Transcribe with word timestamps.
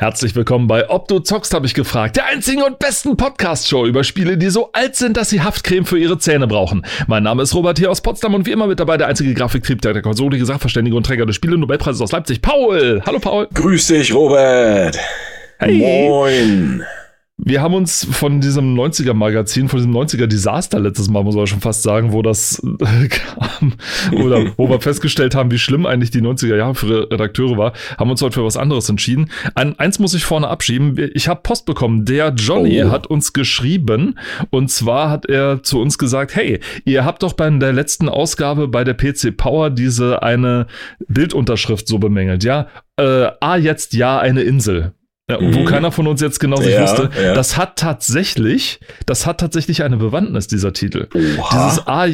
Herzlich 0.00 0.34
willkommen 0.34 0.66
bei 0.66 0.88
Ob 0.88 1.08
du 1.08 1.18
zockst, 1.18 1.52
habe 1.52 1.66
ich 1.66 1.74
gefragt. 1.74 2.16
Der 2.16 2.26
einzigen 2.26 2.62
und 2.62 2.78
besten 2.78 3.18
Podcast-Show 3.18 3.84
über 3.84 4.02
Spiele, 4.02 4.38
die 4.38 4.48
so 4.48 4.72
alt 4.72 4.96
sind, 4.96 5.18
dass 5.18 5.28
sie 5.28 5.42
Haftcreme 5.42 5.84
für 5.84 5.98
ihre 5.98 6.18
Zähne 6.18 6.46
brauchen. 6.46 6.86
Mein 7.06 7.22
Name 7.22 7.42
ist 7.42 7.54
Robert 7.54 7.78
hier 7.78 7.90
aus 7.90 8.00
Potsdam 8.00 8.34
und 8.34 8.46
wie 8.46 8.52
immer 8.52 8.66
mit 8.66 8.80
dabei 8.80 8.96
der 8.96 9.08
einzige 9.08 9.34
Grafiktrieb 9.34 9.82
der 9.82 10.00
Konsole, 10.00 10.42
Sachverständige 10.42 10.96
und 10.96 11.04
Träger 11.04 11.26
des 11.26 11.36
Spiele-Nobelpreises 11.36 12.00
aus 12.00 12.12
Leipzig, 12.12 12.40
Paul. 12.40 13.02
Hallo 13.04 13.18
Paul. 13.18 13.46
Grüß 13.52 13.88
dich, 13.88 14.14
Robert. 14.14 14.98
Hey. 15.58 15.76
Moin. 15.76 16.82
Wir 17.42 17.62
haben 17.62 17.74
uns 17.74 18.06
von 18.10 18.40
diesem 18.40 18.74
90er-Magazin, 18.74 19.68
von 19.68 19.78
diesem 19.78 19.96
90er-Desaster 19.96 20.78
letztes 20.78 21.08
Mal, 21.08 21.24
muss 21.24 21.34
man 21.34 21.46
schon 21.46 21.60
fast 21.60 21.82
sagen, 21.82 22.12
wo 22.12 22.22
das 22.22 22.60
äh, 22.80 23.08
kam, 23.08 23.74
oder 24.12 24.52
wo 24.56 24.68
wir 24.68 24.80
festgestellt 24.80 25.34
haben, 25.34 25.50
wie 25.50 25.58
schlimm 25.58 25.86
eigentlich 25.86 26.10
die 26.10 26.20
90er 26.20 26.56
Jahre 26.56 26.74
für 26.74 27.10
Redakteure 27.10 27.56
war, 27.56 27.72
haben 27.98 28.10
uns 28.10 28.20
heute 28.22 28.34
für 28.34 28.44
was 28.44 28.56
anderes 28.56 28.88
entschieden. 28.88 29.30
Ein, 29.54 29.78
eins 29.78 29.98
muss 29.98 30.14
ich 30.14 30.24
vorne 30.24 30.48
abschieben. 30.48 30.96
Ich 31.14 31.28
habe 31.28 31.40
Post 31.42 31.66
bekommen. 31.66 32.04
Der 32.04 32.28
Johnny 32.34 32.82
Oh. 32.84 32.90
hat 32.90 33.06
uns 33.06 33.32
geschrieben 33.32 34.18
und 34.50 34.70
zwar 34.70 35.10
hat 35.10 35.26
er 35.26 35.62
zu 35.62 35.80
uns 35.80 35.98
gesagt, 35.98 36.34
hey, 36.36 36.60
ihr 36.84 37.04
habt 37.04 37.22
doch 37.22 37.32
bei 37.32 37.48
der 37.50 37.72
letzten 37.72 38.08
Ausgabe 38.08 38.68
bei 38.68 38.84
der 38.84 38.94
PC 38.94 39.36
Power 39.36 39.70
diese 39.70 40.22
eine 40.22 40.66
Bildunterschrift 41.08 41.88
so 41.88 41.98
bemängelt, 41.98 42.44
ja? 42.44 42.68
Äh, 42.96 43.28
ah, 43.40 43.56
jetzt 43.56 43.94
ja, 43.94 44.18
eine 44.18 44.42
Insel. 44.42 44.92
Ja, 45.30 45.38
Wo 45.40 45.60
Mhm. 45.60 45.64
keiner 45.64 45.92
von 45.92 46.06
uns 46.06 46.20
jetzt 46.20 46.40
genau 46.40 46.56
sich 46.56 46.74
Ja, 46.74 46.82
wusste. 46.82 47.10
ja. 47.22 47.34
Das 47.34 47.56
hat 47.56 47.76
tatsächlich, 47.76 48.80
das 49.06 49.26
hat 49.26 49.38
tatsächlich 49.38 49.82
eine 49.82 49.96
Bewandtnis, 49.96 50.46
dieser 50.48 50.72
Titel. 50.72 51.06
Oha. 51.14 51.66
Dieses 51.68 51.86
A, 51.86 52.06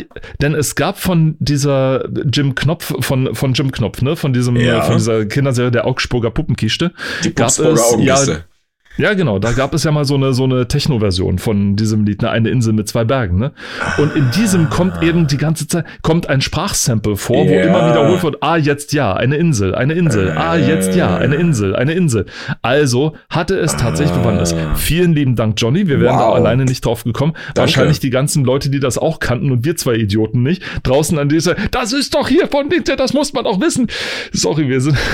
denn 0.42 0.54
es 0.54 0.74
gab 0.74 0.98
von 0.98 1.36
dieser 1.38 2.04
Jim 2.32 2.54
Knopf, 2.54 2.92
von, 3.00 3.34
von 3.34 3.52
Jim 3.54 3.72
Knopf, 3.72 4.02
ne, 4.02 4.16
von 4.16 4.32
diesem, 4.32 4.56
Ja. 4.56 4.78
äh, 4.80 4.82
von 4.82 4.96
dieser 4.98 5.26
Kinderserie 5.26 5.70
der 5.70 5.86
Augsburger 5.86 6.30
Puppenkiste. 6.30 6.92
die 7.24 7.34
gab 7.34 7.48
es- 7.48 7.60
Augenliste. 7.60 8.44
Ja, 8.98 9.14
genau, 9.14 9.38
da 9.38 9.52
gab 9.52 9.74
es 9.74 9.84
ja 9.84 9.90
mal 9.92 10.04
so 10.04 10.14
eine, 10.14 10.32
so 10.32 10.44
eine 10.44 10.68
Techno-Version 10.68 11.38
von 11.38 11.76
diesem 11.76 12.04
Lied, 12.04 12.22
ne, 12.22 12.30
eine 12.30 12.48
Insel 12.48 12.72
mit 12.72 12.88
zwei 12.88 13.04
Bergen, 13.04 13.38
ne? 13.38 13.52
Und 13.98 14.16
in 14.16 14.30
diesem 14.30 14.70
kommt 14.70 15.02
eben 15.02 15.26
die 15.26 15.36
ganze 15.36 15.68
Zeit, 15.68 15.84
kommt 16.02 16.28
ein 16.30 16.40
Sprachsample 16.40 17.16
vor, 17.16 17.46
wo 17.46 17.50
Ja. 17.52 17.62
immer 17.64 17.90
wiederholt 17.90 18.22
wird, 18.22 18.36
ah, 18.42 18.56
jetzt 18.56 18.92
ja, 18.94 19.12
eine 19.12 19.36
Insel, 19.36 19.74
eine 19.74 19.92
Insel, 19.94 20.32
ah, 20.36 20.56
jetzt 20.56 20.94
ja, 20.94 21.16
eine 21.16 21.34
Insel, 21.36 21.76
eine 21.76 21.92
Insel. 21.92 22.26
Also 22.62 23.14
hatte 23.28 23.58
es 23.58 23.76
tatsächlich 23.76 24.16
Ah. 24.16 24.20
Bewandtnis. 24.20 24.54
Vielen 24.76 25.12
lieben 25.12 25.36
Dank, 25.36 25.60
Johnny, 25.60 25.88
wir 25.88 26.00
wären 26.00 26.16
da 26.18 26.28
Wow. 26.28 26.34
alleine 26.36 26.64
nicht 26.64 26.84
drauf 26.84 27.04
gekommen. 27.04 27.34
Wahrscheinlich 27.54 28.00
die 28.00 28.10
ganzen 28.10 28.44
Leute, 28.44 28.70
die 28.70 28.80
das 28.80 28.96
auch 28.98 29.20
kannten 29.20 29.50
und 29.50 29.64
wir 29.64 29.76
zwei 29.76 29.94
Idioten 29.96 30.42
nicht, 30.42 30.62
draußen 30.84 31.18
an 31.18 31.28
dieser, 31.28 31.54
das 31.70 31.92
ist 31.92 32.14
doch 32.14 32.28
hier 32.28 32.48
von 32.48 32.68
Nintendo, 32.68 32.96
das 33.02 33.12
muss 33.12 33.32
man 33.34 33.44
doch 33.44 33.60
wissen. 33.60 33.88
Sorry, 34.32 34.68
wir 34.68 34.80
sind... 34.80 34.96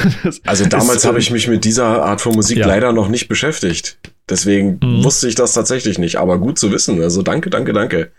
Also 0.47 0.67
damals 0.67 1.05
habe 1.07 1.17
äh, 1.17 1.21
ich 1.21 1.31
mich 1.31 1.49
mit 1.49 1.65
dieser 1.65 2.05
Art 2.05 2.21
von 2.21 2.35
Musik 2.35 2.59
Ja. 2.59 2.67
leider 2.67 2.93
noch 2.93 3.09
nicht 3.09 3.29
beschäftigt. 3.29 3.72
Deswegen 4.28 4.78
Mhm. 4.83 5.05
wusste 5.05 5.28
ich 5.28 5.34
das 5.34 5.53
tatsächlich 5.53 5.98
nicht. 5.98 6.17
Aber 6.17 6.39
gut 6.39 6.59
zu 6.59 6.70
wissen. 6.73 7.01
Also 7.03 7.23
danke, 7.23 7.51
danke, 7.51 7.73
danke. 7.73 8.12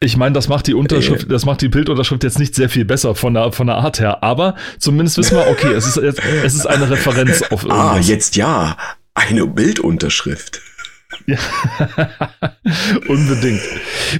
Ich 0.00 0.16
meine, 0.18 0.34
das 0.34 0.48
macht 0.48 0.66
die 0.66 0.74
Unterschrift, 0.74 1.30
das 1.30 1.46
macht 1.46 1.62
die 1.62 1.68
Bildunterschrift 1.70 2.22
jetzt 2.22 2.38
nicht 2.38 2.54
sehr 2.54 2.68
viel 2.68 2.84
besser 2.84 3.14
von 3.14 3.32
der, 3.32 3.52
von 3.52 3.66
der 3.66 3.76
Art 3.76 3.98
her, 3.98 4.22
aber 4.22 4.54
zumindest 4.78 5.16
wissen 5.16 5.38
wir, 5.38 5.46
okay, 5.48 5.72
es 5.72 5.86
ist, 5.86 5.96
jetzt- 5.96 6.20
es 6.44 6.54
ist 6.54 6.66
eine 6.66 6.90
Referenz 6.90 7.40
auf 7.50 7.64
Ah, 7.70 7.86
irgendwas. 7.94 8.08
jetzt 8.08 8.36
ja. 8.36 8.76
Eine 9.14 9.46
Bildunterschrift. 9.46 10.60
Ja. 11.26 11.38
Unbedingt. 13.08 13.60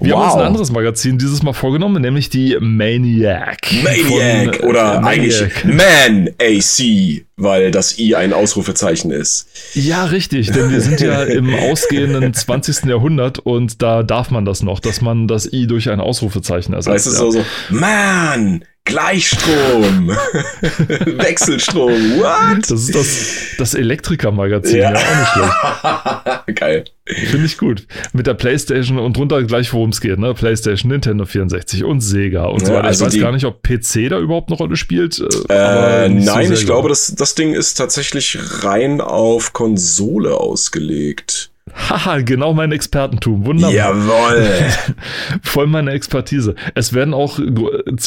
Wir 0.01 0.15
haben 0.15 0.23
uns 0.23 0.33
Wow. 0.35 0.41
ein 0.41 0.47
anderes 0.47 0.71
Magazin 0.71 1.19
dieses 1.19 1.43
Mal 1.43 1.53
vorgenommen, 1.53 2.03
nämlich 2.03 2.29
die 2.31 2.57
Maniac. 2.61 3.59
Maniac. 3.83 4.57
Von, 4.57 4.65
äh, 4.65 4.67
oder 4.67 5.01
Maniac. 5.01 5.07
eigentlich 5.07 5.65
Man 5.65 6.29
AC, 6.41 7.25
weil 7.37 7.71
das 7.71 7.99
I 7.99 8.15
ein 8.15 8.33
Ausrufezeichen 8.33 9.11
ist. 9.11 9.49
Ja, 9.75 10.05
richtig, 10.05 10.51
denn 10.53 10.71
wir 10.71 10.81
sind 10.81 11.01
ja 11.01 11.23
im 11.23 11.55
ausgehenden 11.55 12.33
20. 12.35 12.87
Jahrhundert 12.87 13.39
und 13.39 13.83
da 13.83 14.03
darf 14.03 14.31
man 14.31 14.45
das 14.45 14.63
noch, 14.63 14.81
dass 14.81 15.01
man 15.01 15.29
das 15.29 15.53
I 15.53 15.67
durch 15.67 15.91
ein 15.91 16.01
Ausrufezeichen 16.01 16.73
ersetzt. 16.75 16.95
Weißt 16.95 17.07
du, 17.07 17.11
ja. 17.11 17.17
so, 17.17 17.31
so, 17.33 17.45
Man, 17.71 18.65
Gleichstrom, 18.87 20.09
Wechselstrom, 21.19 21.93
what? 22.19 22.63
Das 22.71 22.71
ist 22.89 22.95
das, 22.95 23.27
das 23.59 23.75
Elektriker-Magazin, 23.75 24.77
ja. 24.79 24.93
Ja. 24.93 24.99
auch 24.99 25.19
nicht 25.21 25.29
schlecht. 25.33 26.57
Geil. 26.61 26.85
Finde 27.05 27.47
ich 27.47 27.59
gut. 27.59 27.87
Mit 28.13 28.27
der 28.27 28.35
Playstation 28.35 28.99
und 28.99 29.17
drunter 29.17 29.43
gleich, 29.43 29.73
worum 29.73 29.91
es 29.91 30.01
geht, 30.01 30.19
ne? 30.19 30.35
Playstation, 30.35 30.91
Nintendo 30.91 31.25
64 31.25 31.85
und 31.85 32.01
Sega 32.01 32.45
und 32.47 32.61
so 32.65 32.73
Ja, 32.73 32.79
weiter. 32.79 32.87
also 32.89 33.05
ich 33.05 33.07
weiß 33.09 33.13
die- 33.15 33.21
gar 33.21 33.33
nicht, 33.33 33.45
ob 33.45 33.63
PC 33.63 34.09
da 34.09 34.19
überhaupt 34.19 34.49
eine 34.51 34.57
Rolle 34.57 34.77
spielt. 34.77 35.19
Äh, 35.19 35.27
so 35.31 35.45
nein, 35.49 36.47
sehr, 36.47 36.53
ich 36.53 36.65
glaube, 36.65 36.89
das, 36.89 37.15
das 37.15 37.35
Ding 37.35 37.55
ist 37.55 37.75
tatsächlich 37.75 38.39
rein 38.63 39.01
auf 39.01 39.53
Konsole 39.53 40.35
ausgelegt. 40.35 41.51
Haha, 41.73 42.21
genau 42.21 42.55
mein 42.55 42.71
Expertentum. 42.71 43.45
Wunderbar. 43.45 43.75
Jawoll. 43.75 44.71
Voll 45.43 45.67
meine 45.67 45.91
Expertise. 45.91 46.55
Es 46.75 46.93
werden 46.93 47.13
auch 47.13 47.41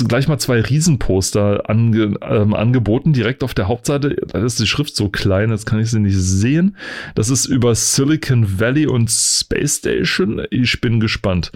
gleich 0.07 0.27
mal 0.27 0.39
zwei 0.39 0.61
Riesenposter 0.61 1.69
ange, 1.69 2.15
ähm, 2.21 2.53
angeboten, 2.53 3.11
direkt 3.11 3.43
auf 3.43 3.53
der 3.53 3.67
Hauptseite. 3.67 4.15
Da 4.27 4.43
ist 4.43 4.59
die 4.59 4.67
Schrift 4.67 4.95
so 4.95 5.09
klein, 5.09 5.51
jetzt 5.51 5.65
kann 5.65 5.79
ich 5.79 5.91
sie 5.91 5.99
nicht 5.99 6.17
sehen. 6.17 6.77
Das 7.15 7.29
ist 7.29 7.45
über 7.45 7.75
Silicon 7.75 8.59
Valley 8.59 8.87
und 8.87 9.11
Space 9.11 9.77
Station. 9.77 10.41
Ich 10.51 10.79
bin 10.79 10.99
gespannt. 10.99 11.51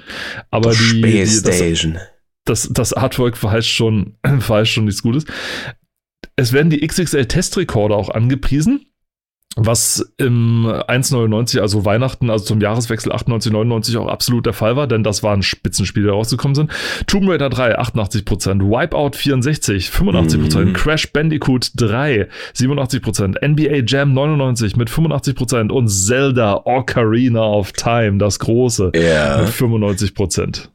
Aber 0.52 0.72
die, 0.72 1.02
die 1.02 1.20
das, 1.22 1.40
Station. 1.40 1.98
das, 2.46 2.70
das 2.72 2.92
Artwork 2.94 3.38
verheißt 3.38 3.70
schon, 3.70 4.18
verheißt 4.40 4.72
schon 4.72 4.86
nichts 4.86 5.04
Gutes. 5.04 5.26
Es 6.36 6.52
werden 6.52 6.70
die 6.70 6.86
XXL 6.86 7.26
Testrekorder 7.26 7.96
auch 7.96 8.10
angepriesen, 8.10 8.86
was 9.56 10.14
im 10.18 10.66
1,99, 10.66 11.60
also 11.60 11.86
Weihnachten, 11.86 12.32
also 12.32 12.44
zum 12.44 12.60
Jahreswechsel 12.60 13.12
98, 13.12 13.52
99 13.52 13.98
auch 13.98 14.08
absolut 14.08 14.48
der 14.48 14.54
Fall 14.54 14.76
war, 14.76 14.88
denn 14.88 15.04
das 15.04 15.22
waren 15.22 15.44
Spitzenspiele, 15.44 16.08
die 16.08 16.12
rausgekommen 16.12 16.56
sind. 16.56 16.72
Tomb 17.06 17.30
Raider 17.30 17.50
3, 17.52 17.78
88%, 17.78 18.62
Wipeout 18.64 19.12
64, 19.16 19.90
85%, 19.92 20.70
Mhm. 20.70 20.74
Crash 20.74 21.14
Bandicoot 21.14 21.70
3, 21.76 22.28
87%, 22.56 23.38
NBA 23.44 23.84
Jam 23.86 24.14
99 24.14 24.76
mit 24.76 24.90
85% 24.90 25.72
und 25.72 25.88
Zelda 25.88 26.62
Ocarina 26.66 27.44
of 27.44 27.74
Time, 27.74 28.18
das 28.18 28.40
große, 28.40 28.92
Ja. 28.96 29.42
mit 29.42 29.50
95%. 29.50 30.72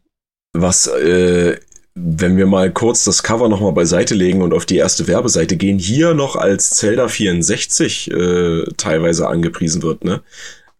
Was, 0.53 0.87
äh, 0.87 1.57
wenn 2.01 2.37
wir 2.37 2.47
mal 2.47 2.71
kurz 2.71 3.05
das 3.05 3.23
Cover 3.23 3.49
nochmal 3.49 3.73
beiseite 3.73 4.15
legen 4.15 4.43
und 4.43 4.53
auf 4.53 4.67
die 4.67 4.77
erste 4.77 5.07
Werbeseite 5.07 5.57
gehen, 5.57 5.79
hier 5.79 6.15
noch 6.15 6.37
als 6.37 6.71
Zelda 6.71 7.09
64 7.09 8.11
äh, 8.11 8.65
teilweise 8.77 9.29
angepriesen 9.29 9.83
wird, 9.83 10.05
ne? 10.05 10.23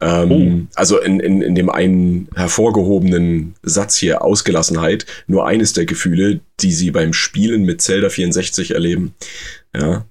Ähm, 0.01 0.69
Also 0.77 1.01
in, 1.01 1.19
in, 1.19 1.43
in 1.43 1.55
dem 1.55 1.71
einen 1.71 2.29
hervorgehobenen 2.35 3.55
Satz 3.63 3.97
hier, 3.97 4.23
Ausgelassenheit, 4.23 5.07
nur 5.27 5.47
eines 5.47 5.73
der 5.73 5.87
Gefühle, 5.87 6.41
die 6.61 6.73
sie 6.73 6.91
beim 6.93 7.13
Spielen 7.13 7.63
mit 7.65 7.83
Zelda 7.83 8.09
64 8.09 8.73
erleben. 8.73 9.15
Ja. 9.75 10.05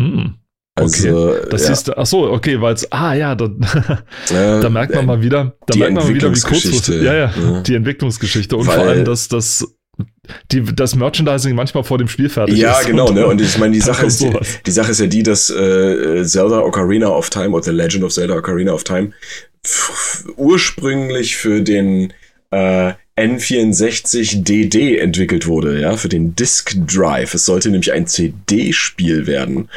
Mm. 0.00 0.34
Also, 0.76 1.36
Das 1.50 1.68
ja, 1.68 1.92
du, 1.92 1.98
ach 1.98 2.06
so, 2.06 2.30
okay, 2.32 2.60
weil 2.60 2.74
es, 2.74 2.90
ah 2.90 3.14
ja, 3.14 3.36
da, 3.36 3.44
äh, 3.44 3.50
da 4.60 4.68
merkt 4.68 4.94
man 4.94 5.06
mal 5.06 5.22
wieder, 5.22 5.56
da 5.66 5.72
die 5.72 5.78
merkt 5.78 5.94
man 5.94 6.04
mal 6.04 6.14
wieder, 6.14 6.34
wie 6.34 6.40
kurzfristig, 6.40 6.96
Entwicklungsgeschichte, 6.96 7.04
ja, 7.04 7.14
ja, 7.14 7.32
ja. 7.36 7.60
die 7.62 7.74
Entwicklungsgeschichte 7.76 8.56
und 8.56 8.66
Weil- 8.66 8.74
vor 8.78 8.86
allem, 8.86 9.04
dass 9.04 9.28
das, 9.28 9.72
die, 10.52 10.62
das 10.62 10.94
Merchandising 10.94 11.54
manchmal 11.54 11.84
vor 11.84 11.98
dem 11.98 12.08
Spiel 12.08 12.28
fertig 12.28 12.56
Ja, 12.58 12.78
ist. 12.78 12.86
genau, 12.86 13.10
ne? 13.10 13.26
Und 13.28 13.40
ich 13.40 13.58
meine, 13.58 13.72
die 13.72 13.80
Sache 13.80 14.06
ist, 14.06 14.20
die, 14.20 14.32
die 14.66 14.70
Sache 14.70 14.90
ist 14.90 15.00
ja 15.00 15.06
die, 15.06 15.22
dass 15.22 15.50
äh, 15.50 16.24
Zelda 16.24 16.60
Ocarina 16.60 17.08
of 17.08 17.30
Time 17.30 17.50
oder 17.50 17.64
The 17.64 17.70
Legend 17.70 18.04
of 18.04 18.12
Zelda 18.12 18.34
Ocarina 18.36 18.72
of 18.72 18.84
Time 18.84 19.12
ursprünglich 20.36 21.36
für 21.36 21.62
den 21.62 22.12
äh, 22.50 22.92
N64DD 23.16 24.98
entwickelt 24.98 25.46
wurde, 25.46 25.80
ja, 25.80 25.96
für 25.96 26.08
den 26.08 26.34
Disk 26.34 26.74
Drive. 26.86 27.34
Es 27.34 27.44
sollte 27.44 27.70
nämlich 27.70 27.92
ein 27.92 28.06
CD-Spiel 28.06 29.26
werden. 29.26 29.68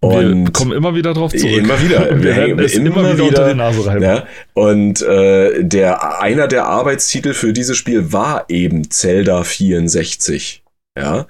Wir 0.00 0.08
Und 0.10 0.52
kommen 0.52 0.72
immer 0.72 0.94
wieder 0.94 1.14
drauf 1.14 1.32
zurück. 1.32 1.56
Immer 1.58 1.80
wieder. 1.82 2.10
Wir 2.16 2.22
Wir 2.22 2.34
hängen 2.34 2.58
es 2.58 2.74
immer, 2.74 2.96
wieder, 2.96 3.14
wieder- 3.14 3.24
unter 3.28 3.48
die 3.50 3.54
Nase 3.54 3.86
reiben. 3.86 4.02
Ja, 4.02 4.26
und 4.54 5.00
äh, 5.02 5.62
der 5.62 6.20
einer 6.20 6.48
der 6.48 6.66
Arbeitstitel 6.66 7.34
für 7.34 7.52
dieses 7.52 7.76
Spiel 7.76 8.12
war 8.12 8.44
eben 8.48 8.90
Zelda 8.90 9.44
64. 9.44 10.62
Ja. 10.98 11.26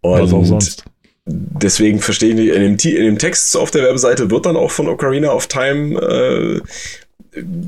Und 0.00 0.20
Was 0.22 0.32
auch 0.32 0.44
sonst. 0.44 0.84
deswegen 1.26 2.00
verstehe 2.00 2.30
ich 2.30 2.34
nicht, 2.36 2.48
in 2.54 2.76
dem, 2.78 2.96
in 2.96 3.04
dem 3.04 3.18
Text 3.18 3.56
auf 3.56 3.70
der 3.70 3.82
Webseite 3.84 4.30
wird 4.30 4.46
dann 4.46 4.56
auch 4.56 4.70
von 4.70 4.88
Ocarina 4.88 5.30
of 5.32 5.46
Time 5.48 6.00
äh, 6.00 6.60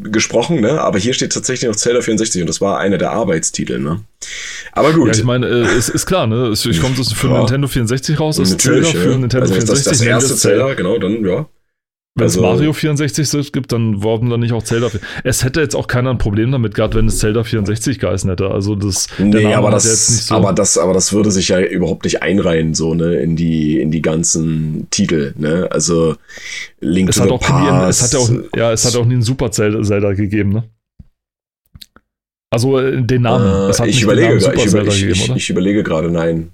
gesprochen, 0.04 0.60
ne? 0.60 0.80
Aber 0.80 0.98
hier 0.98 1.12
steht 1.14 1.32
tatsächlich 1.32 1.68
noch 1.68 1.76
Zelda 1.76 2.00
64 2.00 2.42
und 2.42 2.48
das 2.48 2.60
war 2.60 2.78
einer 2.78 2.98
der 2.98 3.10
Arbeitstitel, 3.12 3.78
ne? 3.78 4.00
Aber 4.72 4.92
gut. 4.92 5.08
Ja, 5.08 5.14
ich 5.14 5.24
meine, 5.24 5.46
äh, 5.46 5.76
es 5.76 5.88
ist 5.88 6.06
klar, 6.06 6.26
ne? 6.26 6.46
Es 6.48 6.64
es 6.66 6.80
kommt 6.80 6.98
das 6.98 7.12
für 7.12 7.28
Ja. 7.28 7.38
Nintendo 7.38 7.68
64 7.68 8.18
raus, 8.18 8.38
ist 8.38 8.50
Natürlich, 8.50 8.90
Zelda 8.90 9.04
für 9.04 9.10
ja. 9.12 9.18
Nintendo 9.18 9.42
also 9.42 9.54
das, 9.54 9.64
64. 9.64 9.92
das 9.92 10.00
wir 10.02 10.08
erste 10.08 10.36
Zelda. 10.36 10.66
Zelda, 10.66 10.74
genau, 10.74 10.98
dann, 10.98 11.24
ja. 11.24 11.46
Wenn 12.18 12.26
es 12.26 12.36
Also- 12.36 12.42
Mario 12.42 12.72
64 12.72 13.52
gibt, 13.52 13.72
dann 13.72 14.02
warum 14.02 14.28
dann 14.30 14.40
nicht 14.40 14.52
auch 14.52 14.62
Zelda? 14.62 14.88
Es 15.24 15.44
hätte 15.44 15.60
jetzt 15.60 15.74
auch 15.76 15.86
keiner 15.86 16.10
ein 16.10 16.18
Problem 16.18 16.50
damit 16.52 16.74
gehabt, 16.74 16.94
wenn 16.94 17.06
es 17.06 17.18
Zelda 17.18 17.44
64 17.44 17.98
geheißen 17.98 18.28
hätte. 18.30 18.50
Also 18.50 18.74
das, 18.74 19.06
der 19.18 19.24
Nee, 19.26 19.42
Name 19.44 19.56
aber 19.56 19.70
das, 19.70 20.26
so- 20.26 20.34
aber 20.34 20.52
das, 20.52 20.76
aber 20.78 20.92
das 20.94 21.12
würde 21.12 21.30
sich 21.30 21.48
ja 21.48 21.60
überhaupt 21.60 22.04
nicht 22.04 22.22
einreihen, 22.22 22.74
so, 22.74 22.94
ne, 22.94 23.16
in 23.20 23.36
die, 23.36 23.80
in 23.80 23.90
die 23.90 24.02
ganzen 24.02 24.86
Titel, 24.90 25.34
ne? 25.38 25.68
Also, 25.70 26.16
Link 26.80 27.08
es 27.10 27.16
to 27.16 27.22
hat 27.22 27.28
the 27.28 27.34
auch 27.34 27.40
nie, 27.60 27.68
Past. 27.68 28.00
es 28.00 28.04
hat 28.04 28.12
ja 28.12 28.18
auch, 28.18 28.56
ja, 28.56 28.72
es 28.72 28.84
hat 28.84 28.96
auch 28.96 29.04
nie 29.06 29.14
einen 29.14 29.22
Super 29.22 29.50
Zelda, 29.50 29.82
Zelda 29.82 30.12
gegeben, 30.12 30.50
ne? 30.50 30.64
Also 32.50 32.78
äh, 32.78 33.02
den 33.02 33.22
Namen. 33.22 33.46
äh, 33.46 33.70
es 33.70 33.78
hat 33.80 33.88
ich 33.88 33.96
nicht 33.96 34.04
überlege, 34.04 34.28
den 34.28 34.38
Namen 34.38 34.54
gra- 34.54 34.54
ich, 34.64 34.70
Super 34.70 34.80
über, 34.82 34.90
Zelda 34.90 34.92
ich, 34.92 35.00
gegeben, 35.00 35.12
ich, 35.20 35.28
oder? 35.30 35.36
ich 35.36 35.50
überlege 35.50 35.82
gerade, 35.82 36.10
nein. 36.10 36.50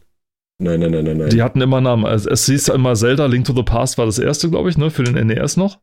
Nein, 0.63 0.81
nein, 0.81 0.91
nein, 0.93 1.05
nein, 1.05 1.17
nein. 1.19 1.31
Die 1.31 1.43
hatten 1.43 1.61
immer 1.61 1.81
Namen. 1.81 2.05
Also 2.07 2.31
es 2.31 2.47
hieß 2.47 2.69
immer 2.69 2.95
Zelda, 2.95 3.27
Link 3.27 3.45
to 3.47 3.55
the 3.55 3.63
Past 3.63 3.99
war 3.99 4.07
das 4.07 4.19
erste, 4.19 4.49
glaube 4.51 4.71
ich, 4.71 4.79
ne? 4.79 4.91
Für 4.91 5.03
den 5.03 5.27
NES 5.27 5.57
noch. 5.57 5.81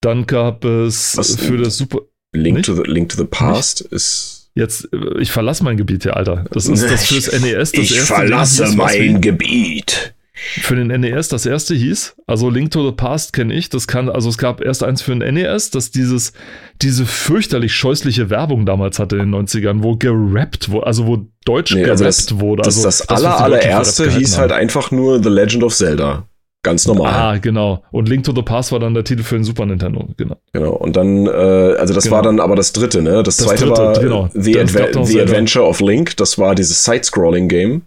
Dann 0.00 0.26
gab 0.26 0.64
es 0.64 1.16
Was- 1.16 1.36
für 1.36 1.58
das 1.58 1.76
Super. 1.76 2.00
Link 2.32 2.58
nicht? 2.58 2.66
to 2.66 2.74
the, 2.74 2.82
Link 2.82 3.08
to 3.08 3.16
the 3.16 3.24
Past 3.24 3.80
ist. 3.80 4.50
Jetzt, 4.54 4.88
äh, 4.92 5.18
ich 5.20 5.32
verlasse 5.32 5.64
mein 5.64 5.76
Gebiet 5.76 6.04
hier, 6.04 6.16
Alter. 6.16 6.44
Das 6.52 6.66
ist 6.66 6.84
das 6.84 7.06
fürs 7.08 7.32
NES. 7.40 7.72
Das 7.72 7.72
ich 7.84 7.96
erste 7.96 8.14
verlasse 8.14 8.62
Ding 8.62 8.70
hieß 8.70 8.78
was 8.78 8.92
mein 8.94 9.20
Gebiet. 9.20 10.14
Für 10.62 10.74
den 10.74 10.86
NES 10.88 11.28
das 11.28 11.44
erste 11.44 11.74
hieß, 11.74 12.16
also 12.26 12.48
Link 12.48 12.70
to 12.70 12.84
the 12.86 12.92
Past 12.94 13.32
kenne 13.32 13.52
ich, 13.52 13.68
das 13.68 13.86
kann, 13.86 14.08
also 14.08 14.28
es 14.30 14.38
gab 14.38 14.60
erst 14.62 14.82
eins 14.82 15.02
für 15.02 15.14
den 15.14 15.34
NES, 15.34 15.70
das 15.70 15.90
dieses, 15.90 16.32
diese 16.80 17.04
fürchterlich 17.04 17.72
scheußliche 17.74 18.30
Werbung 18.30 18.64
damals 18.64 18.98
hatte 18.98 19.16
in 19.16 19.30
den 19.30 19.46
90ern, 19.46 19.82
wo 19.82 19.96
gerappt 19.96 20.70
wurde, 20.70 20.86
also 20.86 21.06
wo 21.06 21.18
Deutsch 21.44 21.74
Nee, 21.74 21.82
gerappt 21.82 22.02
also 22.02 22.04
das- 22.04 22.40
wurde. 22.40 22.62
Das, 22.62 22.76
also 22.76 22.88
das 22.88 23.08
aller, 23.08 23.18
die 23.44 23.50
Leute 23.50 23.62
für 23.62 23.68
allererste 23.68 24.10
hieß 24.10 24.38
halt 24.38 24.50
haben. 24.52 24.60
einfach 24.60 24.90
nur 24.90 25.22
The 25.22 25.28
Legend 25.28 25.62
of 25.64 25.74
Zelda. 25.74 26.24
Ganz 26.62 26.86
normal. 26.86 27.12
Ah, 27.14 27.38
genau. 27.38 27.82
Und 27.90 28.06
Link 28.10 28.24
to 28.24 28.34
the 28.34 28.42
Past 28.42 28.70
war 28.70 28.78
dann 28.80 28.92
der 28.92 29.02
Titel 29.02 29.22
für 29.22 29.34
den 29.34 29.44
Super 29.44 29.64
Nintendo, 29.64 30.08
genau. 30.18 30.36
Genau. 30.52 30.72
Und 30.72 30.94
dann, 30.94 31.26
äh, 31.26 31.30
also 31.30 31.94
das 31.94 32.04
Genau. 32.04 32.16
war 32.16 32.22
dann 32.22 32.38
aber 32.38 32.54
das 32.54 32.72
dritte, 32.74 33.00
ne? 33.00 33.22
Das, 33.22 33.38
Das 33.38 33.46
zweite 33.46 33.64
dritte, 33.64 33.80
war 33.82 33.98
genau. 33.98 34.28
The, 34.34 34.52
Das 34.52 34.76
Adve 34.76 35.04
The. 35.06 35.20
Adventure 35.22 35.64
of 35.66 35.80
Link. 35.80 36.18
Das 36.18 36.36
war 36.38 36.54
dieses 36.54 36.84
Side-Scrolling-Game. 36.84 37.80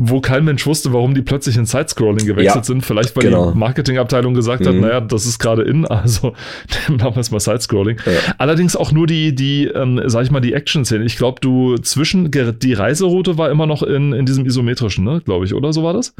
Wo 0.00 0.20
kein 0.20 0.44
Mensch 0.44 0.64
wusste, 0.64 0.92
warum 0.92 1.14
die 1.14 1.22
plötzlich 1.22 1.56
in 1.56 1.66
Sidescrolling 1.66 2.24
gewechselt 2.24 2.54
Ja, 2.56 2.62
sind. 2.62 2.84
Vielleicht, 2.86 3.16
weil 3.16 3.24
genau. 3.24 3.50
die 3.50 3.58
Marketingabteilung 3.58 4.32
gesagt 4.32 4.64
hat, 4.64 4.74
Mhm. 4.74 4.80
naja, 4.82 5.00
das 5.00 5.26
ist 5.26 5.40
gerade 5.40 5.62
in, 5.62 5.86
also 5.88 6.34
machen 6.88 7.16
wir 7.16 7.20
es 7.20 7.32
mal 7.32 7.40
Sidescrolling. 7.40 7.98
Ja. 8.06 8.34
Allerdings 8.38 8.76
auch 8.76 8.92
nur 8.92 9.08
die, 9.08 9.34
die, 9.34 9.64
ähm, 9.66 10.00
sag 10.06 10.22
ich 10.22 10.30
mal, 10.30 10.38
die 10.40 10.52
Action-Szene. 10.52 11.04
Ich 11.04 11.16
glaube, 11.16 11.40
du 11.40 11.76
zwischen, 11.78 12.30
die 12.30 12.72
Reiseroute 12.74 13.38
war 13.38 13.50
immer 13.50 13.66
noch 13.66 13.82
in, 13.82 14.12
in 14.12 14.24
diesem 14.24 14.46
isometrischen, 14.46 15.04
ne, 15.04 15.20
glaube 15.24 15.44
ich, 15.46 15.52
oder 15.54 15.72
so 15.72 15.82
war 15.82 15.94
das? 15.94 16.14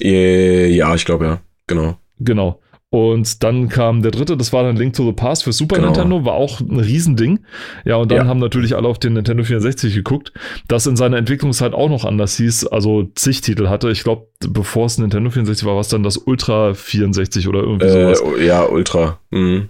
Äh, 0.00 0.74
Ja, 0.74 0.92
ich 0.96 1.04
glaube 1.04 1.24
ja. 1.26 1.40
Genau. 1.68 1.98
Genau. 2.18 2.60
Und 2.90 3.42
dann 3.42 3.68
kam 3.68 4.00
der 4.02 4.12
dritte, 4.12 4.36
das 4.36 4.52
war 4.52 4.62
dann 4.62 4.76
Link 4.76 4.94
to 4.94 5.04
the 5.04 5.12
Past 5.12 5.42
für 5.44 5.52
Super 5.52 5.76
Genau. 5.76 5.88
Nintendo, 5.88 6.24
war 6.24 6.34
auch 6.34 6.60
ein 6.60 6.78
Riesending. 6.78 7.40
Ja, 7.84 7.96
und 7.96 8.10
dann 8.10 8.18
Ja. 8.18 8.26
haben 8.26 8.38
natürlich 8.38 8.76
alle 8.76 8.86
auf 8.86 8.98
den 9.00 9.14
Nintendo 9.14 9.42
64 9.42 9.92
geguckt, 9.94 10.32
das 10.68 10.86
in 10.86 10.96
seiner 10.96 11.16
Entwicklungszeit 11.18 11.74
auch 11.74 11.88
noch 11.88 12.04
anders 12.04 12.36
hieß, 12.36 12.68
also 12.68 13.02
zig 13.16 13.40
Titel 13.40 13.68
hatte. 13.68 13.90
Ich 13.90 14.04
glaube, 14.04 14.28
bevor 14.48 14.86
es 14.86 14.98
Nintendo 14.98 15.30
64 15.30 15.66
war, 15.66 15.74
war 15.74 15.80
es 15.80 15.88
dann 15.88 16.04
das 16.04 16.16
Ultra 16.16 16.74
64 16.74 17.48
oder 17.48 17.60
irgendwie 17.60 17.88
sowas. 17.88 18.22
Äh, 18.38 18.46
ja, 18.46 18.64
Ultra. 18.64 19.18
Mhm. 19.30 19.68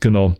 Genau. 0.00 0.36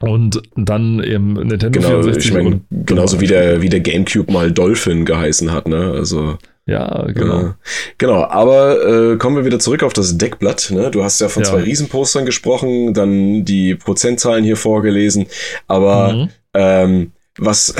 Und 0.00 0.40
dann 0.56 1.02
eben 1.02 1.34
Nintendo 1.34 1.70
Genau, 1.80 1.88
64. 2.02 2.24
ich 2.26 2.32
meine, 2.32 2.48
und, 2.48 2.86
genauso 2.86 3.20
wie 3.20 3.26
der, 3.26 3.60
wie 3.62 3.68
der 3.68 3.80
Gamecube 3.80 4.32
mal 4.32 4.50
Dolphin 4.52 5.04
geheißen 5.04 5.50
hat, 5.52 5.68
ne? 5.68 5.92
Also. 5.94 6.38
Ja, 6.68 7.06
genau. 7.14 7.40
Äh, 7.40 7.52
genau, 7.96 8.24
aber 8.24 9.12
äh, 9.12 9.16
kommen 9.16 9.36
wir 9.36 9.44
wieder 9.46 9.58
zurück 9.58 9.82
auf 9.82 9.94
das 9.94 10.18
Deckblatt. 10.18 10.70
Ne? 10.70 10.90
Du 10.90 11.02
hast 11.02 11.18
ja 11.20 11.28
von 11.30 11.42
Ja. 11.42 11.48
zwei 11.48 11.62
Riesenpostern 11.62 12.26
gesprochen, 12.26 12.92
dann 12.92 13.44
die 13.46 13.74
Prozentzahlen 13.74 14.44
hier 14.44 14.56
vorgelesen, 14.58 15.26
aber 15.66 16.12
Mhm. 16.12 16.28
ähm, 16.54 17.12
was, 17.38 17.74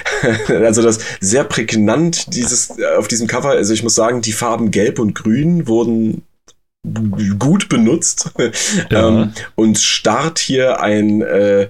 also 0.48 0.82
das 0.82 0.98
sehr 1.20 1.44
prägnant 1.44 2.34
dieses 2.34 2.72
auf 2.98 3.06
diesem 3.06 3.28
Cover, 3.28 3.50
also 3.50 3.72
ich 3.74 3.82
muss 3.84 3.94
sagen, 3.94 4.22
die 4.22 4.32
Farben 4.32 4.70
Gelb 4.72 4.98
und 4.98 5.14
Grün 5.14 5.68
wurden 5.68 6.22
gut 7.38 7.68
benutzt 7.68 8.32
Ja. 8.90 9.06
ähm, 9.08 9.32
und 9.54 9.78
starrt 9.78 10.40
hier 10.40 10.80
ein 10.80 11.22
äh, 11.22 11.68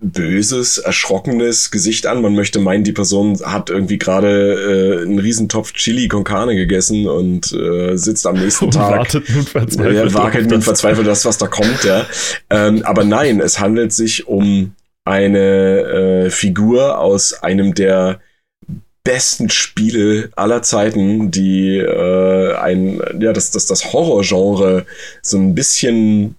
böses, 0.00 0.78
erschrockenes 0.78 1.70
Gesicht 1.70 2.06
an. 2.06 2.22
Man 2.22 2.34
möchte 2.34 2.58
meinen, 2.58 2.84
die 2.84 2.92
Person 2.92 3.38
hat 3.44 3.68
irgendwie 3.68 3.98
gerade 3.98 4.98
äh, 4.98 5.02
einen 5.02 5.18
Riesentopf 5.18 5.72
Chili 5.74 6.08
con 6.08 6.24
Carne 6.24 6.56
gegessen 6.56 7.06
und 7.06 7.52
äh, 7.52 7.96
sitzt 7.96 8.26
am 8.26 8.36
nächsten 8.36 8.64
Und 8.66 8.74
Tag. 8.74 8.98
wartet 8.98 9.28
nun 9.28 9.44
verzweifelt. 9.44 9.94
Ja, 9.94 10.14
wackelt 10.14 10.50
nun 10.50 10.60
das. 10.60 10.64
verzweifelt 10.64 11.06
das, 11.06 11.24
was 11.26 11.36
da 11.36 11.48
kommt, 11.48 11.84
ja. 11.84 12.06
ähm, 12.48 12.82
aber 12.84 13.04
nein, 13.04 13.40
es 13.40 13.60
handelt 13.60 13.92
sich 13.92 14.26
um 14.26 14.74
eine 15.04 16.26
äh, 16.26 16.30
Figur 16.30 16.98
aus 16.98 17.34
einem 17.34 17.74
der 17.74 18.20
besten 19.04 19.50
Spiele 19.50 20.30
aller 20.36 20.62
Zeiten, 20.62 21.30
die 21.30 21.76
äh, 21.76 22.54
ein, 22.54 23.00
ja, 23.18 23.32
das, 23.32 23.50
das, 23.50 23.66
das 23.66 23.92
Horrorgenre 23.92 24.86
so 25.22 25.38
ein 25.38 25.54
bisschen 25.54 26.36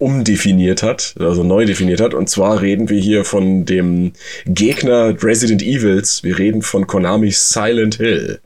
umdefiniert 0.00 0.82
hat, 0.82 1.14
also 1.20 1.44
neu 1.44 1.66
definiert 1.66 2.00
hat. 2.00 2.14
Und 2.14 2.28
zwar 2.28 2.62
reden 2.62 2.88
wir 2.88 2.98
hier 2.98 3.24
von 3.24 3.66
dem 3.66 4.12
Gegner 4.46 5.14
Resident 5.22 5.62
Evils. 5.62 6.24
Wir 6.24 6.38
reden 6.38 6.62
von 6.62 6.86
Konami's 6.86 7.50
Silent 7.50 7.96
Hill. 7.96 8.40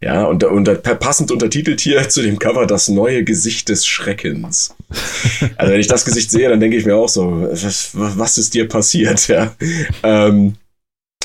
Ja, 0.00 0.24
und, 0.24 0.44
und 0.44 0.82
passend 0.82 1.30
untertitelt 1.30 1.80
hier 1.80 2.08
zu 2.08 2.22
dem 2.22 2.38
Cover 2.38 2.66
das 2.66 2.88
neue 2.88 3.24
Gesicht 3.24 3.68
des 3.68 3.86
Schreckens. 3.86 4.74
Also 5.56 5.72
wenn 5.72 5.80
ich 5.80 5.88
das 5.88 6.04
Gesicht 6.04 6.30
sehe, 6.30 6.48
dann 6.48 6.60
denke 6.60 6.76
ich 6.76 6.84
mir 6.84 6.96
auch 6.96 7.08
so, 7.08 7.48
was, 7.50 7.90
was 7.92 8.38
ist 8.38 8.54
dir 8.54 8.68
passiert? 8.68 9.28
Ja. 9.28 9.54
Ähm, 10.02 10.56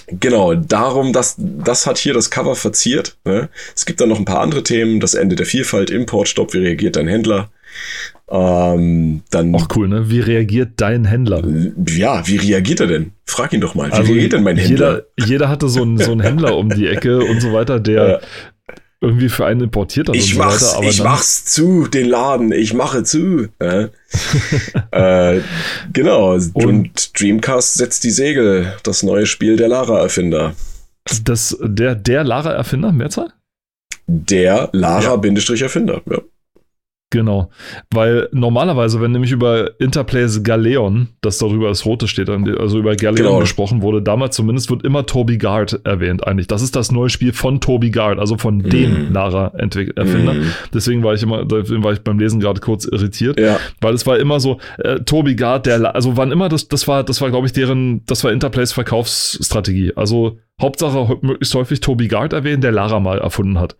genau, 0.08 0.54
darum, 0.54 1.12
das, 1.12 1.36
das 1.38 1.86
hat 1.86 1.98
hier 1.98 2.14
das 2.14 2.30
Cover 2.30 2.56
verziert. 2.56 3.18
Ne? 3.26 3.50
Es 3.76 3.86
gibt 3.86 4.00
dann 4.00 4.10
noch 4.10 4.20
ein 4.20 4.26
paar 4.26 4.40
andere 4.40 4.64
Themen, 4.64 5.00
das 5.00 5.14
Ende 5.14 5.36
der 5.36 5.46
Vielfalt, 5.46 5.90
Importstopp, 5.90 6.54
wie 6.54 6.60
reagiert 6.60 6.96
dein 6.96 7.08
Händler? 7.08 7.50
Ähm, 8.30 9.22
dann, 9.30 9.56
Auch 9.56 9.68
cool, 9.76 9.88
ne? 9.88 10.10
Wie 10.10 10.20
reagiert 10.20 10.72
dein 10.78 11.06
Händler? 11.06 11.42
ja, 11.90 12.28
wie 12.28 12.36
reagiert 12.38 12.82
er 12.82 12.88
denn? 12.88 13.12
Frag 13.26 13.54
ihn 13.54 13.62
doch 13.62 13.74
mal, 13.74 13.88
wie 13.88 13.94
Also 13.94 14.12
reagiert 14.12 14.34
denn 14.34 14.44
mein 14.44 14.58
Händler? 14.58 15.04
Jeder, 15.18 15.28
jeder 15.30 15.50
hatte 15.50 15.70
so 15.70 15.82
einen, 15.82 15.98
so 15.98 16.12
einen 16.12 16.22
Händler 16.22 16.58
um 16.58 16.70
die 16.70 16.88
Ecke 16.88 17.20
und 17.20 17.40
so 17.42 17.54
weiter, 17.54 17.80
der 17.80 18.22
irgendwie 19.00 19.30
für 19.30 19.46
einen 19.46 19.62
importiert 19.62 20.10
hat 20.10 20.16
Ich 20.16 20.34
so 20.34 20.40
mach's, 20.40 20.62
weiter. 20.64 20.78
Aber 20.78 20.88
ich 20.88 21.04
mach's 21.04 21.46
zu, 21.46 21.88
den 21.88 22.08
Laden, 22.10 22.52
ich 22.52 22.74
mache 22.74 23.04
zu. 23.04 23.48
Ja. 23.62 23.90
äh, 25.36 25.42
genau, 25.94 26.34
und, 26.34 26.56
Und- 26.56 27.20
Dreamcast 27.20 27.76
setzt 27.76 28.04
die 28.04 28.10
Segel, 28.12 28.74
das 28.84 29.04
neue 29.04 29.26
Spiel 29.26 29.56
der 29.56 29.68
Lara-Erfinder. 29.68 30.54
Das, 31.24 31.58
der, 31.62 31.96
der 31.96 32.24
Lara-Erfinder, 32.24 32.92
Mehrzahl? 32.92 33.32
Der 34.08 34.70
Lara-Erfinder, 34.74 36.02
ja. 36.10 36.18
Genau. 37.10 37.50
Weil 37.90 38.28
normalerweise, 38.34 39.00
wenn 39.00 39.12
nämlich 39.14 39.32
über 39.32 39.80
Interplays 39.80 40.44
Galeon, 40.44 41.08
das 41.22 41.38
darüber 41.38 41.70
das 41.70 41.86
Rote 41.86 42.06
steht, 42.10 42.30
also 42.30 42.80
über 42.80 42.98
Galeon 42.98 43.16
Genau. 43.16 43.40
gesprochen 43.40 43.82
wurde, 43.82 44.02
damals 44.02 44.36
zumindest 44.36 44.70
wird 44.70 44.84
immer 44.84 45.06
Toby 45.06 45.38
Gard 45.38 45.80
erwähnt 45.86 46.28
eigentlich. 46.28 46.48
Das 46.48 46.62
ist 46.62 46.76
das 46.76 46.92
neue 46.92 47.10
Spiel 47.10 47.32
von 47.32 47.62
Toby 47.62 47.92
Gard, 47.92 48.20
also 48.20 48.38
von 48.38 48.60
dem 48.60 49.08
Mhm. 49.08 49.14
Lara-Erfinder. 49.14 50.34
Mhm. 50.34 50.52
Deswegen 50.74 51.02
war 51.02 51.14
ich 51.14 51.24
immer, 51.24 51.46
deswegen 51.46 51.82
war 51.84 51.94
ich 51.94 52.02
beim 52.02 52.20
Lesen 52.20 52.42
gerade 52.42 52.60
kurz 52.60 52.84
irritiert. 52.84 53.40
Ja, 53.40 53.58
Weil 53.80 53.94
es 53.94 54.06
war 54.06 54.20
immer 54.20 54.42
so, 54.42 54.60
äh, 54.80 55.00
Toby 55.00 55.36
Gard, 55.36 55.66
der, 55.66 55.96
also 55.96 56.18
wann 56.18 56.32
immer 56.34 56.50
das, 56.50 56.68
das 56.68 56.90
war, 56.90 57.06
das 57.06 57.22
war, 57.22 57.30
glaube 57.30 57.48
ich, 57.48 57.54
deren, 57.54 58.04
das 58.06 58.24
war 58.26 58.34
Interplays 58.34 58.74
Verkaufsstrategie. 58.74 59.94
Also 59.96 60.40
Hauptsache 60.62 61.18
möglichst 61.22 61.54
häufig 61.56 61.80
Toby 61.82 62.08
Gard 62.08 62.34
erwähnen, 62.34 62.62
der 62.62 62.72
Lara 62.72 63.00
mal 63.00 63.20
erfunden 63.20 63.60
hat, 63.60 63.78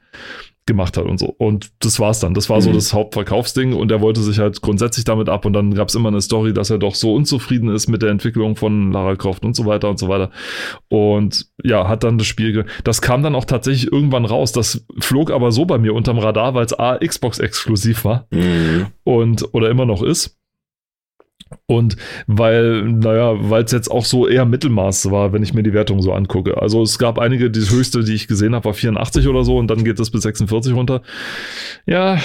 gemacht 0.68 0.98
hat 0.98 1.06
und 1.06 1.18
so. 1.18 1.34
Und 1.38 1.72
das 1.80 2.00
war's 2.00 2.20
dann. 2.20 2.34
Das 2.34 2.50
war 2.50 2.62
so 2.62 2.70
Mhm. 2.70 2.76
das 2.76 2.94
Hauptverkaufsding 2.94 3.74
und 3.74 3.92
er 3.92 4.02
wollte 4.02 4.22
sich 4.22 4.38
halt 4.40 4.62
grundsätzlich 4.62 5.06
damit 5.06 5.30
ab 5.30 5.46
und 5.46 5.54
dann 5.54 5.74
gab's 5.74 5.96
immer 5.96 6.10
eine 6.10 6.22
Story, 6.22 6.54
dass 6.54 6.70
er 6.70 6.78
doch 6.78 6.94
so 6.94 7.14
unzufrieden 7.16 7.70
ist 7.70 7.88
mit 7.88 8.02
der 8.02 8.12
Entwicklung 8.12 8.56
von 8.56 8.92
Lara 8.92 9.16
Croft 9.16 9.44
und 9.46 9.56
so 9.56 9.66
weiter 9.66 9.90
und 9.90 9.98
so 9.98 10.08
weiter. 10.10 10.30
Und 10.90 11.48
ja, 11.64 11.88
hat 11.88 12.04
dann 12.04 12.18
das 12.18 12.28
Spiel, 12.28 12.66
das 12.84 13.02
kam 13.02 13.24
dann 13.24 13.36
auch 13.36 13.46
tatsächlich 13.46 13.92
irgendwann 13.92 14.26
raus. 14.26 14.52
Das 14.52 14.86
flog 15.00 15.32
aber 15.32 15.52
so 15.52 15.66
bei 15.66 15.78
mir 15.78 15.94
unterm 15.96 16.20
Radar, 16.20 16.54
weil 16.54 16.66
es 16.66 16.78
A, 16.78 16.98
Xbox 16.98 17.40
exklusiv 17.40 18.06
war 18.06 18.28
mhm. 18.32 18.88
und 19.04 19.54
oder 19.54 19.70
immer 19.70 19.86
noch 19.86 20.04
ist. 20.04 20.37
Und 21.66 21.96
weil, 22.28 22.84
naja, 22.84 23.36
weil 23.50 23.64
es 23.64 23.72
jetzt 23.72 23.90
auch 23.90 24.04
so 24.04 24.28
eher 24.28 24.46
Mittelmaß 24.46 25.12
war, 25.12 25.32
wenn 25.32 25.44
ich 25.44 25.54
mir 25.54 25.64
die 25.64 25.74
Wertung 25.74 26.02
so 26.02 26.12
angucke. 26.12 26.62
Also 26.62 26.82
es 26.82 27.00
gab 27.00 27.20
einige, 27.20 27.50
die 27.50 27.62
höchste, 27.62 28.04
die 28.04 28.14
ich 28.16 28.28
gesehen 28.28 28.54
habe, 28.54 28.66
war 28.66 28.74
84 28.74 29.28
oder 29.28 29.44
so 29.46 29.58
und 29.58 29.68
dann 29.68 29.84
geht 29.86 29.98
es 30.00 30.12
bis 30.12 30.24
46 30.24 30.74
runter. 30.74 31.02
Ja, 31.86 32.20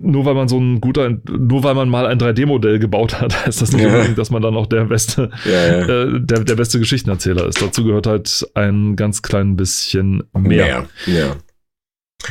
nur 0.00 0.24
weil 0.26 0.34
man 0.34 0.46
so 0.48 0.58
ein 0.58 0.80
guter, 0.80 1.10
nur 1.28 1.64
weil 1.64 1.74
man 1.74 1.88
mal 1.88 2.06
ein 2.06 2.18
3D-Modell 2.18 2.78
gebaut 2.78 3.20
hat, 3.20 3.46
heißt 3.46 3.60
das 3.62 3.72
nicht 3.72 3.82
Ja. 3.82 3.88
unbedingt, 3.88 4.18
dass 4.18 4.30
man 4.30 4.42
dann 4.42 4.56
auch 4.56 4.66
der 4.66 4.84
beste, 4.84 5.30
ja, 5.44 5.50
ja. 5.66 5.88
äh, 5.88 6.20
der, 6.20 6.44
der 6.44 6.54
beste 6.54 6.78
Geschichtenerzähler 6.78 7.46
ist. 7.46 7.60
Dazu 7.60 7.84
gehört 7.84 8.06
halt 8.06 8.48
ein 8.54 8.94
ganz 8.94 9.22
klein 9.22 9.56
bisschen 9.56 10.22
mehr. 10.36 10.86
Mehr. 11.06 11.36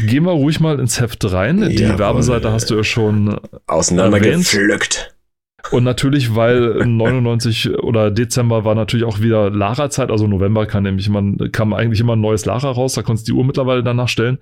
Gehen 0.06 0.26
wir 0.26 0.32
ruhig 0.34 0.60
mal 0.60 0.80
ins 0.80 1.00
Heft 1.00 1.30
rein. 1.32 1.70
Die. 1.70 1.98
Werbeseite 1.98 2.52
hast 2.52 2.70
du 2.70 2.76
ja 2.76 2.84
schon 2.84 3.40
Auseinandergepflückt. 3.68 5.17
Und 5.72 5.84
natürlich, 5.84 6.36
weil 6.36 6.86
99 6.86 7.80
oder 7.80 8.10
Dezember 8.12 8.64
war 8.66 8.76
natürlich 8.76 9.06
auch 9.06 9.20
wieder 9.20 9.50
Lara-Zeit, 9.50 10.12
also 10.12 10.28
November 10.28 10.66
kam 10.66 10.84
nämlich 10.84 11.08
immer, 11.08 11.24
kam 11.50 11.74
eigentlich 11.74 12.00
immer 12.00 12.16
ein 12.16 12.22
neues 12.22 12.46
Lara 12.46 12.72
raus, 12.72 12.94
da 12.94 13.02
konntest 13.02 13.28
du 13.28 13.34
die 13.34 13.38
Uhr 13.38 13.44
mittlerweile 13.46 13.84
danach 13.84 14.08
stellen. 14.08 14.38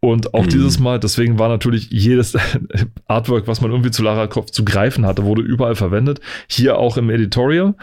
Und 0.00 0.34
auch 0.34 0.44
Mhm. 0.44 0.48
dieses 0.50 0.78
Mal, 0.78 0.98
deswegen 1.00 1.38
war 1.38 1.48
natürlich 1.48 1.88
jedes 1.90 2.36
Artwork, 3.06 3.46
was 3.46 3.60
man 3.60 3.70
irgendwie 3.70 3.90
zu 3.90 4.02
Lara 4.02 4.26
Croft 4.26 4.54
zu 4.54 4.64
greifen 4.64 5.06
hatte, 5.06 5.24
wurde 5.24 5.42
überall 5.42 5.74
verwendet. 5.76 6.20
Hier 6.48 6.78
auch 6.78 6.96
im 6.96 7.10
Editorial. 7.10 7.74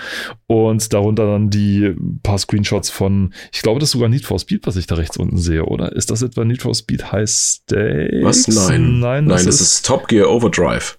Und 0.48 0.94
darunter 0.94 1.26
dann 1.26 1.50
die 1.50 1.96
paar 2.24 2.38
Screenshots 2.38 2.90
von, 2.90 3.34
ich 3.52 3.62
glaube, 3.62 3.80
das 3.80 3.90
ist 3.90 3.94
sogar 3.94 4.10
Need 4.10 4.26
for 4.26 4.38
Speed, 4.40 4.68
was 4.68 4.76
ich 4.76 4.88
da 4.88 4.96
rechts 4.96 5.18
unten 5.18 5.38
sehe, 5.38 5.66
oder? 5.66 5.94
Ist 5.96 6.12
das 6.12 6.22
etwa 6.22 6.44
Need 6.46 6.62
for 6.62 6.76
Speed 6.76 7.12
High 7.12 7.30
Stakes? 7.30 8.24
Was? 8.24 8.48
Nein. 8.48 9.00
Nein, 9.00 9.26
Nein, 9.26 9.46
das 9.46 9.62
ist 9.62 9.86
Top 9.86 10.08
Gear 10.08 10.30
Overdrive. 10.30 10.98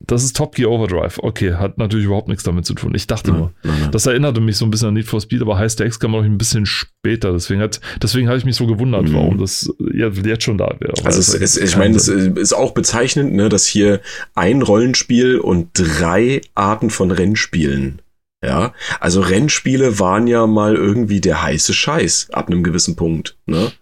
Das 0.00 0.22
ist 0.22 0.36
Top 0.36 0.54
Gear 0.54 0.70
Overdrive. 0.70 1.18
Okay, 1.22 1.54
hat 1.54 1.78
natürlich 1.78 2.06
überhaupt 2.06 2.28
nichts 2.28 2.42
damit 2.44 2.66
zu 2.66 2.74
tun. 2.74 2.94
Ich 2.94 3.06
dachte 3.06 3.32
nur. 3.32 3.52
Nein, 3.62 3.80
nein. 3.80 3.90
Das 3.90 4.04
erinnerte 4.06 4.40
mich 4.40 4.56
so 4.58 4.66
ein 4.66 4.70
bisschen 4.70 4.88
an 4.88 4.94
Need 4.94 5.06
for 5.06 5.20
Speed, 5.20 5.40
aber 5.40 5.56
High 5.56 5.72
Stakes 5.72 5.98
kam 5.98 6.10
noch 6.10 6.22
ein 6.22 6.36
bisschen 6.36 6.66
später. 6.66 7.32
Deswegen 7.32 7.60
hat, 7.62 7.80
deswegen 8.02 8.28
habe 8.28 8.36
ich 8.36 8.44
mich 8.44 8.56
so 8.56 8.66
gewundert, 8.66 9.08
Mhm. 9.08 9.14
warum 9.14 9.38
das 9.38 9.72
jetzt 9.94 10.42
schon 10.44 10.58
da 10.58 10.74
wäre. 10.78 10.92
Also 11.04 11.20
es, 11.20 11.28
es, 11.34 11.56
ergibt 11.56 11.70
ich 11.72 11.76
meine, 11.78 11.96
es 11.96 12.08
ist 12.08 12.52
auch 12.52 12.72
bezeichnend, 12.72 13.32
ne, 13.34 13.48
dass 13.48 13.66
hier 13.66 14.00
ein 14.34 14.60
Rollenspiel 14.62 15.38
und 15.38 15.70
drei 15.72 16.42
Arten 16.54 16.90
von 16.90 17.10
Rennspielen. 17.10 18.02
Ja, 18.44 18.74
also 19.00 19.22
Rennspiele 19.22 19.98
waren 20.00 20.26
ja 20.26 20.46
mal 20.46 20.74
irgendwie 20.74 21.22
der 21.22 21.42
heiße 21.42 21.72
Scheiß 21.72 22.28
ab 22.32 22.48
einem 22.48 22.62
gewissen 22.62 22.94
Punkt. 22.96 23.38
Ne? 23.46 23.72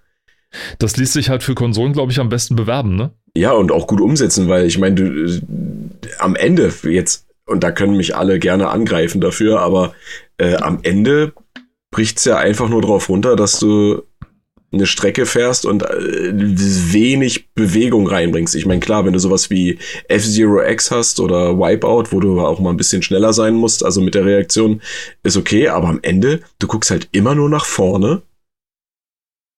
das 0.79 0.97
ließ 0.99 1.15
sich 1.15 1.31
halt 1.31 1.43
für 1.43 1.55
Konsolen, 1.55 1.95
glaube 1.95 2.13
ich, 2.13 2.21
am 2.21 2.29
besten 2.29 2.57
bewerben, 2.57 2.95
ne? 2.95 3.11
Ja, 3.37 3.53
und 3.53 3.73
auch 3.73 3.87
gut 3.87 4.01
umsetzen, 4.01 4.49
weil 4.49 4.67
ich 4.67 4.79
meine, 4.79 4.95
du, 4.95 5.05
äh, 5.05 5.41
am 6.19 6.37
Ende 6.37 6.73
jetzt, 6.85 7.27
und 7.47 7.65
da 7.65 7.71
können 7.71 7.97
mich 7.97 8.15
alle 8.15 8.39
gerne 8.39 8.69
angreifen 8.69 9.21
dafür, 9.21 9.61
aber 9.61 9.95
äh, 10.39 10.57
am 10.57 10.81
Ende 10.83 11.33
bricht's 11.91 12.25
ja 12.25 12.37
einfach 12.37 12.69
nur 12.69 12.83
drauf 12.83 13.09
runter, 13.09 13.37
dass 13.37 13.59
du 13.59 14.03
eine 14.73 14.87
Strecke 14.87 15.27
fährst 15.27 15.67
und 15.67 15.83
äh, 15.83 16.33
wenig 16.33 17.53
Bewegung 17.55 18.07
reinbringst. 18.07 18.55
Ich 18.55 18.65
meine, 18.65 18.81
klar, 18.81 19.05
wenn 19.05 19.13
du 19.13 19.19
sowas 19.19 19.51
wie 19.51 19.79
F-Zero 20.09 20.63
X 20.63 20.91
hast 20.91 21.21
oder 21.21 21.59
Wipeout, 21.59 22.05
wo 22.11 22.21
du 22.21 22.41
auch 22.41 22.59
mal 22.59 22.71
ein 22.71 22.79
bisschen 22.79 23.03
schneller 23.03 23.33
sein 23.33 23.55
musst, 23.55 23.85
also 23.85 24.01
mit 24.01 24.15
der 24.15 24.25
Reaktion, 24.25 24.81
ist 25.23 25.37
okay, 25.37 25.69
aber 25.69 25.89
am 25.89 26.01
Ende, 26.03 26.41
du 26.59 26.67
guckst 26.67 26.91
halt 26.91 27.09
immer 27.13 27.35
nur 27.35 27.51
nach 27.51 27.67
vorne 27.67 28.23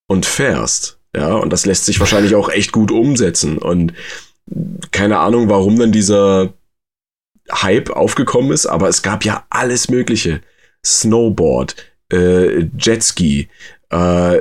und 0.09 0.27
fährst. 0.27 0.99
Ja, 1.17 1.35
und 1.35 1.53
das 1.53 1.67
lässt 1.67 1.87
sich 1.87 2.01
wahrscheinlich 2.01 2.35
auch 2.35 2.49
echt 2.49 2.73
gut 2.73 2.91
umsetzen. 2.91 3.59
Und 3.59 3.93
keine 4.91 5.19
Ahnung, 5.19 5.49
warum 5.49 5.79
dann 5.79 5.93
dieser 5.93 6.53
Hype 7.53 7.91
aufgekommen 7.91 8.53
ist, 8.53 8.67
aber 8.67 8.89
es 8.89 9.03
gab 9.03 9.25
ja 9.25 9.45
alles 9.51 9.89
Mögliche. 9.89 10.41
Snowboard, 10.85 11.77
äh, 12.13 12.67
Jetski, 12.79 13.49
äh, 13.91 14.39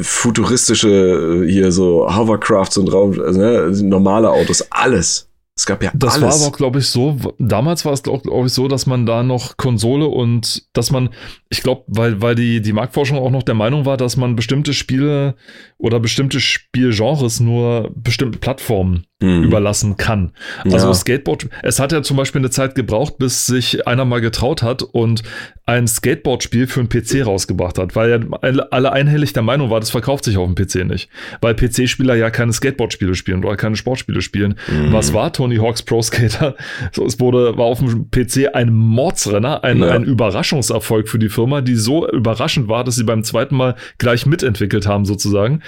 futuristische 0.00 1.44
äh, 1.44 1.50
hier 1.50 1.70
so 1.72 2.08
Hovercrafts 2.08 2.78
und 2.78 2.88
Raum, 2.88 3.20
also, 3.20 3.84
normale 3.84 4.30
Autos, 4.30 4.66
alles. 4.70 5.27
Es 5.58 5.66
gab 5.66 5.82
ja 5.82 5.90
Das 5.92 6.14
alles. 6.14 6.22
war 6.22 6.34
aber 6.34 6.54
auch, 6.54 6.56
glaube 6.56 6.78
ich, 6.78 6.86
so, 6.86 7.18
damals 7.40 7.84
war 7.84 7.92
es, 7.92 8.04
glaube 8.04 8.22
glaub 8.22 8.46
ich, 8.46 8.52
so, 8.52 8.68
dass 8.68 8.86
man 8.86 9.06
da 9.06 9.24
noch 9.24 9.56
Konsole 9.56 10.06
und 10.06 10.62
dass 10.72 10.92
man, 10.92 11.10
ich 11.50 11.64
glaube, 11.64 11.82
weil, 11.88 12.22
weil 12.22 12.36
die, 12.36 12.62
die 12.62 12.72
Marktforschung 12.72 13.18
auch 13.18 13.30
noch 13.30 13.42
der 13.42 13.56
Meinung 13.56 13.84
war, 13.84 13.96
dass 13.96 14.16
man 14.16 14.36
bestimmte 14.36 14.72
Spiele 14.72 15.34
oder 15.76 15.98
bestimmte 15.98 16.38
Spielgenres 16.38 17.40
nur 17.40 17.90
bestimmten 17.92 18.38
Plattformen 18.38 19.04
Hm. 19.20 19.42
überlassen 19.42 19.96
kann. 19.96 20.30
Also 20.64 20.86
Ja. 20.88 20.94
Skateboard, 20.94 21.48
es 21.64 21.80
hat 21.80 21.90
ja 21.90 22.02
zum 22.02 22.16
Beispiel 22.16 22.40
eine 22.40 22.50
Zeit 22.50 22.76
gebraucht, 22.76 23.18
bis 23.18 23.46
sich 23.46 23.84
einer 23.88 24.04
mal 24.04 24.20
getraut 24.20 24.62
hat 24.62 24.84
und 24.84 25.24
ein 25.66 25.88
Skateboard-Spiel 25.88 26.68
für 26.68 26.78
einen 26.80 26.88
PC 26.88 27.26
rausgebracht 27.26 27.78
hat, 27.78 27.96
weil 27.96 28.10
ja 28.10 28.20
alle 28.42 28.70
alle 28.70 28.92
einhellig 28.92 29.32
der 29.32 29.42
Meinung 29.42 29.70
war, 29.70 29.80
das 29.80 29.90
verkauft 29.90 30.22
sich 30.24 30.36
auf 30.38 30.46
dem 30.46 30.54
PC 30.54 30.84
nicht. 30.86 31.10
Weil 31.40 31.56
PC-Spieler 31.56 32.14
ja 32.14 32.30
keine 32.30 32.52
Skateboard-Spiele 32.52 33.16
spielen 33.16 33.44
oder 33.44 33.56
keine 33.56 33.74
Sportspiele 33.74 34.22
spielen. 34.22 34.54
Mhm. 34.68 34.92
Was 34.92 35.12
war 35.12 35.32
Tony 35.32 35.56
Hawk's 35.56 35.82
Pro 35.82 36.00
Skater? 36.00 36.54
So, 36.92 37.04
es 37.04 37.18
wurde, 37.18 37.56
war 37.58 37.66
auf 37.66 37.80
dem 37.80 38.10
PC 38.10 38.54
ein 38.54 38.72
Mordsrenner, 38.72 39.64
ein, 39.64 39.78
Ja. 39.80 39.88
ein 39.90 40.04
Überraschungserfolg 40.04 41.08
für 41.08 41.18
die 41.18 41.28
Firma, 41.28 41.60
die 41.60 41.74
so 41.74 42.08
überraschend 42.08 42.68
war, 42.68 42.84
dass 42.84 42.94
sie 42.94 43.04
beim 43.04 43.24
zweiten 43.24 43.56
Mal 43.56 43.74
gleich 43.98 44.26
mitentwickelt 44.26 44.86
haben, 44.86 45.04
sozusagen. 45.04 45.62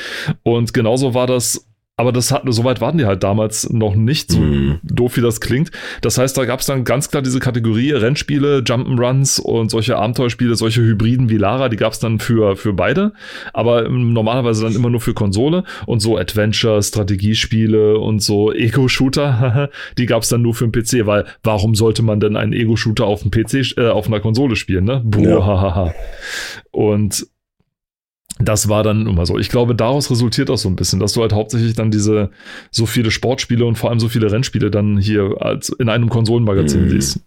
Und 0.45 0.73
genauso 0.73 1.15
war 1.15 1.27
das, 1.27 1.67
aber 2.01 2.13
das 2.13 2.33
hatten, 2.33 2.51
soweit 2.51 2.81
waren 2.81 2.97
die 2.99 3.05
halt 3.05 3.23
damals 3.23 3.69
noch 3.71 3.95
nicht, 3.95 4.33
so 4.33 4.41
Mhm. 4.41 4.79
doof 4.83 5.17
wie 5.17 5.21
das 5.21 5.41
klingt. 5.41 5.71
Das 6.01 6.17
heißt, 6.19 6.37
da 6.37 6.47
gab 6.47 6.61
es 6.61 6.67
dann 6.67 6.85
ganz 6.85 7.11
klar 7.11 7.23
diese 7.23 7.41
Kategorie 7.41 7.93
Rennspiele, 7.93 8.59
Jump'n'Runs 8.61 9.39
und 9.41 9.71
solche 9.71 9.97
Abenteuerspiele, 9.97 10.55
solche 10.55 10.81
Hybriden 10.83 11.29
wie 11.29 11.37
Lara, 11.37 11.69
die 11.69 11.77
gab 11.77 11.93
es 11.93 11.99
dann 11.99 12.19
für, 12.19 12.57
für 12.57 12.73
beide, 12.73 13.13
aber 13.53 13.89
normalerweise 13.89 14.65
dann 14.65 14.75
immer 14.75 14.89
nur 14.91 15.01
für 15.01 15.13
Konsole 15.15 15.65
und 15.87 16.01
so 16.01 16.17
Adventure, 16.17 16.83
Strategiespiele 16.83 17.99
und 17.99 18.21
so 18.23 18.53
Ego-Shooter, 18.53 19.69
die 19.99 20.07
gab 20.07 20.23
es 20.23 20.29
dann 20.31 20.43
nur 20.43 20.55
für 20.55 20.67
den 20.67 20.73
PC, 20.73 21.07
weil 21.07 21.27
warum 21.43 21.75
sollte 21.75 22.03
man 22.03 22.19
denn 22.21 22.37
einen 22.37 22.53
Ego-Shooter 22.53 23.05
auf 23.05 23.23
dem 23.23 23.31
PC, 23.31 23.77
äh, 23.77 23.89
auf 23.89 24.07
einer 24.07 24.21
Konsole 24.21 24.57
spielen, 24.57 24.85
ne? 24.85 25.03
Boah, 25.05 25.23
Ja. 25.29 25.45
hahaha. 25.47 25.95
Und 26.71 27.27
das 28.41 28.69
war 28.69 28.83
dann 28.83 29.07
immer 29.07 29.27
so. 29.27 29.39
Ich 29.39 29.49
glaube, 29.49 29.75
daraus 29.75 30.11
resultiert 30.11 30.49
das 30.49 30.63
so 30.63 30.69
ein 30.69 30.77
bisschen, 30.77 30.99
dass 31.01 31.13
du 31.13 31.23
halt 31.23 31.33
hauptsächlich 31.33 31.75
dann 31.75 31.91
diese 31.91 32.31
so 32.71 32.87
viele 32.87 33.11
Sportspiele 33.11 33.65
und 33.65 33.77
vor 33.77 33.91
allem 33.91 34.01
so 34.01 34.09
viele 34.09 34.31
Rennspiele 34.33 34.71
dann 34.71 34.99
hier 34.99 35.37
als 35.41 35.69
in 35.71 35.89
einem 35.89 36.09
Konsolenmagazin 36.09 36.85
Mhm. 36.85 36.91
siehst. 36.91 37.21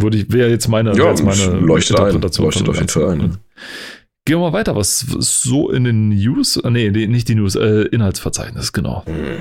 Würde 0.00 0.18
ich, 0.18 0.32
wäre 0.32 0.50
jetzt 0.50 0.68
meine, 0.68 0.96
Ja, 0.96 1.10
jetzt 1.10 1.22
meine 1.24 1.58
leuchtet 1.60 1.98
ein. 2.00 2.06
Interpretation. 2.06 2.46
Leuchtet 2.46 2.62
von 2.66 2.70
auf 2.70 2.76
jeden 2.76 2.88
Fall 2.88 3.10
ein. 3.12 3.18
Ganzen. 3.20 3.40
Gehen 4.26 4.38
wir 4.38 4.50
mal 4.50 4.52
weiter. 4.52 4.74
Was 4.74 5.00
so 5.00 5.70
in 5.70 5.84
den 5.84 6.08
News? 6.08 6.58
Ah, 6.64 6.70
Nee, 6.70 6.90
nicht 6.90 7.28
die 7.28 7.34
News, 7.34 7.54
äh, 7.56 7.82
Inhaltsverzeichnis, 7.82 8.72
genau. 8.72 9.04
Hm. 9.06 9.36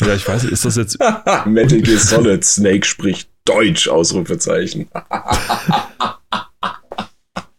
Ja, 0.00 0.14
ich 0.14 0.26
weiß, 0.26 0.44
ist 0.44 0.64
das 0.64 0.76
jetzt. 0.76 0.98
Metal 1.46 1.80
Gear 1.82 1.98
Solid 1.98 2.44
Snake 2.44 2.84
spricht 2.84 3.28
Deutsch, 3.44 3.86
Ausrufezeichen. 3.88 4.88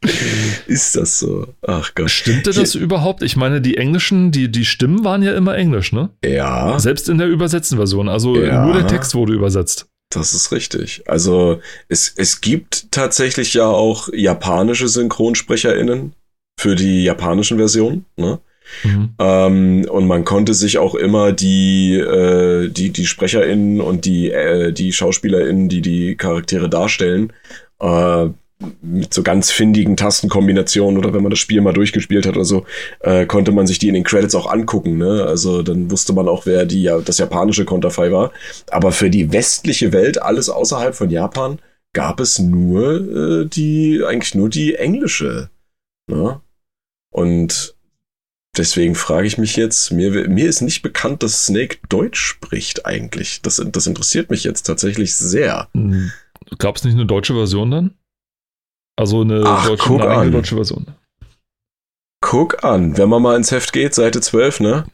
Ist 0.68 0.96
das 0.96 1.20
so? 1.20 1.48
Ach 1.66 1.92
Gott. 1.96 2.10
Stimmte 2.10 2.52
das 2.52 2.76
überhaupt? 2.76 3.24
Ich 3.24 3.36
meine, 3.36 3.62
die 3.62 3.78
englischen, 3.78 4.32
die, 4.32 4.50
die 4.52 4.66
Stimmen 4.66 5.04
waren 5.04 5.22
ja 5.24 5.34
immer 5.36 5.56
englisch, 5.56 5.92
ne? 5.92 6.10
Ja, 6.24 6.80
Selbst 6.80 7.10
in 7.10 7.18
der 7.18 7.28
übersetzten 7.28 7.78
Version. 7.78 8.10
Also 8.10 8.40
Ja. 8.40 8.66
nur 8.66 8.74
der 8.74 8.88
Text 8.88 9.16
wurde 9.16 9.34
übersetzt. 9.34 9.88
das 10.12 10.34
ist 10.34 10.52
richtig. 10.52 11.04
Also 11.08 11.60
es, 11.90 12.14
es 12.16 12.42
gibt 12.42 12.92
tatsächlich 12.92 13.54
ja 13.54 13.68
auch 13.68 14.10
japanische 14.14 14.88
SynchronsprecherInnen 14.88 16.14
für 16.60 16.76
die 16.76 17.04
japanischen 17.04 17.58
Versionen. 17.58 18.06
Ne? 18.16 18.40
Mhm. 18.84 19.10
Ähm, 19.20 19.86
und 19.90 20.08
man 20.08 20.24
konnte 20.24 20.54
sich 20.54 20.78
auch 20.78 20.96
immer 20.96 21.34
die, 21.34 21.96
äh, 21.96 22.70
die, 22.70 22.90
die 22.92 23.06
SprecherInnen 23.06 23.82
und 23.82 24.06
die, 24.06 24.32
äh, 24.32 24.72
die 24.72 24.92
SchauspielerInnen, 24.94 25.70
die 25.70 25.82
die 25.82 26.16
Charaktere 26.16 26.70
darstellen, 26.70 27.34
äh, 27.80 28.28
mit 28.82 29.14
so 29.14 29.22
ganz 29.22 29.52
findigen 29.52 29.98
Tastenkombinationen 29.98 30.98
oder 30.98 31.14
wenn 31.14 31.24
man 31.24 31.30
das 31.30 31.40
Spiel 31.40 31.60
mal 31.62 31.74
durchgespielt 31.74 32.26
hat 32.26 32.36
oder 32.36 32.46
so, 32.46 32.66
äh, 33.02 33.26
konnte 33.26 33.52
man 33.52 33.68
sich 33.68 33.80
die 33.80 33.90
in 33.90 33.94
den 33.94 34.04
Credits 34.04 34.36
auch 34.36 34.50
angucken. 34.50 34.98
Ne? 34.98 35.26
Also 35.26 35.62
dann 35.62 35.92
wusste 35.92 36.14
man 36.14 36.28
auch, 36.28 36.46
wer 36.46 36.66
die, 36.66 36.84
ja, 36.84 37.00
das 37.00 37.18
japanische 37.18 37.66
Konterfei 37.66 38.12
war. 38.12 38.32
Aber 38.70 38.92
für 38.92 39.10
die 39.10 39.32
westliche 39.34 39.92
Welt, 39.92 40.22
alles 40.22 40.50
außerhalb 40.50 40.96
von 40.96 41.10
Japan, 41.10 41.60
gab 41.94 42.20
es 42.20 42.40
nur 42.40 43.42
äh, 43.44 43.46
die, 43.46 44.04
eigentlich 44.06 44.36
nur 44.36 44.50
die 44.50 44.76
englische. 44.76 45.50
Ne? 46.10 46.40
Und 47.12 47.76
deswegen 48.58 48.96
frage 48.96 49.28
ich 49.28 49.38
mich 49.38 49.58
jetzt, 49.58 49.92
mir, 49.92 50.30
mir 50.30 50.48
ist 50.48 50.62
nicht 50.62 50.82
bekannt, 50.82 51.24
dass 51.24 51.46
Snake 51.46 51.78
Deutsch 51.90 52.20
spricht 52.20 52.86
eigentlich. 52.86 53.42
Das, 53.42 53.62
das 53.66 53.88
interessiert 53.88 54.30
mich 54.30 54.44
jetzt 54.46 54.64
tatsächlich 54.64 55.16
sehr. 55.16 55.68
Gab 56.58 56.78
es 56.78 56.84
nicht 56.84 56.94
eine 56.94 57.06
deutsche 57.06 57.34
Version 57.34 57.72
dann? 57.72 57.94
Also 58.96 59.22
eine 59.22 59.44
Ach, 59.46 59.68
deutsche, 59.68 59.84
guck 59.88 60.02
eine 60.02 60.32
deutsche 60.32 60.56
Version. 60.56 60.86
Guck 62.22 62.64
an, 62.64 62.98
wenn 62.98 63.10
man 63.10 63.22
mal 63.22 63.36
ins 63.36 63.52
Heft 63.52 63.74
geht, 63.74 63.94
Seite 63.94 64.22
12, 64.22 64.62
ne? 64.62 64.86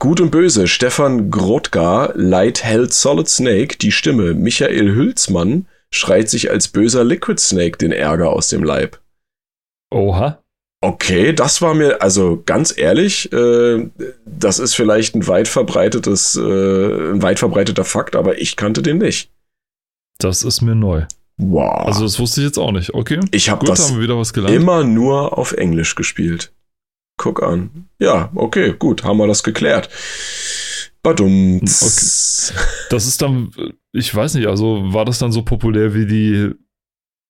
Gut 0.00 0.20
und 0.20 0.30
Böse, 0.30 0.66
Stefan 0.66 1.30
Grotgar 1.30 2.12
leiht 2.14 2.64
Held 2.64 2.92
Solid 2.92 3.28
Snake 3.28 3.78
die 3.78 3.92
Stimme. 3.92 4.34
Michael 4.34 4.94
Hülsmann 4.94 5.66
schreit 5.90 6.28
sich 6.28 6.50
als 6.50 6.68
böser 6.68 7.04
Liquid 7.04 7.40
Snake 7.40 7.78
den 7.78 7.92
Ärger 7.92 8.30
aus 8.30 8.48
dem 8.48 8.64
Leib. 8.64 9.00
Oha. 9.90 10.42
Okay, 10.82 11.32
das 11.32 11.62
war 11.62 11.72
mir, 11.72 12.02
also 12.02 12.42
ganz 12.44 12.76
ehrlich, 12.76 13.32
äh, 13.32 13.88
das 14.26 14.58
ist 14.58 14.74
vielleicht 14.74 15.14
ein 15.14 15.26
weit 15.26 15.48
verbreitetes, 15.48 16.36
äh, 16.36 17.12
ein 17.12 17.22
weit 17.22 17.38
verbreiteter 17.38 17.84
Fakt, 17.84 18.16
aber 18.16 18.38
ich 18.38 18.56
kannte 18.56 18.82
den 18.82 18.98
nicht. 18.98 19.30
Das 20.18 20.42
ist 20.42 20.60
mir 20.60 20.74
neu. 20.74 21.06
Wow. 21.36 21.86
Also 21.86 22.02
das 22.02 22.18
wusste 22.18 22.40
ich 22.40 22.46
jetzt 22.46 22.58
auch 22.58 22.72
nicht. 22.72 22.94
Okay. 22.94 23.20
ich 23.32 23.48
habe 23.48 23.60
Gut, 23.60 23.70
das 23.70 23.88
haben 23.88 23.96
wir 23.96 24.02
wieder 24.02 24.16
was 24.16 24.32
gelernt. 24.32 24.54
immer 24.54 24.84
nur 24.84 25.36
auf 25.36 25.52
Englisch 25.52 25.94
gespielt. 25.94 26.52
Guck 27.16 27.42
an. 27.42 27.88
Ja, 27.98 28.30
okay, 28.34 28.74
gut, 28.78 29.04
haben 29.04 29.18
wir 29.18 29.26
das 29.26 29.42
geklärt. 29.42 29.88
Badumts. 31.02 32.52
Okay. 32.52 32.60
Das 32.90 33.06
ist 33.06 33.20
dann, 33.22 33.50
ich 33.92 34.12
weiß 34.14 34.34
nicht, 34.34 34.46
also 34.46 34.92
war 34.92 35.04
das 35.04 35.18
dann 35.18 35.32
so 35.32 35.42
populär 35.42 35.94
wie 35.94 36.06
die, 36.06 36.50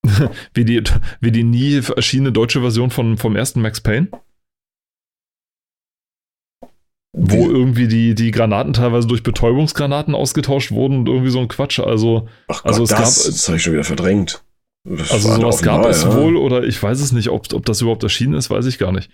wie 0.55 0.65
die, 0.65 0.83
wie 1.21 1.33
die 1.33 1.45
nie 1.45 1.81
erschienene 1.97 2.33
deutsche 2.33 2.61
Version 2.61 2.91
von, 2.91 3.17
vom 3.19 3.37
ersten 3.37 3.61
Max 3.61 3.81
Payne? 3.81 4.09
Wo 7.17 7.49
irgendwie 7.49 7.87
die, 7.87 8.17
die 8.17 8.33
Granaten 8.33 8.73
teilweise 8.73 9.07
durch 9.07 9.23
Betäubungsgranaten 9.23 10.17
ausgetauscht 10.17 10.73
wurden 10.73 10.99
und 10.99 11.09
irgendwie 11.09 11.31
so 11.31 11.39
ein 11.39 11.49
Quatsch. 11.49 11.79
Also, 11.79 12.29
Ach 12.49 12.63
Gott, 12.63 12.67
also 12.67 12.83
es 12.83 12.91
das, 12.91 12.99
gab, 12.99 13.33
das 13.33 13.49
habe 13.49 13.57
ich 13.57 13.63
schon 13.63 13.73
wieder 13.73 13.85
verdrängt. 13.85 14.43
Das 14.87 15.13
also 15.13 15.33
sowas 15.33 15.63
gab 15.63 15.83
neu, 15.83 15.89
es 15.89 16.03
ja. 16.03 16.15
wohl 16.15 16.37
oder 16.37 16.63
ich 16.65 16.83
weiß 16.83 17.01
es 17.01 17.11
nicht, 17.13 17.31
ob, 17.31 17.47
ob 17.55 17.65
das 17.65 17.81
überhaupt 17.81 18.03
erschienen 18.03 18.35
ist, 18.35 18.51
weiß 18.51 18.67
ich 18.67 18.79
gar 18.79 18.93
nicht. 18.93 19.11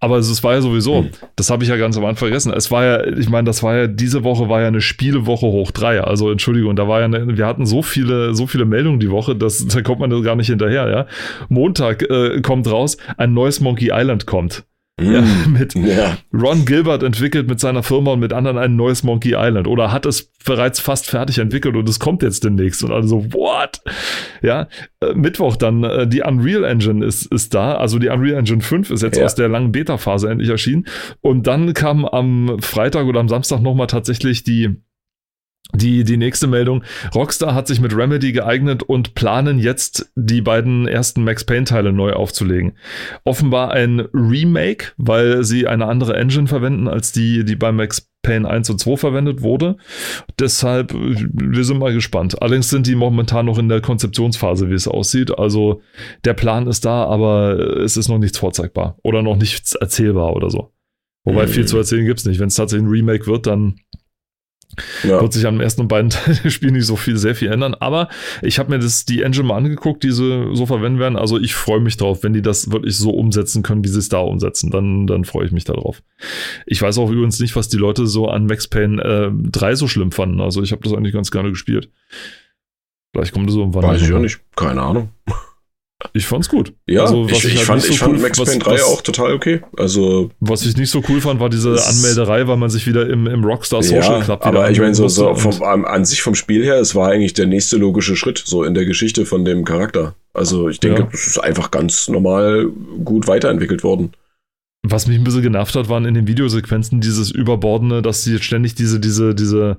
Aber 0.00 0.16
es, 0.16 0.28
es 0.28 0.42
war 0.42 0.54
ja 0.54 0.60
sowieso, 0.60 1.02
Hm. 1.02 1.10
das 1.36 1.48
habe 1.48 1.62
ich 1.62 1.70
ja 1.70 1.76
ganz 1.76 1.96
am 1.96 2.04
Anfang 2.04 2.26
vergessen. 2.28 2.52
Es 2.52 2.72
war 2.72 2.84
ja, 2.84 3.06
ich 3.06 3.28
meine, 3.28 3.46
das 3.46 3.62
war 3.62 3.76
ja, 3.76 3.86
diese 3.86 4.24
Woche 4.24 4.48
war 4.48 4.62
ja 4.62 4.66
eine 4.66 4.80
Spielewoche 4.80 5.46
hoch 5.46 5.70
drei. 5.70 6.00
Also 6.00 6.30
Entschuldigung, 6.32 6.74
da 6.74 6.88
war 6.88 7.00
ja, 7.00 7.04
eine, 7.04 7.36
wir 7.36 7.46
hatten 7.46 7.66
so 7.66 7.82
viele, 7.82 8.34
so 8.34 8.48
viele 8.48 8.64
Meldungen 8.64 8.98
die 8.98 9.10
Woche, 9.10 9.36
dass, 9.36 9.64
da 9.68 9.82
kommt 9.82 10.00
man 10.00 10.22
gar 10.24 10.34
nicht 10.34 10.48
hinterher, 10.48 10.90
ja. 10.90 11.06
Montag 11.48 12.02
äh, 12.02 12.40
kommt 12.40 12.68
raus, 12.68 12.96
ein 13.16 13.32
neues 13.32 13.60
Monkey 13.60 13.90
Island 13.92 14.26
kommt. 14.26 14.64
Ja, 15.02 15.22
mit 15.48 15.74
Ja, 15.74 16.16
Ron 16.32 16.64
Gilbert 16.64 17.02
entwickelt 17.02 17.48
mit 17.48 17.60
seiner 17.60 17.82
Firma 17.82 18.12
und 18.12 18.20
mit 18.20 18.32
anderen 18.32 18.58
ein 18.58 18.76
neues 18.76 19.02
Monkey 19.02 19.34
Island 19.36 19.66
oder 19.66 19.92
hat 19.92 20.06
es 20.06 20.30
bereits 20.44 20.80
fast 20.80 21.08
fertig 21.10 21.38
entwickelt 21.38 21.76
und 21.76 21.88
es 21.88 21.98
kommt 21.98 22.22
jetzt 22.22 22.44
demnächst 22.44 22.82
und 22.84 22.92
alle 22.92 23.06
so, 23.06 23.24
what? 23.32 23.80
Ja, 24.42 24.68
äh, 25.00 25.14
Mittwoch 25.14 25.56
dann, 25.56 25.84
äh, 25.84 26.06
die 26.06 26.22
Unreal 26.22 26.64
Engine 26.64 27.04
ist, 27.04 27.26
ist 27.26 27.54
da, 27.54 27.74
also 27.76 27.98
die 27.98 28.08
Unreal 28.08 28.38
Engine 28.38 28.60
5 28.60 28.90
ist 28.90 29.02
jetzt 29.02 29.18
Ja. 29.18 29.24
aus 29.24 29.34
der 29.34 29.48
langen 29.48 29.72
Beta-Phase 29.72 30.28
endlich 30.30 30.48
erschienen 30.50 30.86
und 31.20 31.46
dann 31.46 31.74
kam 31.74 32.04
am 32.04 32.58
Freitag 32.60 33.06
oder 33.06 33.20
am 33.20 33.28
Samstag 33.28 33.60
nochmal 33.62 33.86
tatsächlich 33.86 34.42
die 34.44 34.76
die, 35.74 36.04
die 36.04 36.16
nächste 36.18 36.46
Meldung. 36.46 36.84
Rockstar 37.14 37.54
hat 37.54 37.66
sich 37.66 37.80
mit 37.80 37.96
Remedy 37.96 38.32
geeignet 38.32 38.82
und 38.82 39.14
planen 39.14 39.58
jetzt 39.58 40.12
die 40.16 40.42
beiden 40.42 40.86
ersten 40.86 41.24
Max 41.24 41.44
Payne-Teile 41.44 41.92
neu 41.92 42.12
aufzulegen. 42.12 42.72
Offenbar 43.24 43.70
ein 43.70 44.00
Remake, 44.12 44.88
weil 44.98 45.44
sie 45.44 45.66
eine 45.66 45.86
andere 45.86 46.14
Engine 46.16 46.46
verwenden, 46.46 46.88
als 46.88 47.12
die, 47.12 47.44
die 47.44 47.56
bei 47.56 47.72
Max 47.72 48.10
Payne 48.22 48.48
1 48.48 48.70
und 48.70 48.78
2 48.78 48.96
verwendet 48.98 49.40
wurde. 49.42 49.76
Deshalb, 50.38 50.92
wir 50.94 51.64
sind 51.64 51.78
mal 51.78 51.92
gespannt. 51.94 52.40
Allerdings 52.42 52.68
sind 52.68 52.86
die 52.86 52.94
momentan 52.94 53.46
noch 53.46 53.58
in 53.58 53.68
der 53.68 53.80
Konzeptionsphase, 53.80 54.68
wie 54.68 54.74
es 54.74 54.86
aussieht. 54.86 55.36
Also 55.38 55.80
der 56.24 56.34
Plan 56.34 56.66
ist 56.66 56.84
da, 56.84 57.04
aber 57.04 57.58
es 57.80 57.96
ist 57.96 58.08
noch 58.08 58.18
nichts 58.18 58.38
vorzeigbar 58.38 58.96
oder 59.02 59.22
noch 59.22 59.36
nichts 59.36 59.74
erzählbar 59.74 60.36
oder 60.36 60.50
so. 60.50 60.72
Wobei 61.24 61.46
Mhm. 61.46 61.50
viel 61.50 61.66
zu 61.66 61.78
erzählen 61.78 62.04
gibt's 62.04 62.24
nicht. 62.26 62.38
Wenn 62.40 62.48
es 62.48 62.54
tatsächlich 62.56 62.86
ein 62.86 62.90
Remake 62.92 63.26
wird, 63.26 63.46
dann 63.46 63.76
ja. 65.02 65.20
wird 65.20 65.32
sich 65.32 65.46
am 65.46 65.60
ersten 65.60 65.82
und 65.82 65.88
beiden 65.88 66.10
Teil 66.10 66.34
des 66.34 66.52
Spiels 66.52 66.72
nicht 66.72 66.86
so 66.86 66.96
viel, 66.96 67.16
sehr 67.16 67.34
viel 67.34 67.50
ändern. 67.50 67.74
Aber 67.74 68.08
ich 68.42 68.58
habe 68.58 68.70
mir 68.70 68.78
das, 68.78 69.04
die 69.04 69.22
Engine 69.22 69.44
mal 69.44 69.56
angeguckt, 69.56 70.02
die 70.02 70.12
sie 70.12 70.50
so 70.54 70.66
verwenden 70.66 70.98
werden. 70.98 71.16
Also 71.16 71.38
ich 71.38 71.54
freue 71.54 71.80
mich 71.80 71.96
drauf, 71.96 72.22
wenn 72.22 72.32
die 72.32 72.42
das 72.42 72.70
wirklich 72.70 72.96
so 72.96 73.10
umsetzen 73.10 73.62
können, 73.62 73.84
wie 73.84 73.88
sie 73.88 73.98
es 73.98 74.08
da 74.08 74.18
umsetzen. 74.18 74.70
Dann, 74.70 75.06
dann 75.06 75.24
freue 75.24 75.46
ich 75.46 75.52
mich 75.52 75.64
darauf. 75.64 76.02
Ich 76.66 76.80
weiß 76.80 76.98
auch 76.98 77.10
übrigens 77.10 77.40
nicht, 77.40 77.56
was 77.56 77.68
die 77.68 77.78
Leute 77.78 78.06
so 78.06 78.28
an 78.28 78.46
Max 78.46 78.68
Payne 78.68 79.02
äh, 79.02 79.30
3 79.50 79.74
so 79.74 79.88
schlimm 79.88 80.12
fanden. 80.12 80.40
Also 80.40 80.62
ich 80.62 80.72
habe 80.72 80.82
das 80.82 80.92
eigentlich 80.92 81.14
ganz 81.14 81.30
gerne 81.30 81.50
gespielt. 81.50 81.90
Vielleicht 83.12 83.32
kommt 83.32 83.48
das 83.48 83.56
irgendwann. 83.56 83.84
Weiß 83.84 84.02
ich 84.02 84.12
auch 84.12 84.18
nicht. 84.18 84.40
Keine 84.56 84.82
Ahnung. 84.82 85.10
Ich 86.14 86.26
fand's 86.26 86.48
gut. 86.48 86.72
Ja, 86.86 87.02
Also, 87.02 87.24
was 87.24 87.38
ich, 87.38 87.44
ich 87.44 87.50
ich, 87.52 87.56
halt 87.58 87.66
fand, 87.66 87.76
nicht 87.78 87.86
so 87.88 87.92
ich 87.92 87.98
fand 88.00 88.14
cool- 88.14 88.20
Max 88.20 88.38
Payne 88.42 88.58
3 88.58 88.72
was- 88.74 88.82
auch 88.84 89.00
total 89.02 89.32
okay. 89.34 89.60
Also, 89.78 90.30
Was 90.40 90.64
ich 90.66 90.76
nicht 90.76 90.90
so 90.90 91.02
cool 91.08 91.20
fand, 91.20 91.40
war 91.40 91.48
diese 91.48 91.70
Es- 91.72 91.86
Anmelderei, 91.88 92.46
weil 92.48 92.56
man 92.56 92.70
sich 92.70 92.86
wieder 92.86 93.08
im, 93.08 93.26
im 93.26 93.44
Rockstar 93.44 93.82
Social 93.82 94.18
ja, 94.18 94.24
Club 94.24 94.44
aber 94.44 94.70
ich 94.70 94.78
meine, 94.80 94.94
so, 94.94 95.06
so 95.08 95.34
vom, 95.34 95.62
an, 95.62 95.84
an 95.84 96.04
sich 96.04 96.22
vom 96.22 96.34
Spiel 96.34 96.64
her, 96.64 96.76
es 96.80 96.94
war 96.94 97.08
eigentlich 97.10 97.34
der 97.34 97.46
nächste 97.46 97.76
logische 97.76 98.16
Schritt, 98.16 98.42
so 98.44 98.64
in 98.64 98.74
der 98.74 98.84
Geschichte 98.84 99.26
von 99.26 99.44
dem 99.44 99.64
Charakter. 99.64 100.14
Also, 100.34 100.68
ich 100.68 100.80
denke, 100.80 101.02
Ja. 101.02 101.08
es 101.12 101.26
ist 101.26 101.38
einfach 101.38 101.70
ganz 101.70 102.08
normal 102.08 102.66
gut 103.04 103.26
weiterentwickelt 103.26 103.82
worden. 103.84 104.12
Was 104.84 105.06
mich 105.06 105.16
ein 105.16 105.22
bisschen 105.24 105.42
genervt 105.42 105.76
hat, 105.76 105.88
waren 105.88 106.04
in 106.06 106.14
den 106.14 106.26
Videosequenzen 106.26 107.00
dieses 107.00 107.30
Überbordene, 107.30 108.02
dass 108.02 108.24
sie 108.24 108.32
jetzt 108.32 108.44
ständig 108.44 108.74
diese, 108.74 108.98
diese, 108.98 109.32
diese, 109.34 109.76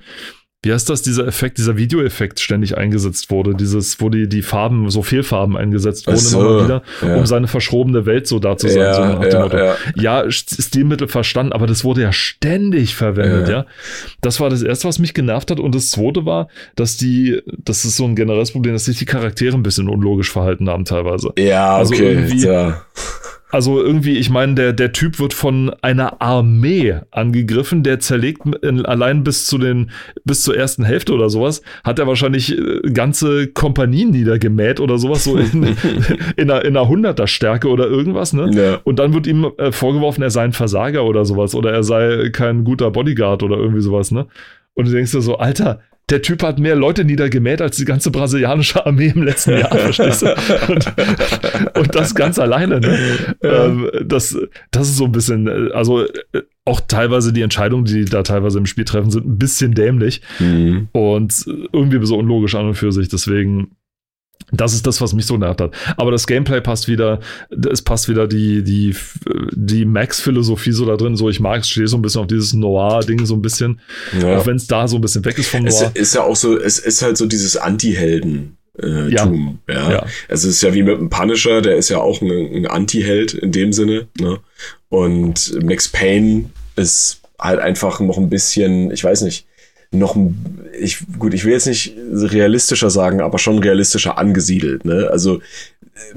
wie 0.63 0.74
heißt 0.74 0.89
das, 0.89 1.02
dieser 1.02 1.28
Effekt, 1.28 1.58
dieser 1.60 1.78
Videoeffekt 1.78 2.39
ständig 2.39 2.78
eingesetzt 2.78 3.30
wurde. 3.30 3.54
Dieses, 3.54 4.02
wo 4.02 4.10
die, 4.10 4.28
die 4.28 4.41
Farben, 4.41 4.89
so 4.89 5.04
Fehlfarben 5.04 5.56
eingesetzt 5.58 6.08
wurden 6.08 6.17
so, 6.17 6.39
immer 6.41 6.63
wieder, 6.63 6.84
ja. 7.02 7.15
um 7.17 7.26
seine 7.26 7.47
verschrobene 7.47 8.06
Welt 8.06 8.28
so 8.28 8.39
da 8.39 8.58
zu 8.58 8.67
sein. 8.69 8.80
Ja, 8.80 8.93
so 8.93 9.02
nach 9.04 9.19
dem 9.19 9.41
Motto. 9.41 9.58
ja. 9.58 9.76
ja, 9.95 10.21
St- 10.23 10.62
Stilmittel 10.65 11.08
verstanden, 11.08 11.54
aber 11.54 11.67
das 11.67 11.84
wurde 11.84 12.02
ja 12.02 12.12
ständig 12.12 12.95
verwendet, 12.95 13.49
ja. 13.49 13.54
Ja. 13.54 13.65
Das 14.21 14.39
war 14.39 14.49
das 14.49 14.63
erste, 14.63 14.88
was 14.88 14.97
mich 14.99 15.13
genervt 15.13 15.52
hat. 15.52 15.60
Und 15.60 15.76
das 15.76 15.89
zweite 15.91 16.26
war, 16.26 16.47
dass 16.76 16.97
die, 16.97 17.41
das 17.63 17.86
ist 17.86 17.97
so 17.97 18.06
ein 18.06 18.15
generelles 18.15 18.52
Problem, 18.52 18.73
dass 18.73 18.86
sich 18.86 18.97
die 18.97 19.06
Charaktere 19.06 19.56
ein 19.56 19.63
bisschen 19.63 19.89
unlogisch 19.89 20.32
verhalten 20.32 20.69
haben 20.69 20.86
teilweise. 20.86 21.34
Ja, 21.38 21.76
Also 21.76 21.93
okay. 21.93 22.13
irgendwie- 22.13 22.45
ja. 22.45 22.82
Also 23.53 23.79
irgendwie, 23.79 24.17
ich 24.17 24.31
meine, 24.31 24.55
der, 24.55 24.73
der 24.73 24.93
Typ 24.93 25.19
wird 25.19 25.31
von 25.31 25.71
einer 25.83 26.23
Armee 26.23 26.95
angegriffen, 27.11 27.83
der 27.83 27.99
zerlegt 27.99 28.41
in, 28.63 28.83
allein 28.83 29.23
bis 29.23 29.45
zu 29.45 29.59
den, 29.59 29.91
bis 30.23 30.41
zur 30.41 30.57
ersten 30.57 30.83
Hälfte 30.83 31.13
oder 31.13 31.29
sowas, 31.29 31.61
hat 31.83 31.99
er 31.99 32.07
wahrscheinlich 32.07 32.57
äh, 32.57 32.81
ganze 32.91 33.45
Kompanien 33.45 34.09
niedergemäht 34.09 34.79
oder 34.79 34.97
sowas, 34.97 35.25
so 35.25 35.37
in, 35.37 35.75
in 36.35 36.49
einer, 36.49 36.65
in 36.65 36.75
einer 36.75 36.87
Hunderter-Stärke 36.87 37.67
oder 37.67 37.85
irgendwas, 37.85 38.33
ne? 38.33 38.49
ja. 38.55 38.79
Und 38.85 38.97
dann 38.97 39.13
wird 39.13 39.27
ihm 39.27 39.51
äh, 39.59 39.71
vorgeworfen, 39.71 40.23
er 40.23 40.31
sei 40.31 40.45
ein 40.45 40.53
Versager 40.53 41.03
oder 41.05 41.23
sowas 41.23 41.53
oder 41.53 41.71
er 41.71 41.83
sei 41.83 42.31
kein 42.31 42.63
guter 42.63 42.89
Bodyguard 42.89 43.43
oder 43.43 43.57
irgendwie 43.57 43.81
sowas, 43.81 44.09
ne? 44.09 44.25
Und 44.73 44.87
du 44.87 44.91
denkst 44.91 45.11
dir 45.11 45.21
so, 45.21 45.37
Alter, 45.37 45.79
der 46.13 46.21
Typ 46.21 46.43
hat 46.43 46.60
mehr 46.60 46.76
Leute 46.76 47.06
niedergemäht 47.06 47.60
als 47.60 47.76
die 47.78 47.86
ganze 47.86 48.12
brasilianische 48.12 48.86
Armee 48.86 49.12
im 49.15 49.23
letzten 49.23 49.58
Jahr, 49.58 49.76
verstehst 49.78 50.21
du? 50.21 50.28
Und, 50.71 50.93
und 51.76 51.95
das 51.95 52.13
ganz 52.13 52.38
alleine, 52.38 52.80
ne? 52.80 52.99
Ähm, 53.41 53.89
das, 54.06 54.38
das 54.69 54.89
ist 54.89 54.97
so 54.97 55.06
ein 55.06 55.12
bisschen, 55.12 55.47
äh, 55.47 55.71
also 55.73 56.04
äh, 56.04 56.43
auch 56.65 56.82
teilweise 56.82 57.34
die 57.34 57.41
Entscheidungen, 57.41 57.86
die 57.86 58.06
da 58.06 58.21
teilweise 58.21 58.60
im 58.60 58.67
Spiel 58.67 58.86
treffen, 58.86 59.10
sind 59.10 59.26
ein 59.26 59.39
bisschen 59.39 59.73
dämlich 59.73 60.21
Mhm. 60.39 60.88
und 60.91 61.34
irgendwie 61.73 62.06
so 62.06 62.15
unlogisch 62.17 62.54
an 62.54 62.67
und 62.67 62.76
für 62.76 62.91
sich. 62.91 63.10
Deswegen, 63.10 63.71
das 64.51 64.73
ist 64.73 64.86
das, 64.86 65.01
was 65.01 65.13
mich 65.13 65.25
so 65.25 65.38
nervt 65.38 65.62
hat. 65.62 65.71
Aber 65.97 66.12
das 66.12 66.27
Gameplay 66.27 66.62
passt 66.62 66.88
wieder, 66.88 67.19
es 67.71 67.82
passt 67.82 68.10
wieder 68.10 68.27
die, 68.27 68.63
die, 68.63 68.95
die 69.51 69.86
Max-Philosophie 69.86 70.71
so 70.71 70.86
da 70.86 70.95
drin. 70.97 71.15
So, 71.15 71.29
ich 71.29 71.39
mag 71.39 71.62
es, 71.62 71.69
stehe 71.69 71.88
so 71.88 71.97
ein 71.97 72.01
bisschen 72.01 72.21
auf 72.21 72.27
dieses 72.27 72.53
Noir-Ding 72.53 73.25
so 73.25 73.36
ein 73.36 73.41
bisschen. 73.41 73.79
ja. 74.21 74.38
Auch 74.38 74.45
wenn 74.45 74.58
es 74.58 74.67
da 74.67 74.88
so 74.88 74.97
ein 74.97 75.01
bisschen 75.01 75.23
weg 75.25 75.38
ist 75.38 75.49
vom 75.49 75.65
Es 75.65 75.79
Noir. 75.79 75.91
ist 75.93 76.15
ja 76.15 76.23
auch 76.23 76.36
so, 76.36 76.58
es 76.60 76.79
ist 76.79 77.01
halt 77.01 77.17
so 77.17 77.25
dieses 77.25 77.58
Anti-Helden. 77.58 78.58
Äh, 78.82 79.10
Ja. 79.13 79.23
Tum, 79.25 79.60
ja. 79.69 79.91
Ja. 79.91 80.06
Also 80.29 80.47
es 80.49 80.56
ist 80.56 80.63
ja 80.63 80.73
wie 80.73 80.84
mit 80.84 80.97
dem 80.97 81.10
Punisher, 81.10 81.62
der 81.62 81.75
ist 81.77 81.89
ja 81.89 81.99
auch 81.99 82.21
ein, 82.21 82.32
ein 82.32 82.65
Anti-Held 82.67 83.34
in 83.34 83.51
dem 83.51 83.71
Sinne. 83.73 84.08
Ne? 84.19 84.39
Und 84.89 85.63
Max 85.63 85.88
Payne 85.89 86.45
ist 86.75 87.21
halt 87.39 87.60
einfach 87.60 87.99
noch 87.99 88.17
ein 88.17 88.29
bisschen, 88.29 88.91
ich 88.91 89.03
weiß 89.03 89.21
nicht, 89.23 89.45
noch 89.93 90.15
ein, 90.15 90.69
ich, 90.79 90.99
gut, 91.19 91.34
ich 91.34 91.45
will 91.45 91.53
jetzt 91.53 91.67
nicht 91.67 91.95
realistischer 92.12 92.89
sagen, 92.89 93.21
aber 93.21 93.39
schon 93.39 93.60
realistischer 93.60 94.17
angesiedelt. 94.17 94.86
Ne? 94.86 95.08
Also 95.12 95.41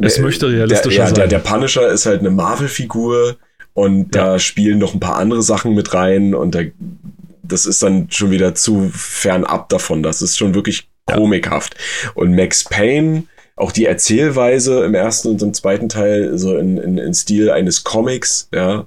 Es 0.01 0.19
äh, 0.19 0.23
möchte 0.23 0.49
der, 0.49 0.61
realistischer 0.61 1.05
ja, 1.05 1.11
Der, 1.11 1.15
sein. 1.15 1.29
der 1.29 1.39
Punisher 1.39 1.89
ist 1.89 2.07
halt 2.07 2.21
eine 2.21 2.31
Marvel-Figur 2.31 3.37
und 3.75 4.15
da 4.15 4.39
spielen 4.39 4.79
noch 4.79 4.95
ein 4.95 5.01
paar 5.01 5.17
andere 5.17 5.43
Sachen 5.43 5.75
mit 5.75 5.93
rein 5.93 6.35
und 6.35 6.55
da, 6.55 6.61
das 7.43 7.67
ist 7.67 7.83
dann 7.83 8.09
schon 8.11 8.31
wieder 8.31 8.55
zu 8.55 8.91
fernab 8.93 9.69
davon. 9.69 10.03
Das 10.03 10.23
ist 10.23 10.37
schon 10.39 10.55
wirklich 10.55 10.89
komikhaft. 11.07 11.77
Und 12.15 12.35
Max 12.35 12.65
Payne, 12.65 13.25
auch 13.55 13.73
die 13.73 13.87
Erzählweise 13.87 14.85
im 14.85 14.95
ersten 14.95 15.29
und 15.29 15.43
im 15.43 15.55
zweiten 15.55 15.89
Teil, 15.89 16.37
so 16.39 16.57
in, 16.57 16.79
in, 16.79 16.99
in 16.99 17.15
Stil 17.15 17.51
eines 17.51 17.85
Comics, 17.85 18.49
ja, 18.53 18.87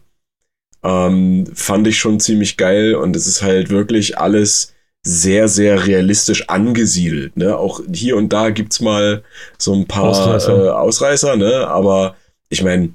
ähm, 0.84 1.46
fand 1.54 1.88
ich 1.88 1.98
schon 2.00 2.20
ziemlich 2.20 2.58
geil 2.58 2.96
und 2.96 3.16
es 3.16 3.28
ist 3.28 3.42
halt 3.42 3.70
wirklich 3.70 4.18
alles 4.18 4.74
sehr, 5.02 5.48
sehr 5.48 5.88
realistisch 5.88 6.50
angesiedelt. 6.50 7.38
Ne? 7.38 7.58
Auch 7.58 7.82
hier 7.92 8.18
und 8.18 8.34
da 8.34 8.50
gibt's 8.50 8.82
mal 8.82 9.24
so 9.58 9.74
ein 9.74 9.88
paar 9.88 10.04
Ausreißer. 10.04 10.66
Äh, 10.66 10.70
Ausreißer, 10.70 11.36
ne? 11.38 11.68
aber 11.68 12.16
ich 12.50 12.64
meine, 12.64 12.90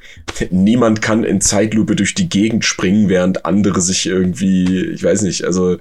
niemand 0.50 1.00
kann 1.02 1.24
in 1.24 1.40
Zeitlupe 1.40 1.94
durch 1.94 2.14
die 2.14 2.28
Gegend 2.28 2.64
springen, 2.64 3.08
während 3.08 3.44
andere 3.46 3.80
sich 3.80 4.06
irgendwie, 4.06 4.84
ich 4.86 5.04
weiß 5.04 5.22
nicht, 5.22 5.44
also 5.44 5.76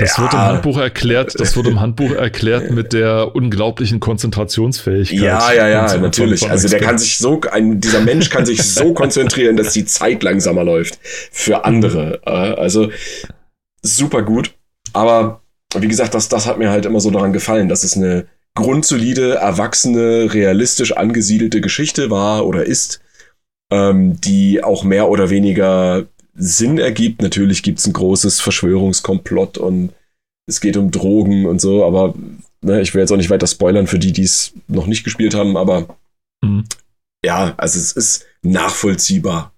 Das 0.00 0.18
wird 0.18 0.32
im 0.32 0.38
ja. 0.38 0.46
Handbuch 0.46 0.78
erklärt, 0.78 1.38
das 1.38 1.54
wird 1.54 1.68
im 1.68 1.80
Handbuch 1.80 2.10
erklärt 2.12 2.70
mit 2.70 2.92
der 2.92 3.36
unglaublichen 3.36 4.00
Konzentrationsfähigkeit. 4.00 5.20
Ja, 5.20 5.52
ja, 5.52 5.68
ja, 5.68 5.88
so 5.88 5.98
natürlich. 5.98 6.50
Also 6.50 6.68
der 6.68 6.80
kann 6.80 6.98
sich 6.98 7.18
so, 7.18 7.40
ein, 7.50 7.80
dieser 7.80 8.00
Mensch 8.00 8.28
kann 8.28 8.44
sich 8.44 8.62
so 8.62 8.92
konzentrieren, 8.92 9.56
dass 9.56 9.72
die 9.72 9.84
Zeit 9.84 10.22
langsamer 10.24 10.64
läuft 10.64 10.98
für 11.30 11.64
andere. 11.64 12.20
Äh, 12.26 12.30
Also 12.30 12.90
super 13.82 14.22
gut. 14.22 14.52
Aber 14.94 15.42
wie 15.76 15.88
gesagt, 15.88 16.14
das, 16.14 16.30
das 16.30 16.46
hat 16.46 16.58
mir 16.58 16.70
halt 16.70 16.86
immer 16.86 17.00
so 17.00 17.10
daran 17.10 17.34
gefallen, 17.34 17.68
dass 17.68 17.84
es 17.84 17.96
eine 17.96 18.26
grundsolide, 18.54 19.34
erwachsene, 19.34 20.32
realistisch 20.32 20.96
angesiedelte 20.96 21.60
Geschichte 21.60 22.10
war 22.10 22.46
oder 22.46 22.64
ist. 22.64 23.00
ähm, 23.70 24.20
die 24.20 24.62
auch 24.62 24.84
mehr 24.84 25.08
oder 25.08 25.30
weniger 25.30 26.06
Sinn 26.34 26.78
ergibt. 26.78 27.22
Natürlich 27.22 27.62
gibt's 27.62 27.86
ein 27.86 27.92
großes 27.92 28.40
Verschwörungskomplott 28.40 29.58
und 29.58 29.92
es 30.46 30.60
geht 30.60 30.76
um 30.76 30.90
Drogen 30.90 31.46
und 31.46 31.60
so, 31.60 31.84
aber 31.84 32.14
ne, 32.60 32.80
ich 32.82 32.94
will 32.94 33.00
jetzt 33.00 33.10
auch 33.10 33.16
nicht 33.16 33.30
weiter 33.30 33.46
spoilern 33.46 33.86
für 33.86 33.98
die, 33.98 34.12
die 34.12 34.24
es 34.24 34.52
noch 34.68 34.86
nicht 34.86 35.04
gespielt 35.04 35.34
haben, 35.34 35.56
aber 35.56 35.96
mhm. 36.42 36.64
ja, 37.24 37.54
also 37.56 37.78
es 37.78 37.92
ist 37.92 38.26
nachvollziehbar. 38.42 39.52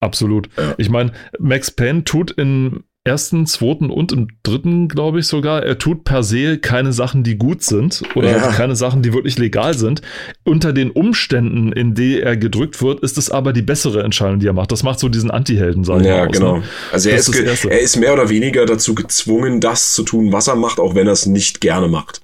Absolut. 0.00 0.48
Ja. 0.56 0.74
Ich 0.78 0.90
meine, 0.90 1.12
Max 1.40 1.70
Payne 1.70 2.04
tut 2.04 2.30
in 2.30 2.84
ersten, 3.08 3.46
zweiten 3.46 3.90
und 3.90 4.12
im 4.12 4.28
dritten, 4.42 4.86
glaube 4.86 5.18
ich 5.18 5.26
sogar, 5.26 5.64
er 5.64 5.78
tut 5.78 6.04
per 6.04 6.22
se 6.22 6.58
keine 6.58 6.92
Sachen, 6.92 7.24
die 7.24 7.36
gut 7.36 7.62
sind 7.62 8.02
oder 8.14 8.30
ja. 8.30 8.52
keine 8.52 8.76
Sachen, 8.76 9.02
die 9.02 9.12
wirklich 9.12 9.38
legal 9.38 9.74
sind. 9.74 10.02
Unter 10.44 10.72
den 10.72 10.90
Umständen, 10.90 11.72
in 11.72 11.94
denen 11.94 12.22
er 12.22 12.36
gedrückt 12.36 12.80
wird, 12.82 13.00
ist 13.00 13.18
es 13.18 13.30
aber 13.30 13.52
die 13.52 13.62
bessere 13.62 14.04
Entscheidung, 14.04 14.38
die 14.38 14.46
er 14.46 14.52
macht. 14.52 14.70
Das 14.70 14.82
macht 14.82 15.00
so 15.00 15.08
diesen 15.08 15.30
Anti-Helden, 15.30 15.82
ich 15.82 16.06
Ja, 16.06 16.26
aus, 16.26 16.32
genau. 16.32 16.56
Ne? 16.58 16.62
Also 16.92 17.08
er 17.08 17.16
ist, 17.16 17.28
ist 17.28 17.64
er 17.64 17.80
ist 17.80 17.96
mehr 17.96 18.12
oder 18.12 18.28
weniger 18.28 18.66
dazu 18.66 18.94
gezwungen, 18.94 19.60
das 19.60 19.94
zu 19.94 20.02
tun, 20.02 20.32
was 20.32 20.46
er 20.46 20.56
macht, 20.56 20.78
auch 20.78 20.94
wenn 20.94 21.06
er 21.06 21.14
es 21.14 21.26
nicht 21.26 21.60
gerne 21.60 21.88
macht. 21.88 22.20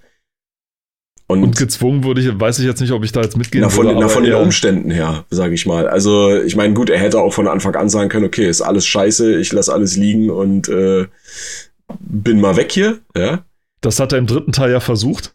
Und, 1.26 1.42
und, 1.42 1.56
gezwungen 1.56 2.04
würde 2.04 2.20
ich, 2.20 2.38
weiß 2.38 2.58
ich 2.58 2.66
jetzt 2.66 2.80
nicht, 2.80 2.92
ob 2.92 3.02
ich 3.02 3.12
da 3.12 3.22
jetzt 3.22 3.36
mitgehen 3.36 3.62
na, 3.62 3.70
von, 3.70 3.86
würde. 3.86 3.98
Na, 3.98 4.08
von 4.08 4.24
den 4.24 4.34
Umständen 4.34 4.90
her, 4.90 5.24
sage 5.30 5.54
ich 5.54 5.64
mal. 5.64 5.88
Also 5.88 6.36
ich 6.36 6.54
meine, 6.54 6.74
gut, 6.74 6.90
er 6.90 6.98
hätte 6.98 7.18
auch 7.18 7.32
von 7.32 7.48
Anfang 7.48 7.74
an 7.76 7.88
sagen 7.88 8.10
können, 8.10 8.26
okay, 8.26 8.46
ist 8.46 8.60
alles 8.60 8.86
scheiße, 8.86 9.38
ich 9.40 9.52
lasse 9.52 9.72
alles 9.72 9.96
liegen 9.96 10.28
und 10.28 10.68
äh, 10.68 11.06
bin 11.98 12.40
mal 12.40 12.56
weg 12.56 12.72
hier. 12.72 12.98
Ja. 13.16 13.44
Das 13.80 14.00
hat 14.00 14.12
er 14.12 14.18
im 14.18 14.26
dritten 14.26 14.52
Teil 14.52 14.70
ja 14.70 14.80
versucht. 14.80 15.34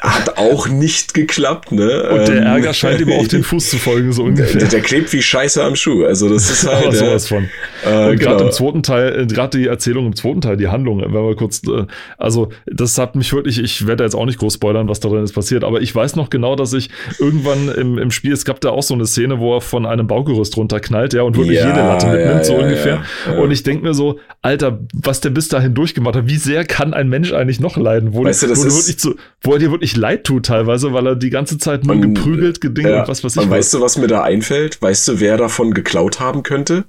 Hat 0.00 0.38
auch 0.38 0.68
nicht 0.68 1.12
geklappt, 1.12 1.72
ne? 1.72 2.10
Und 2.10 2.28
der 2.28 2.38
ähm, 2.38 2.42
Ärger 2.44 2.72
scheint 2.72 3.00
ihm 3.00 3.12
auf 3.12 3.28
den 3.28 3.42
Fuß 3.42 3.70
zu 3.70 3.76
folgen, 3.76 4.12
so 4.12 4.22
ungefähr. 4.24 4.60
Der, 4.60 4.68
der, 4.68 4.80
klebt 4.80 5.12
wie 5.12 5.20
Scheiße 5.20 5.62
am 5.62 5.76
Schuh. 5.76 6.04
Also 6.04 6.28
das 6.28 6.50
ist 6.50 6.66
halt. 6.70 6.86
Aber 6.86 6.92
sowas 6.94 7.28
von. 7.28 7.48
Äh, 7.84 8.10
und 8.10 8.18
gerade 8.18 8.36
genau. 8.36 8.46
im 8.46 8.52
zweiten 8.52 8.82
Teil, 8.82 9.20
äh, 9.20 9.26
gerade 9.26 9.58
die 9.58 9.66
Erzählung 9.66 10.06
im 10.06 10.16
zweiten 10.16 10.40
Teil, 10.40 10.56
die 10.56 10.68
Handlung, 10.68 11.00
wenn 11.00 11.12
wir 11.12 11.36
kurz, 11.36 11.62
äh, 11.66 11.86
also 12.16 12.48
das 12.66 12.96
hat 12.98 13.14
mich 13.14 13.32
wirklich, 13.32 13.58
ich 13.58 13.86
werde 13.86 14.04
jetzt 14.04 14.14
auch 14.14 14.26
nicht 14.26 14.38
groß 14.38 14.54
spoilern, 14.54 14.88
was 14.88 15.00
da 15.00 15.08
drin 15.08 15.24
ist 15.24 15.32
passiert, 15.32 15.64
aber 15.64 15.80
ich 15.82 15.94
weiß 15.94 16.16
noch 16.16 16.30
genau, 16.30 16.56
dass 16.56 16.72
ich 16.72 16.90
irgendwann 17.18 17.68
im, 17.68 17.98
im 17.98 18.10
Spiel, 18.10 18.32
es 18.32 18.44
gab 18.44 18.60
da 18.60 18.70
auch 18.70 18.82
so 18.82 18.94
eine 18.94 19.06
Szene, 19.06 19.38
wo 19.38 19.56
er 19.56 19.60
von 19.60 19.86
einem 19.86 20.06
Baugerüst 20.06 20.56
runterknallt, 20.56 21.12
ja, 21.12 21.22
und 21.22 21.36
wirklich 21.36 21.58
ja, 21.58 21.68
jede 21.68 21.80
Latte 21.80 22.06
mitnimmt, 22.06 22.38
ja, 22.38 22.44
so 22.44 22.54
ja, 22.54 22.58
ungefähr. 22.60 23.02
Und 23.38 23.50
ich 23.50 23.62
denke 23.62 23.84
mir 23.84 23.94
so, 23.94 24.18
Alter, 24.42 24.80
was 24.94 25.20
der 25.20 25.30
bis 25.30 25.48
dahin 25.48 25.74
durchgemacht 25.74 26.16
hat, 26.16 26.26
wie 26.26 26.36
sehr 26.36 26.64
kann 26.64 26.94
ein 26.94 27.08
Mensch 27.08 27.32
eigentlich 27.32 27.60
noch 27.60 27.76
leiden, 27.76 28.14
wo, 28.14 28.24
weißt 28.24 28.44
du, 28.44 28.46
das 28.46 28.62
wo, 28.62 28.66
ist, 28.66 28.76
wirklich 28.78 28.98
zu, 28.98 29.16
wo 29.42 29.52
er 29.52 29.58
dir 29.58 29.70
wirklich 29.70 29.89
leid 29.96 30.24
tut 30.24 30.46
teilweise 30.46 30.92
weil 30.92 31.06
er 31.06 31.16
die 31.16 31.30
ganze 31.30 31.58
Zeit 31.58 31.84
nur 31.84 31.96
und, 31.96 32.14
geprügelt, 32.14 32.60
gedingt 32.60 32.88
ja, 32.88 33.00
und 33.02 33.08
was 33.08 33.22
weiß 33.24 33.36
ich. 33.36 33.42
Und 33.42 33.50
weißt 33.50 33.74
du, 33.74 33.80
was 33.80 33.96
mir 33.96 34.06
da 34.06 34.22
einfällt? 34.22 34.80
Weißt 34.80 35.08
du, 35.08 35.20
wer 35.20 35.36
davon 35.36 35.72
geklaut 35.72 36.20
haben 36.20 36.42
könnte? 36.42 36.84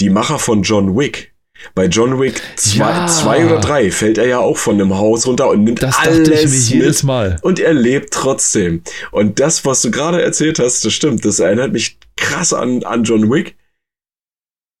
Die 0.00 0.10
Macher 0.10 0.38
von 0.38 0.62
John 0.62 0.96
Wick. 0.96 1.34
Bei 1.74 1.86
John 1.86 2.20
Wick 2.20 2.42
2 2.56 2.78
ja. 2.78 3.06
Zwei 3.06 3.46
oder 3.46 3.60
3 3.60 3.90
fällt 3.90 4.18
er 4.18 4.26
ja 4.26 4.38
auch 4.38 4.56
von 4.56 4.74
einem 4.74 4.96
Haus 4.96 5.26
runter 5.26 5.48
und 5.48 5.64
nimmt 5.64 5.82
das 5.82 5.96
alles 5.98 6.68
jedes 6.68 7.02
Mal. 7.04 7.38
Und 7.42 7.60
er 7.60 7.72
lebt 7.72 8.12
trotzdem. 8.12 8.82
Und 9.12 9.40
das, 9.40 9.64
was 9.64 9.80
du 9.82 9.90
gerade 9.90 10.20
erzählt 10.20 10.58
hast, 10.58 10.84
das 10.84 10.92
stimmt. 10.92 11.24
Das 11.24 11.38
erinnert 11.38 11.72
mich 11.72 11.98
krass 12.16 12.52
an, 12.52 12.82
an 12.82 13.04
John 13.04 13.30
Wick. 13.30 13.56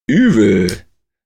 Übel. 0.06 0.84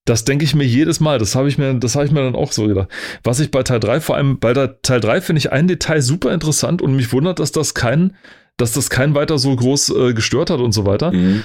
Das 0.08 0.24
denke 0.24 0.44
ich 0.44 0.54
mir 0.54 0.64
jedes 0.64 1.00
Mal. 1.00 1.18
Das 1.18 1.34
habe 1.34 1.48
ich 1.48 1.58
mir, 1.58 1.74
das 1.74 1.94
habe 1.94 2.06
ich 2.06 2.12
mir 2.12 2.22
dann 2.22 2.34
auch 2.34 2.52
so 2.52 2.66
gedacht. 2.66 2.88
Was 3.24 3.40
ich 3.40 3.50
bei 3.50 3.62
Teil 3.62 3.78
3, 3.78 4.00
vor 4.00 4.16
allem 4.16 4.38
bei 4.38 4.54
Teil 4.54 5.00
3 5.00 5.20
finde 5.20 5.38
ich 5.38 5.52
ein 5.52 5.68
Detail 5.68 6.00
super 6.00 6.32
interessant 6.32 6.80
und 6.80 6.96
mich 6.96 7.12
wundert, 7.12 7.40
dass 7.40 7.52
das 7.52 7.74
kein, 7.74 8.16
dass 8.56 8.72
das 8.72 8.88
kein 8.88 9.14
weiter 9.14 9.38
so 9.38 9.54
groß 9.54 9.90
äh, 9.90 10.14
gestört 10.14 10.48
hat 10.48 10.60
und 10.60 10.72
so 10.72 10.86
weiter. 10.86 11.12
Mhm. 11.12 11.44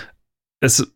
Es, 0.61 0.93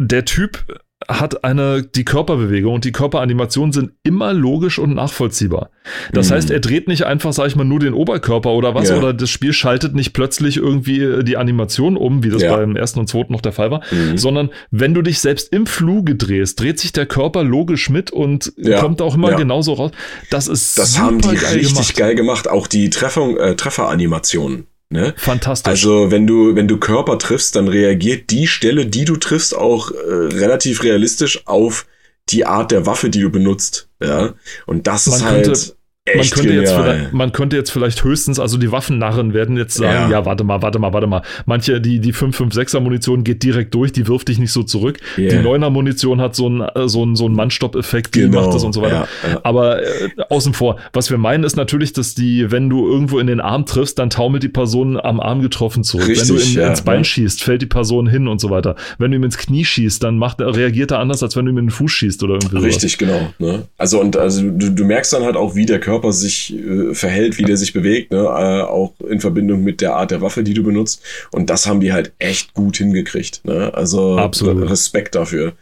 der 0.00 0.24
Typ 0.24 0.66
hat 1.08 1.44
eine, 1.44 1.82
die 1.82 2.04
Körperbewegung 2.04 2.74
und 2.74 2.84
die 2.84 2.92
Körperanimation 2.92 3.72
sind 3.72 3.92
immer 4.02 4.32
logisch 4.32 4.78
und 4.78 4.94
nachvollziehbar. 4.94 5.70
Das 6.12 6.30
mhm. 6.30 6.34
heißt, 6.34 6.50
er 6.50 6.60
dreht 6.60 6.88
nicht 6.88 7.04
einfach, 7.04 7.32
sag 7.32 7.46
ich 7.46 7.56
mal, 7.56 7.64
nur 7.64 7.80
den 7.80 7.94
Oberkörper 7.94 8.50
oder 8.50 8.74
was, 8.74 8.90
ja. 8.90 8.98
oder 8.98 9.12
das 9.12 9.30
Spiel 9.30 9.52
schaltet 9.52 9.94
nicht 9.94 10.12
plötzlich 10.12 10.56
irgendwie 10.56 11.00
äh, 11.00 11.22
die 11.22 11.36
Animation 11.36 11.96
um, 11.96 12.22
wie 12.24 12.30
das 12.30 12.42
ja. 12.42 12.56
beim 12.56 12.76
ersten 12.76 13.00
und 13.00 13.08
zweiten 13.08 13.32
noch 13.32 13.40
der 13.40 13.52
Fall 13.52 13.70
war, 13.70 13.82
mhm. 13.90 14.16
sondern 14.18 14.50
wenn 14.70 14.94
du 14.94 15.02
dich 15.02 15.20
selbst 15.20 15.52
im 15.52 15.66
Fluge 15.66 16.14
drehst, 16.14 16.60
dreht 16.60 16.78
sich 16.78 16.92
der 16.92 17.06
Körper 17.06 17.44
logisch 17.44 17.90
mit 17.90 18.10
und 18.10 18.52
ja. 18.56 18.80
kommt 18.80 19.02
auch 19.02 19.14
immer 19.14 19.34
genauso 19.34 19.74
raus. 19.74 19.90
Das 20.30 20.48
ist 20.48 20.78
Das 20.78 20.98
haben 20.98 21.20
die 21.20 21.28
geil 21.28 21.54
richtig 21.54 21.72
gemacht. 21.72 21.96
geil 21.96 22.14
gemacht, 22.14 22.48
auch 22.50 22.66
die 22.66 22.90
Treffung, 22.90 23.36
äh, 23.36 23.56
Trefferanimationen. 23.56 24.66
Ne? 24.94 25.12
Fantastisch. 25.16 25.68
Also 25.68 26.12
wenn 26.12 26.24
du, 26.24 26.54
wenn 26.54 26.68
du 26.68 26.78
Körper 26.78 27.18
triffst, 27.18 27.56
dann 27.56 27.66
reagiert 27.66 28.30
die 28.30 28.46
Stelle, 28.46 28.86
die 28.86 29.04
du 29.04 29.16
triffst, 29.16 29.52
auch 29.56 29.90
äh, 29.90 29.96
relativ 29.96 30.84
realistisch 30.84 31.48
auf 31.48 31.86
die 32.28 32.46
Art 32.46 32.70
der 32.70 32.86
Waffe, 32.86 33.10
die 33.10 33.18
du 33.18 33.28
benutzt. 33.28 33.88
Ja. 34.00 34.34
Und 34.66 34.86
das 34.86 35.08
Man 35.08 35.16
ist 35.16 35.24
halt 35.24 35.76
man 36.06 36.28
könnte, 36.28 36.52
jetzt 36.52 37.12
man 37.12 37.32
könnte 37.32 37.56
jetzt 37.56 37.70
vielleicht 37.70 38.04
höchstens, 38.04 38.38
also 38.38 38.58
die 38.58 38.70
Waffennarren 38.70 39.32
werden 39.32 39.56
jetzt 39.56 39.72
sagen, 39.72 40.10
ja. 40.10 40.18
ja, 40.18 40.26
warte 40.26 40.44
mal, 40.44 40.60
warte 40.60 40.78
mal, 40.78 40.92
warte 40.92 41.06
mal. 41.06 41.22
Manche, 41.46 41.80
die, 41.80 41.98
die 41.98 42.12
556er 42.12 42.80
Munition 42.80 43.24
geht 43.24 43.42
direkt 43.42 43.74
durch, 43.74 43.90
die 43.90 44.06
wirft 44.06 44.28
dich 44.28 44.38
nicht 44.38 44.52
so 44.52 44.62
zurück. 44.62 44.98
Yeah. 45.16 45.30
Die 45.30 45.48
9er 45.48 45.70
Munition 45.70 46.20
hat 46.20 46.36
so 46.36 46.44
einen 46.44 46.68
so 46.88 47.02
einen, 47.02 47.16
so 47.16 47.24
einen 47.24 47.34
Mannstopp-Effekt, 47.34 48.16
die 48.16 48.20
genau. 48.20 48.42
macht 48.42 48.54
das 48.54 48.64
und 48.64 48.74
so 48.74 48.82
weiter. 48.82 49.08
Ja, 49.22 49.30
ja. 49.30 49.40
Aber 49.44 49.82
äh, 49.82 50.10
außen 50.28 50.52
vor, 50.52 50.78
was 50.92 51.08
wir 51.08 51.16
meinen 51.16 51.42
ist 51.42 51.56
natürlich, 51.56 51.94
dass 51.94 52.14
die, 52.14 52.50
wenn 52.50 52.68
du 52.68 52.86
irgendwo 52.86 53.18
in 53.18 53.26
den 53.26 53.40
Arm 53.40 53.64
triffst, 53.64 53.98
dann 53.98 54.10
taumelt 54.10 54.42
die 54.42 54.50
Person 54.50 55.00
am 55.00 55.20
Arm 55.20 55.40
getroffen 55.40 55.84
zurück. 55.84 56.08
Richtig, 56.08 56.28
wenn 56.28 56.36
du 56.36 56.60
in, 56.60 56.68
ins 56.68 56.82
Bein 56.82 57.04
schießt, 57.04 57.42
fällt 57.42 57.62
die 57.62 57.66
Person 57.66 58.06
hin 58.06 58.28
und 58.28 58.42
so 58.42 58.50
weiter. 58.50 58.76
Wenn 58.98 59.10
du 59.10 59.16
ihm 59.16 59.24
ins 59.24 59.38
Knie 59.38 59.64
schießt, 59.64 60.02
dann 60.02 60.18
macht, 60.18 60.42
reagiert 60.42 60.90
er 60.90 60.98
anders, 60.98 61.22
als 61.22 61.34
wenn 61.34 61.46
du 61.46 61.52
ihm 61.52 61.58
in 61.58 61.66
den 61.66 61.70
Fuß 61.70 61.90
schießt 61.90 62.22
oder 62.24 62.34
irgendwie 62.34 62.58
Richtig, 62.58 62.98
sowas. 62.98 62.98
genau. 63.38 63.52
Ne? 63.52 63.62
Also 63.78 64.02
und 64.02 64.18
also 64.18 64.42
du, 64.42 64.70
du 64.70 64.84
merkst 64.84 65.10
dann 65.14 65.22
halt 65.22 65.36
auch, 65.36 65.54
wie 65.54 65.64
der 65.64 65.80
Körper 65.80 65.93
sich 66.12 66.54
äh, 66.54 66.74
äh, 66.74 66.94
verhält, 66.94 67.38
wie 67.38 67.44
der 67.44 67.56
sich 67.56 67.72
bewegt, 67.72 68.12
ne? 68.12 68.18
Äh, 68.18 68.62
auch 68.62 68.94
in 69.08 69.20
Verbindung 69.20 69.62
mit 69.62 69.80
der 69.80 69.94
Art 69.94 70.10
der 70.10 70.20
Waffe, 70.20 70.42
die 70.42 70.54
du 70.54 70.62
benutzt. 70.62 71.02
Und 71.32 71.50
das 71.50 71.66
haben 71.66 71.80
die 71.80 71.92
halt 71.92 72.12
echt 72.18 72.54
gut 72.54 72.76
hingekriegt. 72.76 73.44
Ne? 73.44 73.72
Also 73.74 74.18
Absolut. 74.18 74.70
Respekt 74.70 75.14
dafür. 75.14 75.54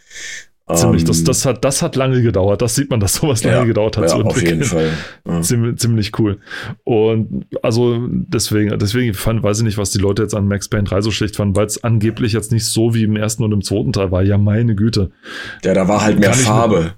Ziemlich, 0.74 1.04
das, 1.04 1.18
ähm, 1.18 1.24
das, 1.24 1.44
hat, 1.44 1.64
das 1.64 1.82
hat 1.82 1.96
lange 1.96 2.22
gedauert. 2.22 2.62
Das 2.62 2.76
sieht 2.76 2.88
man, 2.88 3.00
dass 3.00 3.14
sowas 3.14 3.42
lange 3.44 3.56
ja, 3.58 3.64
gedauert 3.64 3.96
hat 3.96 4.04
ja, 4.04 4.10
zu 4.10 4.20
entwickeln. 4.20 4.62
Auf 4.62 4.72
jeden 4.72 4.88
Fall. 4.88 4.90
Ja. 5.28 5.42
Ziemlich, 5.42 5.78
ziemlich 5.78 6.18
cool. 6.18 6.38
Und 6.84 7.46
also 7.62 8.06
deswegen, 8.08 8.78
deswegen 8.78 9.12
fand, 9.12 9.42
weiß 9.42 9.58
ich 9.58 9.64
nicht, 9.64 9.76
was 9.76 9.90
die 9.90 9.98
Leute 9.98 10.22
jetzt 10.22 10.34
an 10.34 10.46
Max 10.46 10.68
Payne 10.68 10.84
3 10.84 11.02
so 11.02 11.10
schlecht 11.10 11.36
fanden, 11.36 11.56
weil 11.56 11.66
es 11.66 11.82
angeblich 11.82 12.32
jetzt 12.32 12.52
nicht 12.52 12.64
so 12.64 12.94
wie 12.94 13.02
im 13.02 13.16
ersten 13.16 13.42
und 13.42 13.52
im 13.52 13.62
zweiten 13.62 13.92
Teil 13.92 14.12
war. 14.12 14.22
Ja, 14.22 14.38
meine 14.38 14.74
Güte. 14.74 15.10
Ja, 15.64 15.74
da 15.74 15.88
war 15.88 16.02
halt 16.02 16.20
mehr 16.20 16.32
Farbe. 16.32 16.94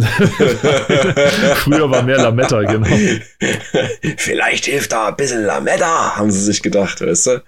Früher 1.56 1.90
war 1.90 2.02
mehr 2.02 2.16
Lametta, 2.16 2.62
genau. 2.62 2.88
Vielleicht 4.16 4.64
hilft 4.64 4.92
da 4.92 5.08
ein 5.08 5.16
bisschen 5.16 5.44
Lametta, 5.44 6.16
haben 6.16 6.30
sie 6.30 6.42
sich 6.42 6.62
gedacht, 6.62 7.00
weißt 7.02 7.26
du? 7.26 7.42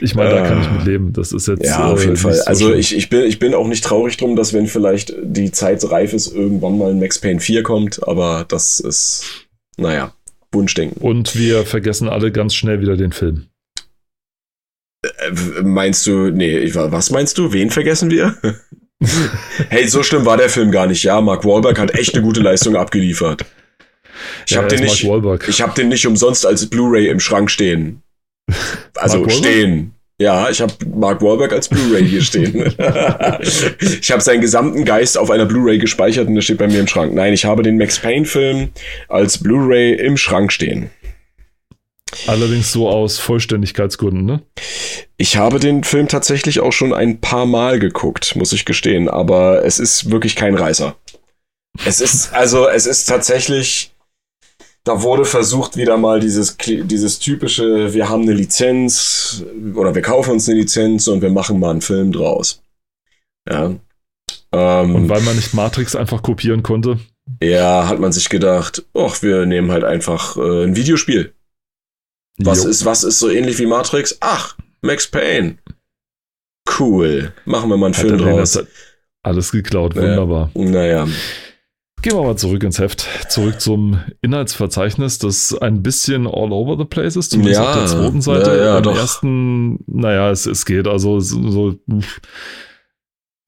Ich 0.00 0.14
meine, 0.14 0.30
da 0.30 0.42
kann 0.42 0.62
ich 0.62 0.70
mit 0.70 0.84
leben. 0.86 1.12
Das 1.12 1.32
ist 1.32 1.46
jetzt. 1.46 1.64
Ja, 1.64 1.88
auf 1.88 2.00
jeden 2.00 2.14
äh, 2.14 2.16
Fall. 2.16 2.34
So 2.34 2.44
also 2.44 2.74
ich, 2.74 2.96
ich, 2.96 3.10
bin, 3.10 3.24
ich 3.26 3.38
bin 3.38 3.54
auch 3.54 3.68
nicht 3.68 3.84
traurig 3.84 4.16
drum, 4.16 4.34
dass 4.34 4.54
wenn 4.54 4.66
vielleicht 4.66 5.14
die 5.22 5.52
Zeit 5.52 5.88
reif 5.90 6.14
ist, 6.14 6.34
irgendwann 6.34 6.78
mal 6.78 6.90
ein 6.90 6.98
Max 6.98 7.18
Payne 7.18 7.40
4 7.40 7.62
kommt, 7.62 8.06
aber 8.06 8.46
das 8.48 8.80
ist, 8.80 9.46
naja, 9.76 10.14
Wunschdenken. 10.52 11.00
Und 11.02 11.36
wir 11.36 11.66
vergessen 11.66 12.08
alle 12.08 12.32
ganz 12.32 12.54
schnell 12.54 12.80
wieder 12.80 12.96
den 12.96 13.12
Film. 13.12 13.48
Äh, 15.02 15.62
meinst 15.62 16.06
du, 16.06 16.30
nee, 16.30 16.70
was 16.74 17.10
meinst 17.10 17.36
du? 17.38 17.52
Wen 17.52 17.70
vergessen 17.70 18.10
wir? 18.10 18.36
hey, 19.68 19.86
so 19.88 20.02
schlimm 20.02 20.24
war 20.24 20.36
der 20.36 20.48
Film 20.48 20.70
gar 20.70 20.86
nicht. 20.86 21.02
Ja, 21.02 21.20
Mark 21.20 21.44
Wahlberg 21.44 21.78
hat 21.78 21.94
echt 21.94 22.14
eine 22.14 22.22
gute 22.22 22.40
Leistung 22.40 22.76
abgeliefert. 22.76 23.44
Ich 24.46 24.52
ja, 24.52 24.58
habe 24.58 24.68
den, 24.68 24.82
nicht, 24.82 25.06
ich 25.48 25.62
hab 25.62 25.74
den 25.74 25.88
nicht 25.88 26.06
umsonst 26.06 26.44
als 26.44 26.66
Blu-ray 26.66 27.08
im 27.08 27.20
Schrank 27.20 27.50
stehen. 27.50 28.02
Also 28.96 29.28
stehen. 29.28 29.94
Ja, 30.20 30.50
ich 30.50 30.60
habe 30.60 30.72
Mark 30.96 31.22
Wahlberg 31.22 31.52
als 31.52 31.68
Blu-ray 31.68 32.04
hier 32.04 32.22
stehen. 32.22 32.56
ich 34.00 34.10
habe 34.10 34.20
seinen 34.20 34.40
gesamten 34.40 34.84
Geist 34.84 35.16
auf 35.16 35.30
einer 35.30 35.46
Blu-ray 35.46 35.78
gespeichert 35.78 36.26
und 36.26 36.34
der 36.34 36.42
steht 36.42 36.58
bei 36.58 36.66
mir 36.66 36.80
im 36.80 36.88
Schrank. 36.88 37.14
Nein, 37.14 37.32
ich 37.32 37.44
habe 37.44 37.62
den 37.62 37.78
Max 37.78 38.00
Payne-Film 38.00 38.70
als 39.08 39.38
Blu-ray 39.38 39.94
im 39.94 40.16
Schrank 40.16 40.52
stehen. 40.52 40.90
Allerdings 42.26 42.72
so 42.72 42.88
aus 42.88 43.18
Vollständigkeitsgründen, 43.18 44.24
ne? 44.24 44.42
Ich 45.16 45.36
habe 45.36 45.60
den 45.60 45.84
Film 45.84 46.08
tatsächlich 46.08 46.60
auch 46.60 46.72
schon 46.72 46.92
ein 46.94 47.20
paar 47.20 47.46
Mal 47.46 47.78
geguckt, 47.78 48.36
muss 48.36 48.52
ich 48.52 48.64
gestehen, 48.64 49.08
aber 49.08 49.64
es 49.64 49.78
ist 49.78 50.10
wirklich 50.10 50.36
kein 50.36 50.54
Reißer. 50.54 50.96
Es 51.84 52.00
ist, 52.00 52.32
also, 52.32 52.68
es 52.68 52.86
ist 52.86 53.06
tatsächlich, 53.06 53.92
da 54.84 55.02
wurde 55.02 55.24
versucht, 55.24 55.76
wieder 55.76 55.96
mal 55.96 56.20
dieses, 56.20 56.56
dieses 56.58 57.18
typische, 57.18 57.92
wir 57.92 58.08
haben 58.08 58.22
eine 58.22 58.32
Lizenz 58.32 59.44
oder 59.74 59.94
wir 59.94 60.02
kaufen 60.02 60.32
uns 60.32 60.48
eine 60.48 60.58
Lizenz 60.58 61.08
und 61.08 61.22
wir 61.22 61.30
machen 61.30 61.60
mal 61.60 61.70
einen 61.70 61.82
Film 61.82 62.12
draus. 62.12 62.62
Ja. 63.48 63.74
Ähm, 64.52 64.94
und 64.94 65.08
weil 65.08 65.20
man 65.22 65.36
nicht 65.36 65.54
Matrix 65.54 65.94
einfach 65.94 66.22
kopieren 66.22 66.62
konnte? 66.62 66.98
Ja, 67.42 67.86
hat 67.86 68.00
man 68.00 68.12
sich 68.12 68.28
gedacht, 68.28 68.84
ach, 68.94 69.22
wir 69.22 69.44
nehmen 69.46 69.70
halt 69.70 69.84
einfach 69.84 70.36
äh, 70.36 70.64
ein 70.64 70.76
Videospiel. 70.76 71.34
Was 72.38 72.64
ist, 72.64 72.84
was 72.84 73.04
ist 73.04 73.18
so 73.18 73.28
ähnlich 73.28 73.58
wie 73.58 73.66
Matrix? 73.66 74.16
Ach, 74.20 74.56
Max 74.80 75.06
Payne. 75.08 75.58
Cool. 76.78 77.32
Machen 77.44 77.70
wir 77.70 77.76
mal 77.76 77.86
einen 77.86 77.94
Film 77.94 78.18
Lena 78.18 78.32
draus. 78.36 78.58
Alles 79.22 79.50
geklaut, 79.50 79.96
wunderbar. 79.96 80.50
Naja. 80.54 81.06
Gehen 82.00 82.12
wir 82.16 82.22
mal 82.22 82.36
zurück 82.36 82.62
ins 82.62 82.78
Heft, 82.78 83.04
zurück 83.28 83.60
zum 83.60 84.00
Inhaltsverzeichnis, 84.22 85.18
das 85.18 85.52
ein 85.58 85.82
bisschen 85.82 86.28
all 86.28 86.52
over 86.52 86.76
the 86.78 86.84
place 86.84 87.16
ist, 87.16 87.30
zumindest 87.32 87.60
Ja, 87.60 87.70
auf 87.70 87.76
der 87.76 87.86
zweiten 87.86 88.20
Seite. 88.22 88.50
ja, 88.56 88.64
ja, 88.64 88.76
Am 88.76 88.82
doch. 88.84 88.96
ersten, 88.96 89.80
naja, 89.88 90.30
es, 90.30 90.46
es 90.46 90.64
geht, 90.64 90.86
also 90.86 91.18
so, 91.18 91.50
so 91.50 91.74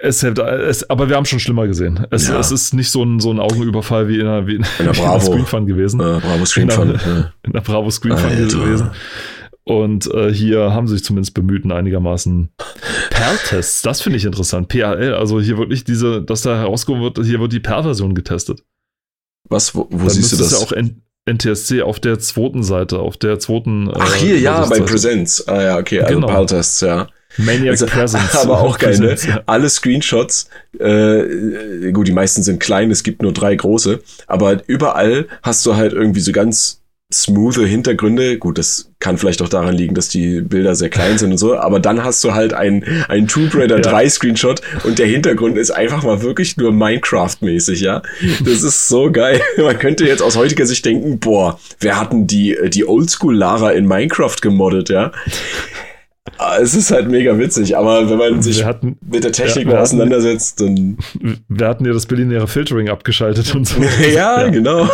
es, 0.02 0.22
hält- 0.22 0.38
es, 0.38 0.88
aber 0.90 1.08
wir 1.08 1.16
haben 1.16 1.24
schon 1.26 1.40
schlimmer 1.40 1.66
gesehen. 1.66 2.06
Es, 2.10 2.28
Ja. 2.28 2.38
es 2.38 2.50
ist 2.50 2.74
nicht 2.74 2.90
so 2.90 3.02
ein, 3.04 3.20
so 3.20 3.30
ein 3.32 3.38
Augenüberfall 3.40 4.08
wie 4.08 4.18
in 4.18 4.26
einer, 4.26 4.46
wie 4.46 4.56
in, 4.56 4.66
In 4.78 4.84
der 4.86 4.92
Bravo. 4.92 5.20
Screen 5.20 5.46
Fun 5.46 5.66
gewesen, 5.66 6.00
Äh, 6.00 6.20
Bravo 6.20 6.44
Screen. 6.44 6.70
Fun. 6.70 6.98
Ja. 7.04 7.32
in 7.46 7.52
der 7.52 7.60
Bravo 7.60 7.90
Screen 7.90 8.16
Fun 8.16 8.30
gewesen. 8.30 8.90
Und 9.64 10.12
äh, 10.12 10.32
hier 10.32 10.72
haben 10.72 10.88
sie 10.88 10.94
sich 10.96 11.04
zumindest 11.04 11.34
bemüht, 11.34 11.62
einen 11.64 11.72
einigermaßen 11.72 12.50
Perl-Tests. 13.10 13.82
Das 13.82 14.00
finde 14.00 14.16
ich 14.18 14.24
interessant. 14.24 14.68
PRL, 14.68 15.14
also 15.14 15.40
hier 15.40 15.58
wirklich 15.58 15.84
diese, 15.84 16.22
dass 16.22 16.42
da 16.42 16.56
herausgekommen 16.56 17.02
wird, 17.04 17.24
hier 17.24 17.40
wird 17.40 17.52
die 17.52 17.60
Perl-Version 17.60 18.14
getestet. 18.14 18.62
Was, 19.48 19.74
wo, 19.74 19.86
wo 19.90 19.98
Dann 19.98 20.08
siehst 20.10 20.32
du 20.32 20.36
es 20.42 20.50
das? 20.50 20.52
ja 20.60 20.66
auch 20.66 20.72
N 20.72 21.02
NTSC 21.28 21.82
auf 21.82 22.00
der 22.00 22.18
zweiten 22.18 22.62
Seite, 22.62 22.98
auf 22.98 23.16
der 23.18 23.38
zweiten. 23.38 23.90
Ach, 23.94 24.16
äh, 24.16 24.18
hier, 24.18 24.38
ja, 24.40 24.64
bei. 24.64 24.80
Presents. 24.80 25.46
Ah, 25.46 25.62
ja, 25.62 25.78
okay, 25.78 26.00
also 26.00 26.14
Genau. 26.14 26.26
Paltests, 26.26 26.80
ja. 26.80 27.08
Maniac 27.36 27.70
Also, 27.70 27.86
Presence. 27.86 28.36
aber 28.42 28.60
auch 28.60 28.78
geil, 28.78 28.98
ne? 28.98 29.16
Ja. 29.26 29.42
Alle 29.46 29.68
Screenshots, 29.68 30.48
äh, 30.78 31.92
gut, 31.92 32.08
die 32.08 32.12
meisten 32.12 32.42
sind 32.42 32.60
klein, 32.60 32.90
es 32.90 33.02
gibt 33.02 33.22
nur 33.22 33.32
drei 33.32 33.54
große, 33.54 34.00
aber 34.26 34.62
überall 34.66 35.26
hast 35.42 35.64
du 35.66 35.76
halt 35.76 35.92
irgendwie 35.92 36.20
so 36.20 36.32
ganz 36.32 36.78
smoothe 37.12 37.66
Hintergründe. 37.66 38.38
Gut, 38.38 38.56
das 38.56 38.92
kann 39.00 39.18
vielleicht 39.18 39.42
auch 39.42 39.48
daran 39.48 39.74
liegen, 39.74 39.94
dass 39.96 40.08
die 40.08 40.40
Bilder 40.42 40.76
sehr 40.76 40.90
klein 40.90 41.18
sind 41.18 41.32
und 41.32 41.38
so, 41.38 41.56
aber 41.56 41.80
dann 41.80 42.04
hast 42.04 42.22
du 42.22 42.34
halt 42.34 42.52
ein, 42.54 42.84
ein 43.08 43.26
Tomb 43.26 43.52
Raider 43.54 43.76
Ja. 43.76 43.82
3 43.82 44.08
Screenshot 44.08 44.60
und 44.84 45.00
der 45.00 45.06
Hintergrund 45.06 45.58
ist 45.58 45.72
einfach 45.72 46.04
mal 46.04 46.22
wirklich 46.22 46.56
nur 46.56 46.70
Minecraft-mäßig, 46.70 47.80
ja. 47.80 48.02
Das 48.44 48.62
ist 48.62 48.86
so 48.86 49.10
geil. 49.10 49.40
Man 49.56 49.76
könnte 49.78 50.06
jetzt 50.06 50.22
aus 50.22 50.36
heutiger 50.36 50.66
Sicht 50.66 50.84
denken, 50.84 51.18
boah, 51.18 51.58
wer 51.80 51.98
hatten 51.98 52.28
die, 52.28 52.56
die 52.68 52.86
Oldschool-Lara 52.86 53.72
in 53.72 53.86
Minecraft 53.86 54.36
gemoddet, 54.40 54.88
ja? 54.90 55.10
Ah, 56.38 56.56
Es 56.60 56.74
ist 56.74 56.90
halt 56.90 57.08
mega 57.08 57.38
witzig, 57.38 57.76
aber 57.76 58.08
wenn 58.08 58.18
man 58.18 58.42
sich 58.42 58.64
hatten, 58.64 58.96
mit 59.00 59.24
der 59.24 59.32
Technik 59.32 59.66
Ja, 59.66 59.72
mal 59.74 59.80
auseinandersetzt, 59.80 60.60
dann. 60.60 60.96
wir 61.48 61.66
hatten 61.68 61.84
ja 61.84 61.92
das 61.92 62.06
binäre 62.06 62.48
Filtering 62.48 62.88
abgeschaltet 62.88 63.54
und 63.54 63.66
so. 63.68 63.76
ja, 64.14 64.48
genau. 64.48 64.88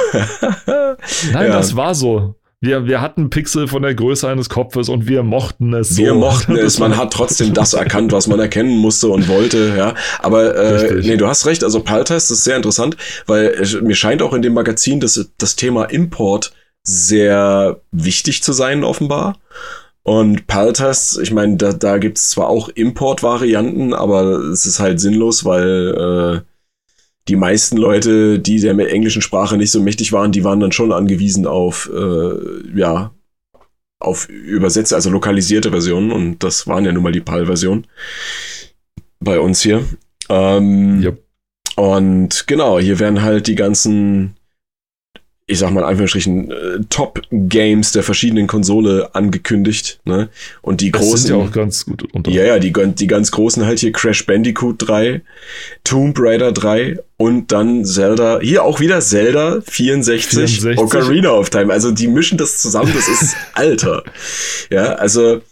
Nein, 1.33 1.47
Ja. 1.49 1.53
das 1.53 1.77
war 1.77 1.95
so. 1.95 2.35
Wir, 2.61 2.87
wir 2.87 3.03
hatten 3.03 3.29
Pixel 3.29 3.69
von 3.69 3.83
der 3.83 3.95
Größe 3.95 4.27
eines 4.27 4.49
Kopfes 4.49 4.89
und 4.89 5.07
wir 5.07 5.23
mochten 5.23 5.75
es 5.75 5.91
so. 5.91 6.03
Wir 6.03 6.15
mochten 6.15 6.57
es, 6.57 6.79
man 6.79 6.97
hat 6.97 7.13
trotzdem 7.13 7.53
das 7.53 7.75
erkannt, 7.75 8.13
was 8.13 8.27
man 8.29 8.41
erkennen 8.41 8.79
musste 8.79 9.09
und 9.09 9.29
wollte, 9.29 9.75
ja. 9.77 9.95
Aber 10.21 10.55
äh, 10.55 10.75
Richtig. 10.77 11.07
nee, 11.07 11.17
du 11.17 11.27
hast 11.27 11.45
recht, 11.47 11.63
also 11.63 11.81
Paltest 11.81 12.31
ist 12.31 12.45
sehr 12.45 12.57
interessant, 12.57 12.97
weil 13.27 13.63
mir 13.83 13.95
scheint 13.95 14.23
auch 14.23 14.33
in 14.33 14.41
dem 14.43 14.55
Magazin 14.55 15.01
das, 15.01 15.31
das 15.37 15.55
Thema 15.57 15.85
Import 15.85 16.53
sehr 16.83 17.81
wichtig 17.93 18.43
zu 18.43 18.53
sein, 18.53 18.85
offenbar. 18.85 19.39
Und 20.07 20.47
Paltest, 20.47 21.19
ich 21.19 21.33
meine, 21.33 21.57
da, 21.57 21.73
da 21.73 21.99
gibt 21.99 22.19
es 22.19 22.31
zwar 22.31 22.49
auch 22.49 22.69
Import-Varianten, 22.69 23.93
aber 23.93 24.39
es 24.39 24.65
ist 24.65 24.79
halt 24.79 25.01
sinnlos, 25.01 25.45
weil 25.45 26.45
äh, 26.45 26.51
die 27.27 27.35
meisten 27.35 27.77
Leute, 27.77 28.39
die 28.39 28.61
der 28.61 28.79
englischen 28.79 29.21
Sprache 29.21 29.57
nicht 29.57 29.73
so 29.73 29.83
mächtig 29.83 30.13
waren, 30.13 30.31
die 30.31 30.45
waren 30.45 30.61
dann 30.61 30.71
schon 30.71 30.93
angewiesen 30.93 31.45
auf, 31.45 31.91
äh, 31.93 32.79
ja, 32.79 33.11
auf 33.99 34.29
übersetzte, 34.29 34.95
also 34.95 35.11
lokalisierte 35.11 35.71
Versionen 35.73 36.13
und 36.13 36.41
das 36.45 36.69
waren 36.69 36.85
ja 36.85 36.93
nun 36.93 37.03
mal 37.03 37.11
die 37.11 37.21
PAL-Versionen 37.21 37.89
bei 39.19 39.41
uns 39.41 39.61
hier. 39.61 39.85
Ähm, 40.29 41.03
Yep. 41.03 41.21
Und 41.75 42.47
genau, 42.47 42.79
hier 42.79 43.01
werden 43.01 43.23
halt 43.23 43.49
die 43.49 43.57
ganzen, 43.57 44.36
ich 45.49 45.61
sag 45.61 45.71
mal 45.71 45.81
in 45.83 45.87
Anführungsstrichen, 45.87 46.51
äh, 46.51 46.55
Top-Games 46.91 47.93
der 47.93 48.03
verschiedenen 48.03 48.49
Konsole 48.49 49.15
angekündigt. 49.15 50.01
Ne? 50.05 50.29
Und 50.61 50.81
die 50.81 50.91
Das 50.91 51.01
großen. 51.01 51.19
sind 51.29 51.37
ja 51.37 51.45
auch 51.45 51.53
ganz 51.53 51.85
gut 51.87 52.03
unter. 52.13 52.33
Ja, 52.33 52.45
ja, 52.45 52.59
die, 52.59 52.73
die 52.73 53.07
ganz 53.07 53.31
großen 53.31 53.65
halt 53.65 53.79
hier 53.79 53.93
Crash 53.93 54.27
Bandicoot 54.27 54.77
3, 54.89 55.23
Tomb 55.85 56.19
Raider 56.19 56.51
3 56.51 56.99
und 57.17 57.53
dann 57.53 57.85
Zelda, 57.85 58.41
hier 58.41 58.65
auch 58.65 58.81
wieder 58.81 59.01
Zelda 59.01 59.61
64, 59.65 60.31
64. 60.31 60.79
Ocarina 60.79 61.31
of 61.31 61.49
Time. 61.51 61.73
Also 61.73 61.93
die 61.93 62.09
mischen 62.09 62.39
das 62.39 62.59
zusammen, 62.61 62.93
das 62.95 63.07
ist 63.07 63.37
Alter. 63.55 64.03
Ja, 64.71 64.95
also 64.95 65.43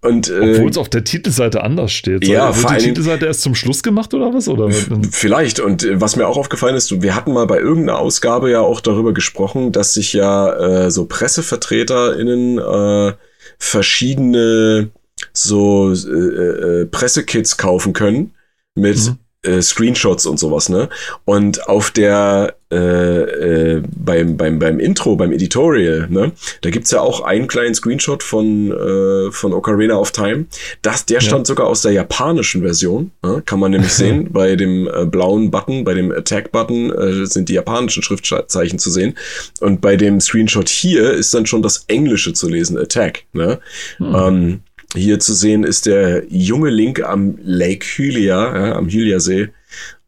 und 0.00 0.28
äh, 0.28 0.54
Obwohl 0.54 0.70
es 0.70 0.78
auf 0.78 0.88
der 0.88 1.02
Titelseite 1.02 1.62
anders 1.62 1.90
steht. 1.92 2.26
Ja, 2.26 2.56
Wird 2.56 2.70
die 2.70 2.84
Titelseite 2.84 3.26
erst 3.26 3.42
zum 3.42 3.56
Schluss 3.56 3.82
gemacht 3.82 4.14
oder 4.14 4.32
was? 4.32 4.48
Oder? 4.48 4.70
Vielleicht. 5.10 5.58
Und 5.58 5.82
äh, 5.82 6.00
was 6.00 6.14
mir 6.14 6.28
auch 6.28 6.36
aufgefallen 6.36 6.76
ist, 6.76 7.02
wir 7.02 7.14
hatten 7.16 7.32
mal 7.32 7.46
bei 7.46 7.58
irgendeiner 7.58 7.98
Ausgabe 7.98 8.50
ja 8.50 8.60
auch 8.60 8.80
darüber 8.80 9.12
gesprochen, 9.12 9.72
dass 9.72 9.94
sich 9.94 10.12
ja 10.12 10.84
äh, 10.86 10.90
so 10.90 11.06
PressevertreterInnen 11.06 12.58
äh, 12.58 13.14
verschiedene 13.58 14.90
so 15.32 15.92
äh, 15.92 16.82
äh, 16.82 16.86
Pressekits 16.86 17.56
kaufen 17.56 17.92
können 17.92 18.34
mit 18.76 18.96
Mhm. 18.98 19.18
Äh, 19.42 19.62
Screenshots 19.62 20.26
und 20.26 20.38
sowas, 20.38 20.68
ne? 20.68 20.88
Und 21.24 21.68
auf 21.68 21.90
der 21.90 22.54
äh, 22.70 22.76
äh, 22.76 23.82
beim, 23.96 24.36
beim, 24.36 24.58
beim 24.58 24.78
Intro, 24.78 25.16
beim 25.16 25.32
Editorial, 25.32 26.06
ne, 26.10 26.32
da 26.60 26.68
gibt's 26.68 26.90
ja 26.90 27.00
auch 27.00 27.22
einen 27.22 27.46
kleinen 27.48 27.74
Screenshot 27.74 28.22
von, 28.22 28.70
äh, 28.70 29.32
von 29.32 29.54
Ocarina 29.54 29.96
of 29.96 30.12
Time. 30.12 30.46
Das, 30.82 31.06
der 31.06 31.16
Ja. 31.16 31.20
stammt 31.22 31.46
sogar 31.46 31.66
aus 31.66 31.80
der 31.80 31.92
japanischen 31.92 32.60
Version. 32.60 33.10
Ne? 33.22 33.42
Kann 33.46 33.58
man 33.58 33.70
nämlich 33.70 33.92
sehen. 33.94 34.28
Bei 34.32 34.54
dem 34.54 34.86
äh, 34.86 35.06
blauen 35.06 35.50
Button, 35.50 35.84
bei 35.84 35.94
dem 35.94 36.12
Attack-Button 36.12 36.90
äh, 36.92 37.26
sind 37.26 37.48
die 37.48 37.54
japanischen 37.54 38.02
Schriftzeichen 38.02 38.78
zu 38.78 38.90
sehen. 38.90 39.16
Und 39.60 39.80
bei 39.80 39.96
dem 39.96 40.20
Screenshot 40.20 40.68
hier 40.68 41.12
ist 41.12 41.32
dann 41.32 41.46
schon 41.46 41.62
das 41.62 41.84
Englische 41.88 42.34
zu 42.34 42.50
lesen, 42.50 42.76
Attack. 42.76 43.22
Ne? 43.32 43.60
Hm. 43.96 44.14
Ähm, 44.14 44.60
hier 44.94 45.18
zu 45.18 45.34
sehen 45.34 45.64
ist 45.64 45.86
der 45.86 46.24
junge 46.28 46.70
Link 46.70 47.02
am 47.02 47.38
Lake 47.42 47.84
Hylia, 47.84 48.56
ja, 48.56 48.76
am 48.76 48.88
Hylia-See. 48.88 49.48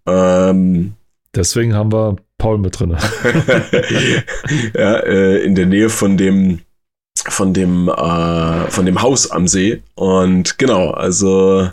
Ähm, 0.07 0.95
Deswegen 1.35 1.75
haben 1.75 1.93
wir 1.93 2.17
Paul 2.39 2.59
mit 2.59 2.79
drin. 2.79 2.91
ja, 4.75 4.97
äh, 5.01 5.45
in 5.45 5.55
der 5.55 5.67
Nähe 5.67 5.91
von 5.91 6.17
dem 6.17 6.61
von 7.29 7.53
dem 7.53 7.89
äh, 7.89 8.71
von 8.71 8.87
dem 8.87 9.03
Haus 9.03 9.31
am 9.31 9.47
See 9.47 9.83
und 9.95 10.59
genau, 10.59 10.91
also 10.91 11.69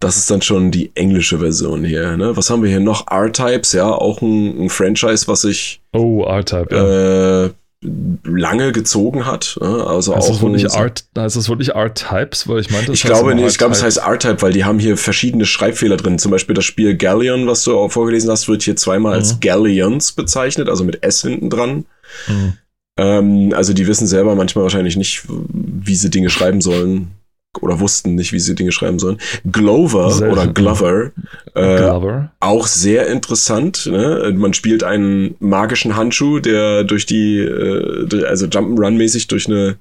das 0.00 0.16
ist 0.16 0.30
dann 0.30 0.42
schon 0.42 0.70
die 0.70 0.92
englische 0.94 1.38
Version 1.38 1.84
hier. 1.84 2.16
Ne? 2.16 2.36
Was 2.36 2.50
haben 2.50 2.62
wir 2.62 2.70
hier 2.70 2.80
noch? 2.80 3.08
R-Types, 3.10 3.72
ja, 3.72 3.90
auch 3.90 4.22
ein, 4.22 4.64
ein 4.64 4.70
Franchise, 4.70 5.26
was 5.26 5.42
sich 5.42 5.82
Oh, 5.92 6.22
R-Type, 6.24 6.74
ja. 6.74 7.50
Lange 7.80 8.72
gezogen 8.72 9.24
hat. 9.26 9.56
Also 9.60 10.14
heißt, 10.14 10.24
auch 10.26 10.32
das 10.32 10.42
wirklich 10.42 10.72
ein- 10.72 10.80
Art, 10.80 11.04
heißt 11.16 11.36
das 11.36 11.48
wirklich 11.48 11.70
R-Types? 11.74 12.48
Weil 12.48 12.60
ich 12.60 12.70
meinte, 12.70 12.86
das 12.88 12.96
Ich 12.96 13.02
glaube, 13.04 13.34
nee, 13.34 13.46
ich 13.46 13.58
glaube, 13.58 13.72
es 13.74 13.82
heißt 13.82 13.98
R-Type, 13.98 14.42
weil 14.42 14.52
die 14.52 14.64
haben 14.64 14.78
hier 14.80 14.96
verschiedene 14.96 15.46
Schreibfehler 15.46 15.96
drin. 15.96 16.18
Zum 16.18 16.30
Beispiel 16.32 16.54
das 16.54 16.64
Spiel 16.64 16.96
Galleon, 16.96 17.46
was 17.46 17.62
du 17.62 17.78
auch 17.78 17.90
vorgelesen 17.90 18.30
hast, 18.30 18.48
wird 18.48 18.62
hier 18.62 18.74
zweimal 18.76 19.14
als 19.14 19.34
Mhm. 19.34 19.40
Galleons 19.40 20.12
bezeichnet, 20.12 20.68
also 20.68 20.82
mit 20.84 21.02
S 21.04 21.22
hinten 21.22 21.50
dran. 21.50 21.86
Hm. 22.26 22.54
Ähm, 22.98 23.52
also 23.54 23.72
die 23.72 23.86
wissen 23.86 24.08
selber 24.08 24.34
manchmal 24.34 24.64
wahrscheinlich 24.64 24.96
nicht, 24.96 25.22
wie 25.28 25.94
sie 25.94 26.10
Dinge 26.10 26.30
schreiben 26.30 26.60
sollen. 26.60 27.12
Oder 27.60 27.80
wussten 27.80 28.14
nicht, 28.14 28.32
wie 28.32 28.40
sie 28.40 28.54
Dinge 28.54 28.72
schreiben 28.72 28.98
sollen. 28.98 29.18
Glover 29.50 30.10
Selten. 30.10 30.32
oder 30.32 30.46
Glover, 30.46 31.12
äh, 31.54 31.76
Glover. 31.76 32.32
auch 32.40 32.66
sehr 32.66 33.06
interessant. 33.08 33.86
Ne? 33.86 34.32
Man 34.36 34.54
spielt 34.54 34.84
einen 34.84 35.36
magischen 35.38 35.96
Handschuh, 35.96 36.40
der 36.40 36.84
durch 36.84 37.06
die, 37.06 37.38
äh, 37.38 38.24
also 38.24 38.46
Jump'n'Run-mäßig 38.46 39.28
durch 39.28 39.46
eine 39.46 39.76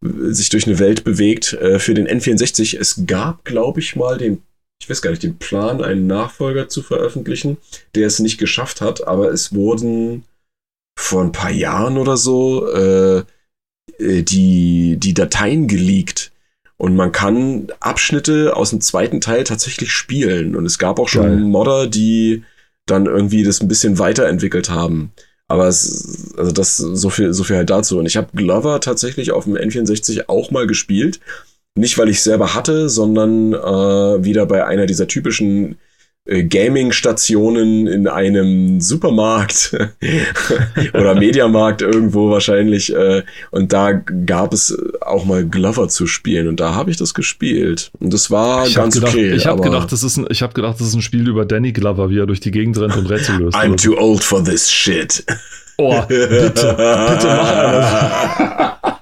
sich 0.00 0.48
durch 0.48 0.66
eine 0.66 0.78
Welt 0.78 1.04
bewegt 1.04 1.54
äh, 1.54 1.78
für 1.78 1.94
den 1.94 2.06
N64. 2.06 2.78
Es 2.78 3.02
gab, 3.06 3.44
glaube 3.44 3.80
ich, 3.80 3.96
mal 3.96 4.16
den, 4.16 4.42
ich 4.80 4.88
weiß 4.88 5.02
gar 5.02 5.10
nicht, 5.10 5.22
den 5.22 5.38
Plan, 5.38 5.82
einen 5.82 6.06
Nachfolger 6.06 6.68
zu 6.68 6.82
veröffentlichen, 6.82 7.58
der 7.94 8.06
es 8.06 8.20
nicht 8.20 8.38
geschafft 8.38 8.80
hat, 8.80 9.06
aber 9.06 9.32
es 9.32 9.52
wurden 9.52 10.24
vor 10.98 11.22
ein 11.22 11.32
paar 11.32 11.50
Jahren 11.50 11.96
oder 11.98 12.16
so 12.16 12.72
äh, 12.72 13.24
äh, 13.98 14.22
die, 14.22 14.96
die 14.98 15.14
Dateien 15.14 15.68
geleakt. 15.68 16.32
Und 16.78 16.94
man 16.94 17.10
kann 17.12 17.66
Abschnitte 17.80 18.56
aus 18.56 18.70
dem 18.70 18.80
zweiten 18.80 19.20
Teil 19.20 19.44
tatsächlich 19.44 19.92
spielen. 19.92 20.54
Und 20.54 20.64
es 20.64 20.78
gab 20.78 20.98
auch 20.98 21.08
schon 21.08 21.22
Geil. 21.22 21.36
Modder, 21.36 21.86
die 21.88 22.44
dann 22.86 23.06
irgendwie 23.06 23.42
das 23.42 23.60
ein 23.60 23.68
bisschen 23.68 23.98
weiterentwickelt 23.98 24.70
haben. 24.70 25.12
Aber 25.48 25.66
es, 25.66 26.34
also 26.36 26.52
das, 26.52 26.76
so 26.76 27.10
viel, 27.10 27.32
so 27.32 27.42
viel 27.42 27.56
halt 27.56 27.70
dazu. 27.70 27.98
Und 27.98 28.06
ich 28.06 28.16
habe 28.16 28.28
Glover 28.34 28.80
tatsächlich 28.80 29.32
auf 29.32 29.44
dem 29.44 29.56
N64 29.56 30.28
auch 30.28 30.50
mal 30.50 30.66
gespielt. 30.66 31.20
Nicht, 31.74 31.98
weil 31.98 32.08
ich 32.08 32.22
selber 32.22 32.54
hatte, 32.54 32.88
sondern 32.88 33.54
äh, 33.54 34.24
wieder 34.24 34.46
bei 34.46 34.64
einer 34.64 34.86
dieser 34.86 35.08
typischen 35.08 35.78
Gaming-Stationen 36.28 37.86
in 37.86 38.06
einem 38.06 38.80
Supermarkt 38.80 39.76
oder 40.94 41.14
Mediamarkt 41.14 41.80
irgendwo 41.80 42.30
wahrscheinlich. 42.30 42.94
Äh, 42.94 43.22
und 43.50 43.72
da 43.72 43.92
gab 43.92 44.52
es 44.52 44.76
auch 45.00 45.24
mal 45.24 45.46
Glover 45.46 45.88
zu 45.88 46.06
spielen 46.06 46.48
und 46.48 46.60
da 46.60 46.74
habe 46.74 46.90
ich 46.90 46.98
das 46.98 47.14
gespielt. 47.14 47.90
Und 47.98 48.12
das 48.12 48.30
war 48.30 48.66
Ich 48.66 48.74
ganz 48.74 48.96
habe 48.96 49.06
gedacht, 49.06 49.14
okay. 49.14 49.34
ich 49.34 49.46
hab 49.46 49.54
aber 49.54 49.64
gedacht, 49.64 49.90
das 49.92 50.02
ist 50.02 50.18
ein, 50.18 50.26
ich 50.28 50.42
habe 50.42 50.52
gedacht, 50.52 50.78
das 50.78 50.88
ist 50.88 50.94
ein 50.94 51.02
Spiel 51.02 51.26
über 51.28 51.46
Danny 51.46 51.72
Glover, 51.72 52.10
wie 52.10 52.18
er 52.18 52.26
durch 52.26 52.40
die 52.40 52.50
Gegend 52.50 52.78
rennt 52.78 52.96
und 52.96 53.06
Rätsel 53.06 53.38
löst. 53.38 53.56
I'm 53.56 53.82
too 53.82 53.96
old 53.98 54.22
for 54.22 54.44
this 54.44 54.70
shit. 54.70 55.24
Oh, 55.78 56.02
bitte, 56.08 56.50
bitte 56.50 56.76
mach 56.76 57.24
einer. 58.82 58.97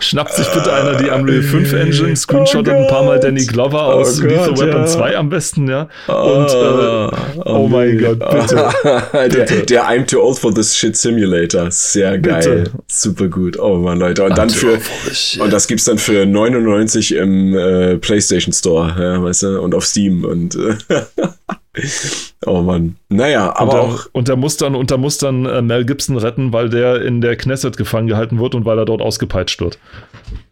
Schnappt 0.00 0.34
sich 0.34 0.46
bitte 0.48 0.72
einer 0.72 0.96
die 0.96 1.10
Unreal 1.10 1.42
5 1.42 1.72
Engine, 1.72 2.16
screenshottet 2.16 2.74
ein 2.74 2.86
paar 2.88 3.04
Mal 3.04 3.20
Danny 3.20 3.44
Glover 3.44 3.82
aus 3.82 4.18
Oh 4.18 4.22
Gott, 4.22 4.30
Lethal 4.30 4.58
Weapon 4.58 4.80
ja. 4.82 4.86
2 4.86 5.16
am 5.16 5.28
besten, 5.28 5.68
ja. 5.68 5.88
Und 6.06 6.48
äh, 6.48 7.44
oh 7.44 7.68
mein 7.68 7.96
nee. 7.96 8.02
Gott, 8.02 8.18
bitte. 8.18 8.70
der, 9.12 9.62
der 9.62 9.84
I'm 9.88 10.06
too 10.06 10.20
old 10.20 10.38
for 10.38 10.54
this 10.54 10.76
shit 10.76 10.96
Simulator. 10.96 11.70
Sehr 11.70 12.18
geil. 12.18 12.64
Bitte. 12.64 12.70
Super 12.86 13.28
gut. 13.28 13.58
Oh 13.58 13.76
Mann, 13.76 13.98
Leute. 13.98 14.24
Und 14.24 14.36
dann 14.36 14.48
I'm 14.48 14.60
too 14.60 14.78
für, 14.78 15.42
und 15.42 15.52
das 15.52 15.66
gibt's 15.66 15.84
dann 15.84 15.98
für 15.98 16.26
99 16.26 17.14
im 17.14 17.56
äh, 17.56 17.96
PlayStation 17.96 18.52
Store, 18.52 18.94
ja, 18.98 19.22
weißt 19.22 19.42
du, 19.44 19.60
und 19.60 19.74
auf 19.74 19.84
Steam 19.84 20.24
und, 20.24 20.56
äh, 20.56 20.76
oh 22.46 22.62
Mann. 22.62 22.96
Naja, 23.08 23.48
Und 23.48 23.56
aber 23.56 23.72
er, 23.74 23.82
auch, 23.82 24.06
und 24.12 24.28
er 24.28 24.36
muss 24.36 24.56
dann, 24.56 24.74
und 24.74 24.90
er 24.90 24.98
muss 24.98 25.18
dann 25.18 25.46
äh, 25.46 25.62
Mel 25.62 25.84
Gibson 25.84 26.16
retten, 26.16 26.52
weil 26.52 26.68
der 26.68 27.02
in 27.02 27.20
der 27.20 27.36
Knesset 27.36 27.76
gefangen 27.76 28.08
gehalten 28.08 28.38
wird 28.38 28.54
und 28.54 28.64
weil 28.64 28.78
er 28.78 28.84
dort 28.84 29.00
ausgepeitscht 29.00 29.60
wird. 29.60 29.77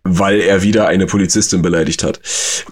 Weil 0.08 0.40
er 0.40 0.62
wieder 0.62 0.86
eine 0.86 1.06
Polizistin 1.06 1.62
beleidigt 1.62 2.04
hat. 2.04 2.20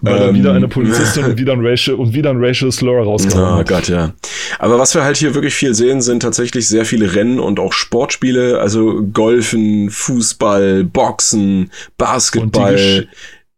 Weil 0.01 0.17
er 0.17 0.29
Ähm, 0.29 0.35
wieder 0.37 0.53
eine 0.53 0.69
Polizistin 0.69 1.25
und 1.25 1.39
wieder 1.39 1.53
ein 1.53 1.67
Racial, 1.67 1.97
und 1.97 2.15
wieder 2.15 2.31
ein 2.31 2.43
Racial 2.43 2.71
Slur 2.71 3.03
rausgehauen 3.03 3.55
Oh 3.55 3.59
hat. 3.59 3.69
Gott, 3.69 3.89
ja. 3.89 4.13
Aber 4.59 4.79
was 4.79 4.95
wir 4.95 5.03
halt 5.03 5.17
hier 5.17 5.35
wirklich 5.35 5.55
viel 5.55 5.75
sehen, 5.75 6.01
sind 6.01 6.21
tatsächlich 6.21 6.69
sehr 6.69 6.85
viele 6.85 7.15
Rennen 7.15 7.41
und 7.41 7.59
auch 7.59 7.73
Sportspiele, 7.73 8.61
also 8.61 9.03
Golfen, 9.13 9.91
Fußball, 9.91 10.85
Boxen, 10.85 11.71
Basketball. 11.99 13.09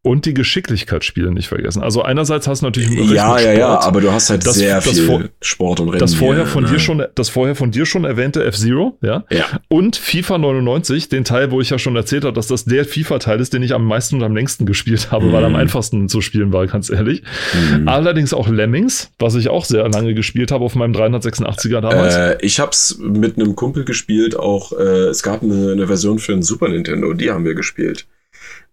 Und 0.06 0.24
die 0.24 0.34
Geschicklichkeitsspiele 0.34 1.32
nicht 1.32 1.48
vergessen. 1.48 1.82
Also 1.82 2.00
einerseits 2.02 2.46
hast 2.46 2.62
du 2.62 2.66
natürlich 2.66 2.90
einen 2.90 3.12
Ja, 3.12 3.38
ja, 3.40 3.52
ja, 3.52 3.66
Sport. 3.72 3.84
aber 3.86 4.00
du 4.00 4.12
hast 4.12 4.30
halt 4.30 4.46
Das- 4.46 4.54
sehr 4.54 4.76
das 4.80 4.98
viel 5.00 5.30
Sport 5.42 5.80
und 5.80 5.88
Rennen. 5.88 5.98
das 5.98 6.14
vorher 6.14 6.46
von 6.46 6.62
ne? 6.62 6.70
dir 6.70 6.78
schon, 6.78 7.02
das 7.16 7.28
vorher 7.28 7.56
von 7.56 7.72
dir 7.72 7.86
schon 7.86 8.04
erwähnte 8.04 8.44
F-Zero, 8.44 8.96
ja, 9.02 9.24
Ja. 9.30 9.46
und 9.68 9.96
FIFA 9.96 10.38
99, 10.38 11.08
den 11.08 11.24
Teil, 11.24 11.50
wo 11.50 11.60
ich 11.60 11.70
ja 11.70 11.78
schon 11.80 11.96
erzählt 11.96 12.24
habe, 12.24 12.34
dass 12.34 12.46
das 12.46 12.64
der 12.64 12.84
FIFA-Teil 12.84 13.40
ist, 13.40 13.52
den 13.52 13.64
ich 13.64 13.74
am 13.74 13.84
meisten 13.84 14.14
und 14.14 14.22
am 14.22 14.36
längsten 14.36 14.64
gespielt 14.64 15.10
habe, 15.10 15.32
weil 15.32 15.42
er 15.42 15.46
am 15.46 15.52
Mhm. 15.54 15.58
einfachsten 15.58 16.08
zu 16.08 16.20
spielen 16.20 16.52
war, 16.52 16.64
ganz 16.68 16.88
ehrlich. 16.88 17.24
Mhm. 17.72 17.88
Allerdings 17.88 18.32
auch 18.32 18.48
Lemmings, 18.48 19.10
was 19.18 19.34
ich 19.34 19.48
auch 19.48 19.64
sehr 19.64 19.88
lange 19.88 20.14
gespielt 20.14 20.52
habe 20.52 20.64
auf 20.64 20.76
meinem 20.76 20.92
386er 20.92 21.80
damals. 21.80 22.14
Äh, 22.14 22.38
ich 22.42 22.60
hab's 22.60 22.96
mit 23.00 23.38
einem 23.38 23.56
Kumpel 23.56 23.84
gespielt, 23.84 24.38
auch 24.38 24.70
äh, 24.72 25.08
es 25.08 25.24
gab 25.24 25.42
eine, 25.42 25.72
eine 25.72 25.88
Version 25.88 26.20
für 26.20 26.32
ein 26.32 26.42
Super 26.42 26.68
Nintendo, 26.68 27.12
die 27.12 27.30
haben 27.32 27.44
wir 27.44 27.54
gespielt. 27.56 28.06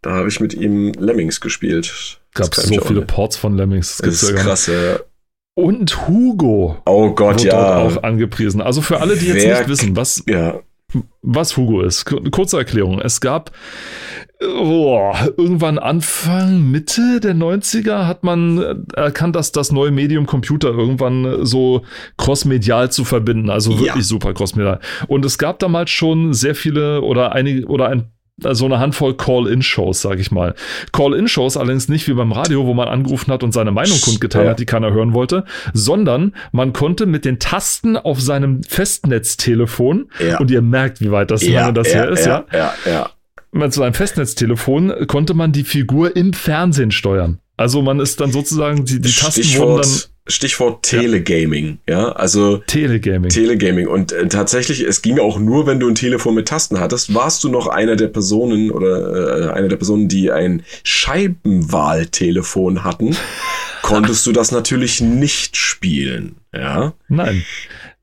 Da 0.04 0.12
habe 0.12 0.28
ich 0.28 0.39
mit 0.39 0.54
ihm 0.54 0.92
Lemmings 1.00 1.42
gespielt. 1.42 2.20
Das 2.36 2.52
Gab 2.52 2.56
so 2.56 2.80
viele 2.82 3.00
nicht. 3.02 3.08
Ports 3.08 3.36
von 3.38 3.58
Lemmings. 3.58 3.98
Das 3.98 4.22
ja 4.22 4.30
ist 4.30 4.36
krass, 4.36 4.68
ja. 4.68 5.00
Und 5.56 6.08
Hugo 6.08 6.78
Oh 6.86 7.12
Gott, 7.12 7.36
wurde 7.39 7.48
ja. 7.48 7.82
dort 7.84 7.98
auch 7.98 8.04
angepriesen. 8.04 8.62
Also 8.62 8.82
für 8.82 9.00
alle, 9.00 9.16
die 9.18 9.28
jetzt 9.28 9.44
Wer- 9.46 9.58
nicht 9.60 9.70
wissen, 9.70 9.96
was, 9.96 10.24
Ja, 10.28 10.60
was 11.22 11.58
Hugo 11.58 11.82
ist. 11.82 12.06
Kur- 12.06 12.24
Kurze 12.32 12.58
Erklärung. 12.58 13.00
Es 13.00 13.22
gab 13.22 13.52
oh, 14.44 15.13
irgendwann 15.38 15.78
Anfang, 15.78 16.70
Mitte 16.72 17.20
der 17.22 17.36
90er 17.36 18.08
hat 18.08 18.24
man 18.24 18.86
erkannt, 18.96 19.36
dass 19.36 19.52
das 19.52 19.72
neue 19.72 19.92
Medium 19.92 20.26
Computer 20.26 20.70
irgendwann 20.70 21.46
so 21.46 21.84
crossmedial 22.18 22.92
zu 22.92 23.06
verbinden, 23.06 23.50
also 23.50 23.72
Ja. 23.72 23.80
wirklich 23.82 24.08
super 24.08 24.34
crossmedial. 24.34 24.80
Und 25.08 25.24
es 25.24 25.38
gab 25.38 25.60
damals 25.60 25.92
schon 25.92 26.34
sehr 26.34 26.56
viele 26.56 27.02
oder 27.02 27.32
einige 27.34 27.68
oder 27.68 27.89
ein 27.89 28.12
so 28.51 28.65
eine 28.65 28.79
Handvoll 28.79 29.15
Call-In-Shows, 29.15 30.01
sag 30.01 30.19
ich 30.19 30.32
mal. 30.32 30.56
Call-In-Shows 30.91 31.58
allerdings 31.58 31.89
nicht 31.89 32.08
wie 32.08 32.13
beim 32.13 32.32
Radio, 32.32 32.65
wo 32.65 32.73
man 32.73 32.88
angerufen 32.88 33.32
hat 33.32 33.43
und 33.43 33.53
seine 33.53 33.71
Meinung 33.71 33.99
kundgetan 34.01 34.43
Ja. 34.45 34.49
hat, 34.51 34.60
die 34.60 34.65
keiner 34.65 34.91
hören 34.93 35.13
wollte, 35.13 35.45
sondern 35.73 36.34
man 36.51 36.73
konnte 36.73 37.06
mit 37.06 37.25
den 37.25 37.39
Tasten 37.39 37.97
auf 37.97 38.21
seinem 38.21 38.62
Festnetztelefon, 38.63 40.10
ja. 40.19 40.39
und 40.39 40.51
ihr 40.51 40.62
merkt, 40.62 41.01
wie 41.01 41.12
weit 41.12 41.32
das, 41.32 41.43
lange 41.47 41.73
das 41.73 41.93
her 41.93 42.10
ist, 42.10 42.25
ja, 42.25 42.45
ja, 42.51 42.73
ja. 42.86 43.10
mit 43.51 43.73
so 43.73 43.84
einem 43.84 43.93
Festnetztelefon 43.93 45.08
konnte 45.08 45.34
man 45.34 45.51
die 45.51 45.63
Figur 45.63 46.15
im 46.15 46.34
Fernsehen 46.34 46.91
steuern. 46.91 47.39
Also 47.58 47.82
man 47.82 47.99
ist 47.99 48.19
dann 48.19 48.32
sozusagen, 48.32 48.84
die, 48.86 48.99
die 48.99 49.12
Tasten 49.12 49.41
wurden 49.41 49.84
Stichwort, 49.84 49.86
dann 49.86 50.12
Stichwort 50.26 50.84
Telegaming, 50.84 51.80
ja, 51.88 52.14
also 52.14 52.58
Telegaming. 52.58 53.30
Telegaming 53.30 53.88
und 53.88 54.14
äh, 54.14 54.30
tatsächlich, 54.30 54.80
es 54.82 55.02
ging 55.02 55.20
auch 55.20 55.38
nur, 55.38 55.68
wenn 55.68 55.82
du 55.82 55.90
ein 55.90 55.96
Telefon 55.96 56.36
mit 56.36 56.48
Tasten 56.48 56.80
hattest, 56.80 57.14
warst 57.14 57.44
du 57.44 57.50
noch 57.50 57.68
einer 57.68 57.98
der 57.98 58.08
Personen 58.08 58.72
oder 58.72 59.50
äh, 59.50 59.52
einer 59.52 59.68
der 59.68 59.76
Personen, 59.76 60.08
die 60.08 60.32
ein 60.32 60.64
Scheibenwahltelefon 60.86 62.86
hatten, 62.86 63.18
konntest 63.82 64.26
du 64.26 64.32
das 64.32 64.54
natürlich 64.54 65.02
nicht 65.02 65.58
spielen, 65.58 66.38
ja. 66.54 66.94
Nein. 67.10 67.44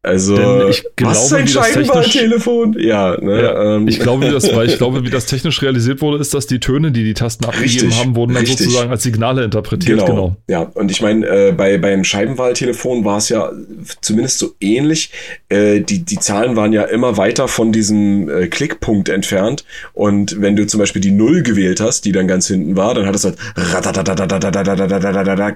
Also, 0.03 0.67
ich 0.69 0.83
glaube, 0.97 1.15
was 1.15 1.27
ist 1.27 1.33
ein 1.35 1.47
Scheinbar-Telefon? 1.47 2.75
Ja, 2.79 3.21
ne, 3.21 3.43
ja 3.43 3.77
ähm. 3.77 3.87
ich 3.87 4.01
glaube, 4.01 4.27
wie 4.27 4.31
das, 4.31 4.55
weil 4.55 4.67
ich 4.67 4.79
glaube, 4.79 5.05
wie 5.05 5.11
das 5.11 5.27
technisch 5.27 5.61
realisiert 5.61 6.01
wurde, 6.01 6.19
ist, 6.19 6.33
dass 6.33 6.47
die 6.47 6.59
Töne, 6.59 6.91
die 6.91 7.05
die 7.05 7.13
Tasten 7.13 7.45
abgegeben 7.45 7.95
haben, 7.95 8.17
wurden 8.17 8.33
dann 8.33 8.41
richtig. 8.41 8.61
sozusagen 8.61 8.91
als 8.91 9.03
Signale 9.03 9.45
interpretiert. 9.45 9.99
Genau. 9.99 10.11
genau. 10.11 10.37
Ja, 10.49 10.63
und 10.63 10.91
ich 10.91 11.03
meine, 11.03 11.27
äh, 11.27 11.53
bei 11.53 11.77
beim 11.77 12.05
Scheibenwahltelefon 12.05 13.05
war 13.05 13.19
es 13.19 13.29
ja 13.29 13.53
zumindest 14.01 14.39
so 14.39 14.55
ähnlich. 14.59 15.11
Äh, 15.51 15.81
die 15.81 15.99
die 16.03 16.19
Zahlen 16.19 16.57
waren 16.57 16.73
ja 16.73 16.85
immer 16.85 17.19
weiter 17.19 17.47
von 17.47 17.71
diesem 17.71 18.31
äh, 18.31 18.47
Klickpunkt 18.47 19.11
entfernt. 19.11 19.67
Und 19.93 20.41
wenn 20.41 20.57
du 20.57 20.67
zum 20.67 20.81
Beispiel 20.81 21.03
die 21.03 21.11
Null 21.11 21.43
gewählt 21.43 21.81
hast, 21.81 22.07
die 22.07 22.13
dann 22.13 22.27
ganz 22.27 22.47
hinten 22.47 22.75
war, 22.75 22.95
dann 22.95 23.05
hat 23.05 23.17
es 23.17 23.25
halt 23.25 23.37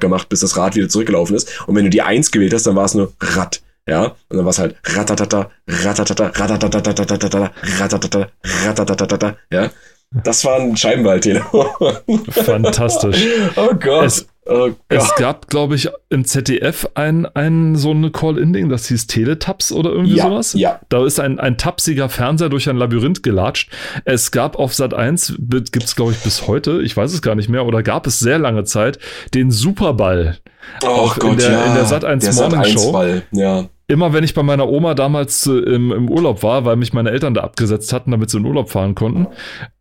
gemacht, 0.00 0.28
bis 0.28 0.40
das 0.40 0.59
Rad 0.59 0.76
wieder 0.76 0.90
zurückgelaufen 0.90 1.35
ist. 1.35 1.66
Und 1.66 1.76
wenn 1.76 1.85
du 1.85 1.90
die 1.90 2.02
Eins 2.02 2.30
gewählt 2.30 2.52
hast, 2.52 2.66
dann 2.66 2.76
war 2.76 2.85
es 2.85 2.92
nur 2.92 3.14
Rad. 3.20 3.62
Ja, 3.88 4.04
und 4.28 4.36
dann 4.36 4.44
war 4.44 4.50
es 4.50 4.58
halt 4.58 4.76
ratatata, 4.84 5.50
ratatata, 5.68 6.26
ratatatatatata, 6.34 7.50
ratatata, 7.78 8.28
ratatatata, 8.66 9.36
ja. 9.50 9.70
Das 10.22 10.44
war 10.44 10.60
ein 10.60 10.76
Scheibenwahltelefon. 10.76 11.66
Fantastisch. 12.30 13.26
Oh 13.56 13.74
Gott. 13.74 14.04
Es- 14.06 14.28
oh 14.46 14.70
Es 14.88 15.08
Gott. 15.08 15.16
gab, 15.16 15.48
glaube 15.48 15.74
ich, 15.74 15.88
im 16.08 16.24
ZDF 16.24 16.88
ein, 16.94 17.26
ein 17.26 17.74
so 17.74 17.90
eine 17.90 18.12
Call-In-Ding, 18.12 18.68
das 18.68 18.86
hieß 18.86 19.08
Teletabs 19.08 19.72
oder 19.72 19.90
irgendwie 19.90 20.14
Ja, 20.16 20.28
sowas. 20.28 20.52
ja. 20.54 20.78
Da 20.88 21.04
ist 21.04 21.18
ein, 21.18 21.40
ein 21.40 21.58
tapsiger 21.58 22.08
Fernseher 22.08 22.48
durch 22.48 22.68
ein 22.70 22.76
Labyrinth 22.76 23.24
gelatscht. 23.24 23.70
Es 24.04 24.30
gab 24.30 24.56
auf 24.56 24.72
Sat 24.72 24.94
1, 24.94 25.34
gibt 25.40 25.82
es, 25.84 25.96
glaube 25.96 26.12
ich, 26.12 26.18
bis 26.18 26.46
heute, 26.46 26.80
ich 26.82 26.96
weiß 26.96 27.12
es 27.12 27.20
gar 27.20 27.34
nicht 27.34 27.48
mehr, 27.48 27.66
oder 27.66 27.82
gab 27.82 28.06
es 28.06 28.20
sehr 28.20 28.38
lange 28.38 28.62
Zeit, 28.64 29.00
den 29.34 29.50
Superball. 29.50 30.38
Oh 30.84 30.86
Auch 30.86 31.18
in 31.18 31.38
der- 31.38 31.66
in 31.66 31.74
der 31.74 31.84
Sat.1 31.86 32.20
der 32.20 32.34
Morning 32.34 32.62
Sat.1 32.64 32.72
Show. 32.72 33.22
Ja. 33.32 33.64
Immer 33.86 34.12
wenn 34.12 34.24
ich 34.24 34.34
bei 34.34 34.42
meiner 34.42 34.68
Oma 34.68 34.94
damals 34.94 35.46
äh, 35.46 35.52
im, 35.52 35.92
im 35.92 36.10
Urlaub 36.10 36.42
war, 36.42 36.64
weil 36.64 36.76
mich 36.76 36.92
meine 36.92 37.10
Eltern 37.10 37.34
da 37.34 37.42
abgesetzt 37.42 37.92
hatten, 37.92 38.10
damit 38.10 38.30
sie 38.30 38.38
in 38.38 38.46
Urlaub 38.46 38.70
fahren 38.70 38.94
konnten. 38.94 39.26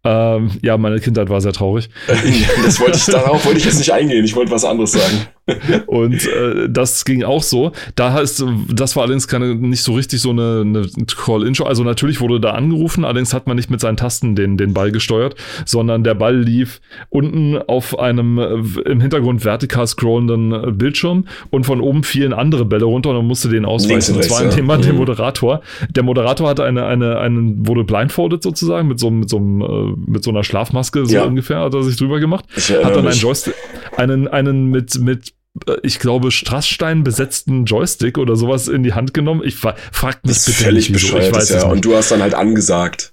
Ähm, 0.05 0.51
ja, 0.61 0.77
meine 0.77 0.99
Kindheit 0.99 1.29
war 1.29 1.39
sehr 1.39 1.53
traurig. 1.53 1.89
das 2.65 2.79
wollte 2.81 2.97
ich, 2.97 3.05
darauf 3.05 3.45
wollte 3.45 3.59
ich 3.59 3.65
jetzt 3.65 3.77
nicht 3.77 3.93
eingehen. 3.93 4.25
Ich 4.25 4.35
wollte 4.35 4.51
was 4.51 4.65
anderes 4.65 4.91
sagen. 4.91 5.27
Und 5.87 6.25
äh, 6.27 6.69
das 6.69 7.03
ging 7.05 7.23
auch 7.23 7.43
so. 7.43 7.71
Da 7.95 8.13
heißt, 8.13 8.43
das 8.73 8.95
war 8.95 9.03
allerdings 9.03 9.27
keine, 9.27 9.55
nicht 9.55 9.81
so 9.83 9.93
richtig 9.93 10.19
so 10.21 10.29
eine, 10.31 10.61
eine 10.61 10.87
Call-In-Show. 11.15 11.63
Also 11.65 11.83
natürlich 11.83 12.21
wurde 12.21 12.39
da 12.41 12.51
angerufen, 12.51 13.03
allerdings 13.05 13.33
hat 13.33 13.47
man 13.47 13.55
nicht 13.57 13.69
mit 13.69 13.79
seinen 13.81 13.97
Tasten 13.97 14.35
den, 14.35 14.57
den 14.57 14.73
Ball 14.73 14.91
gesteuert, 14.91 15.35
sondern 15.65 16.03
der 16.03 16.15
Ball 16.15 16.37
lief 16.37 16.81
unten 17.09 17.57
auf 17.57 17.97
einem 17.99 18.37
äh, 18.39 18.81
im 18.89 18.99
Hintergrund 19.01 19.43
vertikal 19.45 19.87
scrollenden 19.87 20.51
äh, 20.53 20.71
Bildschirm 20.71 21.25
und 21.49 21.65
von 21.65 21.79
oben 21.81 22.03
fielen 22.03 22.33
andere 22.33 22.65
Bälle 22.65 22.85
runter 22.85 23.09
und 23.09 23.17
man 23.17 23.27
musste 23.27 23.47
den 23.49 23.63
Links 23.63 23.69
ausweichen. 23.85 24.15
und 24.15 24.19
Das 24.23 24.29
war 24.31 24.39
rechts, 24.39 24.41
ein 24.41 24.49
ja. 24.49 24.55
Thema, 24.55 24.77
der 24.77 24.91
Mhm. 24.93 24.99
Moderator. 24.99 25.61
Der 25.89 26.03
Moderator 26.03 26.47
hatte 26.49 26.63
eine, 26.65 26.85
eine, 26.85 27.19
einen, 27.19 27.67
wurde 27.67 27.83
blindfolded 27.83 28.43
sozusagen 28.43 28.87
mit 28.87 28.99
so, 28.99 29.07
einem- 29.07 29.19
mit 29.19 29.29
so, 29.29 29.37
einem, 29.37 29.61
äh, 29.61 29.92
mit 29.95 30.23
so 30.23 30.29
einer 30.31 30.43
Schlafmaske, 30.43 31.05
so 31.05 31.13
Ja. 31.13 31.23
ungefähr, 31.25 31.59
hat 31.59 31.73
er 31.73 31.83
sich 31.83 31.95
drüber 31.97 32.19
gemacht 32.19 32.45
hat 32.55 32.95
dann 32.95 33.07
einen. 33.07 33.17
Joystick, 33.17 33.53
einen, 33.97 34.27
einen 34.27 34.65
mit, 34.67 34.99
mit, 34.99 35.33
äh, 35.67 35.75
ich 35.83 35.99
glaube, 35.99 36.31
Strassstein 36.31 37.03
besetzten 37.03 37.65
Joystick 37.65 38.17
oder 38.17 38.35
sowas 38.35 38.67
in 38.67 38.83
die 38.83 38.93
Hand 38.93 39.13
genommen. 39.13 39.41
Ich 39.43 39.55
fra- 39.55 39.75
frag 39.91 40.23
mich 40.23 40.35
das 40.35 40.37
ist 40.39 40.45
bitte 40.47 40.63
völlig 40.63 40.89
nicht, 40.89 41.03
wieso. 41.03 41.17
Ich 41.17 41.31
weiß 41.33 41.49
ja. 41.49 41.65
Und 41.67 41.83
du 41.85 41.95
hast 41.95 42.11
dann 42.11 42.21
halt 42.21 42.33
angesagt. 42.33 43.11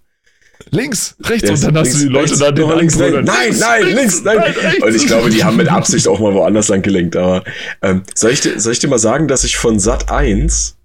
Links, 0.72 1.16
rechts 1.24 1.42
Der 1.48 1.52
und 1.54 1.74
dann 1.76 1.84
ist 1.84 1.94
hast 1.94 2.02
du 2.02 2.06
die 2.06 2.12
Leute 2.12 2.36
da 2.38 2.52
den 2.52 2.68
links, 2.78 2.96
nein, 2.98 3.12
nein, 3.24 3.56
nein, 3.58 3.94
links, 3.94 4.22
nein. 4.22 4.38
rechts. 4.38 4.82
Und 4.84 4.94
ich 4.94 5.06
glaube, 5.06 5.30
die 5.30 5.42
haben 5.42 5.56
mit 5.56 5.68
Absicht 5.68 6.06
auch 6.06 6.20
mal 6.20 6.34
woanders 6.34 6.68
lang 6.68 6.82
gelenkt. 6.82 7.16
Aber 7.16 7.42
ähm, 7.82 8.02
soll, 8.14 8.32
ich, 8.32 8.42
dir- 8.42 8.60
soll 8.60 8.74
ich 8.74 8.78
dir 8.78 8.88
mal 8.88 8.98
sagen, 8.98 9.26
dass 9.26 9.42
ich 9.42 9.56
von 9.56 9.78
Sat 9.80 10.10
1 10.12 10.76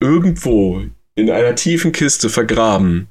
irgendwo 0.00 0.82
in 1.14 1.30
einer 1.30 1.54
tiefen 1.54 1.92
Kiste 1.92 2.28
vergraben 2.28 3.08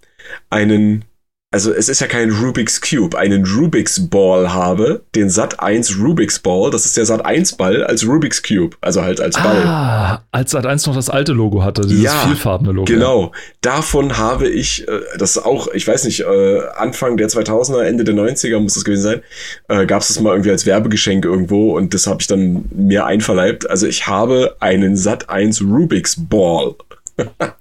einen 0.50 1.06
also 1.54 1.72
es 1.72 1.88
ist 1.88 2.02
ja 2.02 2.08
kein 2.08 2.32
Rubik's 2.32 2.82
Cube, 2.82 3.16
einen 3.16 3.46
Rubik's 3.46 4.10
Ball 4.10 4.52
habe, 4.52 5.04
den 5.14 5.30
Sat 5.30 5.60
1 5.60 6.00
Rubik's 6.00 6.40
Ball, 6.40 6.72
das 6.72 6.86
ist 6.86 6.98
der 6.98 7.06
Sat 7.06 7.24
1 7.24 7.58
Ball 7.58 7.84
als 7.84 8.08
Rubik's 8.08 8.42
Cube, 8.42 8.76
also 8.82 9.04
halt 9.04 9.22
als 9.22 9.36
Ball. 9.36 9.64
Ah, 9.64 10.24
als 10.32 10.50
Sat 10.50 10.66
1 10.66 10.88
noch 10.88 10.96
das 10.96 11.12
alte 11.12 11.32
Logo 11.32 11.64
hatte, 11.64 11.84
dieses 11.84 12.06
Ja, 12.06 12.26
vielfarbene 12.26 12.72
Logo. 12.72 12.86
Genau, 12.92 13.32
davon 13.62 14.18
habe 14.18 14.48
ich, 14.48 14.88
äh, 14.88 15.02
das 15.20 15.36
ist 15.36 15.46
auch, 15.46 15.68
ich 15.68 15.88
weiß 15.88 16.06
nicht, 16.06 16.22
äh, 16.22 16.62
Anfang 16.76 17.18
der 17.18 17.30
2000er, 17.30 17.84
Ende 17.84 18.04
der 18.04 18.16
90er 18.16 18.60
muss 18.60 18.74
das 18.74 18.84
gewesen 18.84 19.04
sein, 19.04 19.22
äh, 19.68 19.86
gab 19.86 20.02
es 20.02 20.08
das 20.08 20.20
mal 20.20 20.32
irgendwie 20.32 20.50
als 20.50 20.66
Werbegeschenk 20.66 21.24
irgendwo 21.24 21.78
und 21.78 21.94
das 21.94 22.08
habe 22.08 22.18
ich 22.22 22.26
dann 22.26 22.66
mir 22.76 23.06
einverleibt. 23.06 23.70
Also 23.70 23.86
ich 23.86 24.08
habe 24.08 24.56
einen 24.60 24.98
Sat 24.98 25.30
1 25.30 25.62
Rubik's 25.62 26.16
Ball. 26.18 26.74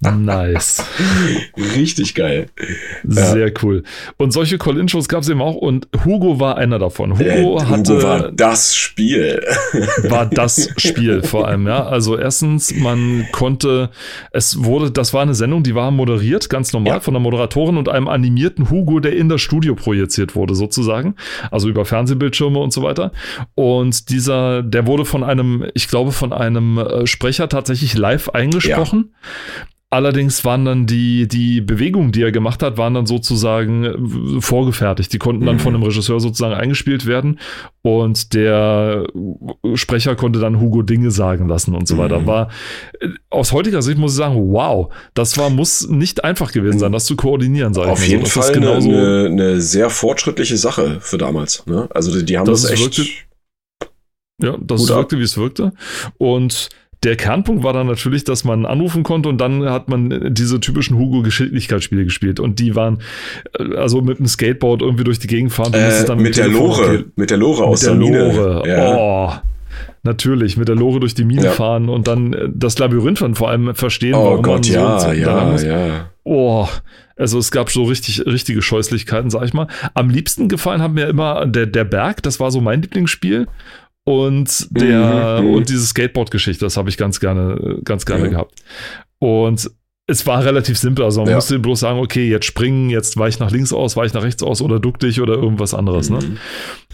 Nice. 0.01 0.83
Richtig 1.75 2.15
geil. 2.15 2.47
Sehr 3.03 3.51
cool. 3.61 3.83
Und 4.17 4.31
solche 4.33 4.57
Call-In-Shows 4.57 5.07
gab 5.07 5.21
es 5.21 5.29
eben 5.29 5.41
auch 5.41 5.55
und 5.55 5.87
Hugo 6.03 6.39
war 6.39 6.57
einer 6.57 6.79
davon. 6.79 7.13
Hugo 7.13 7.23
Äh, 7.23 7.43
Hugo 7.43 7.69
hatte 7.69 8.03
war 8.03 8.31
das 8.31 8.75
Spiel. 8.75 9.41
war 10.09 10.25
das 10.25 10.69
Spiel 10.77 11.23
vor 11.23 11.47
allem, 11.47 11.67
ja. 11.67 11.85
Also 11.85 12.17
erstens, 12.17 12.73
man 12.75 13.27
konnte, 13.31 13.91
es 14.31 14.63
wurde, 14.63 14.91
das 14.91 15.13
war 15.13 15.21
eine 15.21 15.35
Sendung, 15.35 15.63
die 15.63 15.75
war 15.75 15.91
moderiert, 15.91 16.49
ganz 16.49 16.73
normal 16.73 16.93
Ja. 16.95 16.99
von 16.99 17.13
der 17.13 17.21
Moderatorin 17.21 17.77
und 17.77 17.89
einem 17.89 18.07
animierten 18.07 18.69
Hugo, 18.69 18.99
der 18.99 19.15
in 19.15 19.29
das 19.29 19.41
Studio 19.41 19.75
projiziert 19.75 20.35
wurde, 20.35 20.55
sozusagen. 20.55 21.15
Also 21.51 21.69
über 21.69 21.85
Fernsehbildschirme 21.85 22.59
und 22.59 22.73
so 22.73 22.83
weiter. 22.83 23.11
Und 23.55 24.09
dieser, 24.09 24.63
der 24.63 24.87
wurde 24.87 25.05
von 25.05 25.23
einem, 25.23 25.65
ich 25.73 25.87
glaube, 25.87 26.11
von 26.11 26.33
einem 26.33 26.77
äh, 26.77 27.07
Sprecher 27.07 27.47
tatsächlich 27.49 27.97
live 27.97 28.29
eingesprochen. 28.29 29.13
Allerdings 29.93 30.43
waren 30.43 30.65
dann 30.65 30.85
die, 30.87 31.27
die 31.27 31.61
Bewegungen, 31.61 32.11
die 32.11 32.23
er 32.23 32.31
gemacht 32.31 32.63
hat, 32.63 32.77
waren 32.79 32.95
dann 32.95 33.05
sozusagen 33.05 33.83
äh, 33.83 34.41
vorgefertigt. 34.41 35.13
Die 35.13 35.19
konnten 35.19 35.45
dann 35.45 35.57
Mhm. 35.57 35.59
von 35.59 35.73
dem 35.73 35.83
Regisseur 35.83 36.19
sozusagen 36.19 36.55
eingespielt 36.55 37.05
werden 37.05 37.39
und 37.83 38.33
der 38.33 39.05
Sprecher 39.75 40.15
konnte 40.15 40.39
dann 40.39 40.59
Hugo 40.59 40.81
Dinge 40.81 41.11
sagen 41.11 41.47
lassen 41.47 41.75
und 41.75 41.87
so 41.87 41.99
weiter. 41.99 42.21
Mhm. 42.21 42.25
War 42.25 42.49
äh, 43.01 43.09
aus 43.29 43.51
heutiger 43.51 43.83
Sicht 43.83 43.99
muss 43.99 44.13
ich 44.13 44.17
sagen, 44.17 44.35
wow, 44.51 44.91
das 45.13 45.37
war 45.37 45.51
muss 45.51 45.87
nicht 45.87 46.23
einfach 46.23 46.51
gewesen 46.53 46.79
sein, 46.79 46.91
das 46.91 47.05
zu 47.05 47.15
koordinieren, 47.15 47.75
sag 47.75 47.83
ich 47.85 47.89
Auf 47.91 47.99
mal 47.99 48.07
jeden 48.07 48.25
so. 48.25 48.41
Fall 48.41 48.49
ist 48.51 48.57
eine, 48.57 48.71
eine, 48.73 49.25
eine 49.27 49.61
sehr 49.61 49.91
fortschrittliche 49.91 50.57
Sache 50.57 50.97
für 51.01 51.19
damals. 51.19 51.65
Ne? 51.67 51.87
Also 51.93 52.11
die, 52.17 52.25
die 52.25 52.37
haben 52.39 52.45
Das 52.45 52.63
das, 52.63 52.71
echt. 52.71 52.81
wirklich- 52.81 53.25
Ja, 54.41 54.57
das 54.59 54.89
ab. 54.89 54.97
wirkte, 54.97 55.19
wie 55.19 55.23
es 55.23 55.37
wirkte. 55.37 55.71
Und 56.17 56.69
der 57.03 57.15
Kernpunkt 57.15 57.63
war 57.63 57.73
dann 57.73 57.87
natürlich, 57.87 58.23
dass 58.23 58.43
man 58.43 58.65
anrufen 58.65 59.03
konnte 59.03 59.29
und 59.29 59.39
dann 59.39 59.69
hat 59.69 59.89
man 59.89 60.33
diese 60.33 60.59
typischen 60.59 60.97
Hugo-Geschicklichkeitsspiele 60.97 62.03
gespielt. 62.05 62.39
Und 62.39 62.59
die 62.59 62.75
waren 62.75 62.99
äh, 63.59 63.75
also 63.75 64.01
mit 64.01 64.19
dem 64.19 64.27
Skateboard 64.27 64.81
irgendwie 64.81 65.03
durch 65.03 65.19
die 65.19 65.27
Gegend 65.27 65.51
fahren. 65.51 65.73
Äh, 65.73 66.05
dann 66.05 66.19
mit 66.19 66.37
der 66.37 66.47
Lore, 66.47 67.05
mit 67.15 67.29
der 67.29 67.37
Lore 67.37 67.63
aus 67.63 67.81
mit 67.83 67.91
der 67.91 67.97
der 67.99 68.09
Mine. 68.09 68.33
Lore. 68.35 68.67
Ja. 68.67 68.95
Oh. 68.97 69.31
Natürlich, 70.05 70.57
mit 70.57 70.67
der 70.67 70.75
Lore 70.75 70.99
durch 70.99 71.13
die 71.15 71.23
Mine 71.23 71.45
Ja. 71.45 71.51
fahren 71.51 71.87
und 71.89 72.07
dann 72.07 72.33
äh, 72.33 72.49
das 72.53 72.77
Labyrinth 72.77 73.21
dann 73.21 73.35
vor 73.35 73.49
allem 73.49 73.73
verstehen, 73.75 74.15
Oh 74.15 74.41
Gott, 74.41 74.65
so 74.65 74.73
ja, 74.73 74.99
so 74.99 75.11
ja, 75.11 75.57
ja. 75.65 76.09
Oh, 76.25 76.67
also 77.15 77.37
es 77.37 77.51
gab 77.51 77.69
so 77.69 77.83
richtig, 77.83 78.25
richtige 78.25 78.61
Scheußlichkeiten, 78.61 79.29
sag 79.29 79.43
ich 79.43 79.53
mal. 79.53 79.67
Am 79.93 80.09
liebsten 80.09 80.47
gefallen 80.49 80.81
hat 80.81 80.91
mir 80.93 81.07
immer 81.07 81.45
der, 81.45 81.67
der 81.67 81.83
Berg, 81.83 82.23
das 82.23 82.39
war 82.39 82.51
so 82.51 82.59
mein 82.59 82.81
Lieblingsspiel. 82.81 83.47
Und 84.05 84.67
der, 84.71 85.39
Mhm, 85.41 85.47
mhm. 85.47 85.53
und 85.55 85.69
diese 85.69 85.85
Skateboard-Geschichte, 85.85 86.65
das 86.65 86.75
habe 86.77 86.89
ich 86.89 86.97
ganz 86.97 87.19
gerne, 87.19 87.79
ganz 87.85 88.05
gerne 88.05 88.25
Ja. 88.25 88.29
gehabt. 88.31 88.61
Und 89.19 89.69
es 90.05 90.27
war 90.27 90.43
relativ 90.43 90.77
simpel, 90.77 91.05
also 91.05 91.21
man 91.21 91.29
Ja. 91.29 91.35
musste 91.35 91.57
bloß 91.59 91.79
sagen, 91.79 91.99
okay, 91.99 92.27
jetzt 92.29 92.45
springen, 92.45 92.89
jetzt 92.89 93.15
weich 93.17 93.39
nach 93.39 93.51
links 93.51 93.71
aus, 93.71 93.95
weich 93.95 94.13
nach 94.13 94.23
rechts 94.23 94.43
aus 94.43 94.61
oder 94.61 94.79
duck 94.81 94.99
dich 94.99 95.21
oder 95.21 95.35
irgendwas 95.35 95.73
anderes, 95.73 96.09
ne? 96.09 96.19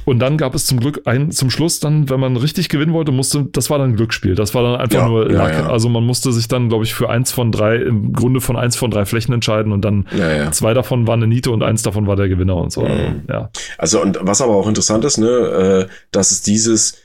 Und 0.06 0.20
dann 0.20 0.38
gab 0.38 0.56
es 0.56 0.66
zum 0.66 0.80
Glück 0.80 1.02
ein, 1.06 1.32
zum 1.32 1.50
Schluss 1.50 1.80
dann, 1.80 2.10
wenn 2.10 2.20
man 2.20 2.36
richtig 2.38 2.70
gewinnen 2.70 2.94
wollte, 2.94 3.12
musste, 3.12 3.46
das 3.52 3.70
war 3.70 3.78
dann 3.78 3.92
ein 3.92 3.96
Glücksspiel. 3.96 4.36
Das 4.36 4.56
war 4.56 4.64
dann 4.64 4.76
einfach 4.78 5.00
Ja, 5.02 5.08
nur 5.08 5.32
ja, 5.32 5.44
Luck. 5.46 5.54
ja. 5.54 5.70
Also 5.70 5.90
man 5.90 6.04
musste 6.06 6.32
sich 6.32 6.48
dann, 6.48 6.70
glaube 6.70 6.84
ich, 6.84 6.94
für 6.94 7.10
eins 7.10 7.32
von 7.32 7.52
drei, 7.52 7.76
im 7.76 8.14
Grunde 8.14 8.42
von 8.42 8.56
eins 8.58 8.76
von 8.76 8.90
drei 8.92 9.06
Flächen 9.06 9.34
entscheiden 9.34 9.72
und 9.72 9.82
dann 9.86 10.06
zwei 10.52 10.74
davon 10.74 11.06
waren 11.08 11.20
eine 11.24 11.28
Niete 11.34 11.52
und 11.52 11.62
eins 11.64 11.84
davon 11.84 12.08
war 12.08 12.16
der 12.16 12.30
Gewinner 12.30 12.56
und 12.58 12.72
so. 12.72 12.82
Also, 12.82 12.96
Mhm. 13.04 13.24
ja. 13.30 13.50
Also 13.78 14.02
und 14.02 14.18
was 14.22 14.42
aber 14.42 14.56
auch 14.56 14.68
interessant 14.68 15.06
ist, 15.06 15.18
ne, 15.18 15.28
äh, 15.28 15.94
dass 16.12 16.32
es 16.32 16.42
dieses 16.42 16.96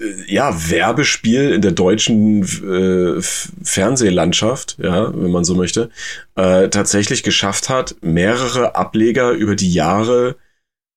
äh, 0.00 0.04
ja 0.32 0.54
Werbespiel 0.70 1.50
in 1.50 1.60
der 1.62 1.72
deutschen 1.72 2.42
äh, 2.42 3.20
Fernsehlandschaft, 3.62 4.78
ja, 4.82 5.12
wenn 5.14 5.30
man 5.30 5.44
so 5.44 5.54
möchte, 5.54 5.90
äh, 6.34 6.68
tatsächlich 6.68 7.22
geschafft 7.22 7.68
hat, 7.68 7.96
mehrere 8.00 8.74
Ableger 8.74 9.32
über 9.32 9.54
die 9.56 9.72
Jahre 9.72 10.36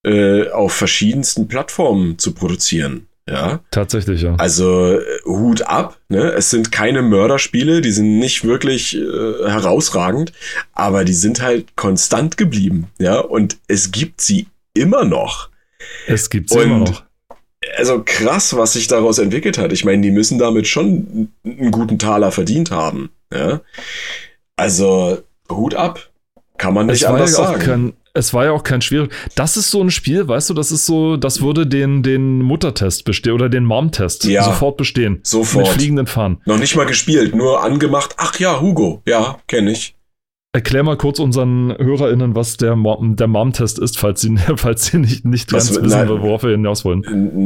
äh, 0.05 0.49
auf 0.49 0.73
verschiedensten 0.73 1.47
Plattformen 1.47 2.17
zu 2.17 2.33
produzieren. 2.33 3.05
Ja, 3.27 3.59
Tatsächlich, 3.69 4.23
ja. 4.23 4.33
also 4.37 4.93
äh, 4.97 5.01
Hut 5.23 5.61
ab, 5.61 5.99
ne? 6.09 6.31
Es 6.31 6.49
sind 6.49 6.71
keine 6.71 7.03
Mörderspiele, 7.03 7.81
die 7.81 7.91
sind 7.91 8.17
nicht 8.17 8.43
wirklich 8.43 8.97
äh, 8.97 9.01
herausragend, 9.47 10.33
aber 10.73 11.05
die 11.05 11.13
sind 11.13 11.39
halt 11.39 11.75
konstant 11.75 12.37
geblieben, 12.37 12.87
ja, 12.97 13.19
und 13.19 13.57
es 13.67 13.91
gibt 13.91 14.21
sie 14.21 14.47
immer 14.73 15.05
noch. 15.05 15.49
Es 16.07 16.31
gibt 16.31 16.51
Und- 16.51 16.61
immer 16.63 16.79
noch. 16.79 17.03
Also 17.77 18.01
krass, 18.03 18.55
was 18.55 18.73
sich 18.73 18.87
daraus 18.87 19.19
entwickelt 19.19 19.57
hat. 19.57 19.73
Ich 19.73 19.83
meine, 19.85 20.01
die 20.01 20.11
müssen 20.11 20.39
damit 20.39 20.65
schon 20.65 21.29
einen 21.45 21.71
guten 21.71 21.99
Taler 21.99 22.31
verdient 22.31 22.71
haben, 22.71 23.11
ja. 23.31 23.61
Also 24.55 25.21
Hut 25.51 25.75
ab, 25.75 26.09
kann 26.57 26.73
man 26.73 26.87
nicht 26.87 27.01
Es 27.03 27.07
anders 27.07 27.33
sagen. 27.33 27.61
kein, 27.61 27.93
es 28.19 28.33
war 28.33 28.45
ja 28.45 28.51
auch 28.51 28.63
kein 28.63 28.81
schwierig. 28.81 29.11
Das 29.35 29.57
ist 29.57 29.71
so 29.71 29.81
ein 29.81 29.89
Spiel, 29.89 30.27
weißt 30.27 30.49
du, 30.49 30.53
das 30.53 30.71
ist 30.71 30.85
so, 30.85 31.17
das 31.17 31.41
würde 31.41 31.65
den, 31.65 32.03
den 32.03 32.41
Muttertest 32.41 33.05
bestehen 33.05 33.33
oder 33.33 33.49
den 33.49 33.65
Mom-Test 33.65 34.25
Ja. 34.25 34.43
sofort 34.43 34.77
bestehen. 34.77 35.19
Sofort. 35.23 35.65
Mit 35.67 35.73
fliegenden 35.75 36.07
Fahnen. 36.07 36.41
Noch 36.45 36.57
nicht 36.59 36.75
mal 36.75 36.85
gespielt, 36.85 37.33
nur 37.35 37.63
angemacht. 37.63 38.15
Ach 38.17 38.37
ja, 38.39 38.59
Hugo, 38.61 39.01
ja, 39.05 39.37
kenne 39.47 39.71
ich. 39.71 39.95
Erklär 40.51 40.81
mal 40.81 40.97
kurz 40.97 41.19
unseren 41.19 41.75
HörerInnen, 41.77 42.33
was 42.33 42.57
der, 42.57 42.75
Mom, 42.75 43.15
der 43.15 43.27
Mom-Test 43.27 43.77
ist, 43.77 43.99
falls 43.99 44.21
sie, 44.21 44.35
falls 44.55 44.87
sie 44.87 44.97
nicht, 44.97 45.23
nicht 45.23 45.53
Was- 45.53 45.67
ganz 45.67 45.83
wissen, 45.83 45.97
nein. 45.99 46.09
worauf 46.09 46.41
wir 46.41 46.51
hinaus 46.51 46.83
wollen. 46.85 47.03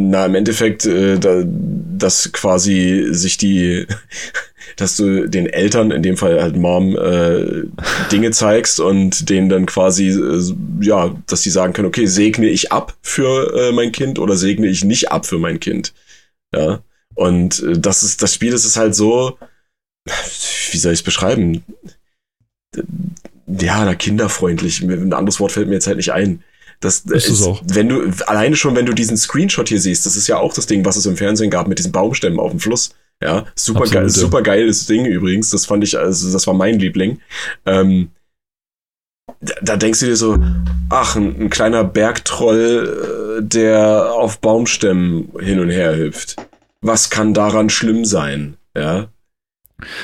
Na, 0.09 0.25
im 0.25 0.35
Endeffekt, 0.35 0.85
äh, 0.85 1.19
da, 1.19 1.43
dass 1.45 2.31
quasi 2.31 3.07
sich 3.11 3.37
die, 3.37 3.85
dass 4.77 4.95
du 4.95 5.27
den 5.27 5.47
Eltern, 5.47 5.91
in 5.91 6.01
dem 6.01 6.15
Fall 6.15 6.41
halt 6.41 6.55
Mom, 6.55 6.95
äh, 6.95 7.63
Dinge 8.09 8.31
zeigst 8.31 8.79
und 8.79 9.29
denen 9.29 9.49
dann 9.49 9.65
quasi, 9.65 10.07
äh, 10.07 10.53
ja, 10.79 11.13
dass 11.27 11.41
die 11.41 11.49
sagen 11.49 11.73
können, 11.73 11.89
okay, 11.89 12.05
segne 12.05 12.47
ich 12.47 12.71
ab 12.71 12.93
für 13.01 13.53
äh, 13.53 13.71
mein 13.73 13.91
Kind 13.91 14.17
oder 14.17 14.37
segne 14.37 14.67
ich 14.67 14.85
nicht 14.85 15.11
ab 15.11 15.25
für 15.25 15.39
mein 15.39 15.59
Kind. 15.59 15.93
Ja. 16.55 16.79
Und 17.15 17.61
äh, 17.63 17.77
das 17.77 18.03
ist, 18.03 18.23
das 18.23 18.33
Spiel, 18.33 18.51
das 18.51 18.63
ist 18.63 18.77
halt 18.77 18.95
so, 18.95 19.37
wie 20.71 20.77
soll 20.77 20.93
ich 20.93 20.99
es 20.99 21.03
beschreiben? 21.03 21.65
Ja, 23.47 23.85
na, 23.85 23.95
kinderfreundlich. 23.95 24.81
Ein 24.81 25.13
anderes 25.13 25.39
Wort 25.39 25.51
fällt 25.51 25.67
mir 25.67 25.75
jetzt 25.75 25.87
halt 25.87 25.97
nicht 25.97 26.13
ein. 26.13 26.43
Das 26.79 26.99
Ist 26.99 27.29
es 27.29 27.43
auch. 27.43 27.61
Wenn 27.65 27.87
du, 27.87 28.11
alleine 28.27 28.55
schon, 28.55 28.75
wenn 28.75 28.85
du 28.85 28.93
diesen 28.93 29.15
Screenshot 29.15 29.69
hier 29.69 29.79
siehst, 29.79 30.05
das 30.05 30.15
ist 30.15 30.27
ja 30.27 30.37
auch 30.37 30.53
das 30.53 30.65
Ding, 30.65 30.83
was 30.83 30.97
es 30.97 31.05
im 31.05 31.15
Fernsehen 31.15 31.49
gab 31.49 31.67
mit 31.67 31.79
diesen 31.79 31.91
Baumstämmen 31.91 32.39
auf 32.39 32.51
dem 32.51 32.59
Fluss. 32.59 32.91
Ja, 33.21 33.45
super 33.55 33.81
Absolut, 33.81 33.91
geil, 33.91 34.09
super 34.09 34.41
geiles 34.41 34.85
Ding 34.85 35.05
übrigens. 35.05 35.49
Das 35.49 35.65
fand 35.65 35.83
ich, 35.83 35.97
also 35.97 36.31
das 36.31 36.45
war 36.45 36.53
mein 36.53 36.79
Liebling. 36.79 37.19
Ähm, 37.65 38.09
da, 39.39 39.53
da 39.61 39.77
denkst 39.77 40.01
du 40.01 40.07
dir 40.07 40.17
so, 40.17 40.39
ach, 40.89 41.15
ein, 41.15 41.43
ein 41.43 41.49
kleiner 41.49 41.85
Bergtroll, 41.85 43.39
äh, 43.39 43.43
der 43.43 44.11
auf 44.13 44.39
Baumstämmen 44.39 45.31
hin 45.39 45.59
und 45.59 45.69
her 45.69 45.95
hüpft. 45.95 46.35
Was 46.81 47.09
kann 47.09 47.33
daran 47.33 47.69
schlimm 47.69 48.03
sein? 48.03 48.57
Ja, 48.75 49.07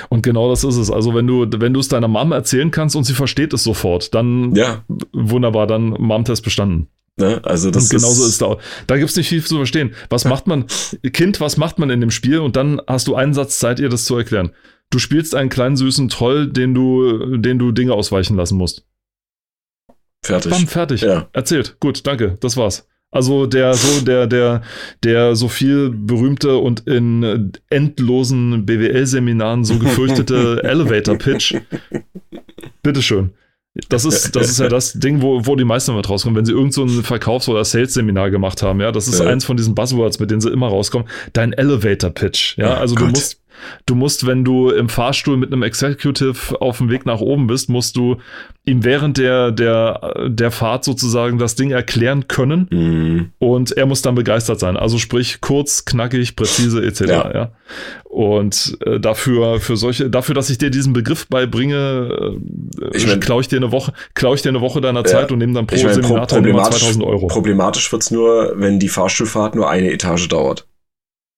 Und 0.09 0.23
genau 0.23 0.49
das 0.49 0.63
ist 0.63 0.77
es. 0.77 0.91
Also, 0.91 1.13
wenn 1.13 1.27
du, 1.27 1.45
wenn 1.49 1.73
du 1.73 1.79
es 1.79 1.87
deiner 1.87 2.07
Mom 2.07 2.31
erzählen 2.31 2.71
kannst 2.71 2.95
und 2.95 3.03
sie 3.03 3.13
versteht 3.13 3.53
es 3.53 3.63
sofort, 3.63 4.13
dann 4.13 4.53
ja, 4.55 4.83
wunderbar, 5.13 5.67
dann 5.67 5.89
Mom-Test 5.89 6.43
bestanden. 6.43 6.87
ne? 7.17 7.39
Also 7.43 7.71
das 7.71 7.83
und 7.83 7.89
genauso 7.91 8.25
ist, 8.25 8.41
da 8.41 8.47
auch. 8.47 8.61
Da 8.87 8.97
gibt 8.97 9.09
es 9.09 9.15
nicht 9.15 9.29
viel 9.29 9.43
zu 9.43 9.57
verstehen. 9.57 9.93
Was 10.09 10.25
macht 10.25 10.47
man, 10.47 10.65
Kind, 11.13 11.39
was 11.39 11.57
macht 11.57 11.79
man 11.79 11.89
in 11.89 12.01
dem 12.01 12.11
Spiel? 12.11 12.39
Und 12.39 12.55
dann 12.55 12.81
hast 12.87 13.07
du 13.07 13.15
einen 13.15 13.33
Satz 13.33 13.59
Zeit, 13.59 13.79
ihr 13.79 13.89
das 13.89 14.05
zu 14.05 14.17
erklären. 14.17 14.51
Du 14.89 14.97
spielst 14.99 15.35
einen 15.35 15.49
kleinen 15.49 15.77
süßen 15.77 16.09
Troll, 16.09 16.51
den 16.51 16.73
du, 16.73 17.37
den 17.37 17.59
du 17.59 17.71
Dinge 17.71 17.93
ausweichen 17.93 18.35
lassen 18.35 18.57
musst. 18.57 18.85
fertig. 20.23 20.51
Bam, 20.51 20.67
fertig. 20.67 21.01
Ja. 21.01 21.29
Erzählt. 21.31 21.77
Gut, 21.79 22.05
danke. 22.07 22.37
Das 22.41 22.57
war's. 22.57 22.87
Also 23.11 23.47
der 23.47 23.73
so 23.73 24.01
der 24.05 24.27
der 24.27 24.61
der 25.03 25.35
so 25.35 25.47
viel 25.47 25.89
berühmte 25.89 26.57
und 26.57 26.85
in 26.87 27.51
endlosen 27.69 28.65
BWL-Seminaren 28.65 29.63
so 29.65 29.79
gefürchtete 29.79 30.61
Elevator 30.63 31.15
Pitch. 31.17 31.55
Bitteschön. 32.83 33.31
Das 33.87 34.03
ist, 34.03 34.35
das 34.35 34.49
ist 34.49 34.59
ja 34.59 34.67
das 34.67 34.93
Ding, 34.93 35.21
wo, 35.21 35.45
wo 35.45 35.55
die 35.55 35.63
meisten 35.63 35.91
immer 35.91 36.05
rauskommen, 36.05 36.35
wenn 36.35 36.45
sie 36.45 36.51
irgend 36.51 36.73
so 36.73 36.83
ein 36.83 37.03
Verkaufs- 37.03 37.47
oder 37.47 37.63
Sales-Seminar 37.63 38.29
gemacht 38.31 38.61
haben, 38.61 38.81
ja. 38.81 38.91
Das 38.91 39.07
ist 39.07 39.19
Ja. 39.19 39.27
eins 39.27 39.45
von 39.45 39.55
diesen 39.57 39.73
Buzzwords, 39.75 40.19
mit 40.19 40.31
denen 40.31 40.41
sie 40.41 40.49
immer 40.49 40.67
rauskommen. 40.67 41.07
Dein 41.33 41.53
Elevator 41.53 42.09
Pitch, 42.09 42.57
ja. 42.57 42.73
Oh 42.73 42.79
also 42.79 42.95
du 42.95 43.01
Gott. 43.05 43.11
musst, 43.11 43.39
Du 43.85 43.95
musst, 43.95 44.25
wenn 44.25 44.43
du 44.43 44.69
im 44.69 44.89
Fahrstuhl 44.89 45.37
mit 45.37 45.51
einem 45.51 45.63
Executive 45.63 46.61
auf 46.61 46.77
dem 46.77 46.89
Weg 46.89 47.05
nach 47.05 47.19
oben 47.19 47.47
bist, 47.47 47.69
musst 47.69 47.95
du 47.95 48.17
ihm 48.65 48.83
während 48.83 49.17
der, 49.17 49.51
der, 49.51 50.27
der 50.27 50.51
Fahrt 50.51 50.83
sozusagen 50.83 51.39
das 51.39 51.55
Ding 51.55 51.71
erklären 51.71 52.27
können. 52.27 52.67
Mhm. 52.69 53.31
Und 53.39 53.71
er 53.71 53.85
muss 53.85 54.01
dann 54.01 54.15
begeistert 54.15 54.59
sein. 54.59 54.77
Also 54.77 54.97
sprich 54.97 55.41
kurz, 55.41 55.85
knackig, 55.85 56.35
präzise 56.35 56.85
etc. 56.85 57.01
Ja. 57.01 57.33
ja. 57.33 57.51
Und 58.03 58.77
äh, 58.85 58.99
dafür, 58.99 59.59
für 59.59 59.77
solche, 59.77 60.09
dafür, 60.09 60.35
dass 60.35 60.49
ich 60.49 60.57
dir 60.57 60.69
diesen 60.69 60.93
Begriff 60.93 61.27
beibringe, 61.27 62.37
äh, 62.81 62.97
ich 62.97 63.07
mein, 63.07 63.19
klaue 63.19 63.41
ich 63.41 63.47
dir 63.47 63.57
eine 63.57 63.71
Woche, 63.71 63.93
klaue 64.13 64.35
ich 64.35 64.41
dir 64.41 64.49
eine 64.49 64.61
Woche 64.61 64.81
deiner 64.81 65.01
ja, 65.01 65.05
Zeit 65.05 65.31
und 65.31 65.39
nehme 65.39 65.53
dann 65.53 65.67
pro 65.67 65.75
ich 65.75 65.83
mein, 65.83 65.93
Seminar 65.93 66.27
pro, 66.27 66.37
2000 66.37 67.03
Euro. 67.03 67.27
Problematisch 67.27 67.91
wird's 67.91 68.11
nur, 68.11 68.53
wenn 68.55 68.79
die 68.79 68.89
Fahrstuhlfahrt 68.89 69.55
nur 69.55 69.69
eine 69.69 69.91
Etage 69.91 70.27
dauert. 70.27 70.65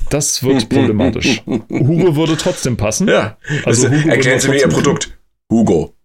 Das 0.10 0.44
wird 0.44 0.70
problematisch. 0.70 1.42
Hugo 1.48 2.16
würde 2.16 2.38
trotzdem 2.38 2.78
passen. 2.78 3.08
Ja. 3.08 3.38
Also 3.66 3.90
Hugo 3.90 4.10
erklären 4.10 4.40
Sie 4.40 4.50
mir 4.50 4.60
Ihr 4.60 4.68
Produkt. 4.68 5.18
Hugo. 5.50 5.96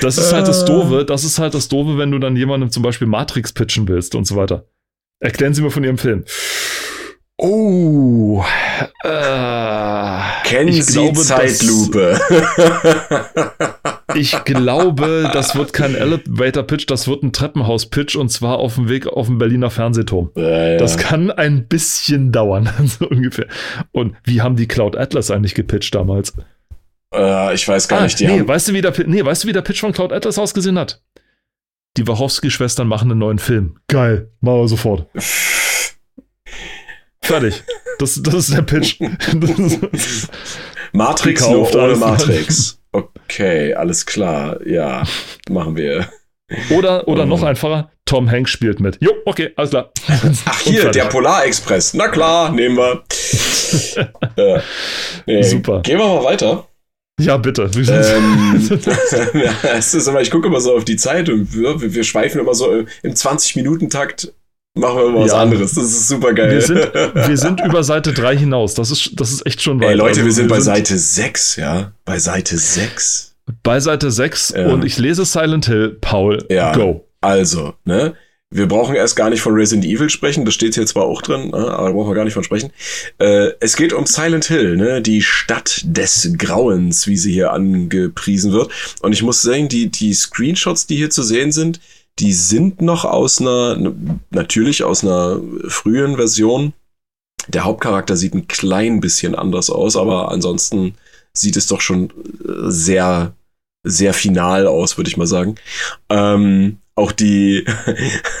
das 0.00 0.16
ist 0.16 0.32
halt 0.32 0.48
das 0.48 0.64
Doofe, 0.64 1.04
das 1.04 1.24
ist 1.24 1.38
halt 1.38 1.52
das 1.52 1.68
Doofe, 1.68 1.98
wenn 1.98 2.10
du 2.10 2.18
dann 2.18 2.34
jemandem 2.34 2.70
zum 2.70 2.82
Beispiel 2.82 3.06
Matrix 3.06 3.52
pitchen 3.52 3.86
willst 3.88 4.14
und 4.14 4.26
so 4.26 4.36
weiter. 4.36 4.64
Erklären 5.20 5.52
Sie 5.52 5.60
mir 5.62 5.70
von 5.70 5.84
Ihrem 5.84 5.98
Film. 5.98 6.24
Oh, 7.36 8.42
äh, 9.04 10.20
kennen 10.44 10.72
Sie 10.72 10.92
glaube, 10.92 11.20
Zeitlupe? 11.20 12.20
ich 14.14 14.44
glaube, 14.44 15.30
das 15.32 15.54
wird 15.54 15.72
kein 15.72 15.94
Elevator 15.94 16.62
Pitch, 16.62 16.84
das 16.88 17.08
wird 17.08 17.22
ein 17.22 17.32
Treppenhaus 17.32 17.86
Pitch 17.86 18.16
und 18.16 18.28
zwar 18.30 18.58
auf 18.58 18.74
dem 18.76 18.88
Weg 18.88 19.06
auf 19.06 19.26
den 19.26 19.38
Berliner 19.38 19.70
Fernsehturm. 19.70 20.30
Ja, 20.36 20.72
ja. 20.72 20.76
Das 20.76 20.96
kann 20.96 21.30
ein 21.30 21.68
bisschen 21.68 22.32
dauern, 22.32 22.68
so 22.84 23.08
ungefähr. 23.08 23.46
Und 23.92 24.16
wie 24.24 24.42
haben 24.42 24.56
die 24.56 24.68
Cloud 24.68 24.96
Atlas 24.96 25.30
eigentlich 25.30 25.54
gepitcht 25.54 25.94
damals? 25.94 26.32
Äh, 27.14 27.54
ich 27.54 27.66
weiß 27.66 27.88
gar 27.88 28.00
ah, 28.00 28.04
nicht. 28.04 28.18
Die 28.18 28.26
nee, 28.26 28.40
haben... 28.40 28.48
weißt 28.48 28.68
du, 28.68 28.74
wie 28.74 28.80
der, 28.80 28.92
nee, 29.06 29.24
weißt 29.24 29.44
du, 29.44 29.48
wie 29.48 29.52
der 29.52 29.62
Pitch 29.62 29.80
von 29.80 29.92
Cloud 29.92 30.12
Atlas 30.12 30.38
ausgesehen 30.38 30.78
hat? 30.78 31.02
Die 31.96 32.06
Wachowski-Schwestern 32.06 32.88
machen 32.88 33.10
einen 33.10 33.20
neuen 33.20 33.38
Film. 33.38 33.76
Geil, 33.88 34.30
machen 34.40 34.60
wir 34.60 34.68
sofort. 34.68 35.06
Fertig. 37.20 37.62
Das, 37.98 38.20
das 38.22 38.34
ist 38.34 38.54
der 38.54 38.62
Pitch. 38.62 38.98
Matrix 40.92 41.48
nur 41.48 41.74
ohne 41.74 41.96
Matrix. 41.96 42.81
Okay, 42.92 43.74
alles 43.74 44.06
klar. 44.06 44.64
Ja, 44.66 45.02
machen 45.48 45.76
wir. 45.76 46.08
Oder, 46.70 47.08
oder 47.08 47.22
oh. 47.22 47.26
noch 47.26 47.42
einfacher, 47.42 47.90
Tom 48.04 48.30
Hanks 48.30 48.50
spielt 48.50 48.80
mit. 48.80 48.98
Jo, 49.00 49.12
okay, 49.24 49.52
alles 49.56 49.70
klar. 49.70 49.90
Ach 50.44 50.60
hier, 50.60 50.90
der 50.90 51.06
Polarexpress. 51.06 51.94
Na 51.94 52.08
klar, 52.08 52.52
nehmen 52.52 52.76
wir. 52.76 53.02
ja. 54.36 54.62
nee, 55.26 55.42
Super. 55.42 55.80
Gehen 55.80 55.98
wir 55.98 56.06
mal 56.06 56.24
weiter. 56.24 56.68
Ja, 57.20 57.36
bitte. 57.36 57.70
Ähm, 57.74 58.60
es 59.62 59.94
ist 59.94 60.08
immer, 60.08 60.20
ich 60.20 60.30
gucke 60.30 60.48
immer 60.48 60.60
so 60.60 60.74
auf 60.76 60.84
die 60.84 60.96
Zeit 60.96 61.28
und 61.28 61.54
wir, 61.54 61.80
wir 61.80 62.04
schweifen 62.04 62.40
immer 62.40 62.54
so 62.54 62.84
im 63.02 63.12
20-Minuten-Takt 63.14 64.32
Machen 64.74 64.96
wir 64.98 65.10
mal 65.10 65.20
was 65.24 65.32
ja. 65.32 65.38
anderes. 65.38 65.74
Das 65.74 65.84
ist 65.84 66.08
super 66.08 66.32
geil. 66.32 66.50
Wir 66.50 66.62
sind, 66.62 66.78
wir 66.78 67.36
sind 67.36 67.60
über 67.64 67.84
Seite 67.84 68.12
3 68.12 68.38
hinaus. 68.38 68.74
Das 68.74 68.90
ist, 68.90 69.10
das 69.20 69.30
ist 69.30 69.46
echt 69.46 69.60
schon 69.60 69.80
weit. 69.80 69.90
Ey, 69.90 69.94
Leute, 69.96 70.10
also, 70.10 70.24
wir 70.24 70.32
sind 70.32 70.46
wir 70.46 70.56
bei 70.56 70.60
sind 70.60 70.74
Seite 70.74 70.98
6, 70.98 71.56
ja. 71.56 71.92
Bei 72.06 72.18
Seite 72.18 72.56
6. 72.56 73.34
Bei 73.62 73.80
Seite 73.80 74.10
6 74.10 74.54
ja. 74.56 74.68
und 74.68 74.84
ich 74.84 74.98
lese 74.98 75.26
Silent 75.26 75.66
Hill. 75.66 75.98
Paul, 76.00 76.46
ja. 76.48 76.74
go. 76.74 77.06
Also, 77.20 77.74
ne? 77.84 78.14
Wir 78.54 78.68
brauchen 78.68 78.94
erst 78.94 79.16
gar 79.16 79.30
nicht 79.30 79.40
von 79.40 79.54
Resident 79.54 79.86
Evil 79.86 80.10
sprechen, 80.10 80.44
das 80.44 80.52
steht 80.52 80.74
hier 80.74 80.84
zwar 80.84 81.04
auch 81.04 81.22
drin, 81.22 81.50
ne? 81.50 81.56
aber 81.56 81.86
da 81.86 81.92
brauchen 81.92 82.10
wir 82.10 82.14
gar 82.14 82.24
nicht 82.24 82.34
von 82.34 82.44
sprechen. 82.44 82.70
Äh, 83.18 83.52
es 83.60 83.76
geht 83.76 83.94
um 83.94 84.04
Silent 84.04 84.44
Hill, 84.44 84.76
ne? 84.76 85.00
die 85.00 85.22
Stadt 85.22 85.80
des 85.84 86.34
Grauens, 86.36 87.06
wie 87.06 87.16
sie 87.16 87.32
hier 87.32 87.52
angepriesen 87.52 88.52
wird. 88.52 88.70
Und 89.00 89.14
ich 89.14 89.22
muss 89.22 89.40
sagen, 89.40 89.68
die, 89.68 89.90
die 89.90 90.12
Screenshots, 90.12 90.86
die 90.86 90.96
hier 90.96 91.08
zu 91.08 91.22
sehen 91.22 91.50
sind, 91.50 91.80
die 92.18 92.32
sind 92.32 92.82
noch 92.82 93.04
aus 93.04 93.40
einer, 93.40 93.78
natürlich 94.30 94.84
aus 94.84 95.02
einer 95.02 95.40
frühen 95.68 96.16
Version. 96.16 96.72
Der 97.48 97.64
Hauptcharakter 97.64 98.16
sieht 98.16 98.34
ein 98.34 98.48
klein 98.48 99.00
bisschen 99.00 99.34
anders 99.34 99.70
aus, 99.70 99.96
aber 99.96 100.30
ansonsten 100.30 100.94
sieht 101.32 101.56
es 101.56 101.66
doch 101.66 101.80
schon 101.80 102.10
äh, 102.44 102.70
sehr, 102.70 103.34
sehr 103.82 104.14
final 104.14 104.66
aus, 104.66 104.96
würde 104.96 105.08
ich 105.08 105.16
mal 105.16 105.26
sagen. 105.26 105.56
Ähm, 106.08 106.78
auch 106.94 107.12
die, 107.12 107.64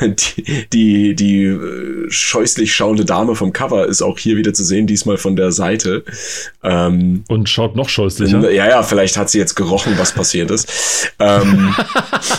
die, 0.02 0.66
die, 0.72 1.14
die 1.14 1.44
äh, 1.44 2.10
scheußlich 2.10 2.74
schauende 2.74 3.04
Dame 3.04 3.34
vom 3.34 3.52
Cover 3.52 3.86
ist 3.86 4.02
auch 4.02 4.18
hier 4.18 4.36
wieder 4.36 4.52
zu 4.52 4.64
sehen, 4.64 4.86
diesmal 4.86 5.16
von 5.16 5.36
der 5.36 5.52
Seite. 5.52 6.04
Ähm, 6.62 7.24
Und 7.28 7.48
schaut 7.48 7.76
noch 7.76 7.88
scheußlicher. 7.88 8.50
Ja, 8.50 8.68
ja, 8.68 8.82
vielleicht 8.82 9.16
hat 9.16 9.30
sie 9.30 9.38
jetzt 9.38 9.54
gerochen, 9.54 9.94
was 9.96 10.12
passiert 10.12 10.50
ist. 10.50 11.12
ähm, 11.18 11.74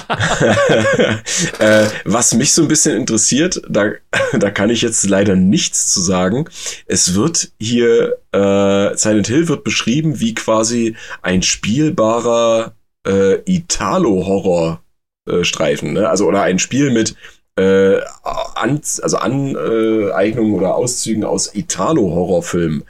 äh, 1.60 1.88
was 2.06 2.34
mich 2.36 2.54
so 2.54 2.62
ein 2.62 2.68
bisschen 2.68 2.96
interessiert, 2.96 3.62
da, 3.68 3.92
da 4.34 4.52
kann 4.52 4.70
ich 4.70 4.82
jetzt 4.84 5.08
leider 5.10 5.36
nichts 5.36 5.92
zu 5.92 6.02
sagen. 6.02 6.46
Es 6.86 7.16
wird 7.16 7.52
hier, 7.60 8.18
äh, 8.32 8.96
Silent 8.96 9.28
Hill 9.28 9.48
wird 9.48 9.64
beschrieben 9.64 10.20
wie 10.20 10.36
quasi 10.36 10.96
ein 11.24 11.42
spielbarer 11.42 12.76
äh, 13.08 13.40
Italo-Horror 13.46 14.83
äh, 15.28 15.44
Streifen, 15.44 15.94
ne? 15.94 16.10
Also 16.10 16.28
oder 16.28 16.42
ein 16.44 16.60
Spiel 16.60 16.92
mit 16.92 17.16
äh, 17.56 18.00
an, 18.24 18.82
also 19.02 19.18
Aneignungen 19.18 20.54
oder 20.54 20.76
Auszügen 20.76 21.24
aus 21.24 21.54
Italo-Horrorfilmen. 21.54 22.84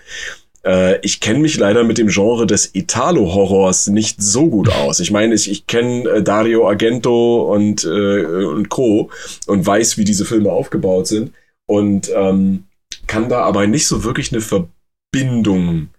Äh, 0.65 0.99
ich 1.01 1.19
kenne 1.19 1.39
mich 1.39 1.57
leider 1.57 1.83
mit 1.83 1.97
dem 1.97 2.07
Genre 2.07 2.47
des 2.47 2.73
Italo-Horrors 2.73 3.87
nicht 3.87 4.21
so 4.21 4.49
gut 4.49 4.69
aus. 4.69 4.99
Ich 4.99 5.11
meine, 5.11 5.35
ich, 5.35 5.51
ich 5.51 5.67
kenne 5.67 6.09
äh, 6.09 6.23
Dario 6.23 6.67
Argento 6.67 7.53
und, 7.53 7.83
äh, 7.83 8.25
und 8.25 8.69
Co. 8.69 9.11
und 9.47 9.65
weiß, 9.65 9.97
wie 9.97 10.05
diese 10.05 10.25
Filme 10.25 10.51
aufgebaut 10.51 11.07
sind 11.07 11.33
und 11.67 12.09
ähm, 12.15 12.65
kann 13.07 13.29
da 13.29 13.41
aber 13.41 13.67
nicht 13.67 13.87
so 13.87 14.03
wirklich 14.03 14.31
eine 14.31 14.41
Verbindung 14.41 15.89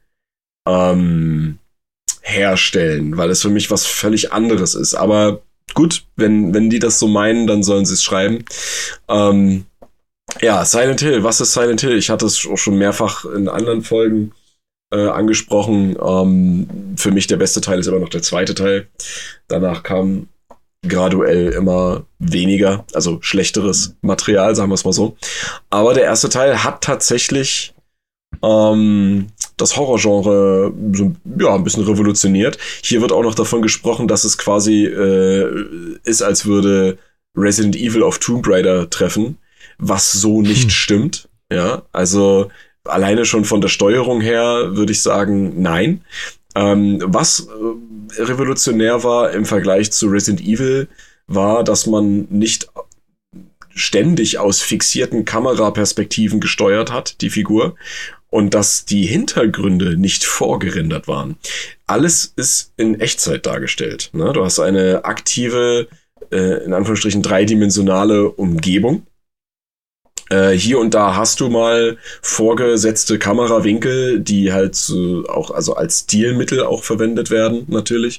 ähm, 0.66 1.58
herstellen, 2.22 3.16
weil 3.18 3.30
es 3.30 3.42
für 3.42 3.50
mich 3.50 3.70
was 3.70 3.84
völlig 3.84 4.32
anderes 4.32 4.74
ist. 4.74 4.94
Aber 4.94 5.42
gut, 5.74 6.04
wenn, 6.16 6.54
wenn 6.54 6.70
die 6.70 6.78
das 6.78 6.98
so 6.98 7.08
meinen, 7.08 7.46
dann 7.46 7.62
sollen 7.62 7.84
sie 7.84 7.94
es 7.94 8.02
schreiben. 8.02 8.44
Ähm, 9.08 9.66
ja, 10.40 10.64
Silent 10.64 11.00
Hill, 11.00 11.22
was 11.22 11.40
ist 11.40 11.52
Silent 11.52 11.80
Hill? 11.80 11.96
Ich 11.96 12.10
hatte 12.10 12.26
es 12.26 12.46
auch 12.46 12.56
schon 12.56 12.78
mehrfach 12.78 13.24
in 13.24 13.48
anderen 13.48 13.82
Folgen 13.82 14.32
äh, 14.92 15.08
angesprochen. 15.08 15.96
Ähm, 16.02 16.94
für 16.96 17.10
mich 17.10 17.26
der 17.26 17.36
beste 17.36 17.60
Teil 17.60 17.78
ist 17.78 17.86
immer 17.86 18.00
noch 18.00 18.08
der 18.08 18.22
zweite 18.22 18.54
Teil. 18.54 18.88
Danach 19.48 19.82
kam 19.82 20.28
graduell 20.86 21.50
immer 21.52 22.04
weniger, 22.18 22.84
also 22.92 23.18
schlechteres 23.22 23.96
Material, 24.02 24.54
sagen 24.54 24.70
wir 24.70 24.74
es 24.74 24.84
mal 24.84 24.92
so. 24.92 25.16
Aber 25.70 25.94
der 25.94 26.04
erste 26.04 26.28
Teil 26.28 26.62
hat 26.62 26.82
tatsächlich 26.82 27.74
ähm, 28.42 29.28
das 29.56 29.76
Horrorgenre 29.76 30.72
so, 30.92 31.12
ja, 31.38 31.54
ein 31.54 31.64
bisschen 31.64 31.84
revolutioniert. 31.84 32.58
Hier 32.82 33.00
wird 33.00 33.12
auch 33.12 33.22
noch 33.22 33.34
davon 33.34 33.62
gesprochen, 33.62 34.08
dass 34.08 34.24
es 34.24 34.38
quasi 34.38 34.84
äh, 34.84 35.98
ist, 36.04 36.22
als 36.22 36.46
würde 36.46 36.98
Resident 37.36 37.76
Evil 37.76 38.02
auf 38.02 38.18
Tomb 38.18 38.46
Raider 38.48 38.90
treffen, 38.90 39.38
was 39.78 40.12
so 40.12 40.42
nicht 40.42 40.64
hm. 40.64 40.70
stimmt. 40.70 41.28
Ja, 41.52 41.82
also 41.92 42.50
alleine 42.84 43.24
schon 43.24 43.44
von 43.44 43.60
der 43.60 43.68
Steuerung 43.68 44.20
her 44.20 44.70
würde 44.76 44.92
ich 44.92 45.02
sagen, 45.02 45.62
nein. 45.62 46.02
Ähm, 46.54 47.02
was 47.04 47.48
äh, 47.48 48.22
revolutionär 48.22 49.02
war 49.02 49.32
im 49.32 49.44
Vergleich 49.44 49.92
zu 49.92 50.06
Resident 50.06 50.40
Evil, 50.40 50.88
war, 51.26 51.64
dass 51.64 51.86
man 51.86 52.26
nicht 52.30 52.68
ständig 53.74 54.38
aus 54.38 54.60
fixierten 54.60 55.24
Kameraperspektiven 55.24 56.40
gesteuert 56.40 56.92
hat, 56.92 57.20
die 57.20 57.30
Figur, 57.30 57.74
und 58.34 58.52
dass 58.52 58.84
die 58.84 59.06
Hintergründe 59.06 59.96
nicht 59.96 60.24
vorgerendert 60.24 61.06
waren. 61.06 61.36
Alles 61.86 62.32
ist 62.34 62.72
in 62.76 62.98
Echtzeit 62.98 63.46
dargestellt. 63.46 64.10
Ne? 64.12 64.32
Du 64.32 64.44
hast 64.44 64.58
eine 64.58 65.04
aktive, 65.04 65.86
äh, 66.32 66.64
in 66.64 66.72
Anführungsstrichen 66.72 67.22
dreidimensionale 67.22 68.28
Umgebung. 68.28 69.06
Äh, 70.30 70.50
hier 70.50 70.80
und 70.80 70.94
da 70.94 71.14
hast 71.14 71.38
du 71.38 71.48
mal 71.48 71.96
vorgesetzte 72.22 73.20
Kamerawinkel, 73.20 74.18
die 74.18 74.52
halt 74.52 74.74
auch 75.28 75.52
also 75.52 75.76
als 75.76 76.00
Stilmittel 76.00 76.64
auch 76.64 76.82
verwendet 76.82 77.30
werden, 77.30 77.66
natürlich. 77.68 78.18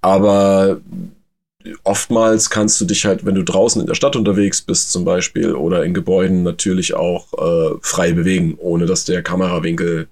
Aber 0.00 0.80
oftmals 1.84 2.50
kannst 2.50 2.80
du 2.80 2.84
dich 2.84 3.04
halt, 3.04 3.24
wenn 3.24 3.34
du 3.34 3.44
draußen 3.44 3.80
in 3.80 3.86
der 3.86 3.94
Stadt 3.94 4.16
unterwegs 4.16 4.62
bist 4.62 4.92
zum 4.92 5.04
Beispiel 5.04 5.54
oder 5.54 5.84
in 5.84 5.94
Gebäuden 5.94 6.42
natürlich 6.42 6.94
auch 6.94 7.32
äh, 7.34 7.76
frei 7.82 8.12
bewegen, 8.12 8.56
ohne 8.58 8.86
dass 8.86 9.04
der 9.04 9.22
Kamerawinkel 9.22 10.08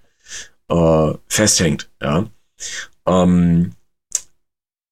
äh, 0.68 1.12
festhängt. 1.26 1.88
Ja. 2.03 2.26
Ähm, 3.07 3.72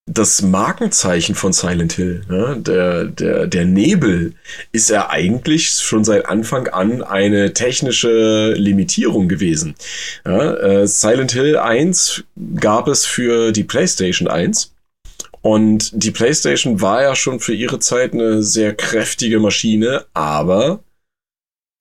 das 0.09 0.41
Markenzeichen 0.41 1.35
von 1.35 1.53
Silent 1.53 1.95
Hill, 1.95 2.23
ne? 2.29 2.57
der, 2.61 3.07
der, 3.07 3.49
der 3.49 3.65
Nebel, 3.65 4.35
ist 4.71 4.89
ja 4.89 5.11
eigentlich 5.11 5.71
schon 5.71 6.05
seit 6.05 6.27
Anfang 6.27 6.69
an 6.69 7.03
eine 7.03 7.53
technische 7.55 8.53
Limitierung 8.53 9.29
gewesen. 9.29 9.75
Ja, 10.25 10.55
äh, 10.55 10.87
Silent 10.87 11.33
Hill 11.33 11.57
1 11.57 12.23
gab 12.61 12.87
es 12.87 13.05
für 13.05 13.51
die 13.51 13.65
PlayStation 13.65 14.29
1. 14.29 14.76
Und 15.47 15.93
die 15.95 16.11
PlayStation 16.11 16.81
war 16.81 17.03
ja 17.03 17.15
schon 17.15 17.39
für 17.39 17.55
ihre 17.55 17.79
Zeit 17.79 18.15
eine 18.15 18.43
sehr 18.43 18.75
kräftige 18.75 19.39
Maschine, 19.39 20.05
aber 20.13 20.83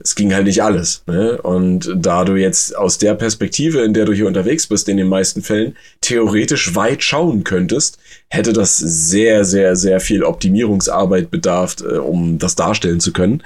es 0.00 0.14
ging 0.14 0.32
halt 0.32 0.46
nicht 0.46 0.62
alles. 0.62 1.02
Ne? 1.08 1.42
Und 1.42 1.92
da 1.96 2.24
du 2.24 2.36
jetzt 2.36 2.76
aus 2.76 2.98
der 2.98 3.16
Perspektive, 3.16 3.80
in 3.80 3.92
der 3.92 4.04
du 4.04 4.12
hier 4.12 4.28
unterwegs 4.28 4.68
bist, 4.68 4.88
in 4.88 4.98
den 4.98 5.08
meisten 5.08 5.42
Fällen, 5.42 5.76
theoretisch 6.00 6.76
weit 6.76 7.02
schauen 7.02 7.42
könntest, 7.42 7.98
hätte 8.28 8.52
das 8.52 8.78
sehr, 8.78 9.44
sehr, 9.44 9.74
sehr 9.74 9.98
viel 9.98 10.22
Optimierungsarbeit 10.22 11.32
bedarf, 11.32 11.74
äh, 11.80 11.96
um 11.96 12.38
das 12.38 12.54
darstellen 12.54 13.00
zu 13.00 13.12
können. 13.12 13.42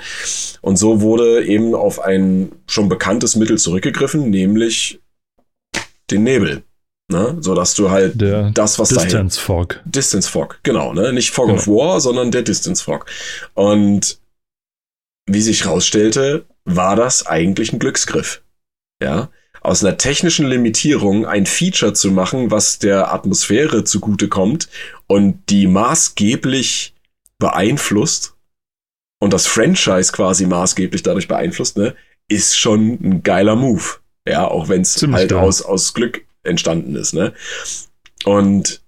Und 0.61 0.77
so 0.77 1.01
wurde 1.01 1.47
eben 1.47 1.75
auf 1.75 1.99
ein 1.99 2.53
schon 2.67 2.91
bekanntes 2.91 3.37
Mittel 3.37 3.57
zurückgegriffen, 3.57 4.29
nämlich 4.29 5.01
den 6.11 6.25
Nebel. 6.25 6.63
Ne? 7.11 7.37
So 7.41 7.55
dass 7.55 7.75
du 7.75 7.91
halt 7.91 8.21
der 8.21 8.51
das, 8.53 8.79
was 8.79 8.91
Distance 8.91 9.11
dahin, 9.11 9.31
Fog. 9.31 9.81
Distance 9.85 10.31
Fog, 10.31 10.61
genau, 10.63 10.93
ne? 10.93 11.13
Nicht 11.13 11.33
Fog 11.33 11.49
genau. 11.49 11.59
of 11.59 11.67
War, 11.67 12.01
sondern 12.01 12.31
der 12.31 12.43
Distance 12.43 12.85
Fog. 12.85 13.07
Und 13.55 14.21
wie 15.27 15.43
sich 15.43 15.67
rausstellte, 15.67 16.47
war 16.65 16.95
das 16.95 17.27
eigentlich 17.27 17.73
ein 17.73 17.81
Glücksgriff. 17.81 18.43
Ja, 19.03 19.31
aus 19.61 19.85
einer 19.85 19.99
technischen 19.99 20.47
Limitierung 20.47 21.27
ein 21.27 21.47
Feature 21.47 21.95
zu 21.95 22.13
machen, 22.13 22.51
was 22.51 22.79
der 22.79 23.13
Atmosphäre 23.13 23.85
zugutekommt 23.85 24.69
und 25.07 25.43
die 25.51 25.67
maßgeblich 25.67 26.95
beeinflusst 27.39 28.35
und 29.21 29.33
das 29.33 29.47
Franchise 29.47 30.13
quasi 30.13 30.47
maßgeblich 30.47 31.03
dadurch 31.03 31.29
beeinflusst, 31.29 31.77
ne, 31.77 31.95
ist 32.29 32.57
schon 32.57 32.99
ein 33.03 33.23
geiler 33.23 33.57
Move. 33.57 33.83
Ja, 34.29 34.47
auch 34.47 34.69
wenn 34.69 34.83
es 34.83 35.03
halt 35.03 35.33
aus, 35.33 35.63
aus 35.63 35.93
Glück 35.93 36.25
entstanden 36.43 36.97
ist, 36.97 37.15
ne? 37.15 37.33
Und 38.25 38.83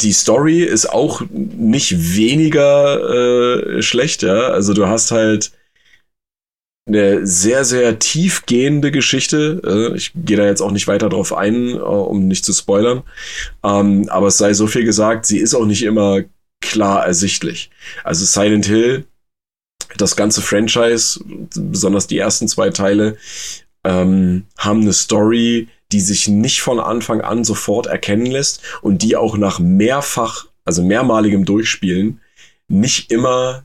die 0.00 0.12
Story 0.12 0.62
ist 0.62 0.86
auch 0.86 1.22
nicht 1.30 2.16
weniger 2.16 3.76
äh, 3.76 3.82
schlecht, 3.82 4.22
ja. 4.22 4.48
Also 4.48 4.72
du 4.72 4.86
hast 4.86 5.10
halt 5.10 5.52
eine 6.86 7.26
sehr, 7.26 7.64
sehr 7.64 7.98
tiefgehende 7.98 8.90
Geschichte. 8.90 9.60
Äh, 9.64 9.96
ich 9.96 10.12
gehe 10.14 10.36
da 10.36 10.44
jetzt 10.46 10.60
auch 10.60 10.70
nicht 10.72 10.88
weiter 10.88 11.08
drauf 11.08 11.32
ein, 11.32 11.74
äh, 11.74 11.78
um 11.78 12.26
nicht 12.26 12.44
zu 12.44 12.52
spoilern. 12.52 13.02
Ähm, 13.62 14.08
aber 14.08 14.28
es 14.28 14.38
sei 14.38 14.54
so 14.54 14.66
viel 14.66 14.84
gesagt, 14.84 15.26
sie 15.26 15.38
ist 15.38 15.54
auch 15.54 15.66
nicht 15.66 15.82
immer 15.82 16.22
klar 16.60 17.06
ersichtlich. 17.06 17.70
Also 18.04 18.24
Silent 18.24 18.66
Hill, 18.66 19.04
das 19.96 20.16
ganze 20.16 20.42
Franchise, 20.42 21.20
besonders 21.24 22.06
die 22.06 22.18
ersten 22.18 22.48
zwei 22.48 22.70
Teile, 22.70 23.16
ähm, 23.84 24.46
haben 24.58 24.82
eine 24.82 24.92
Story, 24.92 25.68
die 25.92 26.00
sich 26.00 26.28
nicht 26.28 26.60
von 26.60 26.80
Anfang 26.80 27.20
an 27.20 27.44
sofort 27.44 27.86
erkennen 27.86 28.26
lässt 28.26 28.62
und 28.82 29.02
die 29.02 29.16
auch 29.16 29.36
nach 29.36 29.58
mehrfach, 29.58 30.46
also 30.64 30.82
mehrmaligem 30.82 31.44
Durchspielen 31.44 32.20
nicht 32.68 33.10
immer 33.10 33.64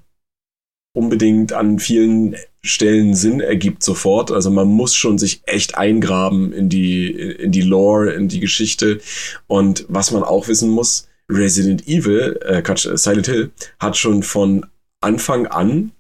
unbedingt 0.93 1.53
an 1.53 1.77
vielen 1.77 2.35
Stellen 2.63 3.13
Sinn 3.13 3.41
ergibt 3.41 3.83
sofort. 3.83 4.31
Also 4.31 4.49
man 4.49 4.67
muss 4.67 4.95
schon 4.95 5.19
sich 5.19 5.41
echt 5.45 5.77
eingraben 5.77 6.51
in 6.51 6.69
die, 6.69 7.11
in 7.11 7.51
die 7.51 7.61
Lore, 7.61 8.13
in 8.13 8.27
die 8.27 8.39
Geschichte. 8.39 9.01
Und 9.45 9.85
was 9.87 10.11
man 10.11 10.23
auch 10.23 10.47
wissen 10.47 10.69
muss, 10.69 11.07
Resident 11.29 11.87
Evil, 11.87 12.39
äh, 12.45 12.61
Quatsch, 12.61 12.87
Silent 12.95 13.27
Hill, 13.27 13.51
hat 13.79 13.97
schon 13.97 14.23
von 14.23 14.65
Anfang 15.01 15.47
an 15.47 15.91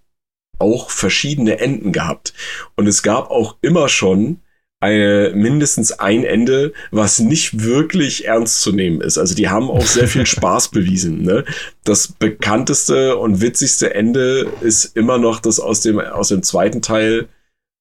auch 0.57 0.89
verschiedene 0.89 1.59
Enden 1.59 1.91
gehabt. 1.91 2.33
Und 2.75 2.87
es 2.87 3.03
gab 3.03 3.29
auch 3.29 3.57
immer 3.61 3.89
schon 3.89 4.39
eine, 4.85 5.31
mindestens 5.35 5.91
ein 5.91 6.23
Ende, 6.23 6.73
was 6.91 7.19
nicht 7.19 7.63
wirklich 7.63 8.25
ernst 8.25 8.61
zu 8.61 8.71
nehmen 8.71 9.01
ist. 9.01 9.17
Also 9.17 9.35
die 9.35 9.49
haben 9.49 9.69
auch 9.69 9.85
sehr 9.85 10.07
viel 10.07 10.25
Spaß 10.35 10.69
bewiesen. 10.69 11.23
Ne? 11.23 11.43
Das 11.83 12.07
bekannteste 12.07 13.17
und 13.17 13.41
witzigste 13.41 13.93
Ende 13.93 14.47
ist 14.61 14.95
immer 14.95 15.17
noch 15.17 15.39
das 15.39 15.59
aus 15.59 15.81
dem, 15.81 15.99
aus 15.99 16.29
dem 16.29 16.43
zweiten 16.43 16.81
Teil 16.81 17.27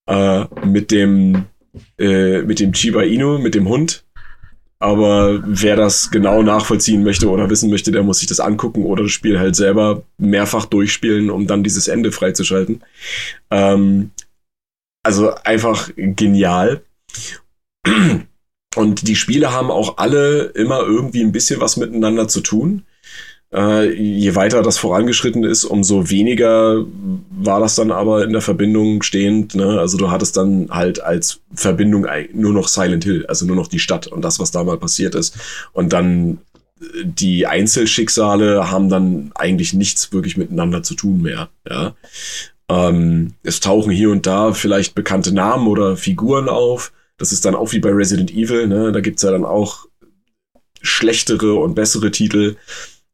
äh, 0.08 0.44
mit 0.64 0.90
dem 0.90 1.46
äh, 1.98 2.42
mit 2.42 2.60
dem 2.60 2.72
Chiba 2.72 3.02
Inu, 3.02 3.38
mit 3.38 3.54
dem 3.54 3.68
Hund. 3.68 4.04
Aber 4.78 5.42
wer 5.46 5.76
das 5.76 6.10
genau 6.10 6.42
nachvollziehen 6.42 7.04
möchte 7.04 7.28
oder 7.30 7.48
wissen 7.48 7.70
möchte, 7.70 7.90
der 7.90 8.02
muss 8.02 8.18
sich 8.18 8.28
das 8.28 8.40
angucken 8.40 8.84
oder 8.84 9.04
das 9.04 9.12
Spiel 9.12 9.38
halt 9.38 9.56
selber 9.56 10.02
mehrfach 10.18 10.66
durchspielen, 10.66 11.30
um 11.30 11.46
dann 11.46 11.64
dieses 11.64 11.88
Ende 11.88 12.12
freizuschalten. 12.12 12.82
Ähm, 13.50 14.10
also 15.02 15.34
einfach 15.44 15.90
genial. 15.96 16.82
Und 18.76 19.06
die 19.06 19.16
Spiele 19.16 19.52
haben 19.52 19.70
auch 19.70 19.98
alle 19.98 20.44
immer 20.54 20.80
irgendwie 20.80 21.22
ein 21.22 21.32
bisschen 21.32 21.60
was 21.60 21.76
miteinander 21.76 22.28
zu 22.28 22.40
tun. 22.40 22.84
Äh, 23.54 23.92
je 23.92 24.34
weiter 24.34 24.62
das 24.62 24.78
vorangeschritten 24.78 25.44
ist, 25.44 25.64
umso 25.64 26.10
weniger 26.10 26.84
war 27.30 27.60
das 27.60 27.76
dann 27.76 27.92
aber 27.92 28.24
in 28.24 28.32
der 28.32 28.40
Verbindung 28.42 29.02
stehend. 29.02 29.54
Ne? 29.54 29.78
Also 29.78 29.96
du 29.96 30.10
hattest 30.10 30.36
dann 30.36 30.68
halt 30.70 31.00
als 31.00 31.40
Verbindung 31.54 32.06
nur 32.32 32.52
noch 32.52 32.66
Silent 32.66 33.04
Hill, 33.04 33.26
also 33.26 33.46
nur 33.46 33.54
noch 33.54 33.68
die 33.68 33.78
Stadt 33.78 34.08
und 34.08 34.22
das, 34.22 34.40
was 34.40 34.50
da 34.50 34.64
mal 34.64 34.78
passiert 34.78 35.14
ist. 35.14 35.36
Und 35.72 35.92
dann 35.92 36.38
äh, 36.80 37.04
die 37.04 37.46
Einzelschicksale 37.46 38.72
haben 38.72 38.88
dann 38.88 39.30
eigentlich 39.36 39.72
nichts 39.72 40.12
wirklich 40.12 40.36
miteinander 40.36 40.82
zu 40.82 40.94
tun 40.94 41.22
mehr. 41.22 41.48
Ja? 41.68 41.94
Ähm, 42.68 43.34
es 43.44 43.60
tauchen 43.60 43.92
hier 43.92 44.10
und 44.10 44.26
da 44.26 44.52
vielleicht 44.52 44.96
bekannte 44.96 45.32
Namen 45.32 45.68
oder 45.68 45.96
Figuren 45.96 46.48
auf 46.48 46.90
das 47.18 47.32
ist 47.32 47.44
dann 47.44 47.54
auch 47.54 47.72
wie 47.72 47.78
bei 47.78 47.90
Resident 47.90 48.32
Evil, 48.32 48.66
ne? 48.66 48.92
Da 48.92 49.00
gibt's 49.00 49.22
ja 49.22 49.30
dann 49.30 49.44
auch 49.44 49.86
schlechtere 50.82 51.54
und 51.54 51.74
bessere 51.74 52.10
Titel. 52.10 52.56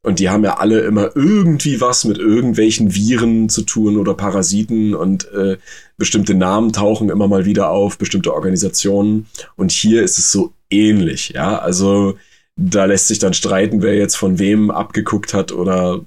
Und 0.02 0.18
die 0.18 0.30
haben 0.30 0.44
ja 0.44 0.56
alle 0.56 0.80
immer 0.80 1.14
irgendwie 1.14 1.80
was 1.82 2.04
mit 2.04 2.16
irgendwelchen 2.16 2.94
Viren 2.94 3.50
zu 3.50 3.62
tun 3.62 3.98
oder 3.98 4.14
Parasiten 4.14 4.94
und 4.94 5.30
äh, 5.32 5.58
bestimmte 5.98 6.34
Namen 6.34 6.72
tauchen 6.72 7.10
immer 7.10 7.28
mal 7.28 7.44
wieder 7.44 7.68
auf, 7.68 7.98
bestimmte 7.98 8.32
Organisationen. 8.32 9.26
Und 9.56 9.72
hier 9.72 10.02
ist 10.02 10.16
es 10.18 10.32
so 10.32 10.54
ähnlich, 10.70 11.32
ja. 11.34 11.58
Also 11.58 12.16
da 12.56 12.86
lässt 12.86 13.08
sich 13.08 13.18
dann 13.18 13.34
streiten, 13.34 13.82
wer 13.82 13.94
jetzt 13.94 14.16
von 14.16 14.38
wem 14.38 14.70
abgeguckt 14.70 15.34
hat 15.34 15.52
oder 15.52 16.04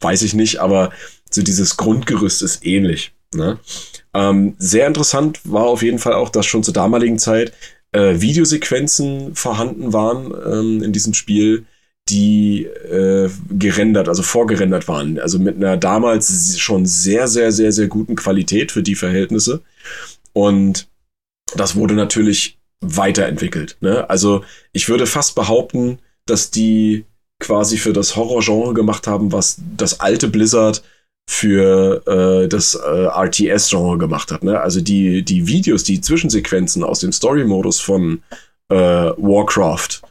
weiß 0.00 0.22
ich 0.22 0.34
nicht, 0.34 0.58
aber 0.58 0.92
so 1.30 1.42
dieses 1.42 1.78
Grundgerüst 1.78 2.42
ist 2.42 2.66
ähnlich. 2.66 3.13
Ne? 3.34 3.58
Ähm, 4.14 4.54
sehr 4.58 4.86
interessant 4.86 5.40
war 5.44 5.64
auf 5.64 5.82
jeden 5.82 5.98
Fall 5.98 6.14
auch, 6.14 6.28
dass 6.28 6.46
schon 6.46 6.62
zur 6.62 6.74
damaligen 6.74 7.18
Zeit 7.18 7.52
äh, 7.92 8.20
Videosequenzen 8.20 9.34
vorhanden 9.34 9.92
waren 9.92 10.32
ähm, 10.46 10.82
in 10.82 10.92
diesem 10.92 11.14
Spiel, 11.14 11.66
die 12.08 12.64
äh, 12.64 13.30
gerendert, 13.50 14.08
also 14.08 14.22
vorgerendert 14.22 14.88
waren. 14.88 15.18
Also 15.18 15.38
mit 15.38 15.56
einer 15.56 15.76
damals 15.76 16.58
schon 16.58 16.86
sehr, 16.86 17.28
sehr, 17.28 17.50
sehr, 17.50 17.72
sehr 17.72 17.86
guten 17.88 18.14
Qualität 18.14 18.72
für 18.72 18.82
die 18.82 18.94
Verhältnisse. 18.94 19.62
Und 20.32 20.88
das 21.56 21.76
wurde 21.76 21.94
natürlich 21.94 22.58
weiterentwickelt. 22.80 23.76
Ne? 23.80 24.08
Also 24.10 24.44
ich 24.72 24.88
würde 24.88 25.06
fast 25.06 25.34
behaupten, 25.34 25.98
dass 26.26 26.50
die 26.50 27.04
quasi 27.40 27.78
für 27.78 27.92
das 27.92 28.16
Horrorgenre 28.16 28.74
gemacht 28.74 29.06
haben, 29.06 29.32
was 29.32 29.58
das 29.76 30.00
alte 30.00 30.28
Blizzard 30.28 30.82
für 31.26 32.02
äh, 32.06 32.48
das 32.48 32.74
äh, 32.74 33.06
RTS-Genre 33.06 33.98
gemacht 33.98 34.30
hat. 34.30 34.42
Ne? 34.42 34.60
Also 34.60 34.80
die, 34.80 35.22
die 35.22 35.46
Videos, 35.46 35.84
die 35.84 36.00
Zwischensequenzen 36.00 36.84
aus 36.84 37.00
dem 37.00 37.12
Story-Modus 37.12 37.80
von 37.80 38.22
äh, 38.68 38.76
Warcraft, 38.76 40.02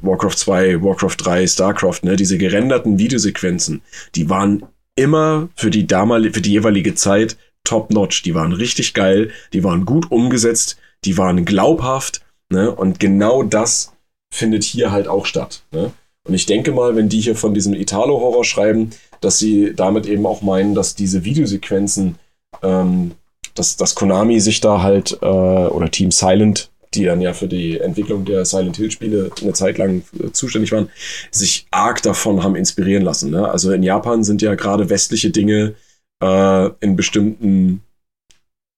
Warcraft 0.00 0.36
2, 0.36 0.82
Warcraft 0.82 1.16
3, 1.18 1.46
StarCraft, 1.46 2.00
ne? 2.02 2.16
diese 2.16 2.38
gerenderten 2.38 2.98
Videosequenzen, 2.98 3.82
die 4.14 4.30
waren 4.30 4.64
immer 4.94 5.48
für 5.56 5.70
die 5.70 5.86
damalige, 5.86 6.34
für 6.34 6.42
die 6.42 6.52
jeweilige 6.52 6.94
Zeit 6.94 7.36
top-notch. 7.64 8.22
Die 8.22 8.34
waren 8.34 8.52
richtig 8.52 8.94
geil, 8.94 9.30
die 9.52 9.64
waren 9.64 9.84
gut 9.84 10.10
umgesetzt, 10.10 10.78
die 11.04 11.18
waren 11.18 11.44
glaubhaft, 11.44 12.22
ne? 12.50 12.74
Und 12.74 12.98
genau 12.98 13.42
das 13.42 13.92
findet 14.32 14.64
hier 14.64 14.90
halt 14.90 15.08
auch 15.08 15.26
statt. 15.26 15.62
Ne? 15.70 15.92
Und 16.26 16.34
ich 16.34 16.46
denke 16.46 16.72
mal, 16.72 16.96
wenn 16.96 17.08
die 17.08 17.20
hier 17.20 17.36
von 17.36 17.54
diesem 17.54 17.74
Italo-Horror 17.74 18.44
schreiben, 18.44 18.90
dass 19.20 19.38
sie 19.38 19.74
damit 19.74 20.06
eben 20.06 20.26
auch 20.26 20.42
meinen, 20.42 20.74
dass 20.74 20.94
diese 20.94 21.24
Videosequenzen, 21.24 22.16
ähm, 22.62 23.12
dass, 23.54 23.76
dass 23.76 23.94
Konami 23.94 24.40
sich 24.40 24.60
da 24.60 24.82
halt, 24.82 25.18
äh, 25.22 25.26
oder 25.26 25.90
Team 25.90 26.10
Silent, 26.10 26.70
die 26.94 27.04
dann 27.04 27.20
ja 27.20 27.34
für 27.34 27.48
die 27.48 27.78
Entwicklung 27.78 28.24
der 28.24 28.44
Silent 28.44 28.76
Hill-Spiele 28.76 29.30
eine 29.42 29.52
Zeit 29.52 29.78
lang 29.78 30.02
äh, 30.18 30.30
zuständig 30.32 30.72
waren, 30.72 30.88
sich 31.30 31.66
arg 31.70 32.02
davon 32.02 32.42
haben 32.42 32.56
inspirieren 32.56 33.02
lassen. 33.04 33.30
Ne? 33.30 33.48
Also 33.48 33.72
in 33.72 33.82
Japan 33.82 34.24
sind 34.24 34.42
ja 34.42 34.54
gerade 34.54 34.88
westliche 34.88 35.30
Dinge 35.30 35.74
äh, 36.22 36.70
in 36.80 36.96
bestimmten 36.96 37.82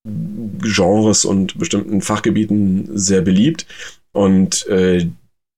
Genres 0.05 1.25
und 1.25 1.59
bestimmten 1.59 2.01
Fachgebieten 2.01 2.89
sehr 2.95 3.21
beliebt. 3.21 3.67
Und 4.13 4.67
äh, 4.69 5.07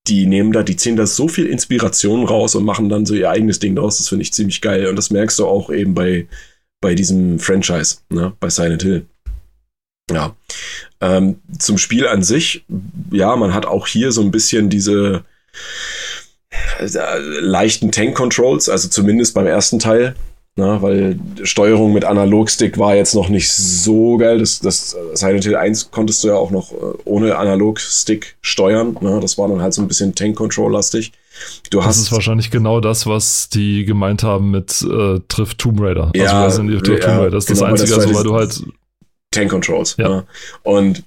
die 0.09 0.26
nehmen 0.26 0.53
da, 0.53 0.62
die 0.62 0.76
ziehen 0.76 0.96
da 0.96 1.07
so 1.07 1.28
viel 1.28 1.46
Inspiration 1.46 2.24
raus 2.24 2.55
und 2.55 2.64
machen 2.64 2.88
dann 2.88 3.07
so 3.07 3.14
ihr 3.14 3.30
eigenes 3.30 3.61
Ding 3.61 3.76
draus. 3.76 3.98
Das 3.98 4.09
finde 4.09 4.22
ich 4.22 4.32
ziemlich 4.32 4.61
geil. 4.61 4.86
Und 4.86 4.96
das 4.96 5.11
merkst 5.11 5.38
du 5.38 5.46
auch 5.46 5.70
eben 5.70 5.94
bei, 5.94 6.26
bei 6.80 6.94
diesem 6.94 7.38
Franchise, 7.38 7.98
ne, 8.11 8.32
bei 8.40 8.50
Silent 8.50 8.82
Hill. 8.82 9.07
Ja. 10.11 10.34
Ähm, 11.00 11.40
zum 11.59 11.78
Spiel 11.78 12.07
an 12.07 12.22
sich, 12.22 12.64
ja, 13.11 13.36
man 13.36 13.55
hat 13.55 13.66
auch 13.66 13.86
hier 13.86 14.12
so 14.12 14.22
ein 14.22 14.32
bisschen 14.32 14.68
diese 14.68 15.24
äh, 16.80 17.18
leichten 17.40 17.92
Tank-Controls, 17.92 18.68
also 18.68 18.88
zumindest 18.88 19.34
beim 19.34 19.46
ersten 19.46 19.78
Teil. 19.78 20.16
Na, 20.55 20.82
weil 20.82 21.18
Steuerung 21.44 21.94
mit 21.94 22.05
Analogstick 22.05 22.76
war 22.78 22.94
jetzt 22.94 23.14
noch 23.14 23.30
nicht 23.30 23.50
so 23.50 24.18
geil. 24.18 24.38
Das, 24.38 24.61
das 24.61 24.94
Silent 25.14 25.44
Hill 25.44 25.57
1 25.57 25.90
konntest 25.90 26.22
du 26.22 26.28
ja 26.28 26.34
auch 26.34 26.50
noch 26.50 26.72
äh, 26.72 26.94
ohne 27.07 27.36
Analogstick 27.36 28.36
steuern. 28.42 28.94
Na, 29.00 29.18
das 29.18 29.38
war 29.38 29.48
dann 29.48 29.62
halt 29.62 29.72
so 29.72 29.80
ein 29.80 29.88
bisschen 29.88 30.14
Tank-Control-lastig. 30.14 31.12
Du 31.70 31.78
das 31.78 31.86
hast 31.86 31.98
ist 31.98 32.12
wahrscheinlich 32.12 32.50
genau 32.50 32.80
das, 32.80 33.07
was 33.07 33.48
die 33.48 33.86
gemeint 33.86 34.22
haben 34.22 34.50
mit 34.50 34.82
äh, 34.82 35.20
Triff 35.28 35.55
Tomb 35.55 35.80
Raider. 35.80 36.11
Also 36.14 36.18
ja, 36.18 36.44
also 36.44 36.61
Resident 36.61 36.82
Evil 36.82 36.98
ja, 36.98 37.07
Tomb 37.07 37.18
Raider. 37.18 37.30
Das 37.30 37.44
ist 37.44 37.59
genau, 37.59 37.70
das 37.70 37.80
Einzige, 37.80 38.00
also, 38.00 38.14
weil 38.14 38.24
du 38.24 38.34
halt 38.34 38.62
Tank 39.30 39.50
Controls. 39.50 39.96
Ja. 39.96 40.11
ja. 40.11 40.24
Und 40.64 41.03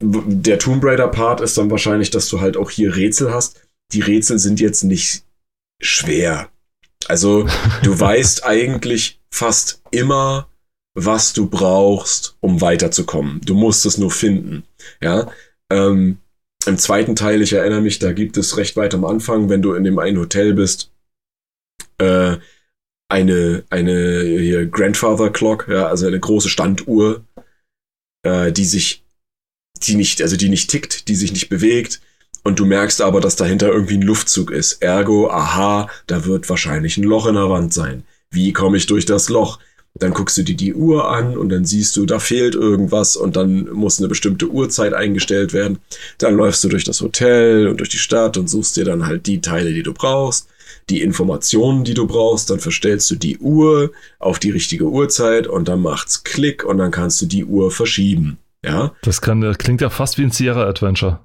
der 0.00 0.60
Tomb 0.60 0.84
Raider 0.84 1.08
Part 1.08 1.40
ist 1.40 1.58
dann 1.58 1.68
wahrscheinlich, 1.70 2.10
dass 2.10 2.28
du 2.28 2.40
halt 2.40 2.56
auch 2.56 2.70
hier 2.70 2.94
Rätsel 2.94 3.32
hast. 3.32 3.60
Die 3.92 4.00
Rätsel 4.00 4.38
sind 4.38 4.60
jetzt 4.60 4.84
nicht 4.84 5.24
schwer. 5.80 6.48
Also 7.08 7.48
du 7.82 8.00
weißt 8.00 8.44
eigentlich 8.44 9.20
fast 9.30 9.82
immer, 9.90 10.48
was 10.94 11.32
du 11.32 11.48
brauchst, 11.48 12.36
um 12.40 12.60
weiterzukommen. 12.60 13.40
Du 13.44 13.54
musst 13.54 13.84
es 13.84 13.98
nur 13.98 14.10
finden. 14.10 14.64
Ja. 15.00 15.30
Ähm, 15.70 16.18
Im 16.66 16.78
zweiten 16.78 17.16
Teil, 17.16 17.42
ich 17.42 17.52
erinnere 17.52 17.80
mich, 17.80 17.98
da 17.98 18.12
gibt 18.12 18.36
es 18.36 18.56
recht 18.56 18.76
weit 18.76 18.94
am 18.94 19.04
Anfang, 19.04 19.48
wenn 19.48 19.60
du 19.60 19.74
in 19.74 19.84
dem 19.84 19.98
einen 19.98 20.18
Hotel 20.18 20.54
bist, 20.54 20.92
äh, 21.98 22.36
eine, 23.08 23.64
eine 23.70 24.22
hier 24.22 24.66
Grandfather 24.66 25.30
Clock, 25.30 25.66
ja, 25.68 25.86
also 25.86 26.06
eine 26.06 26.18
große 26.18 26.48
Standuhr, 26.48 27.24
äh, 28.22 28.50
die 28.52 28.64
sich, 28.64 29.04
die 29.82 29.96
nicht, 29.96 30.22
also 30.22 30.36
die 30.36 30.48
nicht 30.48 30.70
tickt, 30.70 31.08
die 31.08 31.16
sich 31.16 31.32
nicht 31.32 31.48
bewegt, 31.48 32.00
und 32.44 32.60
du 32.60 32.66
merkst 32.66 33.00
aber, 33.00 33.20
dass 33.20 33.36
dahinter 33.36 33.68
irgendwie 33.68 33.94
ein 33.94 34.02
Luftzug 34.02 34.50
ist. 34.50 34.82
Ergo, 34.82 35.30
aha, 35.30 35.88
da 36.06 36.24
wird 36.26 36.48
wahrscheinlich 36.48 36.96
ein 36.96 37.04
Loch 37.04 37.26
in 37.26 37.34
der 37.34 37.50
Wand 37.50 37.72
sein. 37.72 38.04
Wie 38.30 38.52
komme 38.52 38.76
ich 38.76 38.86
durch 38.86 39.06
das 39.06 39.28
Loch? 39.28 39.58
Dann 39.96 40.12
guckst 40.12 40.36
du 40.36 40.42
dir 40.42 40.56
die 40.56 40.74
Uhr 40.74 41.08
an 41.08 41.36
und 41.38 41.50
dann 41.50 41.64
siehst 41.64 41.96
du, 41.96 42.04
da 42.04 42.18
fehlt 42.18 42.56
irgendwas 42.56 43.14
und 43.14 43.36
dann 43.36 43.70
muss 43.72 43.98
eine 43.98 44.08
bestimmte 44.08 44.48
Uhrzeit 44.48 44.92
eingestellt 44.92 45.52
werden. 45.52 45.78
Dann 46.18 46.34
läufst 46.34 46.64
du 46.64 46.68
durch 46.68 46.82
das 46.82 47.00
Hotel 47.00 47.68
und 47.68 47.78
durch 47.78 47.90
die 47.90 47.98
Stadt 47.98 48.36
und 48.36 48.50
suchst 48.50 48.76
dir 48.76 48.84
dann 48.84 49.06
halt 49.06 49.26
die 49.26 49.40
Teile, 49.40 49.72
die 49.72 49.84
du 49.84 49.94
brauchst, 49.94 50.48
die 50.90 51.00
Informationen, 51.00 51.84
die 51.84 51.94
du 51.94 52.08
brauchst. 52.08 52.50
Dann 52.50 52.58
verstellst 52.58 53.08
du 53.12 53.14
die 53.14 53.38
Uhr 53.38 53.92
auf 54.18 54.40
die 54.40 54.50
richtige 54.50 54.84
Uhrzeit 54.84 55.46
und 55.46 55.68
dann 55.68 55.80
macht's 55.80 56.24
Klick 56.24 56.64
und 56.64 56.78
dann 56.78 56.90
kannst 56.90 57.22
du 57.22 57.26
die 57.26 57.44
Uhr 57.44 57.70
verschieben. 57.70 58.38
Ja. 58.64 58.92
Das 59.02 59.20
kann, 59.20 59.42
das 59.42 59.58
klingt 59.58 59.80
ja 59.80 59.90
fast 59.90 60.18
wie 60.18 60.24
ein 60.24 60.32
Sierra 60.32 60.64
Adventure. 60.64 61.20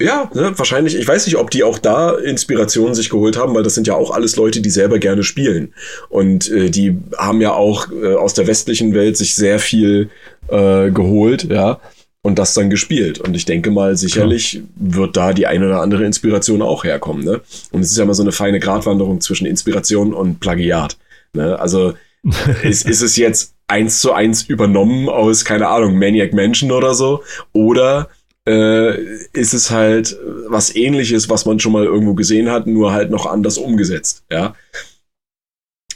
Ja, 0.00 0.30
ne, 0.34 0.52
wahrscheinlich. 0.56 0.96
Ich 0.96 1.06
weiß 1.06 1.26
nicht, 1.26 1.36
ob 1.36 1.50
die 1.50 1.62
auch 1.62 1.78
da 1.78 2.12
Inspirationen 2.16 2.94
sich 2.94 3.10
geholt 3.10 3.36
haben, 3.36 3.54
weil 3.54 3.62
das 3.62 3.74
sind 3.74 3.86
ja 3.86 3.94
auch 3.94 4.10
alles 4.10 4.36
Leute, 4.36 4.62
die 4.62 4.70
selber 4.70 4.98
gerne 4.98 5.22
spielen. 5.22 5.74
Und 6.08 6.50
äh, 6.50 6.70
die 6.70 6.96
haben 7.18 7.40
ja 7.40 7.52
auch 7.52 7.88
äh, 7.92 8.14
aus 8.14 8.32
der 8.32 8.46
westlichen 8.46 8.94
Welt 8.94 9.18
sich 9.18 9.34
sehr 9.34 9.58
viel 9.58 10.08
äh, 10.48 10.90
geholt, 10.90 11.44
ja, 11.50 11.80
und 12.22 12.38
das 12.38 12.54
dann 12.54 12.70
gespielt. 12.70 13.18
Und 13.18 13.34
ich 13.34 13.44
denke 13.44 13.70
mal, 13.70 13.96
sicherlich 13.96 14.54
ja. 14.54 14.60
wird 14.76 15.16
da 15.16 15.32
die 15.32 15.46
eine 15.46 15.66
oder 15.66 15.80
andere 15.80 16.04
Inspiration 16.04 16.62
auch 16.62 16.84
herkommen. 16.84 17.24
Ne? 17.24 17.40
Und 17.72 17.80
es 17.80 17.92
ist 17.92 17.98
ja 17.98 18.04
immer 18.04 18.14
so 18.14 18.22
eine 18.22 18.32
feine 18.32 18.60
Gratwanderung 18.60 19.20
zwischen 19.20 19.46
Inspiration 19.46 20.12
und 20.12 20.40
Plagiat. 20.40 20.96
Ne? 21.32 21.58
Also 21.58 21.94
ist, 22.62 22.86
ist 22.86 23.00
es 23.00 23.16
jetzt 23.16 23.54
eins 23.68 24.00
zu 24.00 24.12
eins 24.12 24.42
übernommen 24.42 25.08
aus, 25.08 25.44
keine 25.44 25.68
Ahnung, 25.68 25.98
Maniac 25.98 26.34
Mansion 26.34 26.72
oder 26.72 26.94
so? 26.94 27.22
Oder 27.52 28.08
äh, 28.50 29.28
ist 29.32 29.54
es 29.54 29.70
halt 29.70 30.18
was 30.48 30.74
ähnliches, 30.74 31.28
was 31.28 31.46
man 31.46 31.60
schon 31.60 31.72
mal 31.72 31.84
irgendwo 31.84 32.14
gesehen 32.14 32.50
hat, 32.50 32.66
nur 32.66 32.92
halt 32.92 33.10
noch 33.10 33.26
anders 33.26 33.58
umgesetzt, 33.58 34.24
ja. 34.30 34.54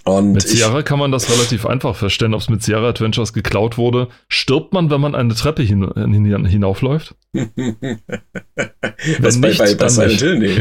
Und 0.04 0.32
mit 0.32 0.46
Sierra 0.46 0.82
kann 0.82 0.98
man 0.98 1.12
das 1.12 1.30
relativ 1.30 1.64
einfach 1.64 1.96
feststellen, 1.96 2.34
ob 2.34 2.42
es 2.42 2.50
mit 2.50 2.62
Sierra 2.62 2.90
Adventures 2.90 3.32
geklaut 3.32 3.78
wurde. 3.78 4.08
Stirbt 4.28 4.74
man, 4.74 4.90
wenn 4.90 5.00
man 5.00 5.14
eine 5.14 5.34
Treppe 5.34 5.62
hin, 5.62 5.90
hin, 5.96 6.44
hinaufläuft? 6.44 7.14
das 7.32 7.48
bei, 9.40 9.48
nicht, 9.48 9.58
bei, 9.58 9.74
bei 9.74 9.88
Silent 9.88 10.20
Hill, 10.20 10.38
nee. 10.38 10.60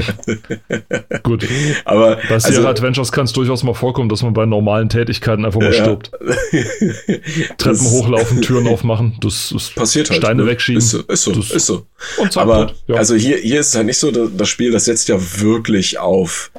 Gut. 1.24 1.46
Aber 1.84 2.20
bei 2.30 2.40
Sierra 2.40 2.56
also, 2.56 2.70
Adventures 2.70 3.12
kann 3.12 3.26
es 3.26 3.34
durchaus 3.34 3.64
mal 3.64 3.74
vorkommen, 3.74 4.08
dass 4.08 4.24
man 4.24 4.34
bei 4.34 4.46
normalen 4.46 4.88
Tätigkeiten 4.88 5.44
einfach 5.44 5.60
mal 5.60 5.74
ja. 5.74 5.84
stirbt. 5.84 6.12
Treppen 7.58 7.60
das, 7.60 7.92
hochlaufen, 7.92 8.42
Türen 8.42 8.68
aufmachen, 8.68 9.18
das 9.20 9.52
ist 9.52 9.76
passiert 9.76 10.10
halt. 10.10 10.20
Steine 10.20 10.44
ne? 10.44 10.50
wegschieben. 10.50 10.80
Ist 10.80 10.92
so, 10.92 11.02
ist 11.02 11.24
so. 11.24 11.32
ist 11.32 11.66
so. 11.66 11.86
Aber 12.36 12.72
ja. 12.88 12.96
also 12.96 13.16
hier, 13.16 13.36
hier 13.38 13.60
ist 13.60 13.70
es 13.70 13.76
halt 13.76 13.88
nicht 13.88 13.98
so, 13.98 14.10
das 14.10 14.48
Spiel, 14.48 14.72
das 14.72 14.86
setzt 14.86 15.10
ja 15.10 15.18
wirklich 15.42 16.00
auf 16.00 16.50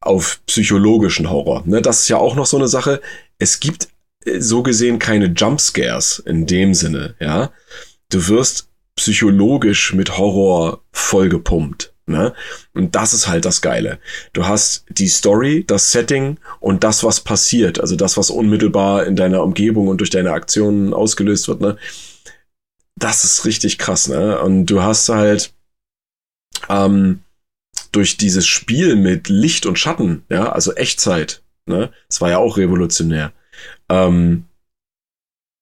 auf 0.00 0.40
psychologischen 0.46 1.30
Horror. 1.30 1.62
Ne, 1.66 1.82
das 1.82 2.00
ist 2.00 2.08
ja 2.08 2.16
auch 2.16 2.34
noch 2.34 2.46
so 2.46 2.56
eine 2.56 2.68
Sache. 2.68 3.00
Es 3.38 3.60
gibt 3.60 3.88
äh, 4.24 4.40
so 4.40 4.62
gesehen 4.62 4.98
keine 4.98 5.26
Jumpscares 5.26 6.18
in 6.20 6.46
dem 6.46 6.74
Sinne, 6.74 7.14
ja. 7.20 7.52
Du 8.10 8.26
wirst 8.28 8.68
psychologisch 8.96 9.94
mit 9.94 10.18
Horror 10.18 10.82
vollgepumpt. 10.92 11.94
Ne? 12.06 12.34
Und 12.74 12.96
das 12.96 13.14
ist 13.14 13.28
halt 13.28 13.44
das 13.44 13.62
Geile. 13.62 14.00
Du 14.32 14.44
hast 14.44 14.84
die 14.88 15.06
Story, 15.06 15.64
das 15.64 15.92
Setting 15.92 16.38
und 16.58 16.82
das, 16.82 17.04
was 17.04 17.20
passiert, 17.20 17.80
also 17.80 17.94
das, 17.94 18.16
was 18.16 18.30
unmittelbar 18.30 19.06
in 19.06 19.14
deiner 19.14 19.44
Umgebung 19.44 19.86
und 19.86 19.98
durch 19.98 20.10
deine 20.10 20.32
Aktionen 20.32 20.92
ausgelöst 20.92 21.46
wird, 21.46 21.60
ne? 21.60 21.76
Das 22.96 23.24
ist 23.24 23.44
richtig 23.44 23.78
krass, 23.78 24.08
ne? 24.08 24.40
Und 24.40 24.66
du 24.66 24.82
hast 24.82 25.08
halt 25.08 25.54
ähm, 26.68 27.20
durch 27.92 28.16
dieses 28.16 28.46
Spiel 28.46 28.96
mit 28.96 29.28
Licht 29.28 29.66
und 29.66 29.78
Schatten, 29.78 30.24
ja, 30.28 30.50
also 30.50 30.74
Echtzeit, 30.74 31.42
ne, 31.66 31.90
das 32.08 32.20
war 32.20 32.30
ja 32.30 32.38
auch 32.38 32.56
revolutionär, 32.56 33.32
ähm, 33.88 34.44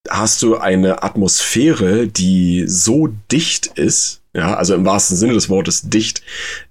hast 0.09 0.43
du 0.43 0.57
eine 0.57 1.03
Atmosphäre, 1.03 2.07
die 2.07 2.65
so 2.67 3.09
dicht 3.31 3.67
ist, 3.79 4.23
ja, 4.35 4.55
also 4.55 4.75
im 4.75 4.85
wahrsten 4.85 5.17
Sinne 5.17 5.35
des 5.35 5.49
Wortes 5.49 5.83
dicht, 5.89 6.23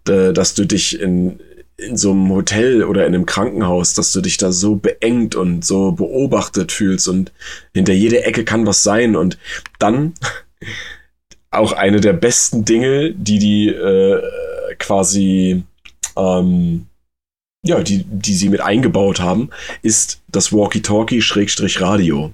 dass 0.06 0.54
du 0.54 0.66
dich 0.66 1.00
in, 1.00 1.40
in 1.78 1.98
so 1.98 2.12
einem 2.12 2.30
Hotel 2.30 2.84
oder 2.84 3.06
in 3.06 3.14
einem 3.14 3.26
Krankenhaus, 3.26 3.94
dass 3.94 4.12
du 4.12 4.22
dich 4.22 4.38
da 4.38 4.52
so 4.52 4.76
beengt 4.76 5.36
und 5.36 5.66
so 5.66 5.92
beobachtet 5.92 6.72
fühlst 6.72 7.08
und 7.08 7.32
hinter 7.74 7.94
jeder 7.94 8.26
Ecke 8.26 8.46
kann 8.46 8.66
was 8.66 8.84
sein 8.84 9.16
und 9.16 9.38
dann 9.80 10.14
auch 11.52 11.74
eine 11.74 12.02
der 12.02 12.14
besten 12.14 12.66
Dinge, 12.66 13.14
die 13.14 13.40
die 13.40 13.68
äh, 13.70 14.22
quasi 14.80 15.64
ähm, 16.16 16.88
ja, 17.68 17.82
die, 17.82 18.04
die 18.04 18.34
sie 18.34 18.50
mit 18.50 18.62
eingebaut 18.62 19.20
haben, 19.20 19.50
ist 19.82 20.22
das 20.28 20.54
Walkie-Talkie-Radio. 20.54 22.34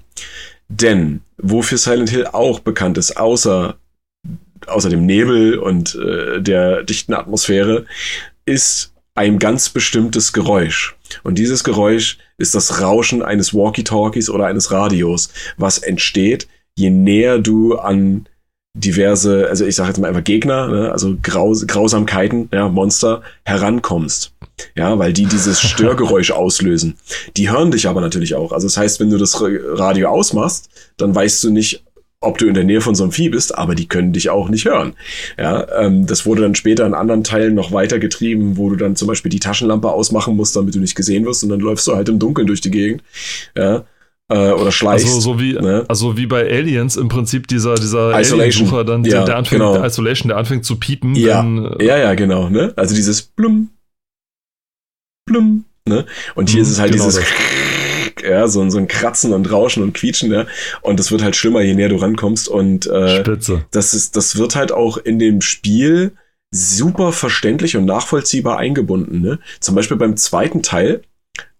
Denn 0.68 1.20
wofür 1.36 1.78
Silent 1.78 2.10
Hill 2.10 2.26
auch 2.26 2.60
bekannt 2.60 2.98
ist, 2.98 3.16
außer, 3.16 3.76
außer 4.66 4.88
dem 4.88 5.06
Nebel 5.06 5.58
und 5.58 5.94
äh, 5.96 6.40
der 6.40 6.84
dichten 6.84 7.14
Atmosphäre, 7.14 7.86
ist 8.46 8.92
ein 9.14 9.38
ganz 9.38 9.68
bestimmtes 9.68 10.32
Geräusch. 10.32 10.96
Und 11.22 11.38
dieses 11.38 11.64
Geräusch 11.64 12.18
ist 12.38 12.54
das 12.54 12.80
Rauschen 12.80 13.22
eines 13.22 13.54
Walkie-Talkies 13.54 14.30
oder 14.30 14.46
eines 14.46 14.70
Radios, 14.70 15.30
was 15.56 15.78
entsteht, 15.78 16.48
je 16.76 16.90
näher 16.90 17.38
du 17.38 17.76
an 17.76 18.26
diverse, 18.74 19.48
also 19.48 19.64
ich 19.64 19.76
sage 19.76 19.90
jetzt 19.90 19.98
mal 19.98 20.08
einfach 20.08 20.24
Gegner, 20.24 20.66
ne, 20.68 20.92
also 20.92 21.16
Graus 21.22 21.66
Grausamkeiten, 21.66 22.48
ja, 22.52 22.68
Monster, 22.68 23.22
herankommst. 23.44 24.32
Ja, 24.76 24.98
weil 24.98 25.12
die 25.12 25.26
dieses 25.26 25.60
Störgeräusch 25.62 26.32
auslösen. 26.32 26.94
Die 27.36 27.50
hören 27.50 27.70
dich 27.70 27.88
aber 27.88 28.00
natürlich 28.00 28.34
auch. 28.34 28.52
Also 28.52 28.66
das 28.66 28.76
heißt, 28.76 29.00
wenn 29.00 29.10
du 29.10 29.18
das 29.18 29.40
Radio 29.40 30.08
ausmachst, 30.08 30.68
dann 30.96 31.14
weißt 31.14 31.42
du 31.44 31.50
nicht, 31.50 31.84
ob 32.20 32.38
du 32.38 32.46
in 32.46 32.54
der 32.54 32.64
Nähe 32.64 32.80
von 32.80 32.94
so 32.94 33.04
einem 33.04 33.12
Vieh 33.12 33.28
bist, 33.28 33.56
aber 33.56 33.74
die 33.74 33.86
können 33.86 34.12
dich 34.12 34.30
auch 34.30 34.48
nicht 34.48 34.64
hören. 34.64 34.94
Ja, 35.38 35.66
ähm, 35.78 36.06
das 36.06 36.26
wurde 36.26 36.42
dann 36.42 36.54
später 36.54 36.86
in 36.86 36.94
anderen 36.94 37.22
Teilen 37.22 37.54
noch 37.54 37.72
weitergetrieben, 37.72 38.56
wo 38.56 38.70
du 38.70 38.76
dann 38.76 38.96
zum 38.96 39.08
Beispiel 39.08 39.30
die 39.30 39.40
Taschenlampe 39.40 39.90
ausmachen 39.90 40.34
musst, 40.34 40.56
damit 40.56 40.74
du 40.74 40.80
nicht 40.80 40.94
gesehen 40.94 41.26
wirst 41.26 41.42
und 41.42 41.50
dann 41.50 41.60
läufst 41.60 41.86
du 41.86 41.94
halt 41.94 42.08
im 42.08 42.18
Dunkeln 42.18 42.46
durch 42.46 42.60
die 42.60 42.70
Gegend. 42.70 43.02
Ja, 43.56 43.84
äh, 44.28 44.50
oder 44.50 44.72
schleichst. 44.72 45.06
Also 45.06 45.20
so 45.20 45.40
wie, 45.40 45.54
ne? 45.54 45.84
also 45.88 46.16
wie 46.16 46.26
bei 46.26 46.48
Aliens 46.50 46.96
im 46.96 47.08
Prinzip 47.08 47.46
dieser, 47.46 47.74
dieser 47.74 48.18
Isolation. 48.18 48.86
dann, 48.86 49.04
ja, 49.04 49.24
der, 49.24 49.36
anfängt, 49.36 49.60
genau. 49.60 49.74
der 49.74 49.84
Isolation, 49.84 50.28
der 50.28 50.38
anfängt 50.38 50.64
zu 50.64 50.76
piepen. 50.76 51.14
Ja, 51.14 51.44
wenn, 51.44 51.64
äh, 51.78 51.84
ja, 51.84 51.98
ja, 51.98 52.14
genau. 52.14 52.48
Ne? 52.48 52.72
Also 52.76 52.94
dieses 52.94 53.22
Blum, 53.22 53.70
Blum. 55.26 55.64
Ne? 55.86 56.06
Und 56.34 56.48
hier 56.48 56.60
mhm, 56.60 56.62
ist 56.62 56.70
es 56.70 56.80
halt 56.80 56.92
genau 56.92 57.04
dieses 57.04 57.24
ja, 58.22 58.48
so, 58.48 58.68
so 58.70 58.78
ein 58.78 58.88
Kratzen 58.88 59.32
und 59.32 59.50
Rauschen 59.50 59.82
und 59.82 59.92
Quietschen, 59.92 60.32
ja. 60.32 60.46
Und 60.80 60.98
das 60.98 61.10
wird 61.10 61.22
halt 61.22 61.36
schlimmer, 61.36 61.60
je 61.60 61.74
näher 61.74 61.90
du 61.90 61.96
rankommst. 61.96 62.48
Und 62.48 62.86
äh, 62.86 63.20
Spitze. 63.20 63.66
das 63.70 63.92
ist, 63.92 64.16
das 64.16 64.38
wird 64.38 64.56
halt 64.56 64.72
auch 64.72 64.96
in 64.96 65.18
dem 65.18 65.40
Spiel 65.40 66.12
super 66.50 67.12
verständlich 67.12 67.76
und 67.76 67.84
nachvollziehbar 67.84 68.58
eingebunden. 68.58 69.20
Ne? 69.20 69.40
Zum 69.60 69.74
Beispiel 69.74 69.96
beim 69.96 70.16
zweiten 70.16 70.62
Teil, 70.62 71.02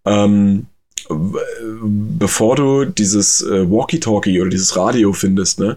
ähm, 0.07 0.67
bevor 1.09 2.57
du 2.57 2.85
dieses 2.85 3.43
äh, 3.43 3.71
Walkie-Talkie 3.71 4.41
oder 4.41 4.51
dieses 4.51 4.77
Radio 4.77 5.13
findest, 5.13 5.59
ne, 5.61 5.77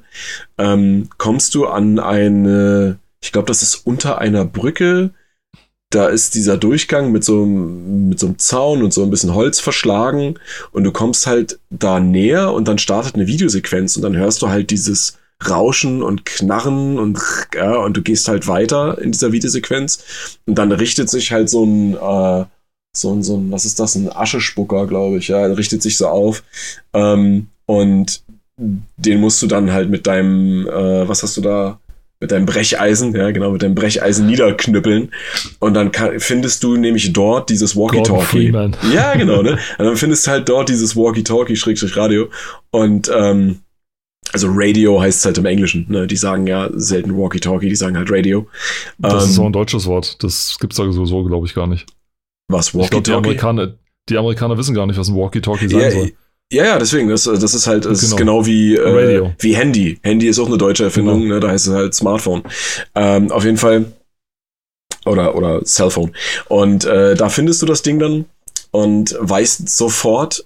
ähm, 0.58 1.10
kommst 1.18 1.56
du 1.56 1.68
an 1.68 2.00
eine, 2.00 3.00
ich 3.22 3.32
glaube, 3.32 3.48
das 3.48 3.62
ist 3.64 3.76
unter 3.86 4.20
einer 4.20 4.46
Brücke. 4.46 5.12
Da 5.90 6.08
ist 6.08 6.36
dieser 6.36 6.58
Durchgang 6.58 7.14
mit 7.14 7.24
so, 7.24 7.46
mit 7.46 8.20
so 8.20 8.28
einem 8.28 8.40
Zaun 8.40 8.84
und 8.84 8.94
so 8.94 9.04
ein 9.04 9.10
bisschen 9.10 9.34
Holz 9.34 9.62
verschlagen 9.62 10.38
und 10.74 10.84
du 10.84 10.92
kommst 10.92 11.28
halt 11.28 11.60
da 11.70 12.02
näher 12.02 12.52
und 12.52 12.68
dann 12.68 12.78
startet 12.78 13.16
eine 13.16 13.28
Videosequenz 13.28 13.96
und 13.96 14.02
dann 14.02 14.18
hörst 14.18 14.42
du 14.42 14.50
halt 14.50 14.70
dieses 14.70 15.18
Rauschen 15.48 16.04
und 16.04 16.26
Knarren 16.26 17.00
und 17.00 17.20
ja, 17.56 17.78
und 17.78 17.96
du 17.96 18.02
gehst 18.02 18.28
halt 18.28 18.48
weiter 18.48 18.98
in 19.00 19.14
dieser 19.14 19.32
Videosequenz 19.32 20.38
und 20.46 20.56
dann 20.56 20.74
richtet 20.74 21.10
sich 21.10 21.32
halt 21.32 21.50
so 21.50 21.64
ein 21.64 21.94
äh, 21.94 22.46
so 22.96 23.14
ein, 23.14 23.24
so 23.24 23.38
ein, 23.38 23.52
was 23.52 23.66
ist 23.66 23.80
das, 23.80 23.96
ein 23.96 24.12
Aschespucker, 24.12 24.88
glaube 24.88 25.18
ich, 25.18 25.28
ja, 25.28 25.40
er 25.40 25.58
richtet 25.58 25.82
sich 25.82 25.98
so 25.98 26.08
auf 26.08 26.44
ähm, 26.94 27.48
und 27.66 28.24
den 28.58 29.20
musst 29.20 29.42
du 29.42 29.48
dann 29.48 29.72
halt 29.72 29.90
mit 29.90 30.08
deinem, 30.08 30.68
äh, 30.68 31.08
was 31.08 31.22
hast 31.24 31.38
du 31.38 31.42
da, 31.42 31.80
mit 32.20 32.32
deinem 32.32 32.48
Brecheisen, 32.48 33.16
ja 33.16 33.30
genau, 33.30 33.52
mit 33.52 33.62
deinem 33.62 33.76
Brecheisen 33.76 34.26
niederknüppeln 34.26 35.12
und 35.60 35.76
dann 35.76 35.92
kann, 35.92 36.20
findest 36.20 36.64
du 36.64 36.76
nämlich 36.76 37.14
dort 37.14 37.50
dieses 37.52 37.76
Walkie-Talkie. 37.76 38.52
Ja, 38.92 39.14
genau, 39.18 39.44
ne? 39.44 39.60
Und 39.78 39.86
dann 39.86 39.98
findest 39.98 40.26
du 40.26 40.32
halt 40.32 40.50
dort 40.50 40.70
dieses 40.70 40.96
Walkie-Talkie, 40.96 41.56
Schrägstrich 41.56 41.96
Radio 41.96 42.30
und 42.72 43.12
ähm, 43.16 43.60
also 44.34 44.48
Radio 44.52 45.00
heißt 45.00 45.20
es 45.20 45.26
halt 45.26 45.38
im 45.38 45.46
Englischen, 45.46 45.86
ne? 45.90 46.08
Die 46.08 46.18
sagen 46.18 46.48
ja 46.48 46.70
selten 46.74 47.16
Walkie-Talkie, 47.16 47.70
die 47.70 47.76
sagen 47.76 47.98
halt 47.98 48.12
Radio. 48.12 48.48
Das 48.98 49.24
ähm, 49.24 49.30
ist 49.30 49.36
so 49.36 49.46
ein 49.46 49.54
deutsches 49.54 49.86
Wort. 49.86 50.22
Das 50.24 50.58
gibt's 50.60 50.78
da 50.78 50.92
sowieso, 50.92 51.24
glaube 51.24 51.46
ich, 51.46 51.54
gar 51.54 51.68
nicht. 51.68 51.86
Was, 52.48 52.74
Walkie-Talkie? 52.74 53.04
Die 53.04 53.14
Amerikaner, 53.14 53.74
die 54.10 54.18
Amerikaner 54.18 54.58
wissen 54.58 54.74
gar 54.74 54.86
nicht, 54.86 54.98
was 54.98 55.10
ein 55.10 55.16
Walkie-Talkie 55.16 55.68
sein 55.68 55.82
ja, 55.82 55.92
soll. 55.92 56.14
Ja, 56.52 56.64
ja, 56.64 56.80
deswegen, 56.80 57.10
das, 57.10 57.24
das 57.24 57.54
ist 57.54 57.68
halt, 57.68 57.84
das 57.84 58.00
genau. 58.00 58.12
ist 58.12 58.18
genau 58.18 58.46
wie, 58.46 58.76
äh, 58.76 59.32
wie 59.40 59.56
Handy. 59.56 60.00
Handy 60.02 60.28
ist 60.28 60.40
auch 60.40 60.48
eine 60.48 60.58
deutsche 60.58 60.86
Erfindung, 60.86 61.22
genau. 61.22 61.36
ne, 61.36 61.40
da 61.42 61.50
heißt 61.50 61.68
es 61.68 61.74
halt 61.74 61.94
Smartphone. 61.94 62.44
Ähm, 62.96 63.32
auf 63.32 63.44
jeden 63.44 63.58
Fall, 63.58 63.92
oder, 65.06 65.36
oder 65.36 65.64
Cellphone. 65.66 66.16
Und 66.48 66.86
äh, 66.86 67.16
da 67.16 67.28
findest 67.28 67.62
du 67.62 67.66
das 67.66 67.82
Ding 67.82 68.00
dann 68.00 68.26
und 68.72 69.16
weißt 69.20 69.68
sofort, 69.68 70.46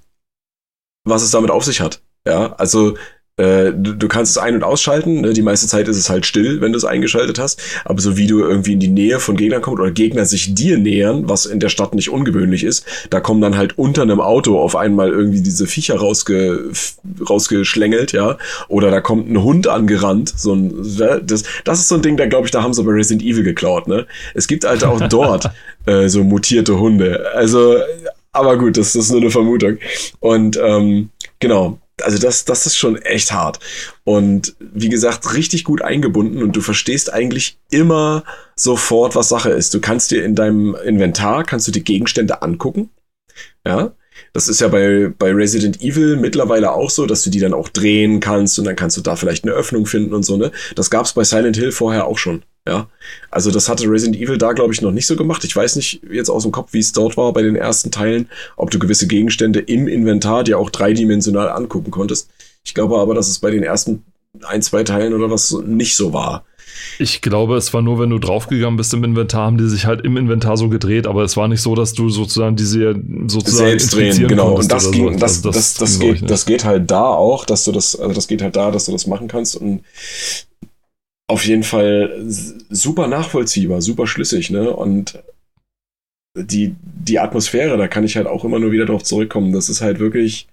was 1.03 1.21
es 1.21 1.31
damit 1.31 1.51
auf 1.51 1.63
sich 1.63 1.81
hat. 1.81 2.01
Ja, 2.25 2.53
also 2.53 2.95
äh, 3.41 3.73
du, 3.73 3.93
du, 3.93 4.07
kannst 4.07 4.31
es 4.31 4.37
ein- 4.37 4.53
und 4.53 4.63
ausschalten. 4.63 5.21
Ne? 5.21 5.33
Die 5.33 5.41
meiste 5.41 5.65
Zeit 5.65 5.87
ist 5.87 5.97
es 5.97 6.11
halt 6.11 6.27
still, 6.27 6.61
wenn 6.61 6.73
du 6.73 6.77
es 6.77 6.85
eingeschaltet 6.85 7.39
hast. 7.39 7.59
Aber 7.85 7.99
so 7.99 8.15
wie 8.15 8.27
du 8.27 8.39
irgendwie 8.39 8.73
in 8.73 8.79
die 8.79 8.87
Nähe 8.87 9.19
von 9.19 9.35
Gegnern 9.35 9.63
kommst 9.63 9.79
oder 9.79 9.89
Gegner 9.89 10.25
sich 10.25 10.53
dir 10.53 10.77
nähern, 10.77 11.27
was 11.27 11.47
in 11.47 11.59
der 11.59 11.69
Stadt 11.69 11.95
nicht 11.95 12.09
ungewöhnlich 12.09 12.63
ist, 12.63 12.85
da 13.09 13.19
kommen 13.19 13.41
dann 13.41 13.57
halt 13.57 13.79
unter 13.79 14.03
einem 14.03 14.21
Auto 14.21 14.59
auf 14.59 14.75
einmal 14.75 15.09
irgendwie 15.09 15.41
diese 15.41 15.65
Viecher 15.65 15.95
rausge, 15.95 16.69
rausgeschlängelt, 17.27 18.11
ja. 18.11 18.37
Oder 18.67 18.91
da 18.91 19.01
kommt 19.01 19.27
ein 19.27 19.41
Hund 19.41 19.67
angerannt. 19.67 20.31
So 20.35 20.53
ein, 20.53 20.75
das, 21.25 21.43
das 21.63 21.79
ist 21.79 21.87
so 21.87 21.95
ein 21.95 22.03
Ding, 22.03 22.17
da 22.17 22.27
glaube 22.27 22.45
ich, 22.45 22.51
da 22.51 22.61
haben 22.61 22.75
sie 22.75 22.83
bei 22.83 22.91
Resident 22.91 23.23
Evil 23.23 23.43
geklaut, 23.43 23.87
ne? 23.87 24.05
Es 24.35 24.47
gibt 24.47 24.65
halt 24.65 24.83
auch 24.83 24.99
dort 25.09 25.49
äh, 25.87 26.07
so 26.09 26.23
mutierte 26.23 26.77
Hunde. 26.77 27.25
Also, 27.33 27.77
aber 28.33 28.57
gut, 28.59 28.77
das, 28.77 28.93
das 28.93 29.05
ist 29.05 29.11
nur 29.11 29.21
eine 29.21 29.31
Vermutung. 29.31 29.79
Und 30.19 30.59
ähm, 30.63 31.09
genau, 31.39 31.79
also 32.03 32.17
das, 32.17 32.45
das 32.45 32.65
ist 32.65 32.77
schon 32.77 33.01
echt 33.01 33.31
hart. 33.31 33.59
Und 34.03 34.55
wie 34.59 34.89
gesagt, 34.89 35.33
richtig 35.33 35.63
gut 35.63 35.81
eingebunden 35.81 36.43
und 36.43 36.55
du 36.55 36.61
verstehst 36.61 37.11
eigentlich 37.11 37.59
immer 37.69 38.23
sofort, 38.55 39.15
was 39.15 39.29
Sache 39.29 39.49
ist. 39.49 39.73
Du 39.73 39.81
kannst 39.81 40.11
dir 40.11 40.23
in 40.23 40.35
deinem 40.35 40.75
Inventar, 40.75 41.43
kannst 41.43 41.67
du 41.67 41.71
die 41.71 41.83
Gegenstände 41.83 42.41
angucken. 42.41 42.89
Ja. 43.65 43.93
Das 44.33 44.47
ist 44.47 44.61
ja 44.61 44.67
bei, 44.67 45.11
bei 45.17 45.31
Resident 45.31 45.81
Evil 45.81 46.15
mittlerweile 46.15 46.71
auch 46.71 46.89
so, 46.89 47.05
dass 47.05 47.23
du 47.23 47.29
die 47.29 47.39
dann 47.39 47.53
auch 47.53 47.69
drehen 47.69 48.19
kannst 48.19 48.57
und 48.59 48.65
dann 48.65 48.75
kannst 48.75 48.95
du 48.97 49.01
da 49.01 49.15
vielleicht 49.15 49.43
eine 49.43 49.53
Öffnung 49.53 49.85
finden 49.85 50.13
und 50.13 50.23
so, 50.23 50.37
ne? 50.37 50.51
Das 50.75 50.89
gab's 50.89 51.13
bei 51.13 51.23
Silent 51.23 51.57
Hill 51.57 51.71
vorher 51.71 52.05
auch 52.07 52.17
schon. 52.17 52.43
Ja, 52.67 52.87
also 53.31 53.49
das 53.49 53.69
hatte 53.69 53.89
Resident 53.89 54.21
Evil 54.21 54.37
da, 54.37 54.53
glaube 54.53 54.71
ich, 54.71 54.81
noch 54.81 54.91
nicht 54.91 55.07
so 55.07 55.15
gemacht. 55.15 55.43
Ich 55.43 55.55
weiß 55.55 55.77
nicht 55.77 56.01
jetzt 56.11 56.29
aus 56.29 56.43
dem 56.43 56.51
Kopf, 56.51 56.73
wie 56.73 56.79
es 56.79 56.91
dort 56.91 57.17
war 57.17 57.33
bei 57.33 57.41
den 57.41 57.55
ersten 57.55 57.89
Teilen, 57.89 58.29
ob 58.55 58.69
du 58.69 58.77
gewisse 58.77 59.07
Gegenstände 59.07 59.59
im 59.59 59.87
Inventar 59.87 60.43
dir 60.43 60.59
auch 60.59 60.69
dreidimensional 60.69 61.49
angucken 61.49 61.89
konntest. 61.89 62.29
Ich 62.63 62.75
glaube 62.75 62.99
aber, 62.99 63.15
dass 63.15 63.29
es 63.29 63.39
bei 63.39 63.49
den 63.49 63.63
ersten 63.63 64.03
ein, 64.43 64.61
zwei 64.61 64.83
Teilen 64.83 65.13
oder 65.13 65.31
was 65.31 65.51
nicht 65.65 65.95
so 65.95 66.13
war. 66.13 66.45
Ich 66.99 67.21
glaube, 67.21 67.57
es 67.57 67.73
war 67.73 67.81
nur, 67.81 67.99
wenn 67.99 68.11
du 68.11 68.19
draufgegangen 68.19 68.77
bist 68.77 68.93
im 68.93 69.03
Inventar, 69.03 69.47
haben 69.47 69.57
die 69.57 69.67
sich 69.67 69.85
halt 69.85 70.01
im 70.01 70.15
Inventar 70.15 70.55
so 70.55 70.69
gedreht, 70.69 71.07
aber 71.07 71.23
es 71.23 71.35
war 71.35 71.47
nicht 71.47 71.61
so, 71.61 71.75
dass 71.75 71.93
du 71.93 72.09
sozusagen 72.09 72.55
diese 72.55 72.95
sozusagen 73.27 73.69
selbst 73.69 73.93
drehen, 73.93 74.27
genau. 74.27 74.55
Und 74.55 74.71
das 74.71 74.91
ging, 74.91 75.13
so. 75.13 75.19
das, 75.19 75.37
also 75.37 75.51
das, 75.51 75.73
das, 75.73 75.77
das, 75.77 75.99
geht, 75.99 76.29
das 76.29 76.45
geht 76.45 76.63
halt 76.63 76.89
da 76.91 77.05
auch, 77.05 77.45
dass 77.45 77.63
du 77.63 77.71
das, 77.71 77.99
also 77.99 78.13
das 78.13 78.27
geht 78.27 78.41
halt 78.41 78.55
da, 78.55 78.71
dass 78.71 78.85
du 78.85 78.91
das 78.91 79.07
machen 79.07 79.27
kannst 79.27 79.55
und 79.55 79.81
auf 81.31 81.45
jeden 81.45 81.63
Fall 81.63 82.13
super 82.27 83.07
nachvollziehbar, 83.07 83.81
super 83.81 84.05
schlüssig, 84.05 84.49
ne? 84.49 84.69
Und 84.69 85.23
die, 86.35 86.75
die 86.81 87.19
Atmosphäre, 87.19 87.77
da 87.77 87.87
kann 87.87 88.03
ich 88.03 88.17
halt 88.17 88.27
auch 88.27 88.43
immer 88.43 88.59
nur 88.59 88.71
wieder 88.71 88.85
drauf 88.85 89.03
zurückkommen. 89.03 89.53
Das 89.53 89.69
ist 89.69 89.81
halt 89.81 89.99
wirklich, 89.99 90.47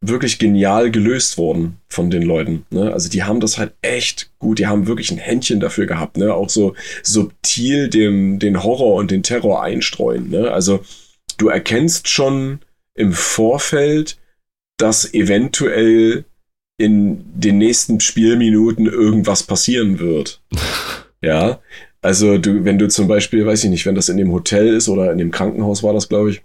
wirklich 0.00 0.38
genial 0.38 0.92
gelöst 0.92 1.36
worden 1.36 1.78
von 1.88 2.10
den 2.10 2.22
Leuten. 2.22 2.64
Ne? 2.70 2.92
Also 2.92 3.08
die 3.08 3.24
haben 3.24 3.40
das 3.40 3.58
halt 3.58 3.74
echt 3.82 4.30
gut, 4.38 4.60
die 4.60 4.68
haben 4.68 4.86
wirklich 4.86 5.10
ein 5.10 5.18
Händchen 5.18 5.58
dafür 5.58 5.86
gehabt, 5.86 6.16
ne? 6.16 6.32
Auch 6.32 6.48
so 6.48 6.74
subtil 7.02 7.88
den, 7.88 8.38
den 8.38 8.62
Horror 8.62 8.94
und 8.94 9.10
den 9.10 9.24
Terror 9.24 9.62
einstreuen. 9.62 10.30
Ne? 10.30 10.50
Also 10.50 10.80
du 11.38 11.48
erkennst 11.48 12.08
schon 12.08 12.60
im 12.94 13.12
Vorfeld, 13.12 14.16
dass 14.76 15.12
eventuell 15.12 16.24
in 16.78 17.24
den 17.34 17.58
nächsten 17.58 18.00
Spielminuten 18.00 18.86
irgendwas 18.86 19.42
passieren 19.42 19.98
wird. 19.98 20.40
ja. 21.22 21.60
Also 22.02 22.38
du, 22.38 22.64
wenn 22.64 22.78
du 22.78 22.88
zum 22.88 23.08
Beispiel, 23.08 23.46
weiß 23.46 23.64
ich 23.64 23.70
nicht, 23.70 23.86
wenn 23.86 23.94
das 23.94 24.08
in 24.08 24.16
dem 24.16 24.32
Hotel 24.32 24.68
ist 24.68 24.88
oder 24.88 25.10
in 25.10 25.18
dem 25.18 25.30
Krankenhaus 25.30 25.82
war 25.82 25.92
das, 25.92 26.08
glaube 26.08 26.30
ich, 26.30 26.42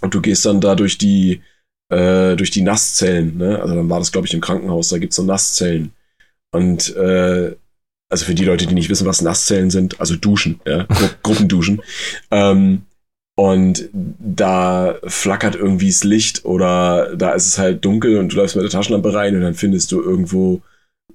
und 0.00 0.14
du 0.14 0.20
gehst 0.20 0.44
dann 0.46 0.60
da 0.60 0.74
durch 0.74 0.98
die, 0.98 1.42
äh, 1.90 2.34
durch 2.36 2.50
die 2.50 2.62
Nasszellen, 2.62 3.36
ne? 3.36 3.60
Also 3.60 3.74
dann 3.74 3.88
war 3.90 3.98
das, 3.98 4.10
glaube 4.10 4.26
ich, 4.26 4.34
im 4.34 4.40
Krankenhaus, 4.40 4.88
da 4.88 4.98
gibt's 4.98 5.16
so 5.16 5.22
Nasszellen. 5.22 5.92
Und 6.50 6.96
äh, 6.96 7.54
also 8.10 8.24
für 8.24 8.34
die 8.34 8.44
Leute, 8.44 8.66
die 8.66 8.74
nicht 8.74 8.88
wissen, 8.88 9.06
was 9.06 9.22
Nasszellen 9.22 9.70
sind, 9.70 10.00
also 10.00 10.16
Duschen, 10.16 10.60
ja, 10.66 10.84
Gru 10.84 11.08
Gruppenduschen. 11.22 11.82
Ähm, 12.30 12.82
und 13.38 13.88
da 13.92 14.96
flackert 15.04 15.54
irgendwie 15.54 15.86
das 15.86 16.02
Licht 16.02 16.44
oder 16.44 17.14
da 17.14 17.30
ist 17.30 17.46
es 17.46 17.56
halt 17.56 17.84
dunkel 17.84 18.18
und 18.18 18.32
du 18.32 18.36
läufst 18.36 18.56
mit 18.56 18.64
der 18.64 18.70
Taschenlampe 18.70 19.14
rein 19.14 19.36
und 19.36 19.42
dann 19.42 19.54
findest 19.54 19.92
du 19.92 20.02
irgendwo 20.02 20.60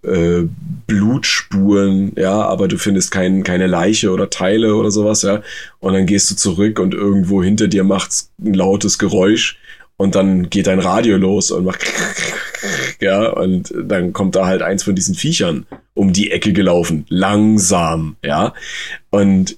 äh, 0.04 0.44
Blutspuren, 0.88 2.14
ja, 2.16 2.42
aber 2.42 2.70
du 2.70 2.78
findest 2.78 3.12
kein, 3.12 3.44
keine 3.44 3.68
Leiche 3.68 4.10
oder 4.12 4.30
Teile 4.30 4.76
oder 4.76 4.90
sowas, 4.90 5.24
ja. 5.24 5.42
Und 5.80 5.96
dann 5.96 6.06
gehst 6.06 6.32
du 6.32 6.36
zurück 6.38 6.80
und 6.80 6.94
irgendwo 6.94 7.44
hinter 7.44 7.68
dir 7.68 7.84
macht's 7.84 8.32
ein 8.42 8.54
lautes 8.54 8.98
Geräusch 8.98 9.60
und 9.98 10.16
dann 10.16 10.50
geht 10.50 10.68
dein 10.68 10.80
Radio 10.80 11.18
los 11.18 11.52
und 11.52 11.66
macht 11.66 11.84
ja, 13.02 13.32
und 13.32 13.74
dann 13.78 14.14
kommt 14.14 14.38
da 14.38 14.46
halt 14.46 14.62
eins 14.62 14.84
von 14.84 14.96
diesen 14.96 15.16
Viechern 15.16 15.66
um 15.94 16.14
die 16.14 16.32
Ecke 16.32 16.54
gelaufen, 16.54 17.06
langsam, 17.10 18.16
ja. 18.24 18.54
Und 19.10 19.58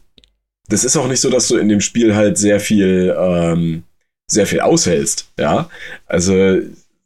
das 0.68 0.84
ist 0.84 0.97
auch 0.97 1.07
nicht 1.07 1.22
so, 1.22 1.30
dass 1.30 1.47
du 1.47 1.57
in 1.57 1.70
dem 1.70 1.82
Spiel 1.82 2.16
halt 2.16 2.38
sehr 2.38 2.59
viel, 2.59 3.16
ähm, 3.18 3.84
sehr 4.28 4.47
viel 4.47 4.61
aushältst, 4.61 5.30
ja. 5.39 5.70
Also, 6.07 6.59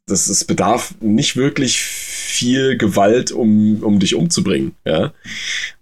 das, 0.07 0.27
es 0.27 0.43
bedarf 0.43 0.95
nicht 1.01 1.35
wirklich 1.35 1.79
viel 1.79 2.77
Gewalt, 2.77 3.31
um, 3.31 3.83
um 3.83 3.99
dich 3.99 4.15
umzubringen, 4.15 4.75
ja. 4.85 5.13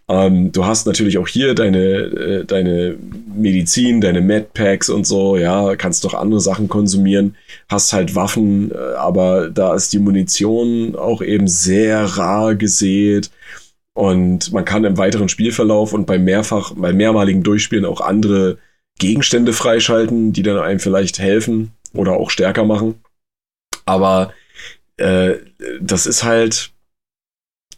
Ähm, 0.10 0.54
du 0.54 0.66
hast 0.66 0.88
natürlich 0.88 1.18
auch 1.18 1.28
hier 1.28 1.54
deine, 1.54 1.80
äh, 1.80 2.46
deine 2.46 2.96
Medizin, 3.36 4.00
deine 4.00 4.22
Medpacks 4.22 4.90
und 4.90 5.06
so, 5.06 5.36
ja, 5.36 5.76
kannst 5.76 6.06
doch 6.06 6.14
andere 6.14 6.40
Sachen 6.40 6.70
konsumieren, 6.70 7.36
hast 7.68 7.92
halt 7.92 8.16
Waffen, 8.16 8.72
äh, 8.72 8.78
aber 8.96 9.50
da 9.50 9.76
ist 9.76 9.92
die 9.92 10.00
Munition 10.00 10.96
auch 10.96 11.22
eben 11.22 11.48
sehr 11.50 12.06
rar 12.06 12.56
gesät 12.56 13.32
und 13.98 14.54
man 14.54 14.64
kann 14.64 14.84
im 14.84 15.00
weiteren 15.00 15.28
Spielverlauf 15.28 15.92
und 15.92 16.06
beim 16.06 16.24
mehrfach, 16.24 16.72
bei 16.76 16.94
mehrmaligen 16.94 17.42
Durchspielen 17.42 17.84
auch 17.84 18.00
andere 18.00 18.60
Gegenstände 19.00 19.54
freischalten, 19.54 20.34
die 20.34 20.44
dann 20.44 20.60
einem 20.60 20.80
vielleicht 20.80 21.18
helfen 21.18 21.72
oder 21.94 22.12
auch 22.12 22.30
stärker 22.30 22.64
machen. 22.64 23.02
Aber 23.86 24.34
äh, 24.98 25.38
das 25.82 26.06
ist 26.06 26.24
halt 26.24 26.74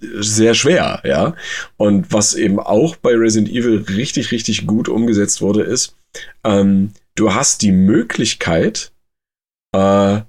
sehr 0.01 0.55
schwer, 0.55 1.01
ja. 1.05 1.37
Und 1.77 2.11
was 2.11 2.33
eben 2.33 2.59
auch 2.59 2.97
bei 2.97 3.15
Resident 3.15 3.49
Evil 3.49 3.85
richtig, 3.87 4.33
richtig 4.33 4.67
gut 4.67 4.89
umgesetzt 4.89 5.41
wurde, 5.41 5.61
ist, 5.61 5.95
ähm, 6.43 6.91
du 7.15 7.33
hast 7.33 7.61
die 7.61 7.71
Möglichkeit, 7.71 8.91
äh, 9.73 10.19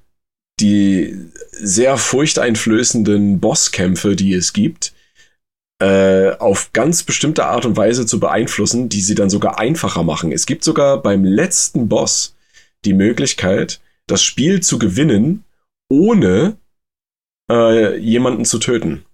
die 0.60 1.16
sehr 1.50 1.96
furchteinflößenden 1.96 3.40
Bosskämpfe, 3.40 4.14
die 4.14 4.34
es 4.34 4.52
gibt, 4.52 4.92
äh, 5.80 6.36
auf 6.38 6.72
ganz 6.72 7.02
bestimmte 7.02 7.46
Art 7.46 7.64
und 7.64 7.76
Weise 7.76 8.06
zu 8.06 8.20
beeinflussen, 8.20 8.88
die 8.88 9.00
sie 9.00 9.14
dann 9.14 9.30
sogar 9.30 9.58
einfacher 9.58 10.02
machen. 10.02 10.30
Es 10.30 10.46
gibt 10.46 10.62
sogar 10.62 11.02
beim 11.02 11.24
letzten 11.24 11.88
Boss 11.88 12.36
die 12.84 12.92
Möglichkeit, 12.92 13.80
das 14.06 14.22
Spiel 14.22 14.60
zu 14.60 14.78
gewinnen, 14.78 15.44
ohne 15.88 16.56
äh, 17.50 17.96
jemanden 17.96 18.44
zu 18.44 18.58
töten. 18.58 19.04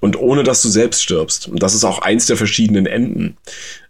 Und 0.00 0.18
ohne 0.18 0.42
dass 0.42 0.62
du 0.62 0.68
selbst 0.68 1.02
stirbst. 1.02 1.48
Und 1.48 1.62
das 1.62 1.74
ist 1.74 1.84
auch 1.84 2.00
eins 2.00 2.26
der 2.26 2.36
verschiedenen 2.36 2.86
Enden. 2.86 3.36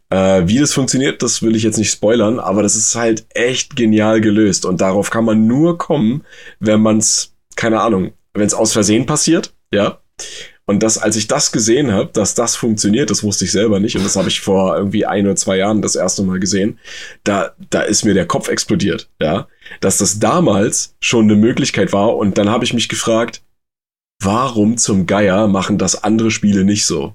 Äh, 0.08 0.44
wie 0.46 0.58
das 0.58 0.72
funktioniert, 0.72 1.22
das 1.22 1.42
will 1.42 1.56
ich 1.56 1.62
jetzt 1.62 1.78
nicht 1.78 1.90
spoilern, 1.90 2.38
aber 2.38 2.62
das 2.62 2.76
ist 2.76 2.94
halt 2.94 3.26
echt 3.34 3.76
genial 3.76 4.20
gelöst. 4.20 4.64
Und 4.64 4.80
darauf 4.80 5.10
kann 5.10 5.24
man 5.24 5.46
nur 5.46 5.78
kommen, 5.78 6.24
wenn 6.60 6.80
man 6.80 6.98
es, 6.98 7.34
keine 7.56 7.80
Ahnung, 7.80 8.12
wenn 8.32 8.46
es 8.46 8.54
aus 8.54 8.72
Versehen 8.72 9.06
passiert, 9.06 9.52
ja. 9.72 10.00
Und 10.68 10.82
das, 10.82 10.98
als 10.98 11.14
ich 11.14 11.28
das 11.28 11.52
gesehen 11.52 11.92
habe, 11.92 12.10
dass 12.12 12.34
das 12.34 12.56
funktioniert, 12.56 13.10
das 13.10 13.22
wusste 13.22 13.44
ich 13.44 13.52
selber 13.52 13.78
nicht. 13.78 13.96
Und 13.96 14.04
das 14.04 14.16
habe 14.16 14.28
ich 14.28 14.40
vor 14.40 14.76
irgendwie 14.76 15.06
ein 15.06 15.24
oder 15.24 15.36
zwei 15.36 15.56
Jahren 15.58 15.80
das 15.80 15.94
erste 15.94 16.24
Mal 16.24 16.40
gesehen. 16.40 16.78
Da, 17.22 17.54
da 17.70 17.82
ist 17.82 18.04
mir 18.04 18.14
der 18.14 18.26
Kopf 18.26 18.48
explodiert, 18.48 19.08
ja. 19.20 19.46
Dass 19.80 19.98
das 19.98 20.18
damals 20.18 20.96
schon 21.00 21.26
eine 21.26 21.36
Möglichkeit 21.36 21.92
war. 21.92 22.16
Und 22.16 22.36
dann 22.36 22.50
habe 22.50 22.64
ich 22.64 22.74
mich 22.74 22.88
gefragt, 22.88 23.42
warum 24.20 24.76
zum 24.76 25.06
Geier 25.06 25.46
machen 25.46 25.78
das 25.78 26.02
andere 26.02 26.32
Spiele 26.32 26.64
nicht 26.64 26.84
so? 26.84 27.14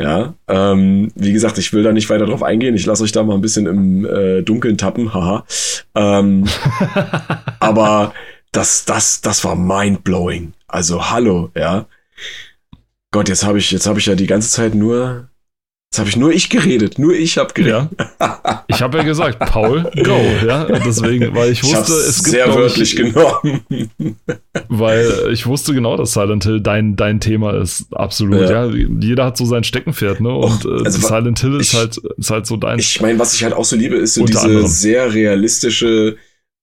Ja, 0.00 0.34
ähm, 0.48 1.12
wie 1.14 1.32
gesagt, 1.32 1.58
ich 1.58 1.72
will 1.72 1.84
da 1.84 1.92
nicht 1.92 2.10
weiter 2.10 2.26
drauf 2.26 2.42
eingehen. 2.42 2.74
Ich 2.74 2.86
lasse 2.86 3.04
euch 3.04 3.12
da 3.12 3.22
mal 3.22 3.34
ein 3.36 3.40
bisschen 3.40 3.66
im 3.66 4.04
äh, 4.04 4.42
Dunkeln 4.42 4.76
tappen, 4.76 5.14
haha. 5.14 5.46
Ähm, 5.94 6.48
aber 7.60 8.12
das, 8.50 8.84
das, 8.84 9.20
das 9.20 9.44
war 9.44 9.54
mindblowing. 9.54 10.52
Also 10.74 11.08
hallo, 11.08 11.52
ja. 11.54 11.86
Gott, 13.12 13.28
jetzt 13.28 13.44
habe 13.44 13.58
ich, 13.58 13.70
jetzt 13.70 13.86
habe 13.86 14.00
ich 14.00 14.06
ja 14.06 14.16
die 14.16 14.26
ganze 14.26 14.50
Zeit 14.50 14.74
nur 14.74 15.28
Jetzt 15.86 16.00
habe 16.00 16.08
ich 16.08 16.16
nur 16.16 16.32
ich 16.32 16.50
geredet, 16.50 16.98
nur 16.98 17.12
ich 17.12 17.38
habe 17.38 17.54
geredet. 17.54 17.88
Ja. 18.18 18.64
Ich 18.66 18.82
habe 18.82 18.98
ja 18.98 19.04
gesagt, 19.04 19.38
Paul, 19.38 19.88
go, 20.02 20.18
ja, 20.44 20.64
deswegen, 20.64 21.32
weil 21.32 21.52
ich 21.52 21.62
wusste, 21.62 21.92
ich 21.92 22.08
es 22.08 22.24
gibt 22.24 22.30
sehr 22.30 22.52
wörtlich 22.52 22.94
ich, 22.94 22.96
genommen, 22.96 23.60
weil 24.68 25.28
ich 25.32 25.46
wusste 25.46 25.74
genau, 25.74 25.96
dass 25.96 26.14
Silent 26.14 26.42
Hill 26.42 26.60
dein 26.60 26.96
dein 26.96 27.20
Thema 27.20 27.54
ist, 27.60 27.86
absolut. 27.94 28.40
Ja, 28.40 28.66
ja 28.66 28.86
jeder 28.98 29.26
hat 29.26 29.36
so 29.36 29.44
sein 29.44 29.62
Steckenpferd, 29.62 30.20
ne? 30.20 30.34
Und 30.34 30.66
Och, 30.66 30.84
also, 30.84 31.06
Silent 31.06 31.38
Hill 31.38 31.60
ist 31.60 31.74
halt 31.74 31.98
ist 31.98 32.30
halt 32.30 32.46
so 32.46 32.56
dein. 32.56 32.80
Ich 32.80 33.00
meine, 33.00 33.16
was 33.20 33.34
ich 33.34 33.44
halt 33.44 33.54
auch 33.54 33.64
so 33.64 33.76
liebe, 33.76 33.94
ist 33.94 34.14
so 34.14 34.24
diese 34.24 34.40
anderem. 34.40 34.66
sehr 34.66 35.14
realistische 35.14 36.16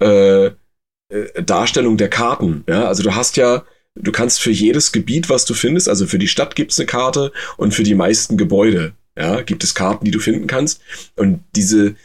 äh, 0.03 0.47
äh, 0.47 1.43
Darstellung 1.45 1.95
der 1.95 2.09
Karten. 2.09 2.65
Ja, 2.67 2.85
also 2.85 3.03
du 3.03 3.15
hast 3.15 3.37
ja 3.37 3.63
Du 3.99 4.11
kannst 4.11 4.41
für 4.41 4.51
jedes 4.51 4.91
Gebiet, 4.91 5.29
was 5.29 5.45
du 5.45 5.53
findest, 5.53 5.89
also 5.89 6.05
für 6.05 6.19
die 6.19 6.27
Stadt 6.29 6.55
gibt's 6.55 6.79
eine 6.79 6.85
Karte 6.85 7.31
und 7.57 7.73
für 7.73 7.83
die 7.83 7.95
meisten 7.95 8.37
Gebäude 8.37 8.93
ja, 9.17 9.41
gibt 9.41 9.63
es 9.63 9.75
Karten, 9.75 10.05
die 10.05 10.11
du 10.11 10.19
finden 10.19 10.47
kannst. 10.47 10.81
Und 11.15 11.43
diese, 11.55 11.95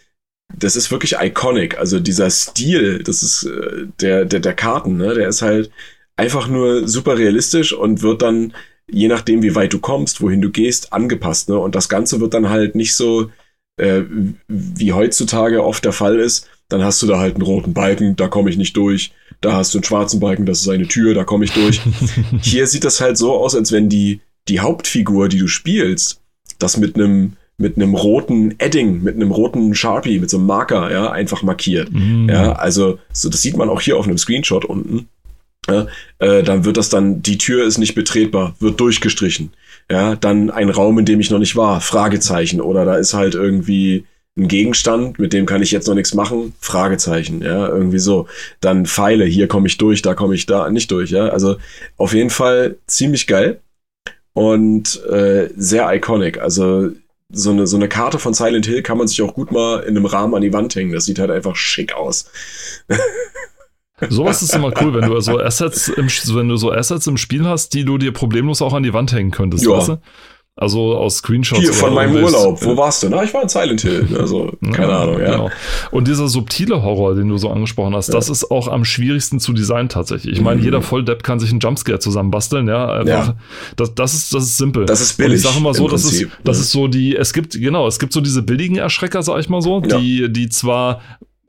das 0.54 0.76
ist 0.76 0.90
wirklich 0.90 1.16
iconic. 1.20 1.78
Also 1.78 2.00
dieser 2.00 2.30
Stil, 2.30 3.02
das 3.02 3.22
ist 3.22 3.44
äh, 3.44 3.86
der, 4.00 4.24
der, 4.24 4.40
der 4.40 4.54
Karten, 4.54 4.96
ne, 4.96 5.14
der 5.14 5.28
ist 5.28 5.42
halt 5.42 5.70
einfach 6.16 6.48
nur 6.48 6.88
super 6.88 7.18
realistisch 7.18 7.72
und 7.72 8.02
wird 8.02 8.22
dann, 8.22 8.54
je 8.90 9.08
nachdem, 9.08 9.42
wie 9.42 9.54
weit 9.54 9.72
du 9.72 9.78
kommst, 9.78 10.20
wohin 10.20 10.40
du 10.40 10.50
gehst, 10.50 10.92
angepasst. 10.92 11.48
Ne? 11.48 11.58
Und 11.58 11.74
das 11.74 11.88
Ganze 11.88 12.20
wird 12.20 12.34
dann 12.34 12.48
halt 12.48 12.74
nicht 12.74 12.94
so, 12.94 13.30
äh, 13.78 14.02
wie 14.48 14.92
heutzutage 14.92 15.62
oft 15.62 15.84
der 15.84 15.92
Fall 15.92 16.18
ist. 16.18 16.48
Dann 16.68 16.82
hast 16.82 17.00
du 17.02 17.06
da 17.06 17.18
halt 17.18 17.34
einen 17.34 17.44
roten 17.44 17.74
Balken, 17.74 18.16
da 18.16 18.28
komme 18.28 18.50
ich 18.50 18.56
nicht 18.56 18.76
durch. 18.76 19.12
Da 19.40 19.52
hast 19.52 19.74
du 19.74 19.78
einen 19.78 19.84
schwarzen 19.84 20.20
Balken, 20.20 20.46
das 20.46 20.62
ist 20.62 20.68
eine 20.68 20.88
Tür, 20.88 21.14
da 21.14 21.24
komme 21.24 21.44
ich 21.44 21.52
durch. 21.52 21.80
Hier 22.42 22.66
sieht 22.66 22.84
das 22.84 23.00
halt 23.00 23.16
so 23.16 23.34
aus, 23.34 23.54
als 23.54 23.70
wenn 23.70 23.88
die, 23.88 24.20
die 24.48 24.60
Hauptfigur, 24.60 25.28
die 25.28 25.38
du 25.38 25.46
spielst, 25.46 26.20
das 26.58 26.76
mit 26.76 26.96
einem 26.96 27.36
mit 27.58 27.76
einem 27.76 27.94
roten 27.94 28.54
Edding, 28.58 29.02
mit 29.02 29.14
einem 29.14 29.30
roten 29.30 29.74
Sharpie, 29.74 30.18
mit 30.18 30.28
so 30.28 30.36
einem 30.36 30.46
Marker, 30.46 30.92
ja, 30.92 31.10
einfach 31.10 31.42
markiert. 31.42 31.88
Mm. 31.90 32.28
Ja, 32.28 32.52
also 32.52 32.98
so, 33.12 33.30
das 33.30 33.40
sieht 33.40 33.56
man 33.56 33.70
auch 33.70 33.80
hier 33.80 33.96
auf 33.96 34.06
einem 34.06 34.18
Screenshot 34.18 34.66
unten. 34.66 35.08
Ja, 35.68 35.86
äh, 36.18 36.42
dann 36.42 36.64
wird 36.64 36.76
das 36.76 36.90
dann, 36.90 37.22
die 37.22 37.38
Tür 37.38 37.66
ist 37.66 37.78
nicht 37.78 37.94
betretbar, 37.94 38.54
wird 38.60 38.78
durchgestrichen. 38.78 39.52
Ja, 39.90 40.16
dann 40.16 40.50
ein 40.50 40.68
Raum, 40.68 40.98
in 40.98 41.06
dem 41.06 41.18
ich 41.18 41.30
noch 41.30 41.38
nicht 41.38 41.56
war, 41.56 41.80
Fragezeichen. 41.80 42.60
Oder 42.60 42.84
da 42.84 42.96
ist 42.96 43.14
halt 43.14 43.34
irgendwie 43.34 44.04
ein 44.36 44.48
Gegenstand, 44.48 45.18
mit 45.18 45.32
dem 45.32 45.46
kann 45.46 45.62
ich 45.62 45.70
jetzt 45.70 45.88
noch 45.88 45.94
nichts 45.94 46.12
machen, 46.12 46.54
Fragezeichen, 46.60 47.42
ja, 47.42 47.68
irgendwie 47.68 47.98
so. 47.98 48.26
Dann 48.60 48.84
Pfeile, 48.84 49.24
hier 49.24 49.48
komme 49.48 49.66
ich 49.66 49.78
durch, 49.78 50.02
da 50.02 50.14
komme 50.14 50.34
ich 50.34 50.44
da 50.46 50.68
nicht 50.70 50.90
durch, 50.90 51.10
ja. 51.10 51.28
Also 51.28 51.56
auf 51.96 52.12
jeden 52.12 52.30
Fall 52.30 52.76
ziemlich 52.86 53.26
geil 53.26 53.60
und 54.34 55.02
äh, 55.06 55.48
sehr 55.56 55.92
iconic. 55.94 56.38
Also 56.38 56.90
so 57.30 57.50
eine, 57.50 57.66
so 57.66 57.76
eine 57.76 57.88
Karte 57.88 58.18
von 58.18 58.34
Silent 58.34 58.66
Hill 58.66 58.82
kann 58.82 58.98
man 58.98 59.08
sich 59.08 59.20
auch 59.22 59.34
gut 59.34 59.50
mal 59.50 59.80
in 59.80 59.96
einem 59.96 60.06
Rahmen 60.06 60.34
an 60.34 60.42
die 60.42 60.52
Wand 60.52 60.74
hängen. 60.74 60.92
Das 60.92 61.06
sieht 61.06 61.18
halt 61.18 61.30
einfach 61.30 61.56
schick 61.56 61.94
aus. 61.94 62.30
Sowas 64.10 64.42
ist 64.42 64.54
immer 64.54 64.72
cool, 64.82 64.92
wenn 64.92 65.08
du 65.08 65.18
so 65.20 65.40
Assets 65.40 65.88
im, 65.88 66.08
wenn 66.08 66.48
du 66.48 66.56
so 66.56 66.70
Assets 66.70 67.06
im 67.06 67.16
Spiel 67.16 67.46
hast, 67.46 67.72
die 67.72 67.86
du 67.86 67.96
dir 67.96 68.12
problemlos 68.12 68.60
auch 68.60 68.74
an 68.74 68.82
die 68.82 68.92
Wand 68.92 69.12
hängen 69.12 69.30
könntest, 69.30 69.64
ja. 69.64 69.70
weißt 69.70 69.88
du? 69.88 69.98
Also 70.58 70.96
aus 70.96 71.18
Screenshots. 71.18 71.60
Hier 71.60 71.72
von 71.74 71.92
meinem 71.92 72.24
Urlaub. 72.24 72.64
Wo 72.64 72.78
warst 72.78 73.02
du? 73.02 73.10
Na, 73.10 73.22
ich 73.22 73.34
war 73.34 73.42
in 73.42 73.48
Silent 73.50 73.82
Hill. 73.82 74.08
Also, 74.18 74.52
keine 74.72 74.88
ja, 74.88 75.02
Ahnung, 75.02 75.20
ja. 75.20 75.32
Genau. 75.32 75.50
Und 75.90 76.08
dieser 76.08 76.28
subtile 76.28 76.82
Horror, 76.82 77.14
den 77.14 77.28
du 77.28 77.36
so 77.36 77.50
angesprochen 77.50 77.94
hast, 77.94 78.08
ja. 78.08 78.14
das 78.14 78.30
ist 78.30 78.50
auch 78.50 78.66
am 78.66 78.86
schwierigsten 78.86 79.38
zu 79.38 79.52
designen 79.52 79.90
tatsächlich. 79.90 80.32
Ich 80.32 80.40
meine, 80.40 80.60
mhm. 80.60 80.64
jeder 80.64 80.80
Volldepp 80.80 81.22
kann 81.22 81.38
sich 81.40 81.50
einen 81.50 81.60
Jumpscare 81.60 81.98
zusammenbasteln, 81.98 82.68
ja. 82.68 82.90
Einfach, 82.90 83.28
ja. 83.28 83.36
Das, 83.76 83.94
das, 83.94 84.14
ist, 84.14 84.32
das 84.32 84.44
ist 84.44 84.56
simpel. 84.56 84.86
Das 84.86 85.02
ist 85.02 85.18
billig. 85.18 85.32
Und 85.32 85.36
ich 85.36 85.42
sage 85.42 85.60
mal 85.60 85.74
so, 85.74 85.88
das 85.88 86.06
ist, 86.06 86.26
das 86.42 86.58
ist 86.58 86.72
so 86.72 86.88
die, 86.88 87.14
es 87.14 87.34
gibt, 87.34 87.52
genau, 87.52 87.86
es 87.86 87.98
gibt 87.98 88.14
so 88.14 88.22
diese 88.22 88.40
billigen 88.40 88.76
Erschrecker, 88.76 89.22
sag 89.22 89.38
ich 89.38 89.50
mal 89.50 89.60
so, 89.60 89.80
die, 89.80 90.32
die 90.32 90.48
zwar 90.48 91.02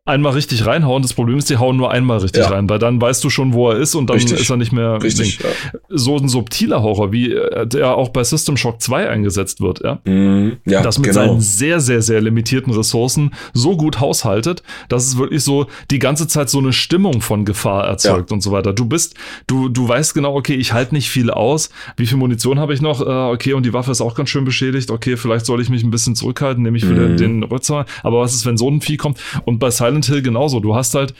einmal 0.08 0.34
richtig 0.34 0.66
reinhauen. 0.66 1.02
Das 1.02 1.14
Problem 1.14 1.38
ist, 1.38 1.50
die 1.50 1.58
hauen 1.58 1.78
nur 1.78 1.92
einmal 1.92 2.20
richtig 2.20 2.44
ja. 2.44 2.50
rein, 2.50 2.70
weil 2.70 2.80
dann 2.80 3.02
weißt 3.02 3.24
du 3.24 3.30
schon, 3.30 3.54
wo 3.54 3.70
er 3.70 3.78
ist 3.78 3.96
und 3.96 4.10
dann 4.10 4.16
richtig. 4.16 4.40
ist 4.40 4.50
er 4.50 4.58
nicht 4.58 4.72
mehr. 4.72 5.02
Richtig. 5.02 5.40
Ja. 5.40 5.80
So 5.90 6.18
ein 6.18 6.30
subtiler 6.30 6.82
Horror, 6.82 7.12
wie 7.12 7.34
äh, 7.34 7.68
der 7.68 7.96
auch 7.96 8.10
bei 8.10 8.24
System 8.24 8.58
Shock 8.58 8.82
2 8.82 9.10
eingesetzt 9.10 9.62
wird, 9.62 9.82
ja. 9.84 10.00
Mm, 10.06 10.58
ja 10.66 10.82
das 10.82 10.98
mit 10.98 11.12
genau. 11.12 11.26
seinen 11.26 11.42
sehr, 11.42 11.80
sehr, 11.80 12.02
sehr 12.02 12.22
limitierten 12.22 12.74
Ressourcen 12.74 13.32
so 13.54 13.76
gut 13.76 14.00
haushaltet, 14.00 14.64
dass 14.90 15.06
es 15.06 15.18
wirklich 15.18 15.44
so 15.44 15.68
die 15.92 16.00
ganze 16.00 16.28
Zeit 16.28 16.50
so 16.50 16.60
eine 16.60 16.74
Stimmung 16.74 17.22
von 17.22 17.46
Gefahr 17.46 17.86
erzeugt 17.86 18.30
ja. 18.30 18.34
und 18.34 18.42
so 18.42 18.52
weiter. 18.52 18.74
Du 18.74 18.86
bist, 18.86 19.16
du, 19.48 19.70
du 19.70 19.88
weißt 19.88 20.14
genau, 20.14 20.36
okay, 20.36 20.56
ich 20.56 20.74
halte 20.74 20.96
nicht 20.96 21.10
viel 21.10 21.30
aus. 21.32 21.70
Wie 21.98 22.08
viel 22.08 22.18
Munition 22.18 22.60
habe 22.60 22.74
ich 22.74 22.82
noch? 22.82 23.02
Äh, 23.02 23.34
okay, 23.34 23.54
und 23.54 23.66
die 23.66 23.74
Waffe 23.74 23.92
ist 23.92 24.02
auch 24.02 24.16
ganz 24.16 24.30
schön 24.30 24.46
beschädigt. 24.46 24.90
Okay, 24.90 25.18
vielleicht 25.18 25.46
soll 25.46 25.62
ich 25.62 25.70
mich 25.70 25.84
ein 25.84 25.92
bisschen 25.92 26.16
zurückhalten, 26.16 26.64
nehme 26.64 26.78
ich 26.78 26.90
wieder 26.90 27.10
mm. 27.10 27.18
den 27.18 27.44
Rützer. 27.44 27.86
Aber 28.04 28.22
was 28.22 28.34
ist, 28.34 28.46
wenn 28.46 28.58
so 28.58 28.70
ein 28.70 28.82
Vieh 28.82 28.98
kommt? 28.98 29.20
Und 29.46 29.60
bei 29.60 29.70
Silent 29.70 29.97
Silent 29.98 30.06
Hill 30.06 30.22
genauso. 30.22 30.60
Du 30.60 30.76
hast 30.76 30.96
halt 30.96 31.14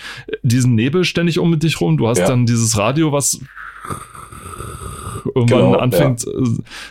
diesen 0.44 0.76
Nebel 0.76 1.04
ständig 1.04 1.40
um 1.40 1.58
dich 1.60 1.82
rum. 1.82 1.98
Du 1.98 2.08
hast 2.08 2.20
ja. 2.20 2.28
dann 2.28 2.46
dieses 2.46 2.78
Radio, 2.78 3.12
was 3.12 3.40
irgendwann 5.36 5.60
genau, 5.60 5.74
anfängt 5.76 6.26
ja. 6.26 6.32
Äh, 6.32 6.46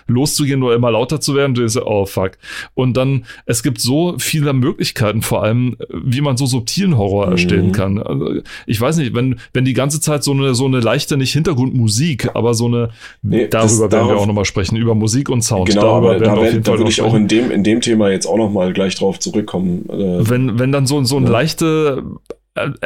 loszugehen 0.07 0.62
oder 0.62 0.74
immer 0.74 0.91
lauter 0.91 1.20
zu 1.20 1.34
werden, 1.34 1.55
du 1.55 1.61
denkst, 1.62 1.76
oh 1.84 2.07
fuck. 2.07 2.32
Und 2.74 2.97
dann, 2.97 3.24
es 3.47 3.62
gibt 3.62 3.80
so 3.80 4.14
viele 4.18 4.53
Möglichkeiten, 4.53 5.22
vor 5.22 5.43
allem, 5.43 5.76
wie 5.93 6.20
man 6.20 6.37
so 6.37 6.47
subtilen 6.47 6.97
Horror 6.97 7.26
mhm. 7.26 7.32
erstellen 7.32 7.72
kann. 7.72 7.99
Also, 7.99 8.41
ich 8.66 8.80
weiß 8.80 8.99
nicht, 8.99 9.14
wenn, 9.14 9.41
wenn 9.53 9.64
die 9.64 9.74
ganze 9.74 10.01
Zeit 10.01 10.24
so 10.24 10.32
eine, 10.32 10.55
so 10.55 10.66
eine 10.66 10.80
leichte, 10.80 11.16
nicht 11.16 11.32
Hintergrundmusik, 11.32 12.34
aber 12.34 12.55
so 12.55 12.66
eine, 12.66 12.91
nee, 13.22 13.49
darüber 13.49 13.91
werden 13.91 14.09
wir 14.09 14.16
auch 14.16 14.26
nochmal 14.26 14.45
sprechen, 14.45 14.76
über 14.76 14.95
Musik 14.95 15.28
und 15.28 15.43
Sound. 15.43 15.68
Genau, 15.68 15.82
darüber 15.82 16.11
aber 16.11 16.18
da, 16.18 16.43
werden, 16.43 16.62
da 16.62 16.78
würde 16.78 16.91
ich 16.91 17.03
auch 17.03 17.14
in 17.14 17.28
dem, 17.28 17.51
in 17.51 17.64
dem 17.64 17.80
Thema 17.80 18.11
jetzt 18.11 18.26
auch 18.26 18.37
nochmal 18.37 18.72
gleich 18.72 18.95
drauf 18.95 19.18
zurückkommen. 19.18 19.89
Äh, 19.89 20.28
wenn, 20.28 20.59
wenn 20.59 20.72
dann 20.72 20.87
so, 20.87 21.03
so 21.05 21.16
eine 21.16 21.26
ja. 21.26 21.32
leichte 21.32 22.05
äh, 22.30 22.34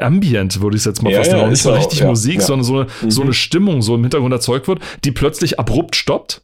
Ambient, 0.01 0.61
würde 0.61 0.77
ich 0.77 0.83
es 0.83 0.87
jetzt 0.87 1.03
mal 1.03 1.11
ja, 1.12 1.18
fast 1.18 1.31
ja, 1.31 1.39
nennen. 1.39 1.51
Nicht 1.51 1.62
so 1.62 1.73
richtig 1.73 2.03
auch, 2.03 2.09
Musik, 2.09 2.37
ja, 2.37 2.41
sondern 2.41 2.64
so 2.64 2.75
eine, 2.81 2.87
mhm. 3.03 3.11
so 3.11 3.23
eine 3.23 3.33
Stimmung 3.33 3.83
so 3.83 3.95
im 3.95 4.03
Hintergrund 4.03 4.33
erzeugt 4.33 4.68
wird, 4.68 4.81
die 5.05 5.12
plötzlich 5.12 5.59
abrupt 5.59 5.97
stoppt 5.97 6.43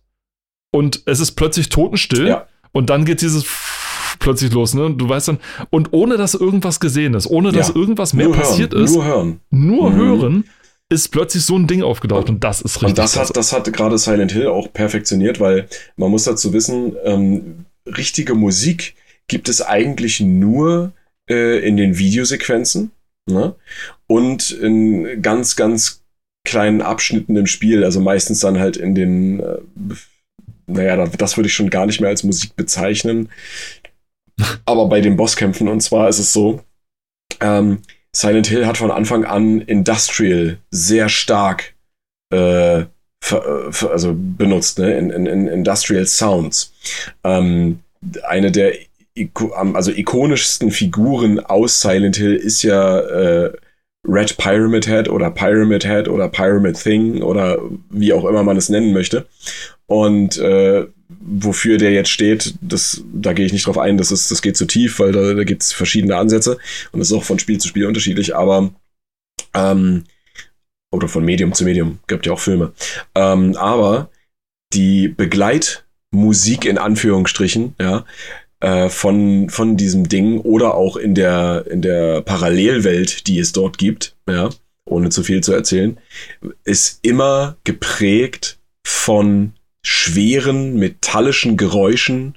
und 0.73 1.03
es 1.07 1.21
ist 1.21 1.33
plötzlich 1.33 1.69
totenstill 1.69 2.43
und 2.73 2.91
dann 2.91 3.05
geht 3.05 3.23
dieses 3.23 3.47
plötzlich 4.19 4.53
los, 4.53 4.75
ne? 4.75 4.85
Und 4.85 4.99
du 4.99 5.09
weißt 5.09 5.29
dann, 5.29 5.39
und 5.71 5.93
ohne 5.93 6.17
dass 6.17 6.35
irgendwas 6.35 6.81
gesehen 6.81 7.15
ist, 7.15 7.27
ohne 7.27 7.53
dass 7.53 7.71
irgendwas 7.71 8.13
mehr 8.15 8.27
nur 8.27 8.37
passiert 8.37 8.73
hören, 8.73 8.85
ist, 8.85 8.95
nur 8.95 9.05
hören, 9.05 9.41
nur 9.51 9.91
mhm. 9.91 9.97
hören, 9.97 10.45
ist 10.89 11.09
plötzlich 11.09 11.45
so 11.45 11.57
ein 11.57 11.67
Ding 11.67 11.83
aufgetaucht 11.83 12.29
und 12.29 12.45
das 12.45 12.61
ist 12.61 12.77
richtig. 12.77 12.91
Und 12.91 12.99
das 12.99 13.17
hat, 13.17 13.37
das 13.37 13.53
hat 13.53 13.73
gerade 13.73 13.99
Silent 13.99 14.33
Hill 14.33 14.47
auch 14.47 14.73
perfektioniert, 14.73 15.41
weil 15.41 15.69
man 15.97 16.11
muss 16.11 16.25
dazu 16.25 16.53
wissen, 16.53 16.95
ähm, 17.05 17.67
richtige 17.87 18.35
Musik 18.35 18.95
gibt 19.29 19.49
es 19.49 19.63
eigentlich 19.63 20.21
nur 20.21 20.93
äh, 21.29 21.67
in 21.67 21.77
den 21.77 21.99
Videosequenzen 21.99 22.93
Ne? 23.29 23.55
Und 24.07 24.51
in 24.51 25.23
ganz, 25.23 25.57
ganz 25.57 26.03
kleinen 26.45 26.81
Abschnitten 26.81 27.37
im 27.37 27.47
Spiel, 27.47 27.85
also 27.85 28.01
meistens 28.01 28.41
dann 28.41 28.59
halt 28.59 28.77
in 28.77 28.95
den, 28.95 29.41
äh, 29.41 29.59
naja, 30.67 31.05
das 31.07 31.37
würde 31.37 31.49
ich 31.49 31.55
schon 31.55 31.71
gar 31.71 31.87
nicht 31.87 32.01
mehr 32.01 32.11
als 32.11 32.23
Musik 32.23 32.55
bezeichnen. 32.57 33.29
Aber 34.65 34.89
bei 34.89 35.01
den 35.01 35.17
Bosskämpfen, 35.17 35.69
und 35.69 35.81
zwar 35.81 36.09
ist 36.09 36.19
es 36.19 36.33
so, 36.33 36.63
ähm, 37.41 37.83
Silent 38.15 38.47
Hill 38.47 38.67
hat 38.67 38.79
von 38.79 38.91
Anfang 38.91 39.25
an 39.25 39.61
Industrial 39.61 40.59
sehr 40.71 41.09
stark 41.09 41.75
äh, 42.33 42.87
also 43.31 44.15
benutzt, 44.15 44.79
ne? 44.79 44.97
In, 44.97 45.11
in, 45.11 45.27
in 45.27 45.49
Industrial 45.49 46.07
Sounds. 46.07 46.73
Ähm, 47.25 47.81
eine 48.27 48.53
der 48.53 48.75
also 49.75 49.93
ikonischsten 49.93 50.71
Figuren 50.71 51.41
aus 51.41 51.81
Silent 51.81 52.17
Hill 52.17 52.35
ist 52.35 52.63
ja 52.63 52.99
äh, 53.01 53.53
Red 54.07 54.37
Pyramid 54.37 54.87
Head 54.87 55.09
oder 55.09 55.31
Pyramid 55.31 55.85
Head 55.85 56.09
oder 56.09 56.29
Pyramid 56.29 56.81
Thing 56.81 57.23
oder 57.23 57.59
wie 57.91 58.13
auch 58.13 58.25
immer 58.25 58.43
man 58.43 58.57
es 58.57 58.69
nennen 58.69 58.93
möchte. 58.93 59.27
Und 59.87 60.39
äh, 60.39 60.87
wofür 61.09 61.79
der 61.79 61.93
jetzt 61.93 62.11
steht, 62.11 62.55
das, 62.61 63.03
da 63.13 63.33
gehe 63.33 63.47
ich 63.47 63.53
nicht 63.53 63.67
drauf 63.67 63.79
ein, 63.79 63.97
das, 63.99 64.11
ist, 64.11 64.31
das 64.31 64.43
geht 64.43 64.57
zu 64.57 64.67
tief, 64.67 64.99
weil 64.99 65.13
da, 65.13 65.35
da 65.35 65.45
gibt 65.45 65.63
es 65.63 65.73
verschiedene 65.73 66.17
Ansätze 66.17 66.59
und 66.93 67.01
das 67.01 67.11
ist 67.11 67.17
auch 67.17 67.25
von 67.25 67.39
Spiel 67.39 67.59
zu 67.59 67.69
Spiel 67.69 67.87
unterschiedlich, 67.87 68.35
aber 68.35 68.71
ähm, 69.55 70.05
oder 70.93 71.09
von 71.09 71.25
Medium 71.25 71.53
zu 71.53 71.65
Medium, 71.65 71.99
gibt 72.07 72.27
ja 72.27 72.33
auch 72.33 72.41
Filme. 72.41 72.73
Ähm, 73.15 73.57
aber 73.57 74.11
die 74.73 75.09
Begleitmusik 75.09 76.65
in 76.65 76.79
Anführungsstrichen, 76.79 77.75
ja, 77.81 78.05
äh, 78.61 78.89
von, 78.89 79.49
von 79.51 79.77
diesem 79.77 80.09
Ding 80.09 80.41
oder 80.41 80.75
auch 80.75 80.97
in 80.97 81.15
der, 81.15 81.67
in 81.71 81.83
der 81.83 82.23
Parallelwelt, 82.23 83.27
die 83.27 83.39
es 83.39 83.53
dort 83.53 83.79
gibt, 83.79 84.17
ja, 84.29 84.51
ohne 84.85 85.11
zu 85.11 85.23
viel 85.23 85.43
zu 85.43 85.53
erzählen, 85.53 85.99
ist 86.65 87.01
immer 87.03 87.57
geprägt 87.65 88.59
von 88.87 89.53
schweren 89.83 90.77
metallischen 90.77 91.57
Geräuschen, 91.57 92.37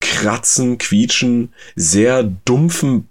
Kratzen, 0.00 0.78
Quietschen, 0.78 1.52
sehr 1.74 2.22
dumpfen, 2.22 3.08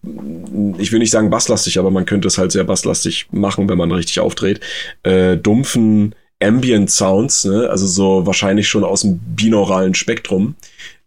ich 0.78 0.92
will 0.92 1.00
nicht 1.00 1.12
sagen 1.12 1.30
basslastig, 1.30 1.80
aber 1.80 1.92
man 1.92 2.06
könnte 2.06 2.28
es 2.28 2.38
halt 2.38 2.52
sehr 2.52 2.64
basslastig 2.64 3.28
machen, 3.32 3.68
wenn 3.68 3.78
man 3.78 3.92
richtig 3.92 4.20
aufdreht, 4.20 4.62
äh, 5.04 5.36
dumpfen 5.38 6.16
Ambient 6.42 6.92
Sounds, 6.92 7.46
ne? 7.46 7.70
also 7.70 7.88
so 7.88 8.26
wahrscheinlich 8.26 8.68
schon 8.68 8.84
aus 8.84 9.02
dem 9.02 9.20
binauralen 9.20 9.96
Spektrum, 9.96 10.56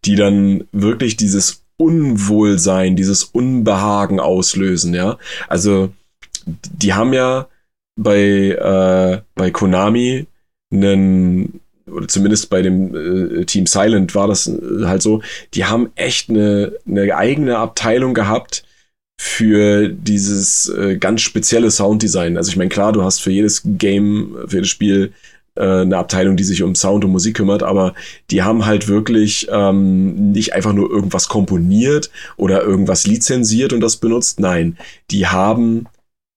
die 0.04 0.16
dann 0.16 0.64
wirklich 0.72 1.16
dieses 1.16 1.62
Unwohlsein, 1.76 2.96
dieses 2.96 3.24
Unbehagen 3.24 4.20
auslösen, 4.20 4.94
ja. 4.94 5.18
Also 5.48 5.92
die 6.46 6.94
haben 6.94 7.12
ja 7.12 7.48
bei, 7.96 8.18
äh, 8.18 9.22
bei 9.34 9.50
Konami 9.50 10.26
einen, 10.72 11.60
oder 11.86 12.08
zumindest 12.08 12.50
bei 12.50 12.62
dem 12.62 13.40
äh, 13.40 13.44
Team 13.44 13.66
Silent 13.66 14.14
war 14.14 14.28
das 14.28 14.46
äh, 14.46 14.84
halt 14.84 15.02
so, 15.02 15.22
die 15.54 15.64
haben 15.64 15.90
echt 15.96 16.30
eine, 16.30 16.72
eine 16.86 17.16
eigene 17.16 17.58
Abteilung 17.58 18.14
gehabt 18.14 18.64
für 19.18 19.88
dieses 19.88 20.68
äh, 20.70 20.96
ganz 20.96 21.20
spezielle 21.20 21.70
Sounddesign. 21.70 22.36
Also 22.38 22.50
ich 22.50 22.56
meine, 22.56 22.70
klar, 22.70 22.92
du 22.92 23.02
hast 23.02 23.20
für 23.20 23.30
jedes 23.30 23.62
Game, 23.64 24.36
für 24.46 24.56
jedes 24.56 24.70
Spiel 24.70 25.12
äh, 25.60 25.82
eine 25.82 25.98
Abteilung, 25.98 26.36
die 26.36 26.44
sich 26.44 26.62
um 26.62 26.74
Sound 26.74 27.04
und 27.04 27.12
Musik 27.12 27.36
kümmert, 27.36 27.62
aber 27.62 27.94
die 28.30 28.42
haben 28.42 28.66
halt 28.66 28.88
wirklich 28.88 29.46
ähm, 29.50 30.32
nicht 30.32 30.54
einfach 30.54 30.72
nur 30.72 30.90
irgendwas 30.90 31.28
komponiert 31.28 32.10
oder 32.36 32.62
irgendwas 32.62 33.06
lizenziert 33.06 33.72
und 33.72 33.80
das 33.80 33.98
benutzt. 33.98 34.40
Nein, 34.40 34.78
die 35.10 35.26
haben 35.26 35.86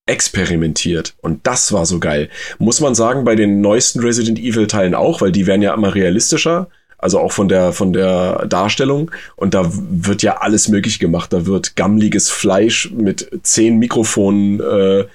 experimentiert. 0.05 1.15
Und 1.21 1.47
das 1.47 1.71
war 1.71 1.85
so 1.85 1.99
geil. 1.99 2.29
Muss 2.59 2.81
man 2.81 2.93
sagen, 2.93 3.23
bei 3.23 3.35
den 3.35 3.61
neuesten 3.61 4.01
Resident 4.01 4.37
Evil 4.37 4.67
Teilen 4.67 4.95
auch, 4.95 5.21
weil 5.21 5.31
die 5.31 5.47
werden 5.47 5.61
ja 5.61 5.73
immer 5.73 5.95
realistischer. 5.95 6.67
Also 7.03 7.19
auch 7.19 7.33
von 7.33 7.49
der, 7.49 7.73
von 7.73 7.91
der 7.91 8.45
Darstellung. 8.47 9.11
Und 9.35 9.53
da 9.53 9.69
wird 9.69 10.23
ja 10.23 10.37
alles 10.37 10.69
möglich 10.69 10.99
gemacht. 10.99 11.33
Da 11.33 11.45
wird 11.45 11.75
gammliges 11.75 12.29
Fleisch 12.29 12.91
mit 12.91 13.29
zehn 13.43 13.77
Mikrofonen 13.77 14.61
äh, 14.61 15.05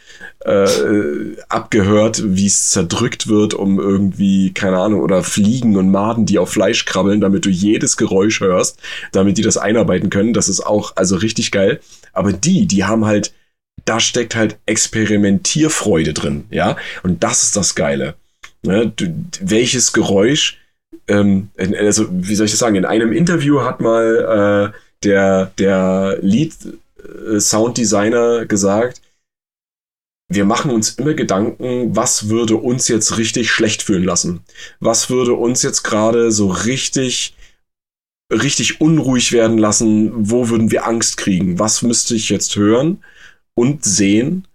äh, 0.45 1.36
abgehört, 1.49 2.22
wie 2.24 2.47
es 2.47 2.68
zerdrückt 2.68 3.28
wird, 3.28 3.55
um 3.55 3.80
irgendwie, 3.80 4.53
keine 4.53 4.78
Ahnung, 4.78 5.01
oder 5.01 5.22
Fliegen 5.22 5.76
und 5.78 5.91
Maden, 5.91 6.26
die 6.26 6.39
auf 6.39 6.51
Fleisch 6.51 6.84
krabbeln, 6.84 7.22
damit 7.22 7.47
du 7.47 7.49
jedes 7.49 7.97
Geräusch 7.97 8.41
hörst, 8.41 8.78
damit 9.12 9.39
die 9.39 9.43
das 9.43 9.57
einarbeiten 9.57 10.11
können. 10.11 10.34
Das 10.34 10.51
ist 10.51 10.61
auch 10.61 10.93
also 10.95 11.16
richtig 11.16 11.51
geil. 11.51 11.80
Aber 12.12 12.34
die, 12.34 12.66
die 12.66 12.84
haben 12.84 13.07
halt, 13.07 13.32
da 13.86 13.99
steckt 13.99 14.36
halt 14.36 14.59
Experimentierfreude 14.66 16.12
drin, 16.12 16.45
ja. 16.51 16.76
Und 17.03 17.24
das 17.24 17.45
ist 17.45 17.57
das 17.57 17.74
Geile. 17.74 18.14
Ne? 18.62 18.93
Du, 18.95 19.07
welches 19.41 19.93
Geräusch, 19.93 20.58
ähm, 21.09 21.51
also 21.57 22.07
wie 22.11 22.35
soll 22.35 22.47
ich 22.47 22.53
das 22.53 22.61
sagen, 22.61 22.77
in 22.77 22.85
einem 22.85 23.13
Interview 23.13 23.63
hat 23.63 23.81
mal 23.81 24.73
äh, 24.75 24.79
der, 25.03 25.47
der 25.59 26.19
Lead 26.21 26.55
äh, 26.99 27.41
Sounddesigner 27.41 28.47
gesagt, 28.47 29.01
wir 30.31 30.45
machen 30.45 30.71
uns 30.71 30.91
immer 30.91 31.15
Gedanken, 31.15 31.97
was 31.97 32.29
würde 32.29 32.57
uns 32.57 32.89
jetzt 32.89 33.17
richtig 33.17 33.51
schlecht 33.51 33.83
fühlen 33.83 34.05
lassen? 34.05 34.43
Was 34.79 35.09
würde 35.09 35.33
uns 35.33 35.63
jetzt 35.63 35.85
gerade 35.85 36.31
so 36.31 36.49
richtig, 36.49 37.35
richtig 38.31 38.83
unruhig 38.83 39.33
werden 39.33 39.57
lassen? 39.57 40.11
Wo 40.15 40.51
würden 40.51 40.71
wir 40.71 40.87
Angst 40.87 41.17
kriegen? 41.17 41.59
Was 41.59 41.81
müsste 41.81 42.15
ich 42.15 42.29
jetzt 42.29 42.57
hören 42.57 43.03
und 43.55 43.87
sehen, 43.87 44.47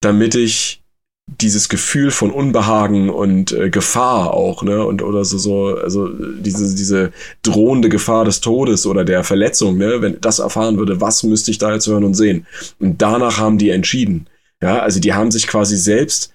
damit 0.00 0.36
ich 0.36 0.81
dieses 1.26 1.68
Gefühl 1.68 2.10
von 2.10 2.30
Unbehagen 2.30 3.08
und 3.08 3.52
äh, 3.52 3.70
Gefahr 3.70 4.34
auch, 4.34 4.62
ne, 4.62 4.84
und 4.84 5.02
oder 5.02 5.24
so, 5.24 5.38
so, 5.38 5.76
also 5.76 6.08
diese, 6.08 6.74
diese 6.74 7.12
drohende 7.42 7.88
Gefahr 7.88 8.24
des 8.24 8.40
Todes 8.40 8.86
oder 8.86 9.04
der 9.04 9.22
Verletzung, 9.22 9.78
ne, 9.78 10.02
wenn 10.02 10.20
das 10.20 10.40
erfahren 10.40 10.78
würde, 10.78 11.00
was 11.00 11.22
müsste 11.22 11.50
ich 11.50 11.58
da 11.58 11.72
jetzt 11.72 11.86
hören 11.86 12.04
und 12.04 12.14
sehen? 12.14 12.46
Und 12.80 13.00
danach 13.00 13.38
haben 13.38 13.58
die 13.58 13.70
entschieden. 13.70 14.26
Ja, 14.60 14.80
also 14.80 15.00
die 15.00 15.12
haben 15.12 15.30
sich 15.30 15.46
quasi 15.46 15.76
selbst 15.76 16.32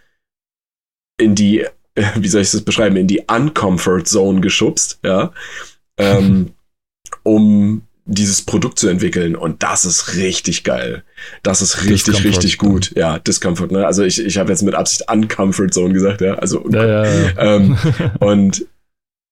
in 1.20 1.36
die, 1.36 1.66
wie 2.16 2.28
soll 2.28 2.42
ich 2.42 2.52
das 2.52 2.62
beschreiben, 2.62 2.96
in 2.96 3.08
die 3.08 3.24
Uncomfort 3.28 4.08
Zone 4.08 4.42
geschubst, 4.42 5.00
ja, 5.04 5.34
ähm, 5.98 6.54
um 7.24 7.87
dieses 8.08 8.42
Produkt 8.42 8.80
zu 8.80 8.88
entwickeln. 8.88 9.36
Und 9.36 9.64
das 9.64 9.86
ist 9.86 10.16
richtig 10.16 10.64
geil. 10.64 11.04
Das 11.44 11.62
ist 11.62 11.84
richtig, 11.84 12.16
Discomfort, 12.16 12.26
richtig 12.26 12.58
gut. 12.58 12.92
Ja, 12.96 13.14
ja 13.14 13.20
Discomfort. 13.20 13.72
Ne? 13.72 13.86
Also 13.86 14.04
ich, 14.04 14.24
ich 14.24 14.38
habe 14.38 14.52
jetzt 14.52 14.64
mit 14.64 14.76
Absicht 14.76 15.12
Uncomfort 15.12 15.74
Zone 15.74 15.94
gesagt, 15.94 16.22
ja. 16.22 16.36
Also 16.36 16.68
ja, 16.70 17.06
ja. 17.06 17.34
Ähm, 17.38 17.78
und 18.20 18.66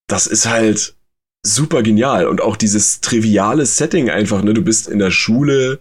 das 0.07 0.27
ist 0.27 0.47
halt 0.47 0.95
super 1.43 1.81
genial. 1.83 2.27
Und 2.27 2.41
auch 2.41 2.57
dieses 2.57 3.01
triviale 3.01 3.65
Setting 3.65 4.09
einfach, 4.09 4.43
ne? 4.43 4.53
Du 4.53 4.61
bist 4.61 4.87
in 4.87 4.99
der 4.99 5.11
Schule 5.11 5.79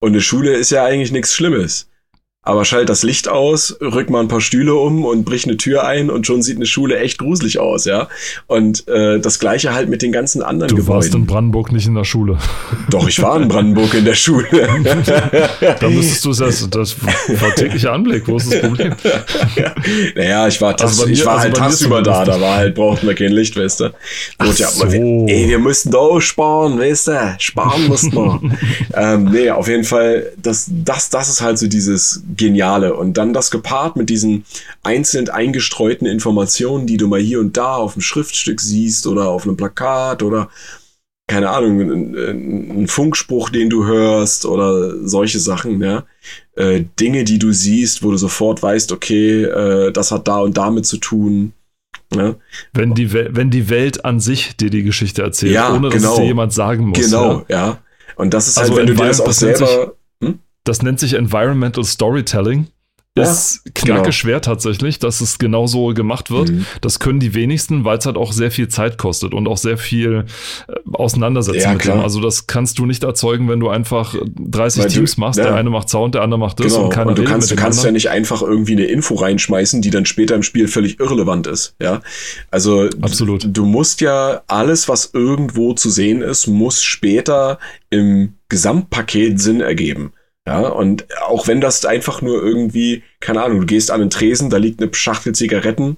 und 0.00 0.12
eine 0.12 0.20
Schule 0.20 0.54
ist 0.54 0.70
ja 0.70 0.84
eigentlich 0.84 1.12
nichts 1.12 1.34
Schlimmes 1.34 1.88
aber 2.44 2.64
schalt 2.64 2.88
das 2.88 3.02
Licht 3.02 3.28
aus, 3.28 3.76
rück 3.80 4.10
mal 4.10 4.20
ein 4.20 4.28
paar 4.28 4.40
Stühle 4.40 4.74
um 4.74 5.04
und 5.04 5.24
brich 5.24 5.46
eine 5.46 5.56
Tür 5.56 5.84
ein 5.84 6.10
und 6.10 6.26
schon 6.26 6.42
sieht 6.42 6.56
eine 6.56 6.66
Schule 6.66 6.98
echt 6.98 7.18
gruselig 7.18 7.58
aus, 7.58 7.86
ja. 7.86 8.08
Und 8.46 8.86
äh, 8.86 9.18
das 9.18 9.38
gleiche 9.38 9.72
halt 9.72 9.88
mit 9.88 10.02
den 10.02 10.12
ganzen 10.12 10.42
anderen 10.42 10.68
du 10.68 10.76
Gebäuden. 10.76 11.00
Du 11.00 11.04
warst 11.06 11.14
in 11.14 11.26
Brandenburg 11.26 11.72
nicht 11.72 11.86
in 11.86 11.94
der 11.94 12.04
Schule. 12.04 12.38
Doch, 12.90 13.08
ich 13.08 13.20
war 13.22 13.40
in 13.40 13.48
Brandenburg 13.48 13.94
in 13.94 14.04
der 14.04 14.14
Schule. 14.14 14.46
da 15.80 15.88
müsstest 15.88 16.24
du 16.24 16.30
es 16.30 16.40
erst, 16.40 16.74
das 16.74 16.96
war 17.02 17.54
täglicher 17.54 17.92
Anblick, 17.92 18.28
wo 18.28 18.36
ist 18.36 18.52
das 18.52 18.60
Problem? 18.60 18.94
ja. 19.56 19.74
Naja, 20.14 20.48
ich 20.48 20.60
war, 20.60 20.76
tags, 20.76 20.92
also 20.92 21.06
mir, 21.06 21.12
ich 21.12 21.24
war 21.24 21.34
also 21.34 21.44
halt 21.44 21.56
tagsüber 21.56 22.02
da, 22.02 22.24
da 22.24 22.40
war 22.40 22.56
halt, 22.56 22.74
brauchten 22.74 23.06
wir 23.06 23.14
kein 23.14 23.32
Licht, 23.32 23.56
weißt 23.56 23.80
du. 23.80 23.94
Ach 24.38 24.56
ja, 24.56 24.68
so. 24.68 24.84
ey, 24.84 25.48
wir 25.48 25.58
mussten 25.58 25.90
da 25.90 25.98
auch 25.98 26.20
sparen, 26.20 26.78
weißt 26.78 27.08
du, 27.08 27.36
sparen 27.38 27.86
mussten 27.86 28.14
wir. 28.14 28.40
ähm, 28.94 29.24
nee, 29.30 29.50
auf 29.50 29.68
jeden 29.68 29.84
Fall, 29.84 30.32
das, 30.42 30.70
das, 30.84 31.10
das 31.10 31.28
ist 31.28 31.40
halt 31.40 31.58
so 31.58 31.66
dieses 31.66 32.22
Geniale. 32.36 32.94
Und 32.94 33.14
dann 33.14 33.32
das 33.32 33.50
gepaart 33.50 33.96
mit 33.96 34.10
diesen 34.10 34.44
einzeln 34.82 35.28
eingestreuten 35.28 36.06
Informationen, 36.06 36.86
die 36.86 36.96
du 36.96 37.08
mal 37.08 37.20
hier 37.20 37.40
und 37.40 37.56
da 37.56 37.74
auf 37.74 37.94
dem 37.94 38.02
Schriftstück 38.02 38.60
siehst 38.60 39.06
oder 39.06 39.28
auf 39.28 39.44
einem 39.44 39.56
Plakat 39.56 40.22
oder 40.22 40.48
keine 41.26 41.48
Ahnung, 41.48 41.80
ein, 41.80 42.82
ein 42.82 42.86
Funkspruch, 42.86 43.48
den 43.48 43.70
du 43.70 43.86
hörst 43.86 44.44
oder 44.44 45.06
solche 45.06 45.38
Sachen, 45.38 45.80
ja. 45.80 46.04
Äh, 46.54 46.84
Dinge, 47.00 47.24
die 47.24 47.38
du 47.38 47.52
siehst, 47.52 48.02
wo 48.02 48.10
du 48.10 48.18
sofort 48.18 48.62
weißt, 48.62 48.92
okay, 48.92 49.44
äh, 49.44 49.90
das 49.90 50.10
hat 50.10 50.28
da 50.28 50.40
und 50.40 50.56
damit 50.58 50.84
zu 50.84 50.98
tun. 50.98 51.54
Ja. 52.14 52.34
Wenn, 52.72 52.94
die 52.94 53.12
wenn 53.12 53.50
die 53.50 53.70
Welt 53.70 54.04
an 54.04 54.20
sich 54.20 54.56
dir 54.56 54.70
die 54.70 54.82
Geschichte 54.82 55.22
erzählt, 55.22 55.52
ja, 55.52 55.74
ohne 55.74 55.88
dass 55.88 55.96
genau. 55.96 56.12
es 56.12 56.20
dir 56.20 56.26
jemand 56.26 56.52
sagen 56.52 56.88
muss. 56.88 56.98
Genau, 56.98 57.44
ja. 57.48 57.66
ja. 57.66 57.78
Und 58.16 58.34
das 58.34 58.46
ist 58.46 58.58
halt, 58.58 58.68
also 58.68 58.78
halt, 58.78 58.88
wenn 58.88 58.96
du 58.96 59.02
dir 59.02 59.08
das 59.08 59.20
auch 59.20 59.32
selber 59.32 59.94
das 60.64 60.82
nennt 60.82 60.98
sich 60.98 61.14
Environmental 61.14 61.84
Storytelling. 61.84 62.68
Ist 63.16 63.60
ja, 63.64 63.70
knacke 63.74 64.00
genau. 64.00 64.12
schwer 64.12 64.40
tatsächlich, 64.40 64.98
dass 64.98 65.20
es 65.20 65.38
genau 65.38 65.68
so 65.68 65.94
gemacht 65.94 66.32
wird. 66.32 66.50
Mhm. 66.50 66.66
Das 66.80 66.98
können 66.98 67.20
die 67.20 67.32
wenigsten, 67.32 67.84
weil 67.84 67.98
es 67.98 68.06
halt 68.06 68.16
auch 68.16 68.32
sehr 68.32 68.50
viel 68.50 68.66
Zeit 68.66 68.98
kostet 68.98 69.34
und 69.34 69.46
auch 69.46 69.56
sehr 69.56 69.78
viel 69.78 70.24
äh, 70.66 70.72
auseinandersetzen 70.92 71.60
ja, 71.60 71.72
mit 71.74 71.82
klar. 71.82 71.98
dem. 71.98 72.02
Also 72.02 72.20
das 72.20 72.48
kannst 72.48 72.80
du 72.80 72.86
nicht 72.86 73.04
erzeugen, 73.04 73.48
wenn 73.48 73.60
du 73.60 73.68
einfach 73.68 74.16
30 74.34 74.82
weil 74.82 74.90
Teams 74.90 75.14
du, 75.14 75.20
machst. 75.20 75.38
Ja. 75.38 75.44
Der 75.44 75.54
eine 75.54 75.70
macht 75.70 75.90
Sound, 75.90 76.16
der 76.16 76.22
andere 76.22 76.40
macht 76.40 76.58
das 76.58 76.72
genau. 76.72 76.86
und 76.86 76.90
keiner 76.90 77.10
und 77.10 77.18
du 77.18 77.22
kannst, 77.22 77.52
du 77.52 77.54
kannst 77.54 77.84
ja 77.84 77.92
nicht 77.92 78.10
einfach 78.10 78.42
irgendwie 78.42 78.72
eine 78.72 78.86
Info 78.86 79.14
reinschmeißen, 79.14 79.80
die 79.80 79.90
dann 79.90 80.06
später 80.06 80.34
im 80.34 80.42
Spiel 80.42 80.66
völlig 80.66 80.98
irrelevant 80.98 81.46
ist. 81.46 81.76
Ja, 81.80 82.00
also 82.50 82.88
absolut. 83.00 83.46
Du 83.48 83.64
musst 83.64 84.00
ja 84.00 84.42
alles, 84.48 84.88
was 84.88 85.10
irgendwo 85.12 85.74
zu 85.74 85.88
sehen 85.88 86.20
ist, 86.20 86.48
muss 86.48 86.82
später 86.82 87.60
im 87.90 88.34
Gesamtpaket 88.48 89.38
Sinn 89.38 89.60
ergeben. 89.60 90.13
Ja, 90.46 90.60
und 90.68 91.06
auch 91.22 91.48
wenn 91.48 91.62
das 91.62 91.86
einfach 91.86 92.20
nur 92.20 92.42
irgendwie, 92.42 93.02
keine 93.20 93.42
Ahnung, 93.42 93.60
du 93.60 93.66
gehst 93.66 93.90
an 93.90 94.00
den 94.00 94.10
Tresen, 94.10 94.50
da 94.50 94.58
liegt 94.58 94.82
eine 94.82 94.92
Schachtel 94.92 95.34
Zigaretten 95.34 95.96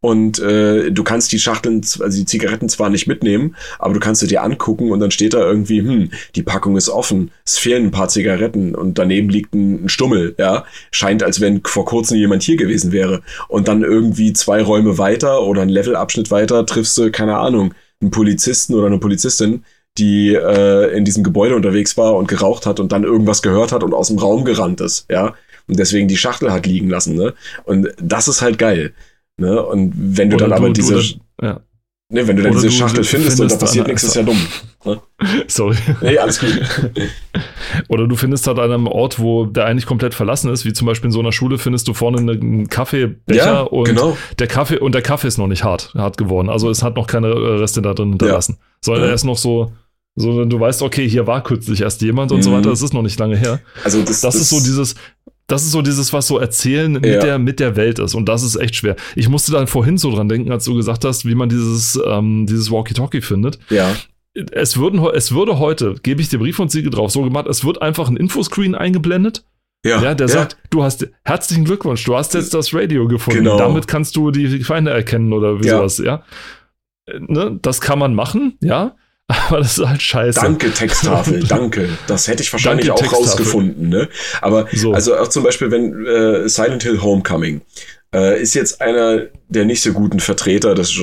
und 0.00 0.38
äh, 0.38 0.90
du 0.92 1.02
kannst 1.02 1.32
die 1.32 1.38
Schachteln, 1.38 1.80
also 2.00 2.18
die 2.18 2.26
Zigaretten 2.26 2.68
zwar 2.68 2.90
nicht 2.90 3.06
mitnehmen, 3.06 3.56
aber 3.78 3.94
du 3.94 4.00
kannst 4.00 4.20
sie 4.20 4.26
dir 4.26 4.42
angucken 4.42 4.90
und 4.92 5.00
dann 5.00 5.10
steht 5.10 5.32
da 5.32 5.38
irgendwie, 5.38 5.80
hm, 5.80 6.10
die 6.34 6.42
Packung 6.42 6.76
ist 6.76 6.90
offen, 6.90 7.30
es 7.46 7.56
fehlen 7.56 7.86
ein 7.86 7.90
paar 7.90 8.08
Zigaretten 8.08 8.74
und 8.74 8.98
daneben 8.98 9.30
liegt 9.30 9.54
ein, 9.54 9.86
ein 9.86 9.88
Stummel, 9.88 10.34
ja. 10.38 10.64
Scheint, 10.90 11.22
als 11.22 11.40
wenn 11.40 11.62
vor 11.64 11.86
kurzem 11.86 12.18
jemand 12.18 12.42
hier 12.42 12.56
gewesen 12.56 12.92
wäre. 12.92 13.22
Und 13.48 13.66
dann 13.66 13.82
irgendwie 13.82 14.34
zwei 14.34 14.62
Räume 14.62 14.98
weiter 14.98 15.42
oder 15.42 15.62
ein 15.62 15.70
Levelabschnitt 15.70 16.30
weiter 16.30 16.66
triffst 16.66 16.98
du, 16.98 17.10
keine 17.10 17.38
Ahnung, 17.38 17.72
einen 18.02 18.10
Polizisten 18.10 18.74
oder 18.74 18.86
eine 18.86 18.98
Polizistin, 18.98 19.64
die 19.98 20.34
äh, 20.34 20.96
in 20.96 21.04
diesem 21.04 21.24
Gebäude 21.24 21.56
unterwegs 21.56 21.96
war 21.96 22.16
und 22.16 22.28
geraucht 22.28 22.66
hat 22.66 22.80
und 22.80 22.92
dann 22.92 23.04
irgendwas 23.04 23.42
gehört 23.42 23.72
hat 23.72 23.82
und 23.82 23.94
aus 23.94 24.08
dem 24.08 24.18
Raum 24.18 24.44
gerannt 24.44 24.80
ist, 24.80 25.06
ja. 25.10 25.34
Und 25.68 25.78
deswegen 25.78 26.06
die 26.06 26.16
Schachtel 26.16 26.52
hat 26.52 26.66
liegen 26.66 26.88
lassen, 26.88 27.16
ne? 27.16 27.34
Und 27.64 27.88
das 28.00 28.28
ist 28.28 28.40
halt 28.40 28.58
geil. 28.58 28.92
Ne? 29.38 29.62
Und 29.62 29.92
wenn 29.96 30.30
du 30.30 30.36
oder 30.36 30.48
dann 30.48 30.58
aber 30.58 30.70
diese. 30.70 30.94
Du, 30.94 31.46
ja. 31.46 31.60
Ne, 32.08 32.28
wenn 32.28 32.36
du 32.36 32.44
dann 32.44 32.52
diese 32.52 32.70
Schachtel 32.70 33.02
findest, 33.02 33.36
findest 33.36 33.40
und 33.40 33.52
da 33.52 33.66
passiert 33.66 33.88
nichts, 33.88 34.04
ist 34.04 34.14
ja 34.14 34.22
dumm. 34.22 34.38
Ne? 34.84 35.00
Sorry. 35.48 35.74
Nee, 36.00 36.16
alles 36.18 36.38
gut. 36.38 36.56
Oder 37.88 38.06
du 38.06 38.14
findest 38.14 38.46
halt 38.46 38.60
an 38.60 38.70
einem 38.70 38.86
Ort, 38.86 39.18
wo 39.18 39.44
der 39.44 39.64
eigentlich 39.64 39.86
komplett 39.86 40.14
verlassen 40.14 40.52
ist, 40.52 40.64
wie 40.64 40.72
zum 40.72 40.86
Beispiel 40.86 41.08
in 41.08 41.12
so 41.12 41.18
einer 41.18 41.32
Schule, 41.32 41.58
findest 41.58 41.88
du 41.88 41.94
vorne 41.94 42.18
einen 42.18 42.68
Kaffeebecher 42.68 43.44
ja, 43.44 43.60
und 43.62 43.86
genau. 43.86 44.16
der 44.38 44.46
Kaffee 44.46 44.78
und 44.78 44.94
der 44.94 45.02
Kaffee 45.02 45.26
ist 45.26 45.36
noch 45.38 45.48
nicht 45.48 45.64
hart, 45.64 45.94
hart 45.96 46.16
geworden. 46.16 46.48
Also 46.48 46.70
es 46.70 46.84
hat 46.84 46.94
noch 46.94 47.08
keine 47.08 47.34
Reste 47.34 47.82
da 47.82 47.92
drin 47.92 48.10
hinterlassen. 48.10 48.58
Ja. 48.60 48.66
Sondern 48.82 49.02
ja. 49.02 49.08
er 49.08 49.14
ist 49.14 49.24
noch 49.24 49.36
so, 49.36 49.72
so, 50.16 50.44
du 50.46 50.58
weißt, 50.58 50.82
okay, 50.82 51.08
hier 51.08 51.26
war 51.26 51.42
kürzlich 51.42 51.82
erst 51.82 52.00
jemand 52.00 52.32
und 52.32 52.38
mhm. 52.38 52.42
so 52.42 52.52
weiter, 52.52 52.70
das 52.70 52.80
ist 52.80 52.94
noch 52.94 53.02
nicht 53.02 53.18
lange 53.18 53.36
her. 53.36 53.60
Also 53.84 54.00
das, 54.00 54.22
das, 54.22 54.34
das 54.34 54.34
ist 54.36 54.50
so 54.50 54.60
dieses, 54.60 54.94
das 55.46 55.62
ist 55.62 55.72
so 55.72 55.82
dieses, 55.82 56.12
was 56.12 56.26
so 56.26 56.38
erzählen 56.38 56.92
mit, 56.92 57.04
ja. 57.04 57.20
der, 57.20 57.38
mit 57.38 57.60
der 57.60 57.76
Welt 57.76 57.98
ist. 57.98 58.14
Und 58.14 58.28
das 58.28 58.42
ist 58.42 58.56
echt 58.56 58.76
schwer. 58.76 58.96
Ich 59.14 59.28
musste 59.28 59.52
dann 59.52 59.66
vorhin 59.66 59.98
so 59.98 60.10
dran 60.14 60.28
denken, 60.28 60.50
als 60.50 60.64
du 60.64 60.74
gesagt 60.74 61.04
hast, 61.04 61.26
wie 61.26 61.34
man 61.34 61.48
dieses, 61.48 62.00
ähm, 62.04 62.46
dieses 62.46 62.70
Walkie-Talkie 62.70 63.20
findet. 63.20 63.58
Ja. 63.68 63.94
Es, 64.52 64.78
würden, 64.78 65.04
es 65.14 65.32
würde 65.32 65.58
heute, 65.58 65.94
gebe 66.02 66.20
ich 66.20 66.28
dir 66.28 66.38
Brief 66.38 66.58
und 66.58 66.70
Siegel 66.70 66.90
drauf, 66.90 67.10
so 67.10 67.22
gemacht, 67.22 67.46
es 67.46 67.64
wird 67.64 67.80
einfach 67.80 68.08
ein 68.08 68.16
Infoscreen 68.16 68.74
eingeblendet. 68.74 69.44
Ja, 69.84 70.02
ja, 70.02 70.14
der 70.14 70.26
ja. 70.26 70.32
sagt, 70.32 70.56
du 70.70 70.82
hast 70.82 71.08
herzlichen 71.24 71.64
Glückwunsch, 71.64 72.02
du 72.04 72.16
hast 72.16 72.34
jetzt 72.34 72.52
das 72.52 72.74
Radio 72.74 73.06
gefunden. 73.06 73.44
Genau. 73.44 73.56
Damit 73.56 73.86
kannst 73.86 74.16
du 74.16 74.30
die 74.30 74.64
Feinde 74.64 74.90
erkennen 74.90 75.32
oder 75.32 75.60
wie 75.60 75.66
ja. 75.66 75.76
sowas, 75.76 75.98
ja. 75.98 76.24
Ne, 77.18 77.58
das 77.62 77.80
kann 77.80 77.98
man 77.98 78.14
machen, 78.14 78.58
ja. 78.60 78.96
Aber 79.48 79.58
das 79.58 79.78
ist 79.78 79.86
halt 79.86 80.02
scheiße. 80.02 80.40
Danke, 80.40 80.72
Texttafel, 80.72 81.42
danke. 81.48 81.88
Das 82.06 82.28
hätte 82.28 82.42
ich 82.42 82.52
wahrscheinlich 82.52 82.86
danke, 82.86 83.04
auch 83.04 83.12
rausgefunden, 83.12 83.88
ne? 83.88 84.08
Aber 84.40 84.66
so. 84.72 84.92
also 84.92 85.16
auch 85.16 85.28
zum 85.28 85.42
Beispiel, 85.42 85.70
wenn 85.70 86.06
äh, 86.06 86.48
Silent 86.48 86.84
Hill 86.84 87.02
Homecoming 87.02 87.60
äh, 88.14 88.40
ist 88.40 88.54
jetzt 88.54 88.80
einer 88.80 89.26
der 89.48 89.64
nicht 89.64 89.82
so 89.82 89.92
guten 89.92 90.20
Vertreter 90.20 90.74
des, 90.76 91.00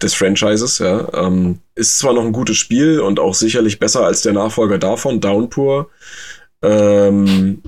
des 0.00 0.14
Franchises, 0.14 0.78
ja. 0.78 1.06
Ähm, 1.12 1.58
ist 1.74 1.98
zwar 1.98 2.14
noch 2.14 2.24
ein 2.24 2.32
gutes 2.32 2.56
Spiel 2.56 3.00
und 3.00 3.20
auch 3.20 3.34
sicherlich 3.34 3.78
besser 3.78 4.06
als 4.06 4.22
der 4.22 4.32
Nachfolger 4.32 4.78
davon, 4.78 5.20
Downpour. 5.20 5.90
Ähm, 6.62 7.62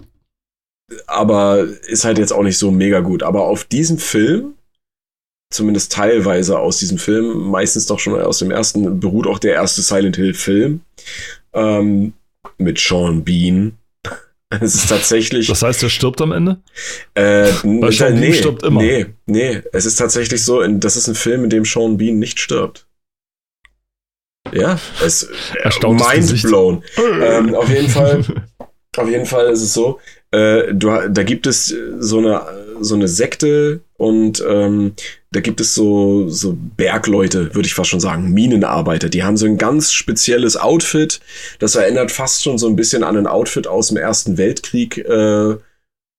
aber 1.07 1.67
ist 1.89 2.05
halt 2.05 2.19
jetzt 2.19 2.33
auch 2.33 2.43
nicht 2.43 2.59
so 2.59 2.71
mega 2.71 3.01
gut. 3.01 3.23
Aber 3.23 3.45
auf 3.45 3.65
diesen 3.65 3.99
Film 3.99 4.56
zumindest 5.51 5.93
teilweise 5.93 6.59
aus 6.59 6.79
diesem 6.79 6.99
Film, 6.99 7.51
meistens 7.51 7.87
doch 7.87 7.99
schon 7.99 8.21
aus 8.21 8.39
dem 8.39 8.51
ersten, 8.51 9.01
beruht 9.01 9.27
auch 9.27 9.39
der 9.39 9.55
erste 9.55 9.83
Silent 9.83 10.17
Hill 10.17 10.35
Film 10.35 10.81
ähm, 11.53 12.13
mit 12.59 12.79
Sean 12.79 13.25
Bean. 13.25 13.79
Es 14.61 14.77
ist 14.77 14.89
tatsächlich. 14.89 15.49
Das 15.49 15.63
heißt, 15.63 15.83
er 15.83 15.91
stirbt 15.91 16.21
am 16.21 16.31
Ende? 16.31 16.59
Äh, 17.15 17.51
Weil 17.65 17.91
Sean 17.91 18.15
nee, 18.15 18.21
Bean 18.21 18.33
stirbt 18.33 18.63
immer. 18.63 18.81
Nee, 18.81 19.07
nee. 19.27 19.61
Es 19.73 19.87
ist 19.87 19.97
tatsächlich 19.97 20.45
so, 20.45 20.65
das 20.65 20.97
ist 20.97 21.09
ein 21.09 21.17
Film, 21.17 21.43
in 21.43 21.51
dem 21.51 21.65
Sean 21.65 21.99
Bean 21.99 22.21
nicht 22.21 22.39
stirbt. 22.39 22.87
Ja, 24.53 24.79
es 25.05 25.25
ist 25.25 25.83
mind 25.83 26.43
blown. 26.43 26.85
ähm, 26.97 27.57
auf 27.57 27.69
jeden 27.69 27.89
Fall, 27.89 28.25
auf 28.97 29.09
jeden 29.09 29.27
Fall 29.27 29.49
ist 29.49 29.63
es 29.63 29.75
so, 29.75 29.99
äh, 30.31 30.73
du, 30.73 31.09
da 31.09 31.23
gibt 31.25 31.49
es 31.49 31.75
so 31.99 32.19
eine, 32.19 32.47
so 32.81 32.95
eine 32.95 33.09
Sekte 33.09 33.81
und 33.99 34.45
ähm, 34.47 34.95
da 35.31 35.41
gibt 35.41 35.61
es 35.61 35.75
so, 35.75 36.29
so 36.29 36.57
Bergleute, 36.77 37.55
würde 37.55 37.67
ich 37.67 37.75
fast 37.75 37.91
schon 37.91 38.01
sagen, 38.01 38.33
Minenarbeiter. 38.33 39.09
Die 39.09 39.23
haben 39.23 39.37
so 39.37 39.47
ein 39.47 39.59
ganz 39.59 39.93
spezielles 39.93 40.57
Outfit. 40.57 41.21
Das 41.59 41.75
erinnert 41.75 42.11
fast 42.11 42.43
schon 42.43 42.59
so 42.59 42.69
ein 42.69 42.77
bisschen 42.77 43.05
an 43.05 43.17
ein 43.17 43.27
Outfit 43.27 43.67
aus 43.67 43.89
dem 43.89 43.97
Ersten 43.97 44.39
Weltkrieg, 44.39 44.99
äh, 44.99 45.57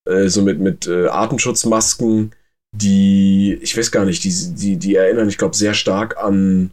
äh, 0.07 0.27
so 0.27 0.41
mit, 0.41 0.59
mit 0.59 0.87
äh, 0.87 1.07
Atemschutzmasken, 1.07 2.31
die, 2.75 3.57
ich 3.61 3.77
weiß 3.77 3.91
gar 3.91 4.05
nicht, 4.05 4.23
die, 4.23 4.33
die, 4.55 4.77
die 4.77 4.95
erinnern, 4.95 5.29
ich 5.29 5.37
glaube, 5.37 5.55
sehr 5.55 5.73
stark 5.73 6.17
an, 6.17 6.71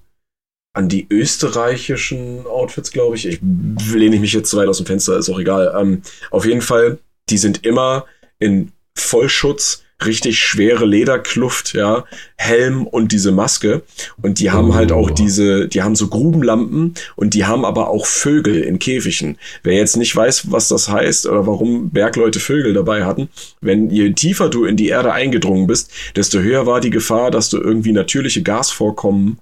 an 0.74 0.88
die 0.88 1.06
österreichischen 1.10 2.46
Outfits, 2.46 2.92
glaube 2.92 3.16
ich. 3.16 3.26
Ich 3.26 3.40
lehne 3.42 4.18
mich 4.18 4.32
jetzt 4.32 4.50
zu 4.50 4.56
weit 4.56 4.68
aus 4.68 4.78
dem 4.78 4.86
Fenster, 4.86 5.18
ist 5.18 5.28
auch 5.28 5.38
egal. 5.38 5.74
Ähm, 5.78 6.02
auf 6.30 6.46
jeden 6.46 6.62
Fall, 6.62 6.98
die 7.28 7.38
sind 7.38 7.64
immer 7.64 8.06
in 8.38 8.72
Vollschutz 8.96 9.84
richtig 10.06 10.38
schwere 10.38 10.84
Lederkluft, 10.84 11.74
ja, 11.74 12.04
Helm 12.36 12.86
und 12.86 13.12
diese 13.12 13.32
Maske. 13.32 13.82
Und 14.20 14.40
die 14.40 14.50
haben 14.50 14.70
oh. 14.70 14.74
halt 14.74 14.92
auch 14.92 15.10
oh. 15.10 15.14
diese, 15.14 15.68
die 15.68 15.82
haben 15.82 15.96
so 15.96 16.08
Grubenlampen 16.08 16.94
und 17.16 17.34
die 17.34 17.44
haben 17.44 17.64
aber 17.64 17.88
auch 17.88 18.06
Vögel 18.06 18.60
in 18.60 18.78
Käfigen. 18.78 19.38
Wer 19.62 19.74
jetzt 19.74 19.96
nicht 19.96 20.14
weiß, 20.14 20.50
was 20.50 20.68
das 20.68 20.88
heißt 20.88 21.26
oder 21.26 21.46
warum 21.46 21.90
Bergleute 21.90 22.40
Vögel 22.40 22.74
dabei 22.74 23.04
hatten, 23.04 23.28
wenn 23.60 23.90
je 23.90 24.12
tiefer 24.12 24.48
du 24.48 24.64
in 24.64 24.76
die 24.76 24.88
Erde 24.88 25.12
eingedrungen 25.12 25.66
bist, 25.66 25.90
desto 26.16 26.38
höher 26.38 26.66
war 26.66 26.80
die 26.80 26.90
Gefahr, 26.90 27.30
dass 27.30 27.50
du 27.50 27.58
irgendwie 27.58 27.92
natürliche 27.92 28.42
Gasvorkommen 28.42 29.38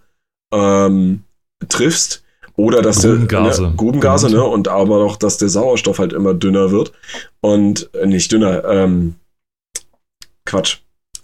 ähm, 0.53 1.25
triffst. 1.69 2.23
Oder 2.55 2.83
dass 2.83 3.01
Grubengase. 3.01 3.63
der 3.63 3.71
ne, 3.71 3.77
Grubengase, 3.77 4.31
ne? 4.31 4.45
Und 4.45 4.69
aber 4.69 4.99
doch, 4.99 5.17
dass 5.17 5.39
der 5.39 5.49
Sauerstoff 5.49 5.99
halt 5.99 6.13
immer 6.13 6.35
dünner 6.35 6.71
wird. 6.71 6.93
Und 7.41 7.89
äh, 7.95 8.07
nicht 8.07 8.31
dünner, 8.31 8.65
ähm, 8.65 9.15
Quatsch. 10.45 10.79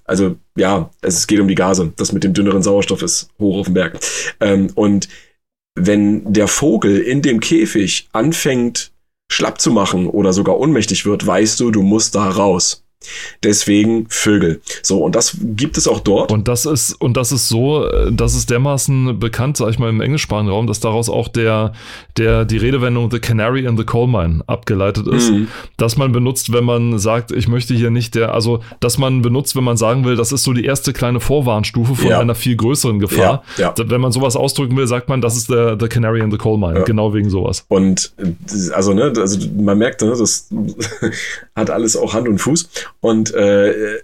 Also 0.05 0.36
ja, 0.57 0.90
es 1.03 1.27
geht 1.27 1.40
um 1.40 1.49
die 1.49 1.55
Gase. 1.55 1.93
Das 1.97 2.12
mit 2.12 2.24
dem 2.24 2.32
dünneren 2.32 2.62
Sauerstoff 2.62 3.03
ist 3.03 3.28
hoch 3.39 3.59
auf 3.59 3.66
dem 3.66 3.74
Berg. 3.74 3.99
Ähm, 4.40 4.70
und 4.74 5.09
wenn 5.74 6.32
der 6.32 6.49
Vogel 6.49 6.99
in 6.99 7.23
dem 7.23 7.40
Käfig 7.40 8.09
anfängt, 8.12 8.93
schlapp 9.31 9.61
zu 9.61 9.70
machen 9.70 10.07
oder 10.09 10.32
sogar 10.32 10.59
ohnmächtig 10.59 11.05
wird, 11.05 11.27
weißt 11.27 11.61
du, 11.61 11.70
du 11.70 11.82
musst 11.82 12.15
da 12.15 12.28
raus. 12.28 12.85
Deswegen 13.43 14.07
Vögel. 14.09 14.61
So, 14.83 15.05
und 15.05 15.15
das 15.15 15.37
gibt 15.41 15.79
es 15.79 15.87
auch 15.87 16.01
dort. 16.01 16.33
Und 16.33 16.49
das 16.49 16.66
ist, 16.66 16.93
und 17.01 17.16
das 17.16 17.31
ist 17.31 17.49
so, 17.49 17.89
das 18.11 18.35
ist 18.35 18.51
dermaßen 18.51 19.19
bekannt, 19.19 19.57
sag 19.57 19.70
ich 19.70 19.79
mal, 19.79 19.89
im 19.89 20.01
englischsprachigen 20.01 20.51
Raum, 20.51 20.66
dass 20.66 20.81
daraus 20.81 21.09
auch 21.09 21.29
der, 21.29 21.73
der, 22.16 22.45
die 22.45 22.57
Redewendung 22.57 23.11
The 23.11 23.20
Canary 23.20 23.65
in 23.65 23.77
the 23.77 23.85
Coal 23.85 24.09
Mine 24.09 24.43
abgeleitet 24.47 25.07
ist. 25.07 25.31
Mhm. 25.31 25.49
Dass 25.77 25.97
man 25.97 26.11
benutzt, 26.11 26.53
wenn 26.53 26.65
man 26.65 26.99
sagt, 26.99 27.31
ich 27.31 27.47
möchte 27.47 27.75
hier 27.75 27.91
nicht 27.91 28.16
der, 28.16 28.35
also, 28.35 28.61
dass 28.81 28.99
man 28.99 29.23
benutzt, 29.23 29.55
wenn 29.55 29.65
man 29.65 29.77
sagen 29.77 30.05
will, 30.05 30.16
das 30.16 30.33
ist 30.33 30.43
so 30.43 30.53
die 30.53 30.65
erste 30.65 30.93
kleine 30.93 31.20
Vorwarnstufe 31.20 31.95
von 31.95 32.11
ja. 32.11 32.19
einer 32.19 32.35
viel 32.35 32.57
größeren 32.57 32.99
Gefahr. 32.99 33.45
Ja, 33.59 33.75
ja. 33.77 33.89
Wenn 33.89 34.01
man 34.01 34.11
sowas 34.11 34.35
ausdrücken 34.35 34.77
will, 34.77 34.89
sagt 34.89 35.09
man, 35.09 35.20
das 35.20 35.37
ist 35.37 35.51
der, 35.51 35.77
The 35.79 35.87
Canary 35.87 36.20
in 36.20 36.33
the 36.33 36.39
Coal 36.39 36.59
Mine. 36.59 36.83
Genau 36.85 37.15
wegen 37.15 37.31
sowas. 37.31 37.65
Und, 37.69 38.12
also, 38.73 38.93
ne, 38.93 39.12
also, 39.16 39.39
man 39.57 39.79
merkt, 39.79 40.03
ne, 40.03 40.09
das 40.09 40.49
hat 41.59 41.70
alles 41.70 41.97
auch 41.97 42.14
Hand 42.14 42.28
und 42.28 42.39
Fuß. 42.39 42.70
Und 43.01 43.35
äh, 43.35 43.98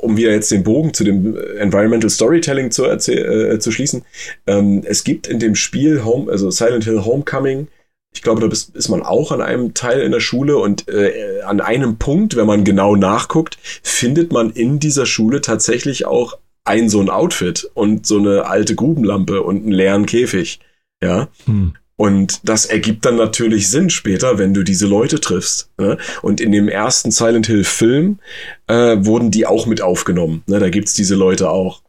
um 0.00 0.16
wieder 0.16 0.32
jetzt 0.32 0.50
den 0.50 0.64
Bogen 0.64 0.92
zu 0.92 1.04
dem 1.04 1.36
Environmental 1.58 2.10
Storytelling 2.10 2.70
zu, 2.70 2.84
äh, 2.86 3.58
zu 3.58 3.70
schließen, 3.70 4.04
ähm, 4.46 4.82
es 4.84 5.04
gibt 5.04 5.26
in 5.26 5.38
dem 5.38 5.54
Spiel 5.54 6.04
Home, 6.04 6.30
also 6.30 6.50
Silent 6.50 6.84
Hill 6.84 7.04
Homecoming, 7.04 7.68
ich 8.14 8.22
glaube, 8.22 8.40
da 8.40 8.48
ist 8.48 8.88
man 8.88 9.02
auch 9.02 9.32
an 9.32 9.42
einem 9.42 9.74
Teil 9.74 10.00
in 10.00 10.12
der 10.12 10.20
Schule 10.20 10.56
und 10.56 10.88
äh, 10.88 11.42
an 11.42 11.60
einem 11.60 11.98
Punkt, 11.98 12.36
wenn 12.36 12.46
man 12.46 12.64
genau 12.64 12.96
nachguckt, 12.96 13.58
findet 13.62 14.32
man 14.32 14.50
in 14.50 14.80
dieser 14.80 15.06
Schule 15.06 15.40
tatsächlich 15.40 16.06
auch 16.06 16.38
ein 16.64 16.88
so 16.88 17.00
ein 17.00 17.10
Outfit 17.10 17.70
und 17.74 18.06
so 18.06 18.18
eine 18.18 18.46
alte 18.46 18.74
Grubenlampe 18.74 19.42
und 19.42 19.62
einen 19.62 19.72
leeren 19.72 20.06
Käfig. 20.06 20.60
Ja. 21.02 21.28
Hm. 21.44 21.74
Und 21.98 22.48
das 22.48 22.64
ergibt 22.64 23.04
dann 23.04 23.16
natürlich 23.16 23.68
Sinn 23.68 23.90
später, 23.90 24.38
wenn 24.38 24.54
du 24.54 24.62
diese 24.62 24.86
Leute 24.86 25.18
triffst. 25.18 25.68
Ne? 25.78 25.98
Und 26.22 26.40
in 26.40 26.52
dem 26.52 26.68
ersten 26.68 27.10
Silent 27.10 27.48
Hill 27.48 27.64
Film 27.64 28.20
äh, 28.68 28.96
wurden 29.00 29.32
die 29.32 29.46
auch 29.46 29.66
mit 29.66 29.82
aufgenommen. 29.82 30.44
Ne? 30.46 30.60
Da 30.60 30.70
gibt's 30.70 30.94
diese 30.94 31.16
Leute 31.16 31.50
auch. 31.50 31.82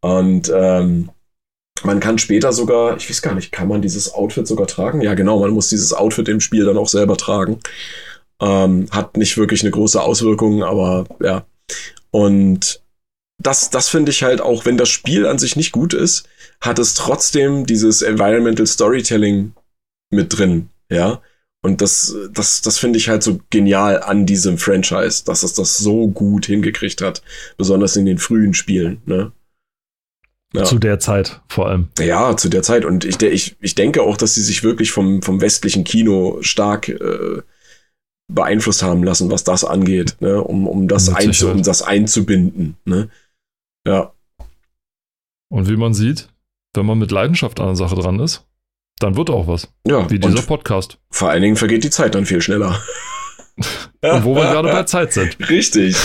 Und 0.00 0.52
ähm, 0.52 1.10
man 1.84 2.00
kann 2.00 2.18
später 2.18 2.52
sogar, 2.52 2.96
ich 2.96 3.08
weiß 3.08 3.22
gar 3.22 3.36
nicht, 3.36 3.52
kann 3.52 3.68
man 3.68 3.80
dieses 3.80 4.12
Outfit 4.12 4.48
sogar 4.48 4.66
tragen? 4.66 5.00
Ja, 5.02 5.14
genau, 5.14 5.38
man 5.38 5.50
muss 5.50 5.68
dieses 5.68 5.92
Outfit 5.92 6.28
im 6.28 6.40
Spiel 6.40 6.64
dann 6.64 6.76
auch 6.76 6.88
selber 6.88 7.16
tragen. 7.16 7.60
Ähm, 8.42 8.88
hat 8.90 9.16
nicht 9.16 9.38
wirklich 9.38 9.62
eine 9.62 9.70
große 9.70 10.02
Auswirkung, 10.02 10.64
aber 10.64 11.06
ja. 11.22 11.46
Und 12.10 12.82
das, 13.40 13.70
das 13.70 13.88
finde 13.88 14.10
ich 14.10 14.24
halt 14.24 14.40
auch, 14.40 14.66
wenn 14.66 14.78
das 14.78 14.88
Spiel 14.88 15.26
an 15.26 15.38
sich 15.38 15.54
nicht 15.54 15.70
gut 15.70 15.94
ist, 15.94 16.28
hat 16.60 16.78
es 16.78 16.94
trotzdem 16.94 17.66
dieses 17.66 18.02
Environmental 18.02 18.66
Storytelling 18.66 19.52
mit 20.10 20.38
drin, 20.38 20.70
ja. 20.90 21.20
Und 21.62 21.80
das, 21.80 22.14
das, 22.30 22.60
das 22.60 22.78
finde 22.78 22.98
ich 22.98 23.08
halt 23.08 23.22
so 23.22 23.40
genial 23.48 24.02
an 24.02 24.26
diesem 24.26 24.58
Franchise, 24.58 25.24
dass 25.24 25.42
es 25.42 25.54
das 25.54 25.78
so 25.78 26.08
gut 26.08 26.44
hingekriegt 26.44 27.00
hat, 27.00 27.22
besonders 27.56 27.96
in 27.96 28.04
den 28.04 28.18
frühen 28.18 28.52
Spielen, 28.52 29.00
ne? 29.06 29.32
Ja. 30.52 30.64
Zu 30.64 30.78
der 30.78 31.00
Zeit 31.00 31.40
vor 31.48 31.68
allem. 31.68 31.88
Ja, 31.98 32.36
zu 32.36 32.48
der 32.48 32.62
Zeit. 32.62 32.84
Und 32.84 33.04
ich, 33.04 33.20
ich, 33.20 33.56
ich 33.60 33.74
denke 33.74 34.02
auch, 34.02 34.16
dass 34.16 34.34
sie 34.34 34.42
sich 34.42 34.62
wirklich 34.62 34.92
vom, 34.92 35.20
vom 35.20 35.40
westlichen 35.40 35.82
Kino 35.82 36.38
stark 36.42 36.88
äh, 36.88 37.42
beeinflusst 38.32 38.82
haben 38.82 39.02
lassen, 39.02 39.30
was 39.30 39.42
das 39.42 39.64
angeht, 39.64 40.16
ne? 40.20 40.42
um, 40.42 40.68
um, 40.68 40.86
das 40.86 41.08
einzu, 41.08 41.50
um 41.50 41.62
das 41.62 41.82
einzubinden. 41.82 42.76
Ne? 42.84 43.08
Ja. 43.86 44.12
Und 45.48 45.68
wie 45.68 45.76
man 45.76 45.92
sieht, 45.92 46.28
wenn 46.74 46.86
man 46.86 46.98
mit 46.98 47.10
Leidenschaft 47.10 47.60
an 47.60 47.66
der 47.66 47.76
Sache 47.76 47.94
dran 47.94 48.20
ist, 48.20 48.46
dann 48.98 49.16
wird 49.16 49.30
auch 49.30 49.46
was. 49.46 49.72
Ja. 49.86 50.08
Wie 50.10 50.18
dieser 50.18 50.42
Podcast. 50.42 50.98
Vor 51.10 51.30
allen 51.30 51.42
Dingen 51.42 51.56
vergeht 51.56 51.84
die 51.84 51.90
Zeit 51.90 52.14
dann 52.14 52.26
viel 52.26 52.40
schneller. 52.40 52.80
Und 53.56 54.24
wo 54.24 54.34
wir 54.34 54.42
gerade 54.42 54.68
bei 54.68 54.82
Zeit 54.82 55.12
sind. 55.12 55.36
Richtig. 55.48 55.96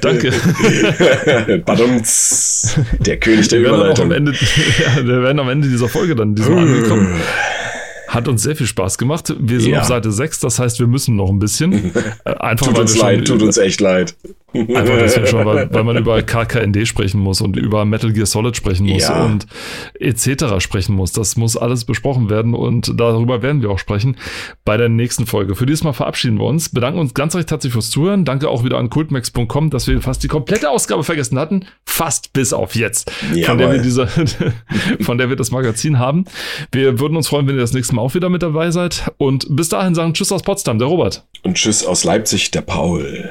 Danke. 0.00 0.32
Badumts, 1.64 2.80
der 3.00 3.18
König 3.18 3.48
der 3.48 3.60
wir 3.60 3.68
Überleitung. 3.68 4.06
Am 4.06 4.12
Ende, 4.12 4.32
ja, 4.32 5.06
wir 5.06 5.22
werden 5.22 5.38
am 5.38 5.48
Ende 5.48 5.68
dieser 5.68 5.88
Folge 5.88 6.16
dann 6.16 6.34
diesmal 6.34 6.60
angekommen. 6.60 7.20
Hat 8.08 8.28
uns 8.28 8.42
sehr 8.42 8.56
viel 8.56 8.66
Spaß 8.66 8.98
gemacht. 8.98 9.34
Wir 9.38 9.60
sind 9.60 9.72
ja. 9.72 9.80
auf 9.80 9.86
Seite 9.86 10.10
6, 10.10 10.40
das 10.40 10.58
heißt, 10.58 10.80
wir 10.80 10.86
müssen 10.86 11.16
noch 11.16 11.28
ein 11.28 11.38
bisschen. 11.38 11.94
Äh, 12.24 12.30
einfach, 12.38 12.68
tut 12.68 12.78
uns 12.78 12.96
leid, 12.96 13.26
tut 13.26 13.42
uns 13.42 13.58
echt 13.58 13.80
leid. 13.80 14.16
Einfach 14.60 14.98
deswegen 14.98 15.26
schon, 15.26 15.44
weil, 15.44 15.68
weil 15.72 15.84
man 15.84 15.96
über 15.96 16.20
KKND 16.22 16.86
sprechen 16.86 17.20
muss 17.20 17.40
und 17.40 17.56
über 17.56 17.84
Metal 17.84 18.12
Gear 18.12 18.26
Solid 18.26 18.56
sprechen 18.56 18.86
muss 18.86 19.02
ja. 19.02 19.24
und 19.24 19.46
etc. 19.98 20.58
sprechen 20.58 20.94
muss. 20.94 21.12
Das 21.12 21.36
muss 21.36 21.56
alles 21.56 21.84
besprochen 21.84 22.30
werden 22.30 22.54
und 22.54 22.98
darüber 22.98 23.42
werden 23.42 23.62
wir 23.62 23.70
auch 23.70 23.78
sprechen 23.78 24.16
bei 24.64 24.76
der 24.76 24.88
nächsten 24.88 25.26
Folge. 25.26 25.54
Für 25.54 25.66
diesmal 25.66 25.92
verabschieden 25.92 26.38
wir 26.38 26.44
uns, 26.44 26.68
bedanken 26.68 27.00
uns 27.00 27.14
ganz 27.14 27.34
recht 27.34 27.50
herzlich 27.50 27.72
fürs 27.72 27.90
Zuhören. 27.90 28.24
Danke 28.24 28.48
auch 28.48 28.64
wieder 28.64 28.78
an 28.78 28.90
cultmax.com, 28.90 29.70
dass 29.70 29.86
wir 29.86 30.00
fast 30.00 30.22
die 30.22 30.28
komplette 30.28 30.70
Ausgabe 30.70 31.04
vergessen 31.04 31.38
hatten. 31.38 31.66
Fast 31.84 32.32
bis 32.32 32.52
auf 32.52 32.74
jetzt, 32.74 33.10
von 33.44 33.58
der, 33.58 33.72
wir 33.72 33.82
diese, 33.82 34.06
von 35.00 35.18
der 35.18 35.28
wir 35.28 35.36
das 35.36 35.50
Magazin 35.50 35.98
haben. 35.98 36.24
Wir 36.72 37.00
würden 37.00 37.16
uns 37.16 37.28
freuen, 37.28 37.46
wenn 37.46 37.54
ihr 37.54 37.60
das 37.60 37.72
nächste 37.72 37.94
Mal 37.94 38.02
auch 38.02 38.14
wieder 38.14 38.28
mit 38.28 38.42
dabei 38.42 38.70
seid. 38.70 39.10
Und 39.18 39.46
bis 39.50 39.68
dahin 39.68 39.94
sagen 39.94 40.14
Tschüss 40.14 40.32
aus 40.32 40.42
Potsdam, 40.42 40.78
der 40.78 40.88
Robert. 40.88 41.24
Und 41.42 41.54
Tschüss 41.54 41.84
aus 41.84 42.04
Leipzig, 42.04 42.50
der 42.50 42.62
Paul. 42.62 43.30